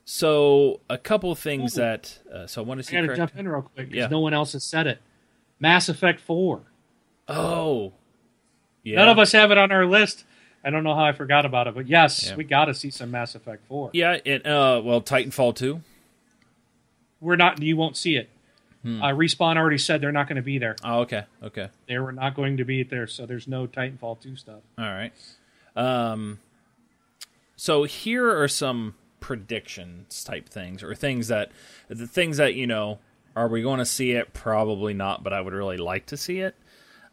so 0.04 0.80
a 0.90 0.98
couple 0.98 1.34
things 1.34 1.76
Ooh. 1.78 1.80
that 1.80 2.18
uh, 2.32 2.46
so 2.46 2.60
I 2.62 2.64
want 2.64 2.82
to 2.84 2.90
I 2.90 2.92
got 2.92 3.00
to 3.02 3.06
correct- 3.06 3.18
jump 3.18 3.36
in 3.38 3.48
real 3.48 3.62
quick 3.62 3.86
because 3.88 3.94
Yeah. 3.96 4.06
no 4.08 4.20
one 4.20 4.34
else 4.34 4.52
has 4.52 4.64
said 4.64 4.86
it. 4.86 5.00
Mass 5.60 5.88
Effect 5.88 6.20
Four. 6.20 6.62
Oh, 7.28 7.92
yeah. 8.82 8.96
None 8.96 9.08
of 9.08 9.18
us 9.18 9.32
have 9.32 9.50
it 9.50 9.56
on 9.58 9.72
our 9.72 9.86
list. 9.86 10.24
I 10.62 10.70
don't 10.70 10.82
know 10.84 10.94
how 10.94 11.04
I 11.04 11.12
forgot 11.12 11.46
about 11.46 11.68
it, 11.68 11.74
but 11.74 11.86
yes, 11.88 12.28
Yeah. 12.28 12.36
we 12.36 12.44
got 12.44 12.66
to 12.66 12.74
see 12.74 12.90
some 12.90 13.10
Mass 13.10 13.34
Effect 13.34 13.66
Four. 13.68 13.90
Yeah, 13.94 14.18
it, 14.24 14.44
uh, 14.46 14.82
well, 14.84 15.00
Titanfall 15.00 15.54
two. 15.54 15.80
We're 17.20 17.36
not. 17.36 17.62
You 17.62 17.76
won't 17.76 17.96
see 17.96 18.16
it. 18.16 18.28
Hmm. 18.84 19.02
Uh, 19.02 19.08
Respawn 19.08 19.56
already 19.56 19.78
said 19.78 20.00
they're 20.00 20.12
not 20.12 20.28
going 20.28 20.36
to 20.36 20.42
be 20.42 20.58
there. 20.58 20.76
Oh, 20.84 21.00
okay, 21.00 21.24
okay. 21.42 21.70
They 21.88 21.98
were 21.98 22.12
not 22.12 22.36
going 22.36 22.58
to 22.58 22.64
be 22.64 22.84
there, 22.84 23.08
so 23.08 23.26
there's 23.26 23.48
no 23.48 23.66
Titanfall 23.66 24.20
two 24.20 24.36
stuff. 24.36 24.60
All 24.78 24.84
right. 24.84 25.12
Um, 25.74 26.38
so 27.56 27.84
here 27.84 28.40
are 28.40 28.46
some 28.46 28.94
predictions 29.20 30.22
type 30.22 30.48
things, 30.48 30.82
or 30.82 30.94
things 30.94 31.28
that 31.28 31.50
the 31.88 32.06
things 32.06 32.36
that 32.36 32.54
you 32.54 32.68
know. 32.68 33.00
Are 33.36 33.48
we 33.48 33.62
going 33.62 33.80
to 33.80 33.84
see 33.84 34.12
it? 34.12 34.32
Probably 34.32 34.94
not, 34.94 35.24
but 35.24 35.32
I 35.32 35.40
would 35.40 35.52
really 35.52 35.76
like 35.76 36.06
to 36.06 36.16
see 36.16 36.38
it. 36.38 36.54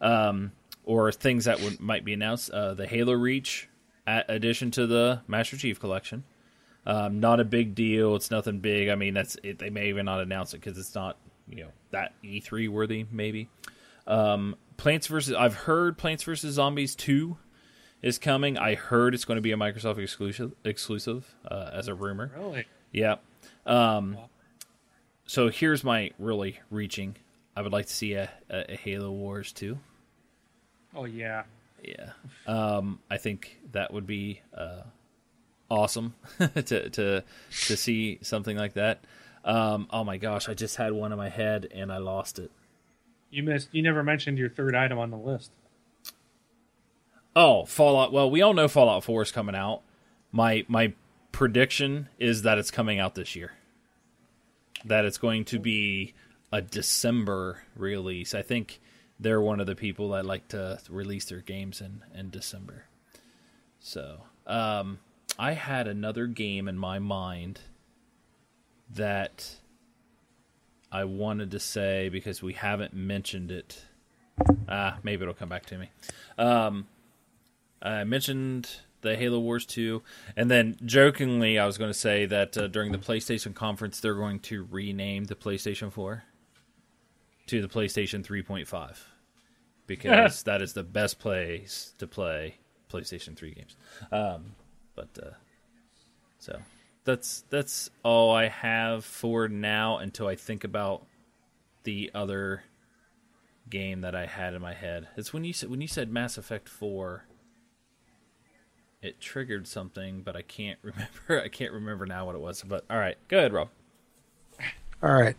Um, 0.00 0.52
or 0.84 1.10
things 1.10 1.46
that 1.46 1.60
would 1.60 1.80
might 1.80 2.04
be 2.04 2.12
announced. 2.12 2.50
Uh, 2.50 2.74
the 2.74 2.86
Halo 2.86 3.14
Reach 3.14 3.68
addition 4.06 4.70
to 4.72 4.86
the 4.86 5.22
Master 5.26 5.56
Chief 5.56 5.80
Collection. 5.80 6.24
Um, 6.86 7.20
not 7.20 7.40
a 7.40 7.44
big 7.44 7.74
deal. 7.74 8.16
It's 8.16 8.30
nothing 8.30 8.58
big. 8.58 8.88
I 8.88 8.94
mean, 8.94 9.14
that's 9.14 9.36
it, 9.42 9.58
they 9.58 9.70
may 9.70 9.88
even 9.88 10.04
not 10.04 10.20
announce 10.20 10.54
it 10.54 10.60
because 10.60 10.78
it's 10.78 10.94
not 10.94 11.16
you 11.52 11.64
know 11.64 11.70
that 11.90 12.12
E3 12.24 12.68
worthy 12.68 13.06
maybe. 13.10 13.48
Um, 14.06 14.56
Plants 14.76 15.06
versus 15.06 15.34
I've 15.34 15.54
heard 15.54 15.98
Plants 15.98 16.24
versus 16.24 16.54
Zombies 16.54 16.94
two 16.94 17.36
is 18.00 18.18
coming. 18.18 18.58
I 18.58 18.74
heard 18.74 19.14
it's 19.14 19.24
going 19.24 19.36
to 19.36 19.42
be 19.42 19.52
a 19.52 19.56
Microsoft 19.56 19.98
exclusive 19.98 20.52
exclusive 20.64 21.34
uh, 21.48 21.70
as 21.72 21.88
a 21.88 21.94
rumor. 21.94 22.32
Really? 22.36 22.66
Yeah. 22.90 23.16
Um, 23.64 24.16
so 25.26 25.48
here's 25.48 25.84
my 25.84 26.10
really 26.18 26.58
reaching. 26.70 27.16
I 27.54 27.62
would 27.62 27.72
like 27.72 27.86
to 27.86 27.92
see 27.92 28.14
a, 28.14 28.30
a, 28.50 28.72
a 28.72 28.76
Halo 28.76 29.10
Wars 29.12 29.52
two. 29.52 29.78
Oh 30.94 31.04
yeah. 31.04 31.44
Yeah. 31.82 32.10
Um, 32.46 33.00
I 33.10 33.18
think 33.18 33.58
that 33.72 33.92
would 33.92 34.06
be 34.06 34.40
uh, 34.56 34.82
awesome 35.68 36.14
to 36.38 36.90
to 36.90 37.24
to 37.66 37.76
see 37.76 38.18
something 38.22 38.56
like 38.56 38.74
that. 38.74 39.04
Um, 39.44 39.88
oh 39.90 40.04
my 40.04 40.18
gosh, 40.18 40.48
I 40.48 40.54
just 40.54 40.76
had 40.76 40.92
one 40.92 41.12
in 41.12 41.18
my 41.18 41.28
head 41.28 41.68
and 41.74 41.92
I 41.92 41.98
lost 41.98 42.38
it. 42.38 42.50
You 43.30 43.42
missed. 43.42 43.68
You 43.72 43.82
never 43.82 44.02
mentioned 44.02 44.38
your 44.38 44.50
third 44.50 44.74
item 44.74 44.98
on 44.98 45.10
the 45.10 45.16
list. 45.16 45.50
Oh, 47.34 47.64
Fallout. 47.64 48.12
Well, 48.12 48.30
we 48.30 48.42
all 48.42 48.52
know 48.52 48.68
Fallout 48.68 49.04
4 49.04 49.22
is 49.22 49.32
coming 49.32 49.54
out. 49.54 49.82
My 50.30 50.64
my 50.68 50.92
prediction 51.32 52.08
is 52.18 52.42
that 52.42 52.58
it's 52.58 52.70
coming 52.70 52.98
out 52.98 53.14
this 53.14 53.34
year. 53.34 53.52
That 54.84 55.04
it's 55.04 55.18
going 55.18 55.46
to 55.46 55.58
be 55.58 56.14
a 56.52 56.60
December 56.60 57.62
release. 57.74 58.34
I 58.34 58.42
think 58.42 58.80
they're 59.18 59.40
one 59.40 59.60
of 59.60 59.66
the 59.66 59.74
people 59.74 60.10
that 60.10 60.26
like 60.26 60.48
to 60.48 60.78
release 60.90 61.24
their 61.24 61.40
games 61.40 61.80
in 61.80 62.02
in 62.14 62.30
December. 62.30 62.84
So, 63.80 64.20
um, 64.46 64.98
I 65.38 65.52
had 65.52 65.88
another 65.88 66.26
game 66.26 66.68
in 66.68 66.76
my 66.78 66.98
mind 66.98 67.60
that 68.94 69.56
I 70.90 71.04
wanted 71.04 71.50
to 71.52 71.60
say 71.60 72.08
because 72.08 72.42
we 72.42 72.52
haven't 72.52 72.94
mentioned 72.94 73.50
it. 73.50 73.84
Ah, 74.68 74.98
maybe 75.02 75.22
it'll 75.22 75.34
come 75.34 75.48
back 75.48 75.66
to 75.66 75.78
me. 75.78 75.90
Um, 76.38 76.86
I 77.80 78.04
mentioned 78.04 78.68
the 79.00 79.16
Halo 79.16 79.40
Wars 79.40 79.66
2, 79.66 80.02
and 80.36 80.50
then 80.50 80.76
jokingly, 80.84 81.58
I 81.58 81.66
was 81.66 81.76
going 81.78 81.90
to 81.90 81.98
say 81.98 82.26
that 82.26 82.56
uh, 82.56 82.68
during 82.68 82.92
the 82.92 82.98
PlayStation 82.98 83.54
conference, 83.54 84.00
they're 84.00 84.14
going 84.14 84.40
to 84.40 84.66
rename 84.70 85.24
the 85.24 85.34
PlayStation 85.34 85.92
4 85.92 86.24
to 87.46 87.62
the 87.62 87.68
PlayStation 87.68 88.24
3.5 88.24 88.98
because 89.86 90.42
that 90.44 90.62
is 90.62 90.72
the 90.72 90.84
best 90.84 91.18
place 91.18 91.92
to 91.98 92.06
play 92.06 92.56
PlayStation 92.90 93.36
3 93.36 93.54
games. 93.54 93.76
Um, 94.12 94.54
but 94.94 95.08
uh, 95.20 95.30
so 96.38 96.60
that's 97.04 97.44
that's 97.50 97.90
all 98.02 98.34
I 98.34 98.48
have 98.48 99.04
for 99.04 99.48
now 99.48 99.98
until 99.98 100.26
I 100.26 100.36
think 100.36 100.64
about 100.64 101.04
the 101.84 102.10
other 102.14 102.62
game 103.68 104.02
that 104.02 104.14
I 104.14 104.26
had 104.26 104.54
in 104.54 104.62
my 104.62 104.74
head. 104.74 105.08
It's 105.16 105.32
when 105.32 105.44
you 105.44 105.52
said 105.52 105.70
when 105.70 105.80
you 105.80 105.88
said 105.88 106.12
Mass 106.12 106.38
Effect 106.38 106.68
4 106.68 107.24
it 109.02 109.20
triggered 109.20 109.66
something, 109.66 110.22
but 110.22 110.36
I 110.36 110.42
can't 110.42 110.78
remember. 110.82 111.42
I 111.44 111.48
can't 111.48 111.72
remember 111.72 112.06
now 112.06 112.26
what 112.26 112.34
it 112.34 112.40
was. 112.40 112.62
But 112.62 112.84
all 112.88 112.98
right, 112.98 113.18
go 113.28 113.38
ahead, 113.38 113.52
Rob. 113.52 113.68
All 115.02 115.12
right. 115.12 115.36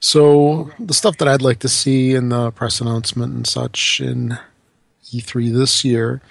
So 0.00 0.70
the 0.78 0.94
stuff 0.94 1.18
that 1.18 1.26
I'd 1.26 1.42
like 1.42 1.58
to 1.60 1.68
see 1.68 2.14
in 2.14 2.28
the 2.28 2.52
press 2.52 2.80
announcement 2.80 3.34
and 3.34 3.46
such 3.46 4.00
in 4.00 4.38
E3 5.12 5.52
this 5.52 5.84
year 5.84 6.22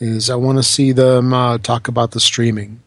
is 0.00 0.28
I 0.28 0.34
want 0.34 0.58
to 0.58 0.64
see 0.64 0.90
them 0.90 1.32
uh, 1.32 1.58
talk 1.58 1.86
about 1.86 2.10
the 2.10 2.18
streaming 2.18 2.80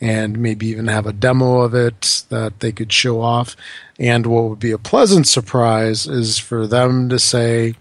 and 0.00 0.38
maybe 0.38 0.66
even 0.68 0.86
have 0.86 1.06
a 1.06 1.12
demo 1.12 1.60
of 1.60 1.74
it 1.74 2.24
that 2.30 2.60
they 2.60 2.72
could 2.72 2.92
show 2.92 3.20
off. 3.20 3.54
And 3.98 4.26
what 4.26 4.44
would 4.44 4.58
be 4.60 4.70
a 4.70 4.78
pleasant 4.78 5.26
surprise 5.26 6.06
is 6.06 6.38
for 6.38 6.66
them 6.66 7.08
to 7.10 7.18
say, 7.18 7.74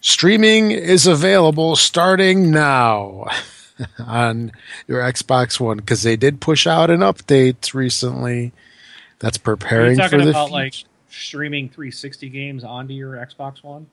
streaming 0.00 0.70
is 0.70 1.06
available 1.06 1.74
starting 1.74 2.50
now 2.52 3.26
on 3.98 4.52
your 4.86 5.00
Xbox 5.00 5.58
One 5.58 5.78
because 5.78 6.02
they 6.02 6.16
did 6.16 6.40
push 6.40 6.66
out 6.66 6.90
an 6.90 7.00
update 7.00 7.74
recently 7.74 8.52
that's 9.18 9.38
preparing. 9.38 9.98
Are 9.98 10.04
you 10.04 10.08
preparing 10.08 10.10
for 10.10 10.16
talking 10.18 10.24
the 10.26 10.30
about 10.30 10.50
like 10.52 10.74
streaming 11.10 11.68
360 11.68 12.28
games 12.28 12.62
onto 12.62 12.94
your 12.94 13.14
Xbox 13.14 13.62
One? 13.64 13.88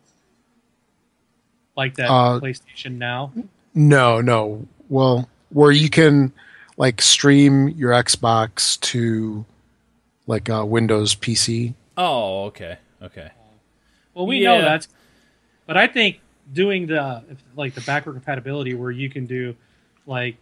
Like 1.75 1.95
that 1.95 2.09
Uh, 2.11 2.39
PlayStation 2.39 2.97
Now? 2.99 3.33
No, 3.73 4.21
no. 4.21 4.67
Well, 4.89 5.27
where 5.49 5.71
you 5.71 5.89
can 5.89 6.31
like 6.77 7.01
stream 7.01 7.69
your 7.69 7.91
Xbox 7.91 8.79
to 8.81 9.45
like 10.27 10.49
a 10.49 10.65
Windows 10.65 11.15
PC. 11.15 11.73
Oh, 11.97 12.45
okay, 12.45 12.77
okay. 13.01 13.31
Well, 14.13 14.25
we 14.25 14.41
know 14.43 14.57
Yeah. 14.57 14.61
that's, 14.65 14.87
but 15.65 15.77
I 15.77 15.87
think 15.87 16.19
doing 16.51 16.87
the 16.87 17.23
like 17.55 17.73
the 17.75 17.81
backward 17.81 18.13
compatibility 18.13 18.73
where 18.73 18.91
you 18.91 19.09
can 19.09 19.25
do 19.25 19.55
like 20.05 20.37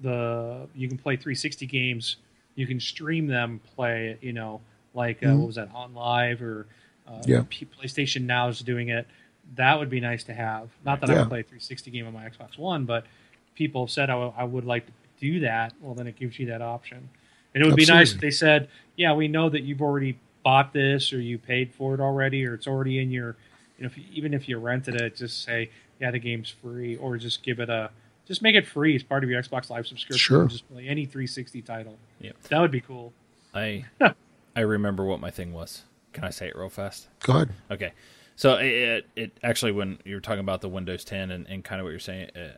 the 0.00 0.68
you 0.74 0.88
can 0.88 0.98
play 0.98 1.16
360 1.16 1.66
games, 1.66 2.16
you 2.54 2.66
can 2.66 2.80
stream 2.80 3.26
them, 3.26 3.60
play 3.76 4.16
you 4.20 4.32
know, 4.32 4.60
like 4.94 5.22
uh, 5.22 5.26
Mhm. 5.28 5.38
what 5.38 5.46
was 5.46 5.56
that 5.56 5.70
on 5.74 5.94
live 5.94 6.42
or 6.42 6.66
uh, 7.06 7.22
Yeah. 7.26 7.42
P- 7.48 7.66
PlayStation 7.66 8.22
Now 8.24 8.48
is 8.48 8.60
doing 8.60 8.88
it. 8.88 9.06
That 9.54 9.78
would 9.78 9.88
be 9.88 9.98
nice 10.00 10.24
to 10.24 10.34
have. 10.34 10.68
Not 10.84 11.00
that 11.00 11.08
I 11.08 11.14
Yeah. 11.14 11.20
would 11.20 11.28
play 11.30 11.40
a 11.40 11.42
360 11.42 11.90
game 11.90 12.06
on 12.06 12.12
my 12.12 12.28
Xbox 12.28 12.58
One, 12.58 12.84
but 12.84 13.06
people 13.54 13.86
have 13.86 13.90
said 13.90 14.10
I 14.10 14.12
w- 14.12 14.32
I 14.36 14.44
would 14.44 14.64
like 14.66 14.84
to 14.86 14.92
do 15.20 15.40
that. 15.40 15.74
Well, 15.80 15.94
then 15.94 16.06
it 16.06 16.16
gives 16.16 16.38
you 16.38 16.46
that 16.46 16.62
option. 16.62 17.08
And 17.54 17.64
it 17.64 17.66
would 17.66 17.76
be 17.76 17.86
nice 17.86 18.12
if 18.12 18.20
they 18.20 18.30
said, 18.30 18.68
"Yeah, 18.96 19.14
we 19.14 19.26
know 19.26 19.48
that 19.48 19.62
you've 19.62 19.82
already 19.82 20.18
bought 20.48 20.72
this, 20.72 21.12
or 21.12 21.20
you 21.20 21.38
paid 21.38 21.74
for 21.74 21.94
it 21.94 22.00
already, 22.00 22.46
or 22.46 22.54
it's 22.54 22.66
already 22.66 22.98
in 23.00 23.10
your, 23.10 23.36
you 23.76 23.84
know, 23.84 23.86
if 23.86 23.98
you, 23.98 24.04
even 24.12 24.32
if 24.32 24.48
you 24.48 24.58
rented 24.58 24.94
it, 24.94 25.16
just 25.16 25.44
say, 25.44 25.70
yeah, 26.00 26.10
the 26.10 26.18
game's 26.18 26.48
free, 26.48 26.96
or 26.96 27.16
just 27.16 27.42
give 27.42 27.60
it 27.60 27.68
a, 27.68 27.90
just 28.26 28.40
make 28.40 28.54
it 28.54 28.66
free 28.66 28.94
as 28.94 29.02
part 29.02 29.24
of 29.24 29.30
your 29.30 29.42
Xbox 29.42 29.68
Live 29.68 29.86
subscription. 29.86 30.18
Sure. 30.18 30.46
Just 30.46 30.66
play 30.70 30.86
any 30.88 31.04
360 31.04 31.62
title. 31.62 31.98
Yeah. 32.20 32.32
That 32.48 32.60
would 32.60 32.70
be 32.70 32.80
cool. 32.80 33.12
I 33.54 33.84
I 34.56 34.60
remember 34.60 35.04
what 35.04 35.20
my 35.20 35.30
thing 35.30 35.52
was. 35.52 35.82
Can 36.12 36.24
I 36.24 36.30
say 36.30 36.48
it 36.48 36.56
real 36.56 36.68
fast? 36.68 37.08
Go 37.20 37.34
ahead. 37.34 37.50
Okay. 37.70 37.92
So 38.34 38.56
it, 38.56 38.66
it, 38.66 39.06
it 39.16 39.38
actually 39.42 39.72
when 39.72 39.98
you 40.04 40.14
were 40.14 40.20
talking 40.20 40.40
about 40.40 40.60
the 40.60 40.68
Windows 40.68 41.04
10 41.04 41.30
and, 41.30 41.46
and 41.46 41.64
kind 41.64 41.80
of 41.80 41.84
what 41.84 41.90
you're 41.90 41.98
saying, 41.98 42.30
uh, 42.36 42.56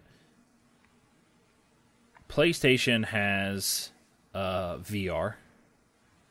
PlayStation 2.31 3.07
has 3.07 3.91
uh, 4.33 4.77
VR, 4.77 5.35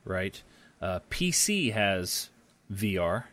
right? 0.06 0.42
Uh, 0.82 1.02
PC 1.10 1.74
has 1.74 2.30
VR, 2.72 3.26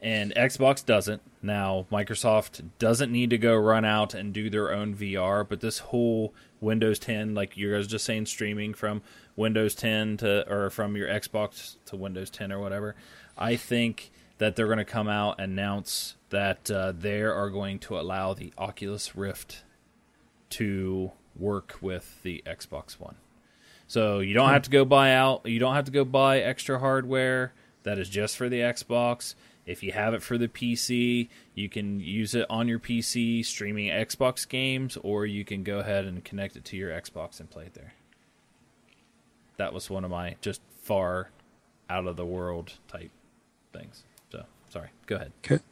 and 0.00 0.34
Xbox 0.34 0.84
doesn't. 0.84 1.22
Now, 1.40 1.86
Microsoft 1.92 2.62
doesn't 2.80 3.12
need 3.12 3.30
to 3.30 3.38
go 3.38 3.54
run 3.54 3.84
out 3.84 4.12
and 4.12 4.32
do 4.32 4.50
their 4.50 4.72
own 4.72 4.96
VR, 4.96 5.48
but 5.48 5.60
this 5.60 5.78
whole 5.78 6.34
Windows 6.60 6.98
10, 6.98 7.34
like 7.34 7.56
you 7.56 7.72
guys 7.72 7.86
just 7.86 8.04
saying, 8.04 8.26
streaming 8.26 8.74
from 8.74 9.02
Windows 9.36 9.76
10 9.76 10.16
to 10.16 10.52
or 10.52 10.68
from 10.70 10.96
your 10.96 11.06
Xbox 11.06 11.76
to 11.86 11.94
Windows 11.94 12.28
10 12.28 12.50
or 12.50 12.58
whatever, 12.58 12.96
I 13.38 13.54
think 13.54 14.10
that 14.38 14.56
they're 14.56 14.66
going 14.66 14.78
to 14.78 14.84
come 14.84 15.08
out 15.08 15.36
and 15.38 15.52
announce 15.52 16.16
that 16.30 16.68
uh, 16.72 16.90
they 16.90 17.22
are 17.22 17.50
going 17.50 17.78
to 17.78 17.96
allow 17.96 18.34
the 18.34 18.52
Oculus 18.58 19.14
Rift 19.14 19.62
to 20.50 21.12
work 21.38 21.76
with 21.80 22.22
the 22.22 22.42
Xbox 22.46 22.98
One. 22.98 23.16
So 23.86 24.20
you 24.20 24.34
don't 24.34 24.48
hmm. 24.48 24.54
have 24.54 24.62
to 24.62 24.70
go 24.70 24.84
buy 24.84 25.12
out. 25.12 25.46
You 25.46 25.58
don't 25.58 25.74
have 25.74 25.84
to 25.86 25.92
go 25.92 26.04
buy 26.04 26.40
extra 26.40 26.78
hardware. 26.78 27.52
That 27.84 27.98
is 27.98 28.08
just 28.08 28.36
for 28.36 28.48
the 28.48 28.60
Xbox. 28.60 29.34
If 29.64 29.82
you 29.82 29.92
have 29.92 30.14
it 30.14 30.22
for 30.22 30.38
the 30.38 30.48
PC, 30.48 31.28
you 31.54 31.68
can 31.68 31.98
use 31.98 32.34
it 32.34 32.46
on 32.48 32.68
your 32.68 32.78
PC 32.78 33.44
streaming 33.44 33.88
Xbox 33.88 34.48
games, 34.48 34.96
or 35.02 35.26
you 35.26 35.44
can 35.44 35.64
go 35.64 35.80
ahead 35.80 36.04
and 36.04 36.24
connect 36.24 36.56
it 36.56 36.64
to 36.66 36.76
your 36.76 36.90
Xbox 36.90 37.40
and 37.40 37.50
play 37.50 37.64
it 37.64 37.74
there. 37.74 37.94
That 39.56 39.72
was 39.72 39.90
one 39.90 40.04
of 40.04 40.10
my 40.10 40.36
just 40.40 40.60
far 40.82 41.30
out 41.90 42.06
of 42.06 42.16
the 42.16 42.26
world 42.26 42.74
type 42.86 43.10
things. 43.72 44.04
So 44.30 44.44
sorry. 44.68 44.90
Go 45.06 45.16
ahead. 45.16 45.32
Okay. 45.44 45.62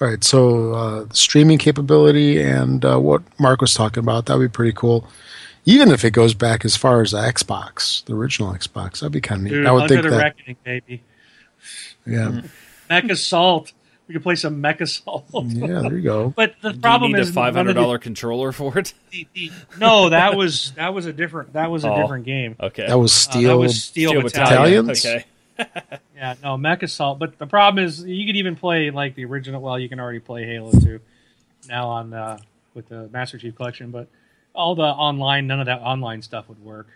All 0.00 0.08
right. 0.08 0.22
So 0.24 0.72
uh, 0.74 1.06
streaming 1.12 1.58
capability 1.58 2.40
and 2.42 2.84
uh, 2.84 2.98
what 2.98 3.22
Mark 3.38 3.60
was 3.60 3.74
talking 3.74 4.02
about 4.02 4.26
that 4.26 4.36
would 4.38 4.50
be 4.52 4.54
pretty 4.54 4.72
cool. 4.76 5.06
Even 5.66 5.90
if 5.90 6.04
it 6.04 6.10
goes 6.10 6.34
back 6.34 6.64
as 6.64 6.76
far 6.76 7.00
as 7.00 7.12
the 7.12 7.18
Xbox, 7.18 8.04
the 8.04 8.14
original 8.14 8.52
Xbox, 8.52 9.00
that'd 9.00 9.12
be 9.12 9.20
kind 9.20 9.40
of 9.40 9.44
neat. 9.44 9.50
Dude, 9.50 9.66
I 9.66 9.72
would 9.72 9.82
Under 9.82 9.94
think 9.94 10.04
the 10.04 10.10
that. 10.10 10.22
Reckoning, 10.22 10.56
baby. 10.64 11.02
Yeah. 12.06 12.42
MechAssault. 12.90 13.72
We 14.06 14.12
could 14.12 14.22
play 14.22 14.34
some 14.34 14.62
MechAssault. 14.62 15.24
Yeah. 15.54 15.80
There 15.88 15.96
you 15.96 16.02
go. 16.02 16.30
But 16.36 16.56
the 16.60 16.72
Do 16.74 16.80
problem 16.80 17.12
you 17.12 17.16
need 17.16 17.22
is 17.22 17.30
a 17.30 17.32
five 17.32 17.54
none 17.54 17.66
hundred 17.74 17.98
controller 18.02 18.52
for 18.52 18.76
it. 18.78 18.92
the- 19.10 19.26
the- 19.32 19.50
no, 19.78 20.10
that 20.10 20.36
was 20.36 20.72
that 20.72 20.92
was 20.92 21.06
a 21.06 21.12
different 21.14 21.54
that 21.54 21.70
was 21.70 21.84
a 21.84 21.90
Oh. 21.90 22.02
different 22.02 22.26
game. 22.26 22.56
Okay. 22.60 22.86
That 22.86 22.98
was 22.98 23.12
Uh, 23.12 23.30
Steel. 23.30 23.48
that 23.52 23.56
was 23.56 23.82
Steel, 23.82 24.10
Steel 24.10 24.22
Battalion. 24.22 24.86
Battalions? 24.86 25.06
Okay. 25.06 25.24
Yeah, 26.16 26.34
no, 26.42 26.56
MechAssault. 26.56 27.18
But 27.18 27.38
the 27.38 27.46
problem 27.46 27.84
is, 27.84 28.02
you 28.04 28.24
could 28.24 28.36
even 28.36 28.54
play 28.56 28.90
like 28.90 29.14
the 29.16 29.24
original. 29.24 29.60
Well, 29.60 29.78
you 29.78 29.88
can 29.88 29.98
already 29.98 30.20
play 30.20 30.46
Halo 30.46 30.70
2 30.70 31.00
now 31.68 31.88
on 31.88 32.14
uh, 32.14 32.38
with 32.72 32.88
the 32.88 33.08
Master 33.08 33.36
Chief 33.36 33.54
Collection, 33.56 33.90
but 33.90 34.08
all 34.54 34.74
the 34.76 34.82
online, 34.84 35.48
none 35.48 35.58
of 35.60 35.66
that 35.66 35.80
online 35.80 36.22
stuff 36.22 36.48
would 36.48 36.64
work. 36.64 36.86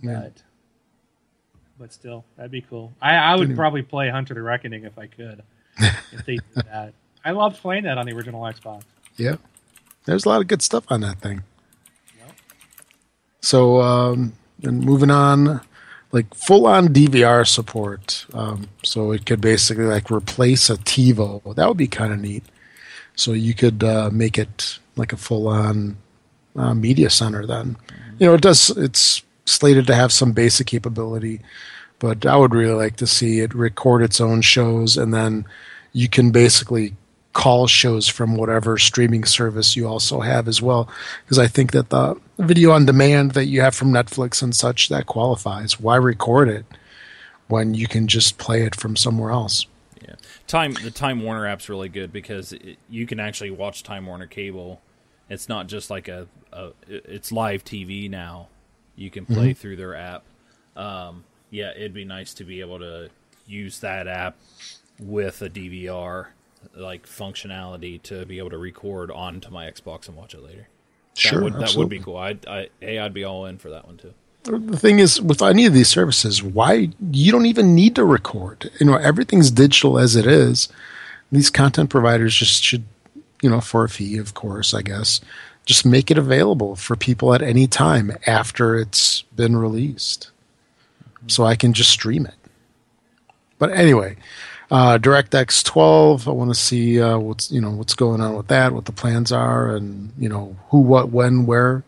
Yeah. 0.00 0.20
But 0.20 0.42
but 1.78 1.92
still, 1.92 2.24
that'd 2.36 2.52
be 2.52 2.60
cool. 2.60 2.92
I, 3.02 3.16
I 3.16 3.34
would 3.34 3.46
Didn't- 3.48 3.56
probably 3.56 3.82
play 3.82 4.08
Hunter 4.08 4.34
the 4.34 4.42
Reckoning 4.42 4.84
if 4.84 4.96
I 4.98 5.08
could. 5.08 5.42
if 5.78 6.24
they 6.24 6.36
did 6.36 6.42
that, 6.54 6.94
I 7.24 7.32
loved 7.32 7.56
playing 7.60 7.84
that 7.84 7.98
on 7.98 8.06
the 8.06 8.12
original 8.12 8.40
Xbox. 8.42 8.82
Yeah. 9.16 9.36
There's 10.04 10.24
a 10.24 10.28
lot 10.28 10.40
of 10.40 10.46
good 10.46 10.62
stuff 10.62 10.84
on 10.88 11.00
that 11.00 11.18
thing. 11.20 11.42
Yep. 12.18 12.32
So, 13.40 13.80
um, 13.80 14.34
and 14.62 14.80
moving 14.84 15.10
on, 15.10 15.60
like 16.14 16.32
full 16.32 16.64
on 16.68 16.94
DVR 16.94 17.44
support. 17.44 18.24
Um, 18.32 18.68
so 18.84 19.10
it 19.10 19.26
could 19.26 19.40
basically 19.40 19.86
like 19.86 20.12
replace 20.12 20.70
a 20.70 20.76
TiVo. 20.76 21.56
That 21.56 21.66
would 21.66 21.76
be 21.76 21.88
kind 21.88 22.12
of 22.12 22.20
neat. 22.20 22.44
So 23.16 23.32
you 23.32 23.52
could 23.52 23.82
uh, 23.82 24.10
make 24.12 24.38
it 24.38 24.78
like 24.94 25.12
a 25.12 25.16
full 25.16 25.48
on 25.48 25.96
uh, 26.54 26.72
media 26.72 27.10
center 27.10 27.44
then. 27.44 27.76
You 28.20 28.28
know, 28.28 28.34
it 28.34 28.42
does, 28.42 28.70
it's 28.70 29.22
slated 29.44 29.88
to 29.88 29.94
have 29.96 30.12
some 30.12 30.30
basic 30.30 30.68
capability, 30.68 31.40
but 31.98 32.24
I 32.24 32.36
would 32.36 32.54
really 32.54 32.74
like 32.74 32.94
to 32.96 33.08
see 33.08 33.40
it 33.40 33.52
record 33.52 34.00
its 34.00 34.20
own 34.20 34.40
shows 34.40 34.96
and 34.96 35.12
then 35.12 35.44
you 35.92 36.08
can 36.08 36.30
basically 36.30 36.94
call 37.34 37.66
shows 37.66 38.08
from 38.08 38.36
whatever 38.36 38.78
streaming 38.78 39.24
service 39.24 39.76
you 39.76 39.86
also 39.86 40.20
have 40.20 40.48
as 40.48 40.62
well 40.62 40.88
because 41.24 41.38
i 41.38 41.46
think 41.46 41.72
that 41.72 41.90
the 41.90 42.18
video 42.38 42.70
on 42.70 42.86
demand 42.86 43.32
that 43.32 43.46
you 43.46 43.60
have 43.60 43.74
from 43.74 43.92
netflix 43.92 44.42
and 44.42 44.54
such 44.56 44.88
that 44.88 45.04
qualifies 45.06 45.78
why 45.78 45.96
record 45.96 46.48
it 46.48 46.64
when 47.48 47.74
you 47.74 47.86
can 47.86 48.06
just 48.06 48.38
play 48.38 48.62
it 48.62 48.74
from 48.74 48.96
somewhere 48.96 49.30
else 49.30 49.66
Yeah, 50.02 50.14
Time 50.46 50.74
the 50.74 50.90
Time 50.90 51.22
Warner 51.22 51.46
app's 51.46 51.68
really 51.68 51.88
good 51.88 52.12
because 52.12 52.52
it, 52.52 52.78
you 52.88 53.06
can 53.06 53.20
actually 53.20 53.50
watch 53.50 53.82
Time 53.82 54.06
Warner 54.06 54.26
cable. 54.26 54.80
It's 55.28 55.48
not 55.48 55.66
just 55.66 55.90
like 55.90 56.08
a, 56.08 56.26
a 56.52 56.72
it's 56.88 57.32
live 57.32 57.64
TV 57.64 58.10
now. 58.10 58.48
You 58.96 59.10
can 59.10 59.26
play 59.26 59.54
through 59.54 59.76
their 59.76 59.94
app. 59.94 60.22
Um, 60.76 61.24
yeah, 61.50 61.70
it'd 61.74 61.94
be 61.94 62.04
nice 62.04 62.34
to 62.34 62.44
be 62.44 62.60
able 62.60 62.78
to 62.78 63.10
use 63.46 63.80
that 63.80 64.06
app 64.06 64.36
with 64.98 65.42
a 65.42 65.48
DVR 65.48 66.26
like 66.74 67.06
functionality 67.06 68.00
to 68.02 68.24
be 68.26 68.38
able 68.38 68.50
to 68.50 68.58
record 68.58 69.10
onto 69.10 69.50
my 69.50 69.70
Xbox 69.70 70.08
and 70.08 70.16
watch 70.16 70.34
it 70.34 70.42
later. 70.42 70.68
sure 71.14 71.40
that 71.40 71.44
would, 71.44 71.54
that 71.54 71.74
would 71.76 71.88
be 71.88 71.98
cool. 72.00 72.16
I, 72.16 72.38
I, 72.46 72.68
hey, 72.80 72.98
I'd 72.98 73.14
be 73.14 73.24
all 73.24 73.46
in 73.46 73.58
for 73.58 73.70
that 73.70 73.86
one 73.86 73.96
too. 73.96 74.14
the 74.44 74.76
thing 74.76 74.98
is 74.98 75.20
with 75.20 75.42
any 75.42 75.64
of 75.66 75.72
these 75.72 75.88
services 75.88 76.42
why 76.42 76.90
you 77.10 77.32
don't 77.32 77.46
even 77.46 77.74
need 77.74 77.94
to 77.96 78.04
record 78.04 78.70
you 78.78 78.84
know 78.86 78.96
everything's 78.96 79.50
digital 79.50 79.98
as 79.98 80.16
it 80.16 80.26
is 80.26 80.68
these 81.32 81.48
content 81.50 81.88
providers 81.88 82.34
just 82.36 82.62
should 82.62 82.84
you 83.40 83.48
know 83.48 83.60
for 83.60 83.84
a 83.84 83.88
fee 83.88 84.18
of 84.18 84.34
course 84.34 84.74
i 84.74 84.82
guess 84.82 85.20
just 85.64 85.86
make 85.86 86.10
it 86.10 86.18
available 86.18 86.76
for 86.76 86.94
people 86.94 87.32
at 87.32 87.40
any 87.40 87.66
time 87.66 88.12
after 88.26 88.76
it's 88.76 89.22
been 89.34 89.56
released 89.56 90.30
so 91.26 91.44
i 91.44 91.56
can 91.56 91.72
just 91.72 91.90
stream 91.90 92.26
it 92.26 92.34
but 93.58 93.70
anyway 93.72 94.14
uh, 94.74 94.98
DirectX 94.98 95.62
12. 95.62 96.26
I 96.26 96.32
want 96.32 96.50
to 96.50 96.54
see 96.56 97.00
uh, 97.00 97.16
what's 97.16 97.48
you 97.52 97.60
know 97.60 97.70
what's 97.70 97.94
going 97.94 98.20
on 98.20 98.34
with 98.36 98.48
that, 98.48 98.72
what 98.72 98.86
the 98.86 98.92
plans 98.92 99.30
are, 99.30 99.76
and 99.76 100.12
you 100.18 100.28
know 100.28 100.56
who, 100.70 100.80
what, 100.80 101.10
when, 101.10 101.46
where. 101.46 101.84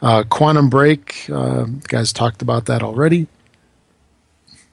Uh, 0.00 0.22
Quantum 0.22 0.70
Break, 0.70 1.28
uh, 1.28 1.64
guys 1.86 2.12
talked 2.12 2.40
about 2.40 2.64
that 2.64 2.82
already. 2.82 3.26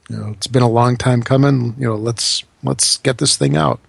You 0.10 0.18
know, 0.18 0.30
it's 0.30 0.48
been 0.48 0.64
a 0.64 0.70
long 0.70 0.96
time 0.96 1.22
coming. 1.24 1.76
You 1.78 1.90
know, 1.90 1.96
let's 1.96 2.46
let's 2.64 2.98
get 2.98 3.18
this 3.18 3.36
thing 3.36 3.58
out. 3.58 3.82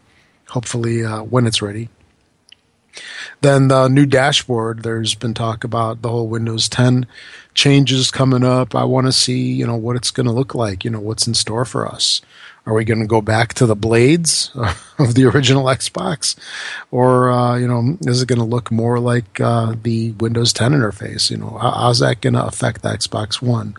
Hopefully, 0.48 1.04
uh, 1.04 1.22
when 1.22 1.46
it's 1.46 1.62
ready. 1.62 1.88
Then 3.40 3.68
the 3.68 3.88
new 3.88 4.06
dashboard. 4.06 4.82
There's 4.82 5.14
been 5.14 5.34
talk 5.34 5.64
about 5.64 6.02
the 6.02 6.08
whole 6.08 6.28
Windows 6.28 6.68
10 6.68 7.06
changes 7.54 8.10
coming 8.10 8.44
up. 8.44 8.74
I 8.74 8.84
want 8.84 9.06
to 9.06 9.12
see, 9.12 9.52
you 9.52 9.66
know, 9.66 9.76
what 9.76 9.96
it's 9.96 10.10
going 10.10 10.26
to 10.26 10.32
look 10.32 10.54
like. 10.54 10.84
You 10.84 10.90
know, 10.90 11.00
what's 11.00 11.26
in 11.26 11.34
store 11.34 11.64
for 11.64 11.86
us. 11.86 12.20
Are 12.66 12.74
we 12.74 12.84
going 12.84 12.98
to 12.98 13.06
go 13.06 13.20
back 13.20 13.54
to 13.54 13.66
the 13.66 13.76
blades 13.76 14.50
of 14.98 15.14
the 15.14 15.24
original 15.26 15.66
Xbox, 15.66 16.34
or 16.90 17.30
uh, 17.30 17.56
you 17.56 17.68
know, 17.68 17.96
is 18.00 18.22
it 18.22 18.26
going 18.28 18.40
to 18.40 18.44
look 18.44 18.72
more 18.72 18.98
like 18.98 19.40
uh, 19.40 19.76
the 19.80 20.10
Windows 20.12 20.52
10 20.52 20.72
interface? 20.72 21.30
You 21.30 21.36
know, 21.36 21.58
how, 21.62 21.70
how's 21.70 22.00
that 22.00 22.20
going 22.20 22.34
to 22.34 22.44
affect 22.44 22.82
the 22.82 22.88
Xbox 22.88 23.40
One? 23.40 23.76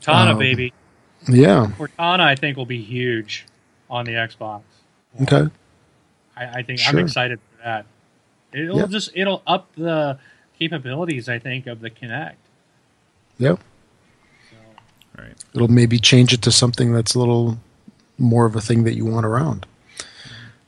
Cortana, 0.00 0.30
Um, 0.32 0.38
baby. 0.38 0.72
Yeah. 1.28 1.70
Cortana, 1.78 2.20
I 2.20 2.34
think, 2.34 2.56
will 2.56 2.64
be 2.64 2.80
huge 2.80 3.44
on 3.90 4.06
the 4.06 4.12
Xbox. 4.12 4.62
Okay. 5.22 5.48
I, 6.36 6.44
I 6.46 6.62
think 6.62 6.78
Sure. 6.78 6.98
I'm 6.98 7.04
excited 7.04 7.38
that. 7.64 7.86
It'll 8.52 8.78
Yeah. 8.78 8.86
just 8.86 9.10
it'll 9.14 9.42
up 9.46 9.68
the 9.76 10.18
capabilities. 10.58 11.28
I 11.28 11.38
think 11.38 11.66
of 11.66 11.80
the 11.80 11.90
Kinect. 11.90 12.34
Yep. 13.38 13.60
So, 14.50 14.56
Right. 15.22 15.34
It'll 15.54 15.68
maybe 15.68 15.98
change 15.98 16.32
it 16.32 16.42
to 16.42 16.52
something 16.52 16.92
that's 16.92 17.14
a 17.14 17.18
little 17.18 17.58
more 18.18 18.44
of 18.46 18.54
a 18.56 18.60
thing 18.60 18.84
that 18.84 18.94
you 18.94 19.06
want 19.06 19.24
around. 19.26 19.66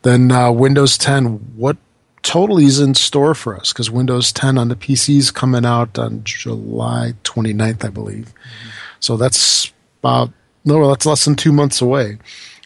Then 0.03 0.33
uh, 0.33 0.51
Windows 0.51 0.97
10, 0.99 1.55
what 1.57 1.77
totally 2.23 2.65
is 2.65 2.81
in 2.81 2.95
store 2.95 3.35
for 3.35 3.57
us? 3.57 3.73
Because 3.73 3.91
Windows 3.91 4.33
10 4.33 4.59
on 4.59 4.69
the 4.69 4.77
PC 4.77 5.17
is 5.19 5.31
coming 5.31 5.65
out 5.67 5.99
on 5.99 6.23
July 6.25 7.15
29th, 7.25 7.85
I 7.85 7.89
believe. 7.91 8.33
So 9.01 9.17
that's 9.17 9.73
about 10.01 10.33
no, 10.65 10.89
that's 10.89 11.05
less 11.07 11.25
than 11.25 11.35
two 11.35 11.51
months 11.53 11.81
away. 11.81 12.19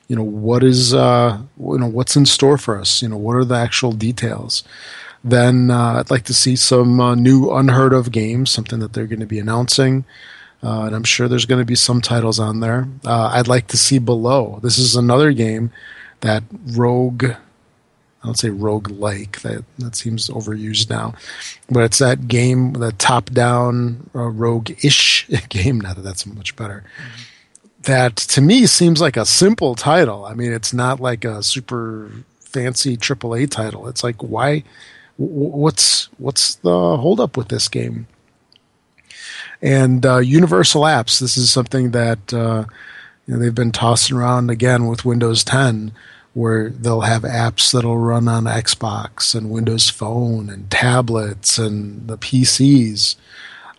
You 0.09 0.17
know 0.17 0.23
what 0.23 0.63
is 0.63 0.95
uh, 0.95 1.41
you 1.59 1.79
know 1.79 1.89
what's 1.89 2.17
in 2.17 2.27
store 2.27 2.59
for 2.59 2.79
us? 2.79 3.03
You 3.03 3.09
know 3.09 3.17
what 3.17 3.37
are 3.37 3.45
the 3.45 3.57
actual 3.57 3.93
details? 3.93 4.63
Then 5.25 5.71
uh, 5.73 5.95
I'd 5.99 6.11
like 6.11 6.25
to 6.27 6.35
see 6.35 6.55
some 6.55 7.01
uh, 7.01 7.17
new 7.17 7.51
unheard 7.51 7.93
of 7.93 8.13
games, 8.13 8.51
something 8.51 8.79
that 8.79 8.93
they're 8.93 9.09
going 9.09 9.21
to 9.21 9.27
be 9.27 9.41
announcing. 9.41 10.05
Uh, 10.63 10.85
and 10.85 10.95
I'm 10.95 11.05
sure 11.05 11.29
there's 11.29 11.47
going 11.47 11.61
to 11.61 11.67
be 11.67 11.75
some 11.75 12.01
titles 12.01 12.39
on 12.39 12.61
there. 12.61 12.89
Uh, 13.05 13.31
I'd 13.33 13.49
like 13.49 13.67
to 13.69 13.77
see 13.77 13.99
Below. 13.99 14.61
This 14.63 14.79
is 14.79 14.97
another 14.97 15.33
game 15.33 15.71
that 16.21 16.45
Rogue, 16.73 17.25
I 17.25 17.37
don't 18.25 18.39
say 18.39 18.51
Rogue 18.51 18.89
like, 18.91 19.43
that, 19.43 19.65
that 19.79 19.97
seems 19.97 20.29
overused 20.29 20.89
now, 20.89 21.15
but 21.69 21.85
it's 21.85 21.99
that 21.99 22.27
game, 22.29 22.73
the 22.75 22.93
top 22.93 23.31
down 23.31 24.09
uh, 24.15 24.29
Rogue 24.29 24.71
ish 24.83 25.29
game. 25.49 25.81
now 25.81 25.93
that 25.93 26.03
that's 26.03 26.27
much 26.27 26.57
better. 26.57 26.85
That 27.87 28.17
to 28.17 28.41
me 28.41 28.67
seems 28.67 29.01
like 29.01 29.17
a 29.17 29.27
simple 29.27 29.75
title. 29.75 30.25
I 30.25 30.35
mean, 30.35 30.53
it's 30.53 30.73
not 30.73 31.01
like 31.01 31.25
a 31.25 31.43
super 31.43 32.11
fancy 32.41 32.97
AAA 32.97 33.51
title. 33.51 33.89
It's 33.89 34.05
like, 34.05 34.23
why? 34.23 34.65
What's 35.17 36.09
what's 36.19 36.57
the 36.57 36.97
holdup 36.97 37.37
with 37.37 37.49
this 37.49 37.69
game? 37.69 38.07
and 39.63 40.05
uh, 40.05 40.19
universal 40.19 40.83
apps. 40.83 41.21
This 41.21 41.37
is 41.37 41.51
something 41.51 41.93
that 41.93 42.33
uh, 42.33 42.65
you 43.27 43.35
know, 43.35 43.41
they've 43.41 43.55
been 43.55 43.73
tossing 43.73 44.17
around 44.17 44.51
again 44.51 44.87
with 44.87 45.05
Windows 45.05 45.45
10, 45.45 45.93
where 46.35 46.71
they'll 46.71 47.03
have 47.03 47.23
apps 47.23 47.73
that'll 47.73 47.99
run 47.99 48.29
on 48.29 48.45
Xbox 48.45 49.35
and 49.35 49.51
Windows 49.51 49.91
Phone 49.91 50.49
and 50.49 50.71
tablets 50.71 51.59
and 51.59 52.07
the 52.09 52.19
PCs. 52.19 53.17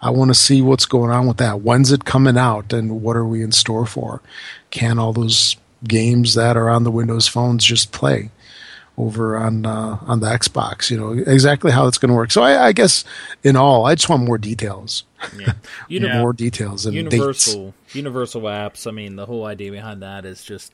I 0.01 0.09
want 0.11 0.29
to 0.29 0.35
see 0.35 0.61
what's 0.61 0.85
going 0.85 1.11
on 1.11 1.25
with 1.27 1.37
that. 1.37 1.61
When's 1.61 1.91
it 1.91 2.05
coming 2.05 2.37
out, 2.37 2.71
and 2.73 3.01
what 3.01 3.15
are 3.17 3.25
we 3.25 3.41
in 3.41 3.51
store 3.51 3.85
for? 3.85 4.21
Can 4.69 4.99
all 4.99 5.13
those 5.13 5.55
games 5.87 6.35
that 6.35 6.55
are 6.57 6.69
on 6.69 6.83
the 6.83 6.91
Windows 6.91 7.27
phones 7.27 7.63
just 7.65 7.91
play? 7.91 8.29
over 8.99 9.37
on 9.37 9.63
uh, 9.63 9.99
on 10.07 10.21
the 10.21 10.25
Xbox. 10.27 10.89
You 10.89 10.97
know 10.97 11.11
exactly 11.11 11.71
how 11.71 11.85
it's 11.85 11.99
going 11.99 12.09
to 12.09 12.15
work. 12.15 12.31
So 12.31 12.41
I, 12.41 12.65
I 12.69 12.71
guess 12.71 13.05
in 13.43 13.55
all, 13.55 13.85
I 13.85 13.93
just 13.93 14.09
want 14.09 14.23
more 14.23 14.39
details. 14.39 15.03
Yeah. 15.87 16.19
More 16.19 16.33
details 16.33 16.87
and 16.87 16.95
dates. 16.95 17.13
universal 17.13 17.73
universal 17.93 18.41
apps 18.43 18.85
i 18.87 18.91
mean 18.91 19.15
the 19.17 19.25
whole 19.27 19.45
idea 19.45 19.71
behind 19.71 20.01
that 20.01 20.25
is 20.25 20.43
just 20.43 20.73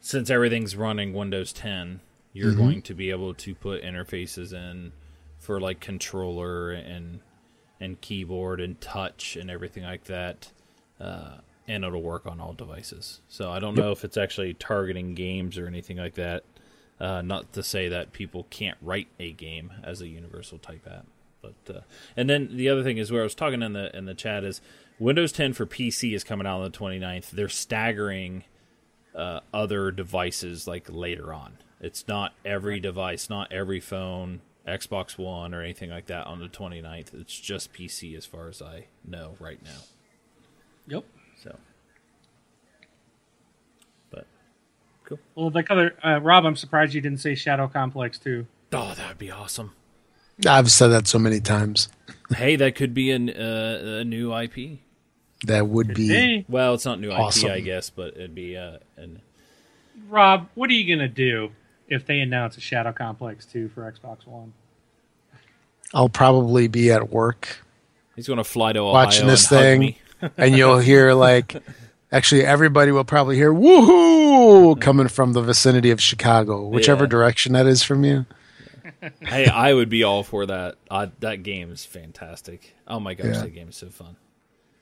since 0.00 0.30
everything's 0.30 0.74
running 0.76 1.12
windows 1.12 1.52
10 1.52 2.00
you're 2.32 2.50
Mm-hmm. 2.52 2.60
going 2.60 2.82
to 2.82 2.94
be 2.94 3.10
able 3.10 3.34
to 3.34 3.54
put 3.54 3.82
interfaces 3.82 4.52
in 4.52 4.92
for 5.38 5.60
like 5.60 5.80
controller 5.80 6.70
and 6.70 7.20
and 7.82 8.00
keyboard 8.00 8.60
and 8.60 8.80
touch 8.80 9.36
and 9.36 9.50
everything 9.50 9.82
like 9.82 10.04
that 10.04 10.50
uh, 11.00 11.38
and 11.66 11.84
it'll 11.84 12.02
work 12.02 12.26
on 12.26 12.40
all 12.40 12.52
devices 12.52 13.20
so 13.28 13.50
i 13.50 13.58
don't 13.58 13.76
know 13.76 13.90
if 13.90 14.04
it's 14.04 14.16
actually 14.16 14.54
targeting 14.54 15.14
games 15.14 15.58
or 15.58 15.66
anything 15.66 15.96
like 15.96 16.14
that 16.14 16.44
uh, 17.02 17.20
not 17.20 17.52
to 17.52 17.64
say 17.64 17.88
that 17.88 18.12
people 18.12 18.46
can't 18.48 18.78
write 18.80 19.08
a 19.18 19.32
game 19.32 19.72
as 19.82 20.00
a 20.00 20.06
universal 20.06 20.56
type 20.56 20.86
app, 20.88 21.06
but 21.42 21.74
uh, 21.76 21.80
and 22.16 22.30
then 22.30 22.56
the 22.56 22.68
other 22.68 22.84
thing 22.84 22.96
is 22.96 23.10
where 23.10 23.22
I 23.22 23.24
was 23.24 23.34
talking 23.34 23.60
in 23.60 23.72
the 23.72 23.94
in 23.96 24.04
the 24.04 24.14
chat 24.14 24.44
is 24.44 24.60
Windows 25.00 25.32
10 25.32 25.52
for 25.52 25.66
PC 25.66 26.14
is 26.14 26.22
coming 26.22 26.46
out 26.46 26.60
on 26.60 26.70
the 26.70 26.78
29th. 26.78 27.30
They're 27.30 27.48
staggering 27.48 28.44
uh, 29.16 29.40
other 29.52 29.90
devices 29.90 30.68
like 30.68 30.86
later 30.88 31.34
on. 31.34 31.58
It's 31.80 32.06
not 32.06 32.34
every 32.44 32.78
device, 32.78 33.28
not 33.28 33.50
every 33.50 33.80
phone, 33.80 34.40
Xbox 34.66 35.18
One 35.18 35.54
or 35.54 35.62
anything 35.62 35.90
like 35.90 36.06
that 36.06 36.26
on 36.26 36.38
the 36.38 36.46
29th. 36.48 37.14
It's 37.20 37.38
just 37.38 37.72
PC 37.72 38.16
as 38.16 38.24
far 38.26 38.48
as 38.48 38.62
I 38.62 38.86
know 39.04 39.34
right 39.40 39.62
now. 39.64 39.80
yep. 40.86 41.04
So, 41.42 41.56
but 44.10 44.26
cool. 45.04 45.18
Well, 45.34 45.50
like 45.50 45.70
other 45.70 45.94
uh, 46.04 46.20
Rob, 46.20 46.44
I'm 46.44 46.56
surprised 46.56 46.94
you 46.94 47.00
didn't 47.00 47.20
say 47.20 47.34
Shadow 47.34 47.66
Complex 47.68 48.18
too. 48.18 48.46
Oh, 48.72 48.94
that 48.94 49.08
would 49.08 49.18
be 49.18 49.30
awesome. 49.30 49.72
I've 50.46 50.70
said 50.70 50.88
that 50.88 51.06
so 51.06 51.18
many 51.18 51.40
times. 51.40 51.88
hey, 52.34 52.56
that 52.56 52.74
could 52.74 52.94
be 52.94 53.10
an, 53.10 53.28
uh, 53.30 53.98
a 54.00 54.04
new 54.04 54.34
IP. 54.34 54.78
That 55.46 55.66
would 55.68 55.94
be 55.94 56.08
Hey, 56.08 56.44
Well, 56.48 56.74
it's 56.74 56.84
not 56.84 57.00
new 57.00 57.10
Awesome. 57.10 57.48
IP, 57.50 57.54
I 57.54 57.60
guess, 57.60 57.90
but 57.90 58.14
it'd 58.14 58.34
be 58.34 58.56
uh, 58.56 58.78
an 58.96 59.20
Rob, 60.08 60.48
what 60.54 60.70
are 60.70 60.72
you 60.72 60.94
gonna 60.96 61.08
do 61.08 61.50
if 61.92 62.06
they 62.06 62.20
announce 62.20 62.56
a 62.56 62.60
Shadow 62.60 62.92
Complex 62.92 63.44
2 63.46 63.68
for 63.68 63.82
Xbox 63.90 64.26
One? 64.26 64.52
I'll 65.94 66.08
probably 66.08 66.68
be 66.68 66.90
at 66.90 67.10
work 67.10 67.58
He's 68.16 68.26
going 68.26 68.38
to 68.38 68.44
fly 68.44 68.72
to 68.72 68.80
Ohio 68.80 68.92
watching 68.92 69.26
this 69.26 69.50
and 69.52 69.60
thing, 70.20 70.30
and 70.36 70.56
you'll 70.56 70.78
hear 70.78 71.12
like, 71.14 71.56
actually, 72.10 72.44
everybody 72.44 72.92
will 72.92 73.04
probably 73.04 73.36
hear 73.36 73.52
"woohoo" 73.52 74.78
coming 74.80 75.08
from 75.08 75.32
the 75.32 75.40
vicinity 75.42 75.90
of 75.90 76.00
Chicago, 76.00 76.66
whichever 76.66 77.04
Yeah. 77.04 77.08
direction 77.10 77.52
that 77.54 77.66
is 77.66 77.82
from 77.82 78.04
you. 78.04 78.26
hey, 79.22 79.46
I 79.46 79.72
would 79.72 79.88
be 79.88 80.02
all 80.02 80.22
for 80.22 80.44
that. 80.46 80.76
Uh, 80.90 81.06
that 81.20 81.42
game 81.42 81.70
is 81.70 81.84
fantastic. 81.86 82.74
Oh 82.86 83.00
my 83.00 83.14
gosh, 83.14 83.26
Yeah. 83.26 83.40
that 83.42 83.54
game 83.54 83.68
is 83.70 83.76
so 83.76 83.88
fun. 83.88 84.16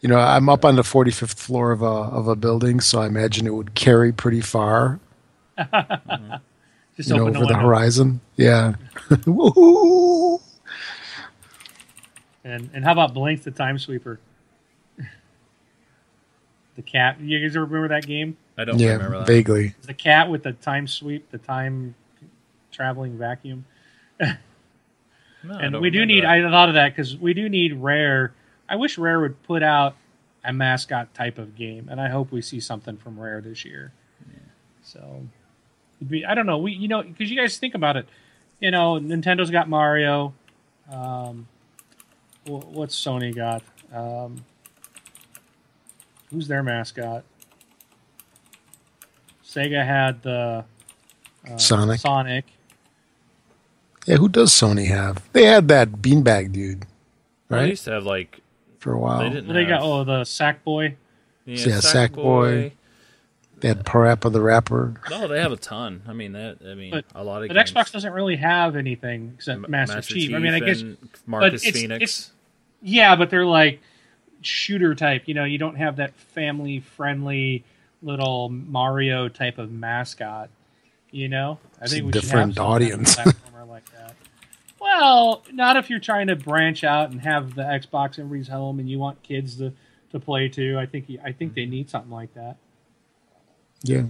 You 0.00 0.08
know, 0.08 0.18
I'm 0.18 0.48
up 0.48 0.64
on 0.64 0.74
the 0.76 0.82
45th 0.82 1.38
floor 1.38 1.70
of 1.72 1.82
a 1.82 1.84
of 1.86 2.26
a 2.26 2.34
building, 2.34 2.80
so 2.80 3.00
I 3.00 3.06
imagine 3.06 3.46
it 3.46 3.54
would 3.54 3.74
carry 3.74 4.12
pretty 4.12 4.40
far, 4.40 4.98
Just 7.00 7.08
you 7.10 7.16
know, 7.16 7.22
open 7.22 7.36
over 7.36 7.46
the 7.46 7.52
window. 7.54 7.66
horizon. 7.66 8.20
Yeah, 8.36 8.74
woohoo! 9.08 10.40
And 12.44 12.70
and 12.74 12.84
how 12.84 12.92
about 12.92 13.14
Blinx 13.14 13.42
the 13.42 13.50
Time 13.50 13.78
Sweeper? 13.78 14.20
the 16.76 16.82
cat. 16.82 17.20
You 17.20 17.40
guys 17.40 17.56
ever 17.56 17.64
remember 17.64 17.88
that 17.88 18.06
game? 18.06 18.36
I 18.56 18.64
don't 18.64 18.78
Yeah, 18.78 18.92
remember 18.92 19.18
that. 19.18 19.26
vaguely. 19.26 19.74
The 19.82 19.94
cat 19.94 20.30
with 20.30 20.42
the 20.42 20.52
time 20.52 20.86
sweep, 20.86 21.30
the 21.30 21.38
time 21.38 21.94
traveling 22.72 23.16
vacuum. 23.18 23.64
No, 25.42 25.54
and 25.54 25.80
we 25.80 25.88
do 25.88 26.04
need. 26.04 26.22
that. 26.24 26.28
I 26.30 26.42
thought 26.50 26.68
of 26.68 26.74
that 26.74 26.90
because 26.94 27.16
we 27.16 27.32
do 27.32 27.48
need 27.48 27.72
Rare. 27.72 28.34
I 28.68 28.76
wish 28.76 28.98
Rare 28.98 29.20
would 29.20 29.42
put 29.44 29.62
out 29.62 29.96
a 30.44 30.52
mascot 30.52 31.14
type 31.14 31.38
of 31.38 31.56
game, 31.56 31.88
and 31.90 31.98
I 31.98 32.10
hope 32.10 32.30
we 32.30 32.42
see 32.42 32.60
something 32.60 32.98
from 32.98 33.18
Rare 33.18 33.40
this 33.40 33.64
year. 33.64 33.90
So, 34.82 34.98
it'd 34.98 35.28
be, 36.08 36.24
I 36.24 36.34
don't 36.34 36.46
know. 36.46 36.58
We 36.58 36.72
you 36.72 36.88
know 36.88 37.02
because 37.02 37.30
you 37.30 37.36
guys 37.36 37.58
think 37.58 37.74
about 37.74 37.96
it. 37.96 38.06
You 38.60 38.70
know, 38.70 38.94
Nintendo's 39.00 39.50
got 39.50 39.68
Mario. 39.68 40.34
Um, 40.92 41.46
what's 42.46 42.94
Sony 43.02 43.34
got? 43.34 43.62
Um, 43.94 44.44
who's 46.30 46.48
their 46.48 46.62
mascot? 46.62 47.24
Sega 49.44 49.84
had 49.84 50.22
the 50.22 50.64
uh, 51.50 51.56
Sonic. 51.56 52.00
Sonic. 52.00 52.44
Yeah, 54.06 54.16
who 54.16 54.28
does 54.28 54.50
Sony 54.52 54.86
have? 54.88 55.22
They 55.32 55.44
had 55.44 55.68
that 55.68 55.90
beanbag 55.92 56.52
dude, 56.52 56.86
right? 57.48 57.62
They 57.62 57.68
used 57.70 57.84
to 57.84 57.92
have 57.92 58.04
like 58.04 58.40
for 58.78 58.92
a 58.92 58.98
while. 58.98 59.18
they 59.20 59.28
They, 59.28 59.34
didn't. 59.34 59.52
They 59.54 59.64
got 59.64 59.80
have- 59.80 59.82
oh 59.82 60.04
the 60.04 60.22
Sackboy. 60.22 60.96
Yeah, 61.46 61.66
Sackboy. 63.60 63.68
had 63.68 63.84
Parappa 63.84 64.32
the 64.32 64.40
Rapper. 64.40 65.00
No, 65.10 65.28
they 65.28 65.40
have 65.40 65.52
a 65.52 65.56
ton. 65.56 66.02
I 66.06 66.12
mean 66.12 66.32
that. 66.32 66.58
I 66.66 66.74
mean 66.74 66.90
But- 66.90 67.04
a 67.14 67.22
lot 67.24 67.42
of. 67.42 67.48
But 67.48 67.54
games. 67.54 67.72
Xbox 67.72 67.92
doesn't 67.92 68.12
really 68.12 68.36
have 68.36 68.76
anything 68.76 69.32
except 69.36 69.64
M- 69.64 69.70
Master, 69.70 70.00
Chief. 70.02 70.34
I 70.34 70.38
mean, 70.38 70.54
I 70.54 70.60
guess 70.60 70.80
and 70.82 70.96
Marcus 71.26 71.64
it's- 71.64 71.80
Phoenix. 71.80 72.02
it's- 72.02 72.32
yeah, 72.82 73.16
but 73.16 73.30
they're 73.30 73.46
like 73.46 73.80
shooter 74.42 74.94
type. 74.94 75.24
You 75.26 75.34
know, 75.34 75.44
you 75.44 75.58
don't 75.58 75.76
have 75.76 75.96
that 75.96 76.14
family 76.14 76.80
friendly 76.80 77.64
little 78.02 78.48
Mario 78.48 79.28
type 79.28 79.58
of 79.58 79.70
mascot. 79.70 80.48
You 81.10 81.28
know, 81.28 81.58
I 81.80 81.84
It's 81.84 81.92
think 81.92 82.04
a 82.04 82.06
we 82.06 82.12
different 82.12 82.54
should 82.54 82.62
have 82.62 82.66
kind 82.66 82.82
of 82.82 82.92
audience. 82.92 83.16
like 83.18 83.90
that. 83.92 84.14
Well, 84.80 85.42
not 85.52 85.76
if 85.76 85.90
you're 85.90 85.98
trying 86.00 86.28
to 86.28 86.36
branch 86.36 86.84
out 86.84 87.10
and 87.10 87.20
have 87.20 87.54
the 87.54 87.62
Xbox 87.62 88.16
in 88.18 88.24
everybody's 88.24 88.48
home 88.48 88.78
and 88.80 88.88
you 88.88 88.98
want 88.98 89.22
kids 89.22 89.56
to, 89.56 89.72
to 90.12 90.18
play 90.20 90.48
too. 90.48 90.78
I 90.78 90.86
think 90.86 91.06
I 91.24 91.32
think 91.32 91.54
they 91.54 91.62
mm-hmm. 91.62 91.70
need 91.70 91.90
something 91.90 92.10
like 92.10 92.32
that. 92.34 92.56
Yeah, 93.82 94.02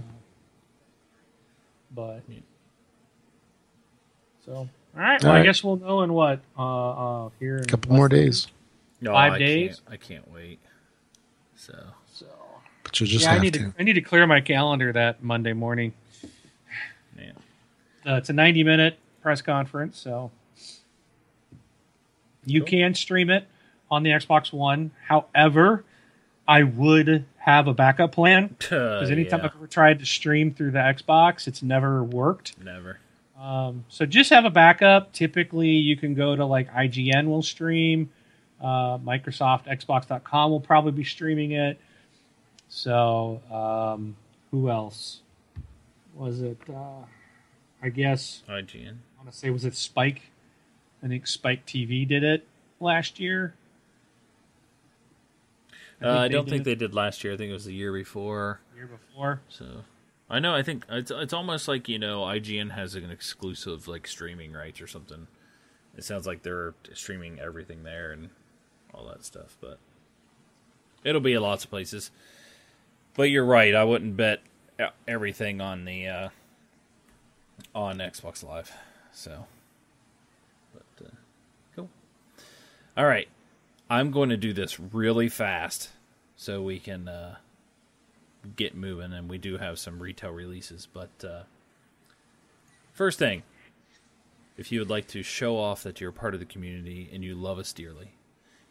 But 1.93 2.21
Yeah. 2.27 2.39
so 4.45 4.53
all 4.53 4.69
right. 4.95 5.23
All 5.23 5.31
Well, 5.31 5.39
I 5.41 5.43
guess 5.43 5.63
we'll 5.63 5.77
know 5.77 6.01
in 6.01 6.13
what 6.13 6.39
uh, 6.57 7.25
uh 7.25 7.29
here 7.39 7.57
in 7.57 7.63
a 7.63 7.67
couple 7.67 7.93
more 7.95 8.09
days, 8.09 8.47
no, 8.99 9.13
five 9.13 9.33
I 9.33 9.37
days? 9.39 9.81
Can't, 9.87 9.93
I 9.93 9.97
can't 9.97 10.31
wait. 10.31 10.59
So 11.55 11.73
So 12.13 12.25
but 12.83 12.99
you 12.99 13.07
just 13.07 13.23
yeah, 13.23 13.31
I 13.31 13.33
have 13.35 13.41
need 13.43 13.53
to. 13.53 13.59
to. 13.59 13.73
I 13.79 13.83
need 13.83 13.93
to 13.93 14.01
clear 14.01 14.27
my 14.27 14.41
calendar 14.41 14.91
that 14.91 15.23
Monday 15.23 15.53
morning. 15.53 15.93
yeah. 17.17 17.31
Uh, 18.05 18.15
it's 18.15 18.29
a 18.29 18.33
90 18.33 18.63
minute 18.63 18.97
press 19.21 19.41
conference, 19.41 19.97
so 19.97 20.31
you 22.45 22.61
Cool. 22.61 22.67
can 22.69 22.95
stream 22.95 23.29
it 23.29 23.47
on 23.91 24.03
the 24.03 24.09
Xbox 24.09 24.51
One. 24.51 24.91
However, 25.07 25.83
I 26.51 26.63
would 26.63 27.25
have 27.37 27.67
a 27.67 27.73
backup 27.73 28.11
plan 28.11 28.47
because 28.59 29.09
anytime 29.09 29.39
Uh, 29.39 29.43
yeah, 29.43 29.49
I've 29.49 29.55
ever 29.55 29.67
tried 29.67 29.99
to 29.99 30.05
stream 30.05 30.53
through 30.53 30.71
the 30.71 30.79
Xbox, 30.79 31.47
it's 31.47 31.63
never 31.63 32.03
worked. 32.03 32.61
never. 32.61 32.99
Um, 33.39 33.85
so 33.87 34.05
just 34.05 34.29
have 34.31 34.43
a 34.43 34.49
backup. 34.49 35.13
Typically, 35.13 35.69
you 35.69 35.95
can 35.95 36.13
go 36.13 36.35
to 36.35 36.45
like 36.45 36.69
IGN 36.71 37.27
will 37.27 37.41
stream, 37.41 38.11
uh, 38.59 38.97
Microsoft 38.97 39.65
Xbox.com 39.65 40.51
will 40.51 40.59
probably 40.59 40.91
be 40.91 41.05
streaming 41.05 41.53
it. 41.53 41.79
So 42.67 43.41
um, 43.49 44.15
who 44.51 44.69
else 44.69 45.21
was 46.13 46.41
it? 46.41 46.57
Uh, 46.69 47.05
I 47.81 47.89
guess 47.89 48.43
IGN. 48.49 48.89
I 48.89 49.17
want 49.23 49.31
to 49.31 49.37
say 49.37 49.49
was 49.49 49.63
it 49.65 49.75
Spike? 49.75 50.21
I 51.01 51.07
think 51.07 51.25
Spike 51.27 51.65
TV 51.65 52.07
did 52.07 52.23
it 52.23 52.45
last 52.79 53.19
year. 53.19 53.55
Uh, 56.03 56.17
I 56.17 56.27
don't 56.27 56.49
think 56.49 56.61
it 56.61 56.65
they 56.65 56.75
did 56.75 56.93
last 56.93 57.23
year. 57.23 57.33
I 57.33 57.37
think 57.37 57.49
it 57.49 57.53
was 57.53 57.65
the 57.65 57.73
year 57.73 57.93
before. 57.93 58.61
year 58.75 58.87
before. 58.87 59.41
So 59.49 59.83
I 60.29 60.39
know. 60.39 60.55
I 60.55 60.63
think 60.63 60.85
it's 60.89 61.11
it's 61.11 61.33
almost 61.33 61.67
like 61.67 61.87
you 61.87 61.99
know 61.99 62.21
IGN 62.21 62.71
has 62.71 62.95
an 62.95 63.11
exclusive 63.11 63.87
like 63.87 64.07
streaming 64.07 64.53
rights 64.53 64.81
or 64.81 64.87
something. 64.87 65.27
It 65.97 66.03
sounds 66.03 66.25
like 66.25 66.43
they're 66.43 66.73
streaming 66.93 67.39
everything 67.39 67.83
there 67.83 68.11
and 68.11 68.29
all 68.93 69.05
that 69.07 69.25
stuff, 69.25 69.57
but 69.59 69.77
it'll 71.03 71.21
be 71.21 71.33
in 71.33 71.41
lots 71.41 71.65
of 71.65 71.69
places. 71.69 72.11
But 73.13 73.23
you're 73.23 73.45
right. 73.45 73.75
I 73.75 73.83
wouldn't 73.83 74.15
bet 74.15 74.41
everything 75.07 75.61
on 75.61 75.85
the 75.85 76.07
uh, 76.07 76.29
on 77.75 77.97
Xbox 77.97 78.43
Live. 78.43 78.71
So, 79.11 79.45
but 80.73 81.05
uh, 81.05 81.09
cool. 81.75 81.89
All 82.95 83.05
right, 83.05 83.27
I'm 83.91 84.11
going 84.11 84.29
to 84.29 84.37
do 84.37 84.53
this 84.53 84.79
really 84.79 85.29
fast 85.29 85.89
so 86.35 86.61
we 86.61 86.79
can. 86.79 87.07
Uh, 87.07 87.35
get 88.55 88.75
moving, 88.75 89.13
and 89.13 89.29
we 89.29 89.37
do 89.37 89.57
have 89.57 89.79
some 89.79 90.01
retail 90.01 90.31
releases. 90.31 90.87
But 90.91 91.09
uh, 91.23 91.43
first 92.93 93.19
thing, 93.19 93.43
if 94.57 94.71
you 94.71 94.79
would 94.79 94.89
like 94.89 95.07
to 95.09 95.23
show 95.23 95.57
off 95.57 95.83
that 95.83 96.01
you're 96.01 96.11
part 96.11 96.33
of 96.33 96.39
the 96.39 96.45
community 96.45 97.09
and 97.13 97.23
you 97.23 97.35
love 97.35 97.59
us 97.59 97.73
dearly, 97.73 98.13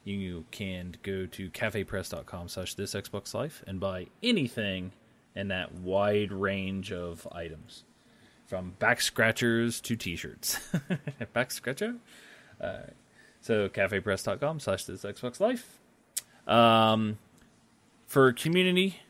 you 0.04 0.44
can 0.50 0.96
go 1.02 1.26
to 1.26 1.50
cafepress.com 1.50 2.48
slash 2.48 2.74
this 2.74 2.94
Xbox 2.94 3.34
Life 3.34 3.62
and 3.66 3.78
buy 3.78 4.06
anything 4.22 4.92
in 5.34 5.48
that 5.48 5.74
wide 5.74 6.32
range 6.32 6.92
of 6.92 7.26
items. 7.32 7.84
From 8.46 8.74
back 8.80 9.00
scratchers 9.00 9.80
to 9.82 9.94
t-shirts. 9.94 10.58
back 11.32 11.52
scratcher? 11.52 11.94
Alright. 12.60 12.94
So 13.40 13.68
cafepress.com 13.68 14.60
slash 14.60 14.84
this 14.84 15.02
Xbox 15.02 15.40
Life. 15.40 15.78
Um, 16.46 17.18
for 18.06 18.32
community, 18.32 19.00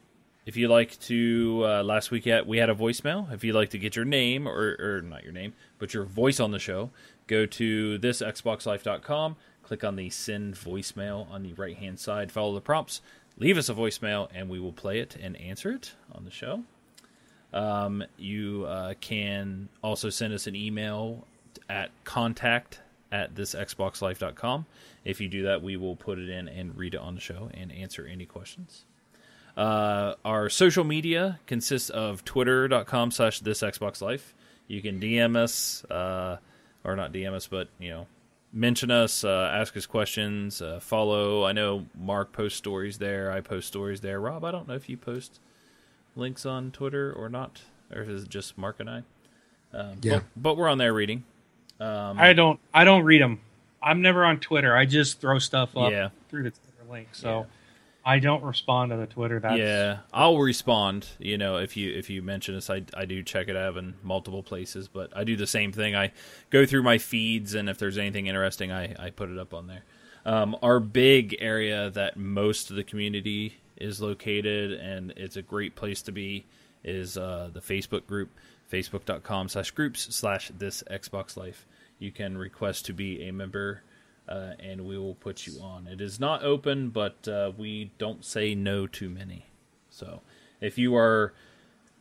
if 0.47 0.57
you 0.57 0.69
like 0.69 0.99
to, 1.01 1.63
uh, 1.65 1.83
last 1.83 2.11
week 2.11 2.27
at, 2.27 2.47
we 2.47 2.59
had 2.59 2.71
a 2.71 2.75
voicemail. 2.75 3.33
If 3.33 3.45
you'd 3.45 3.55
like 3.55 3.71
to 3.71 3.79
get 3.79 3.97
your 3.97 4.05
name, 4.05 4.47
or, 4.47 4.77
or 4.79 5.03
not 5.03 5.25
your 5.25 5.33
name, 5.33 5.55
but 5.79 5.95
your 5.95 6.05
voice 6.05 6.41
on 6.41 6.51
the 6.51 6.59
show, 6.59 6.91
go 7.27 7.47
to 7.47 7.99
thisxboxlife.com, 7.99 9.37
click 9.63 9.85
on 9.85 9.97
the 9.97 10.11
send 10.11 10.55
voicemail 10.55 11.31
on 11.31 11.43
the 11.43 11.53
right 11.55 11.77
hand 11.77 11.99
side, 11.99 12.33
follow 12.33 12.55
the 12.55 12.61
prompts, 12.61 13.01
leave 13.39 13.59
us 13.59 13.69
a 13.69 13.75
voicemail, 13.75 14.29
and 14.35 14.49
we 14.49 14.61
will 14.61 14.73
play 14.73 15.01
it 15.01 15.17
and 15.21 15.37
answer 15.37 15.73
it 15.73 15.95
on 16.13 16.25
the 16.25 16.31
show. 16.31 16.63
Um, 17.53 18.05
you 18.17 18.65
uh, 18.67 18.95
can 19.01 19.69
also 19.83 20.09
send 20.09 20.33
us 20.33 20.47
an 20.47 20.55
email 20.55 21.27
at 21.69 21.91
contact 22.05 22.81
at 23.13 23.35
thisxboxlife.com. 23.35 24.67
If 25.05 25.21
you 25.21 25.29
do 25.29 25.43
that, 25.45 25.63
we 25.63 25.77
will 25.77 25.97
put 25.97 26.19
it 26.19 26.29
in 26.29 26.49
and 26.49 26.77
read 26.77 26.95
it 26.95 27.01
on 27.01 27.15
the 27.15 27.21
show 27.21 27.51
and 27.55 27.73
answer 27.73 28.07
any 28.07 28.27
questions. 28.27 28.85
Uh, 29.57 30.15
our 30.25 30.49
social 30.49 30.85
media 30.85 31.41
consists 31.47 31.91
of 31.91 32.25
twitter.com 32.25 33.11
slash 33.11 33.41
this 33.41 33.63
Xbox 33.63 34.01
Life. 34.01 34.35
You 34.69 34.81
can 34.81 35.01
DM 35.01 35.37
us, 35.37 35.85
uh, 35.87 36.37
or 36.85 36.95
not 36.97 37.13
DM 37.13 37.33
us, 37.35 37.47
but, 37.49 37.69
you 37.79 37.91
know, 37.91 38.07
mention 38.53 38.91
us, 38.91 39.25
uh, 39.25 39.51
ask 39.53 39.77
us 39.77 39.87
questions, 39.87 40.63
uh, 40.63 40.79
follow. 40.81 41.45
I 41.45 41.53
know 41.53 41.87
Mark 41.99 42.33
posts 42.33 42.59
stories 42.59 42.99
there. 42.99 43.33
I 43.33 43.41
post 43.41 43.67
stories 43.69 44.01
there. 44.01 44.21
Rob, 44.21 44.45
I 44.45 44.53
don't 44.53 44.69
know 44.69 44.75
if 44.75 44.89
you 44.89 44.97
post 44.97 45.41
links 46.15 46.47
on 46.47 46.71
Twitter 46.71 47.13
or 47.13 47.29
not, 47.29 47.63
or 47.93 48.03
if 48.03 48.09
it's 48.09 48.29
just 48.29 48.57
Mark 48.57 48.79
and 48.79 48.89
I. 48.89 49.03
Um, 49.73 49.99
Yeah. 50.03 50.15
But, 50.15 50.25
but 50.37 50.57
we're 50.57 50.69
on 50.69 50.79
there 50.79 50.93
reading. 50.93 51.25
Um, 51.81 52.19
I 52.19 52.33
don't. 52.33 52.61
I 52.75 52.85
don't 52.85 53.05
read 53.05 53.23
them. 53.23 53.41
I'm 53.83 54.03
never 54.03 54.25
on 54.25 54.39
Twitter. 54.41 54.77
I 54.77 54.85
just 54.85 55.21
throw 55.21 55.39
stuff 55.39 55.77
up 55.77 55.91
Yeah. 55.91 56.11
through 56.29 56.43
the 56.45 56.51
Twitter 56.51 56.91
link. 56.93 57.09
So 57.13 57.47
I 58.05 58.19
don't 58.19 58.43
respond 58.43 58.91
to 58.91 58.97
the 58.99 59.07
Twitter. 59.07 59.41
That's 59.41 59.59
Yeah, 59.59 59.99
I'll 60.13 60.39
respond. 60.39 61.07
You 61.19 61.39
know, 61.39 61.57
if 61.57 61.77
you 61.77 61.91
if 61.93 62.11
you 62.11 62.23
mention 62.23 62.55
this, 62.55 62.69
I 62.69 62.83
I 62.95 63.05
do 63.07 63.23
check 63.23 63.49
it 63.49 63.57
out 63.57 63.77
in 63.77 63.95
multiple 64.03 64.43
places, 64.43 64.89
but 64.89 65.17
I 65.17 65.25
do 65.25 65.37
the 65.37 65.47
same 65.47 65.73
thing. 65.73 65.97
I 65.97 66.13
go 66.51 66.67
through 66.67 66.83
my 66.83 66.99
feeds, 66.99 67.55
and 67.55 67.69
if 67.71 67.79
there's 67.79 67.97
anything 67.99 68.27
interesting, 68.27 68.71
I 68.71 68.95
I 68.99 69.11
put 69.11 69.31
it 69.31 69.39
up 69.39 69.55
on 69.55 69.67
there. 69.67 69.85
Um, 70.27 70.55
our 70.63 70.81
big 70.81 71.37
area 71.41 71.89
that 71.91 72.19
most 72.19 72.69
of 72.69 72.77
the 72.77 72.85
community 72.85 73.55
is 73.79 74.03
located, 74.03 74.73
and 74.73 75.13
it's 75.17 75.37
a 75.37 75.43
great 75.43 75.75
place 75.75 76.03
to 76.03 76.13
be, 76.13 76.45
is 76.85 77.17
uh, 77.17 77.49
the 77.51 77.61
Facebook 77.61 78.07
group, 78.07 78.29
facebook.com 78.71 79.49
slash 79.49 79.71
groups 79.73 80.15
slash 80.15 80.51
this 80.57 80.83
Xbox 80.91 81.37
Life. 81.37 81.67
You 81.99 82.13
can 82.13 82.39
request 82.39 82.87
to 82.87 82.93
be 82.93 83.29
a 83.29 83.33
member 83.33 83.83
uh, 84.29 84.53
and 84.61 84.87
we 84.87 84.97
will 84.97 85.17
put 85.17 85.47
you 85.47 85.61
on. 85.61 85.87
It 85.87 86.01
is 86.01 86.21
not 86.21 86.45
open, 86.45 86.91
but 86.91 87.27
uh, 87.27 87.53
we 87.57 87.91
don't 87.99 88.25
say 88.25 88.55
no 88.55 88.87
to 88.87 89.11
many. 89.11 89.47
So 89.91 90.23
if 90.61 90.79
you 90.79 90.95
are 90.95 91.35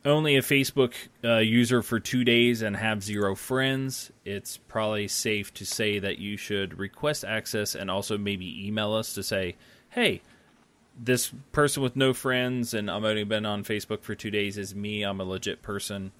only 0.04 0.36
a 0.36 0.42
Facebook 0.42 0.94
uh, 1.24 1.38
user 1.38 1.82
for 1.82 2.00
two 2.00 2.24
days 2.24 2.62
and 2.62 2.76
have 2.76 3.02
zero 3.02 3.34
friends, 3.34 4.12
it's 4.24 4.56
probably 4.56 5.08
safe 5.08 5.52
to 5.54 5.66
say 5.66 5.98
that 5.98 6.18
you 6.18 6.36
should 6.36 6.78
request 6.78 7.24
access 7.24 7.74
and 7.74 7.90
also 7.90 8.16
maybe 8.16 8.66
email 8.66 8.94
us 8.94 9.12
to 9.14 9.22
say, 9.22 9.56
hey, 9.90 10.22
this 10.98 11.32
person 11.52 11.82
with 11.82 11.96
no 11.96 12.12
friends 12.12 12.74
and 12.74 12.90
I've 12.90 13.04
only 13.04 13.24
been 13.24 13.44
on 13.46 13.64
Facebook 13.64 14.02
for 14.02 14.14
two 14.14 14.30
days 14.30 14.56
is 14.56 14.74
me. 14.74 15.02
I'm 15.02 15.20
a 15.20 15.24
legit 15.24 15.62
person. 15.62 16.12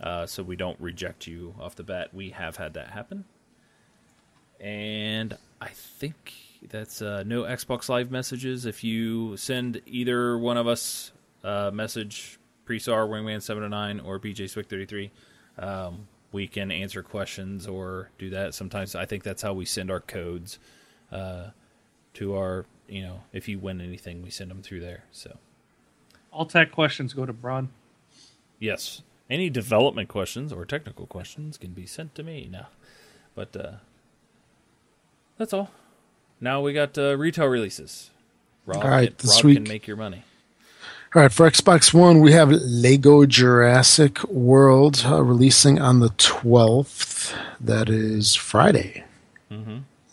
Uh, 0.00 0.26
so 0.26 0.42
we 0.42 0.56
don't 0.56 0.78
reject 0.80 1.26
you 1.26 1.54
off 1.60 1.76
the 1.76 1.84
bat. 1.84 2.12
We 2.12 2.30
have 2.30 2.56
had 2.56 2.74
that 2.74 2.90
happen. 2.90 3.24
And 4.60 5.36
I 5.60 5.68
think 5.68 6.32
that's 6.68 7.02
uh, 7.02 7.22
no 7.26 7.42
Xbox 7.42 7.88
Live 7.88 8.10
messages. 8.10 8.66
If 8.66 8.82
you 8.82 9.36
send 9.36 9.80
either 9.86 10.38
one 10.38 10.56
of 10.56 10.66
us 10.66 11.12
a 11.42 11.70
message, 11.70 12.38
Presar, 12.66 13.08
Wingman709, 13.08 14.04
or 14.04 14.18
BJ 14.18 14.44
Swick33, 14.44 15.10
um, 15.58 16.08
we 16.32 16.46
can 16.46 16.70
answer 16.70 17.02
questions 17.02 17.66
or 17.66 18.10
do 18.18 18.30
that. 18.30 18.54
Sometimes 18.54 18.94
I 18.94 19.04
think 19.04 19.22
that's 19.22 19.42
how 19.42 19.52
we 19.52 19.64
send 19.64 19.90
our 19.90 20.00
codes 20.00 20.58
uh, 21.12 21.50
to 22.14 22.36
our, 22.36 22.66
you 22.88 23.02
know, 23.02 23.20
if 23.32 23.48
you 23.48 23.58
win 23.58 23.80
anything, 23.80 24.22
we 24.22 24.30
send 24.30 24.50
them 24.50 24.62
through 24.62 24.80
there. 24.80 25.04
So, 25.12 25.38
all 26.32 26.46
tech 26.46 26.72
questions 26.72 27.12
go 27.12 27.24
to 27.24 27.32
Brun. 27.32 27.68
yes. 28.58 29.02
Any 29.30 29.48
development 29.50 30.08
questions 30.08 30.52
or 30.52 30.64
technical 30.64 31.06
questions 31.06 31.56
can 31.56 31.70
be 31.72 31.86
sent 31.86 32.14
to 32.16 32.22
me 32.22 32.48
now. 32.50 32.68
But 33.34 33.56
uh, 33.56 33.72
that's 35.38 35.52
all. 35.52 35.70
Now 36.40 36.60
we 36.60 36.72
got 36.72 36.96
uh, 36.98 37.16
retail 37.16 37.46
releases. 37.46 38.10
Rob, 38.66 38.84
All 38.84 38.90
right, 38.90 39.16
can, 39.16 39.26
this 39.26 39.36
Rob 39.38 39.44
week- 39.44 39.56
can 39.58 39.68
make 39.68 39.86
your 39.86 39.96
money. 39.96 40.24
All 41.14 41.22
right, 41.22 41.32
for 41.32 41.48
Xbox 41.48 41.94
One, 41.94 42.18
we 42.20 42.32
have 42.32 42.50
Lego 42.50 43.24
Jurassic 43.24 44.22
World 44.24 45.04
uh, 45.06 45.22
releasing 45.22 45.80
on 45.80 46.00
the 46.00 46.08
12th. 46.08 47.32
That 47.60 47.88
is 47.88 48.34
Friday, 48.34 49.04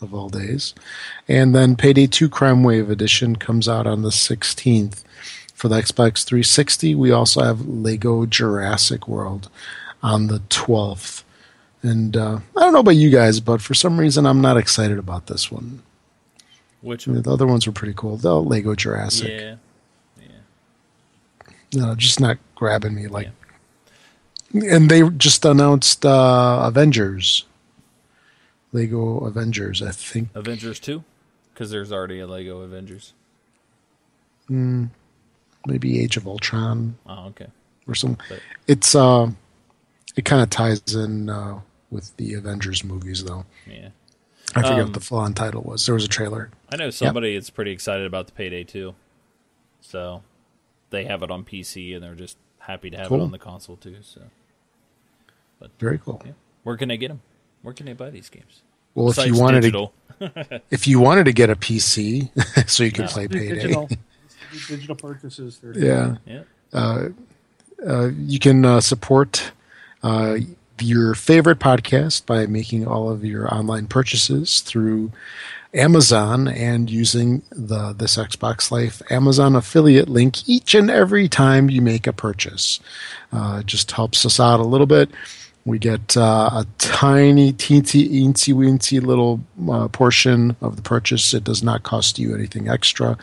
of 0.00 0.14
all 0.14 0.28
days. 0.28 0.74
And 1.26 1.56
then 1.56 1.74
Payday 1.74 2.06
2 2.06 2.28
Crime 2.28 2.62
Wave 2.62 2.88
Edition 2.88 3.34
comes 3.34 3.68
out 3.68 3.84
on 3.84 4.02
the 4.02 4.10
16th. 4.10 5.02
For 5.62 5.68
the 5.68 5.80
Xbox 5.80 6.24
360, 6.24 6.96
we 6.96 7.12
also 7.12 7.40
have 7.40 7.68
Lego 7.68 8.26
Jurassic 8.26 9.06
World 9.06 9.48
on 10.02 10.26
the 10.26 10.40
12th. 10.48 11.22
And 11.82 12.16
uh, 12.16 12.40
I 12.56 12.60
don't 12.60 12.72
know 12.72 12.80
about 12.80 12.96
you 12.96 13.10
guys, 13.10 13.38
but 13.38 13.62
for 13.62 13.72
some 13.72 14.00
reason, 14.00 14.26
I'm 14.26 14.40
not 14.40 14.56
excited 14.56 14.98
about 14.98 15.28
this 15.28 15.52
one. 15.52 15.84
Which 16.80 17.06
I 17.06 17.12
mean, 17.12 17.22
the 17.22 17.30
other 17.32 17.46
ones 17.46 17.64
were 17.64 17.72
pretty 17.72 17.94
cool. 17.96 18.16
The 18.16 18.42
Lego 18.42 18.74
Jurassic. 18.74 19.28
yeah, 19.28 19.54
yeah. 20.20 21.52
no, 21.74 21.94
just 21.94 22.18
not 22.18 22.38
grabbing 22.56 22.96
me 22.96 23.06
like. 23.06 23.28
And 24.52 24.90
they 24.90 25.08
just 25.10 25.44
announced 25.44 26.04
uh, 26.04 26.62
Avengers, 26.64 27.44
Lego 28.72 29.18
Avengers. 29.18 29.80
I 29.80 29.92
think 29.92 30.30
Avengers 30.34 30.80
two, 30.80 31.04
because 31.54 31.70
there's 31.70 31.92
already 31.92 32.18
a 32.18 32.26
Lego 32.26 32.62
Avengers. 32.62 33.12
Maybe 35.66 36.00
Age 36.00 36.16
of 36.16 36.26
Ultron 36.26 36.96
Oh, 37.06 37.26
okay. 37.28 37.46
or 37.86 37.94
some. 37.94 38.18
But- 38.28 38.40
It's 38.66 38.94
uh, 38.94 39.30
it 40.16 40.24
kind 40.24 40.42
of 40.42 40.50
ties 40.50 40.82
in 40.94 41.28
uh, 41.28 41.60
with 41.90 42.16
the 42.16 42.34
Avengers 42.34 42.84
movies, 42.84 43.24
though. 43.24 43.44
Yeah, 43.66 43.88
I 44.54 44.62
forget 44.62 44.72
Um, 44.72 44.84
what 44.86 44.92
the 44.94 45.00
full-on 45.00 45.34
title 45.34 45.62
was. 45.62 45.84
There 45.86 45.94
was 45.94 46.04
a 46.04 46.08
trailer. 46.08 46.50
I 46.70 46.76
know 46.76 46.90
somebody 46.90 47.34
is 47.36 47.50
pretty 47.50 47.70
excited 47.70 48.06
about 48.06 48.26
the 48.26 48.32
Payday 48.32 48.64
two, 48.64 48.94
so 49.80 50.22
they 50.90 51.04
have 51.04 51.22
it 51.22 51.30
on 51.30 51.44
PC 51.44 51.94
and 51.94 52.02
they're 52.02 52.14
just 52.14 52.36
happy 52.60 52.90
to 52.90 52.96
have 52.96 53.08
Cool. 53.08 53.20
it 53.20 53.24
on 53.24 53.30
the 53.30 53.38
console 53.38 53.76
too. 53.76 53.96
So, 54.02 54.20
but 55.58 55.70
Very 55.78 55.98
cool. 55.98 56.22
yeah. 56.24 56.32
where 56.62 56.76
can 56.76 56.90
I 56.90 56.96
get 56.96 57.08
them? 57.08 57.22
Where 57.62 57.74
can 57.74 57.88
I 57.88 57.94
buy 57.94 58.10
these 58.10 58.28
games? 58.28 58.62
Well, 58.94 59.08
if 59.10 59.24
you 59.26 59.38
wanted 59.38 59.60
digital, 59.62 59.92
to, 60.20 60.60
if 60.70 60.86
you 60.86 61.00
wanted 61.00 61.24
to 61.24 61.32
get 61.32 61.48
a 61.48 61.56
PC 61.56 62.30
so 62.68 62.84
you 62.84 62.90
can 62.92 63.06
No. 63.06 63.10
play 63.10 63.26
Do 63.26 63.38
Payday, 63.38 63.98
digital, 64.68 64.96
purchases. 64.96 65.56
Through 65.56 65.74
yeah. 65.76 66.16
yeah, 66.26 66.42
uh, 66.72 67.08
you 68.16 68.38
can 68.38 68.64
uh, 68.64 68.80
support 68.80 69.52
uh, 70.02 70.38
your 70.80 71.14
favorite 71.14 71.58
podcast 71.58 72.26
by 72.26 72.46
making 72.46 72.86
all 72.86 73.10
of 73.10 73.24
your 73.24 73.52
online 73.52 73.86
purchases 73.86 74.60
through 74.60 75.12
Amazon 75.74 76.48
and 76.48 76.90
using 76.90 77.42
the 77.50 77.92
this 77.92 78.16
Xbox 78.16 78.70
Life 78.70 79.00
Amazon 79.10 79.56
affiliate 79.56 80.08
link 80.08 80.48
each 80.48 80.74
and 80.74 80.90
every 80.90 81.28
time 81.28 81.70
you 81.70 81.80
make 81.80 82.06
a 82.06 82.12
purchase. 82.12 82.78
Uh, 83.32 83.58
it 83.60 83.66
just 83.66 83.92
helps 83.92 84.26
us 84.26 84.38
out 84.38 84.60
a 84.60 84.64
little 84.64 84.86
bit. 84.86 85.10
We 85.64 85.78
get 85.78 86.16
uh, 86.16 86.50
a 86.52 86.66
tiny, 86.78 87.52
teensy, 87.52 88.10
eensy, 88.10 88.52
weensy 88.52 89.00
little 89.00 89.40
uh, 89.70 89.88
portion 89.88 90.56
of 90.60 90.76
the 90.76 90.82
purchase. 90.82 91.34
It 91.34 91.44
does 91.44 91.62
not 91.62 91.84
cost 91.84 92.18
you 92.18 92.34
anything 92.34 92.68
extra. 92.68 93.16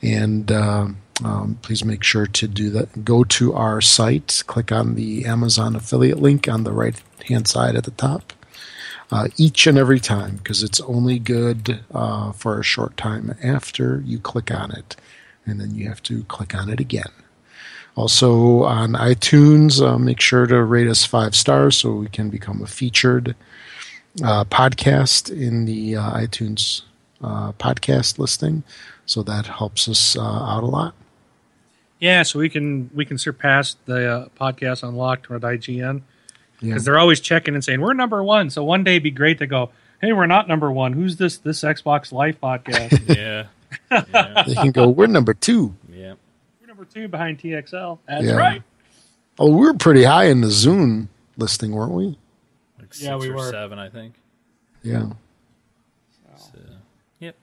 And 0.00 0.50
uh, 0.50 0.88
um, 1.24 1.58
please 1.60 1.84
make 1.84 2.02
sure 2.02 2.26
to 2.26 2.48
do 2.48 2.70
that. 2.70 3.04
Go 3.04 3.24
to 3.24 3.52
our 3.54 3.80
site, 3.80 4.42
click 4.46 4.72
on 4.72 4.94
the 4.94 5.26
Amazon 5.26 5.76
affiliate 5.76 6.18
link 6.18 6.48
on 6.48 6.64
the 6.64 6.72
right 6.72 7.00
hand 7.28 7.46
side 7.46 7.76
at 7.76 7.84
the 7.84 7.90
top. 7.92 8.32
Uh, 9.12 9.28
each 9.36 9.66
and 9.66 9.78
every 9.78 10.00
time, 10.00 10.36
because 10.36 10.62
it's 10.64 10.80
only 10.80 11.18
good 11.18 11.80
uh, 11.94 12.32
for 12.32 12.58
a 12.58 12.64
short 12.64 12.96
time 12.96 13.36
after 13.42 14.02
you 14.04 14.18
click 14.18 14.50
on 14.50 14.72
it, 14.72 14.96
and 15.44 15.60
then 15.60 15.74
you 15.74 15.88
have 15.88 16.02
to 16.02 16.24
click 16.24 16.56
on 16.56 16.68
it 16.68 16.80
again. 16.80 17.12
Also 17.96 18.62
on 18.64 18.92
iTunes, 18.92 19.80
uh, 19.80 19.98
make 19.98 20.20
sure 20.20 20.46
to 20.46 20.62
rate 20.62 20.86
us 20.86 21.04
five 21.04 21.34
stars 21.34 21.76
so 21.78 21.92
we 21.94 22.08
can 22.08 22.28
become 22.28 22.60
a 22.62 22.66
featured 22.66 23.34
uh, 24.22 24.44
podcast 24.44 25.30
in 25.34 25.64
the 25.64 25.96
uh, 25.96 26.10
iTunes 26.12 26.82
uh, 27.22 27.52
podcast 27.52 28.18
listing. 28.18 28.62
So 29.06 29.22
that 29.22 29.46
helps 29.46 29.88
us 29.88 30.14
uh, 30.16 30.20
out 30.22 30.62
a 30.62 30.66
lot. 30.66 30.94
Yeah, 31.98 32.22
so 32.22 32.38
we 32.38 32.50
can 32.50 32.90
we 32.94 33.06
can 33.06 33.16
surpass 33.16 33.76
the 33.86 34.06
uh, 34.06 34.28
podcast 34.38 34.86
unlocked 34.86 35.30
at 35.30 35.40
IGN 35.40 36.02
Yeah. 36.60 36.68
because 36.68 36.84
they're 36.84 36.98
always 36.98 37.20
checking 37.20 37.54
and 37.54 37.64
saying 37.64 37.80
we're 37.80 37.94
number 37.94 38.22
one. 38.22 38.50
So 38.50 38.62
one 38.62 38.84
day 38.84 38.92
it'd 38.92 39.02
be 39.04 39.10
great 39.10 39.38
to 39.38 39.46
go, 39.46 39.70
hey, 40.02 40.12
we're 40.12 40.26
not 40.26 40.46
number 40.48 40.70
one. 40.70 40.92
Who's 40.92 41.16
this 41.16 41.38
this 41.38 41.62
Xbox 41.62 42.12
Life 42.12 42.38
podcast? 42.42 43.16
yeah, 43.16 43.46
yeah, 44.12 44.42
They 44.46 44.54
can 44.54 44.72
go, 44.72 44.88
we're 44.88 45.06
number 45.06 45.32
two. 45.32 45.74
Yeah. 46.94 47.02
we're 47.02 47.06
number 47.06 47.08
two 47.08 47.08
behind 47.08 47.38
TXL. 47.38 47.98
That's 48.06 48.24
Yeah. 48.24 48.36
right. 48.36 48.62
Oh, 49.38 49.50
we 49.50 49.66
were 49.66 49.74
pretty 49.74 50.04
high 50.04 50.24
in 50.24 50.40
the 50.40 50.48
Zune 50.48 51.08
listing, 51.36 51.72
weren't 51.72 51.92
we? 51.92 52.18
Like 52.78 52.94
six 52.94 53.02
Yeah, 53.02 53.16
we 53.16 53.28
or 53.28 53.36
were. 53.36 53.50
seven, 53.50 53.78
I 53.78 53.88
think. 53.88 54.14
Yeah. 54.82 55.10
So, 56.36 56.58
yep. 57.18 57.36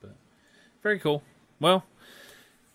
But 0.00 0.14
very 0.82 0.98
cool. 0.98 1.22
Well, 1.60 1.84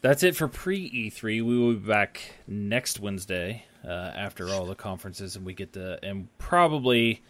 that's 0.01 0.23
it 0.23 0.35
for 0.35 0.47
pre 0.47 0.89
E3. 0.89 1.23
We 1.23 1.41
will 1.57 1.73
be 1.73 1.79
back 1.79 2.21
next 2.47 2.99
Wednesday 2.99 3.65
uh, 3.85 3.91
after 4.15 4.49
all 4.49 4.65
the 4.65 4.75
conferences, 4.75 5.35
and 5.35 5.45
we 5.45 5.53
get 5.53 5.73
the 5.73 5.99
and 6.03 6.27
probably, 6.37 7.21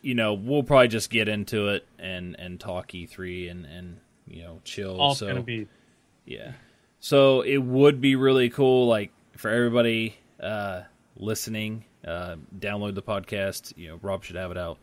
you 0.00 0.14
know, 0.14 0.34
we'll 0.34 0.62
probably 0.62 0.88
just 0.88 1.10
get 1.10 1.28
into 1.28 1.68
it 1.68 1.86
and 1.98 2.36
and 2.38 2.60
talk 2.60 2.88
E3 2.92 3.50
and 3.50 3.66
and 3.66 4.00
you 4.26 4.42
know 4.42 4.60
chill. 4.64 5.00
All 5.00 5.14
so 5.14 5.26
going 5.26 5.36
to 5.36 5.42
be 5.42 5.68
yeah. 6.24 6.52
So 7.04 7.42
it 7.42 7.58
would 7.58 8.00
be 8.00 8.16
really 8.16 8.48
cool, 8.48 8.86
like 8.86 9.12
for 9.36 9.50
everybody 9.50 10.16
uh, 10.40 10.84
listening, 11.18 11.84
uh, 12.02 12.36
download 12.58 12.94
the 12.94 13.02
podcast. 13.02 13.74
You 13.76 13.88
know, 13.88 13.98
Rob 14.00 14.24
should 14.24 14.36
have 14.36 14.50
it 14.50 14.56
out 14.56 14.78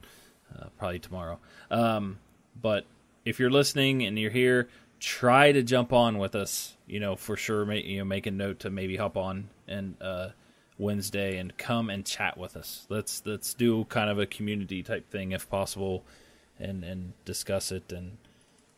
uh, 0.56 0.66
probably 0.78 1.00
tomorrow. 1.00 1.40
Um, 1.72 2.20
but 2.62 2.86
if 3.26 3.40
you're 3.40 3.50
listening 3.50 4.04
and 4.04 4.20
you're 4.20 4.30
here, 4.30 4.70
try 5.00 5.52
to 5.52 5.64
jump 5.64 5.94
on 5.94 6.20
with 6.20 6.36
us. 6.36 6.78
You 6.86 7.00
know, 7.00 7.16
for 7.16 7.36
sure. 7.36 7.66
Make, 7.66 7.86
you 7.86 7.98
know, 7.98 8.06
make 8.06 8.28
a 8.28 8.32
note 8.32 8.60
to 8.60 8.70
maybe 8.70 8.98
hop 8.98 9.18
on 9.18 9.50
and 9.68 9.96
uh, 10.00 10.28
Wednesday 10.78 11.40
and 11.40 11.58
come 11.58 11.90
and 11.90 12.06
chat 12.06 12.38
with 12.38 12.56
us. 12.56 12.86
Let's 12.88 13.24
let's 13.26 13.56
do 13.56 13.86
kind 13.86 14.12
of 14.12 14.20
a 14.20 14.28
community 14.28 14.84
type 14.84 15.10
thing 15.10 15.32
if 15.32 15.50
possible, 15.50 16.06
and 16.60 16.84
and 16.84 17.14
discuss 17.26 17.72
it 17.72 17.92
and 17.92 18.18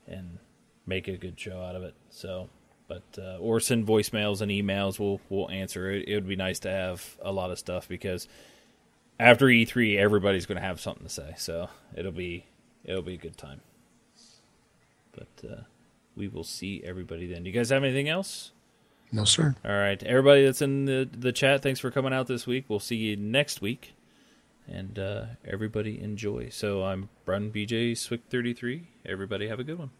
and 0.07 0.39
make 0.87 1.09
a 1.09 1.17
good 1.17 1.37
show 1.37 1.61
out 1.61 1.75
of 1.75 1.83
it. 1.83 1.95
So, 2.09 2.47
but 2.87 3.03
uh, 3.17 3.37
or 3.37 3.59
send 3.59 3.87
voicemails 3.87 4.41
and 4.41 4.51
emails. 4.51 4.99
We'll 4.99 5.19
we'll 5.29 5.49
answer 5.49 5.91
it. 5.91 6.07
It 6.07 6.15
would 6.15 6.27
be 6.27 6.35
nice 6.35 6.59
to 6.59 6.69
have 6.69 7.17
a 7.21 7.31
lot 7.31 7.51
of 7.51 7.59
stuff 7.59 7.87
because 7.87 8.27
after 9.19 9.45
E3, 9.45 9.97
everybody's 9.97 10.45
going 10.45 10.59
to 10.59 10.65
have 10.65 10.79
something 10.79 11.05
to 11.05 11.11
say. 11.11 11.33
So 11.37 11.69
it'll 11.95 12.11
be 12.11 12.45
it'll 12.83 13.01
be 13.01 13.15
a 13.15 13.17
good 13.17 13.37
time. 13.37 13.61
But 15.11 15.49
uh, 15.49 15.61
we 16.15 16.27
will 16.27 16.43
see 16.43 16.81
everybody 16.83 17.27
then. 17.27 17.43
Do 17.43 17.49
you 17.49 17.55
guys 17.55 17.69
have 17.69 17.83
anything 17.83 18.09
else? 18.09 18.51
No, 19.11 19.25
sir. 19.25 19.55
All 19.63 19.71
right, 19.71 20.01
everybody 20.03 20.43
that's 20.43 20.61
in 20.61 20.85
the 20.85 21.07
the 21.11 21.31
chat, 21.31 21.61
thanks 21.61 21.79
for 21.79 21.91
coming 21.91 22.13
out 22.13 22.27
this 22.27 22.47
week. 22.47 22.65
We'll 22.67 22.79
see 22.79 22.95
you 22.95 23.15
next 23.15 23.61
week, 23.61 23.93
and 24.67 24.97
uh, 24.97 25.25
everybody 25.45 26.01
enjoy. 26.01 26.49
So 26.49 26.83
I'm 26.83 27.09
Brun 27.23 27.51
BJ 27.51 27.95
Swick 27.95 28.21
thirty 28.29 28.53
three. 28.53 28.87
Everybody 29.05 29.47
have 29.47 29.59
a 29.59 29.63
good 29.63 29.77
one. 29.77 29.91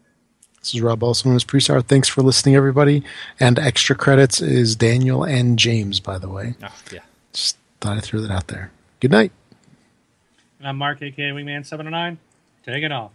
This 0.64 0.76
is 0.76 0.80
Rob, 0.80 1.02
also 1.02 1.28
known 1.28 1.36
as 1.36 1.44
Prestar. 1.44 1.84
Thanks 1.84 2.08
for 2.08 2.22
listening, 2.22 2.54
everybody. 2.56 3.04
And 3.38 3.58
extra 3.58 3.94
credits 3.94 4.40
is 4.40 4.74
Daniel 4.74 5.22
and 5.22 5.58
James, 5.58 6.00
by 6.00 6.16
the 6.16 6.30
way. 6.30 6.54
Ah, 6.62 6.74
yeah. 6.90 7.00
Just 7.34 7.58
thought 7.82 7.98
I 7.98 8.00
threw 8.00 8.22
that 8.22 8.30
out 8.30 8.46
there. 8.46 8.70
Good 9.00 9.10
night. 9.10 9.30
And 10.58 10.66
I'm 10.66 10.78
Mark, 10.78 11.02
aka 11.02 11.32
Wingman709. 11.32 12.16
Take 12.64 12.82
it 12.82 12.92
off. 12.92 13.10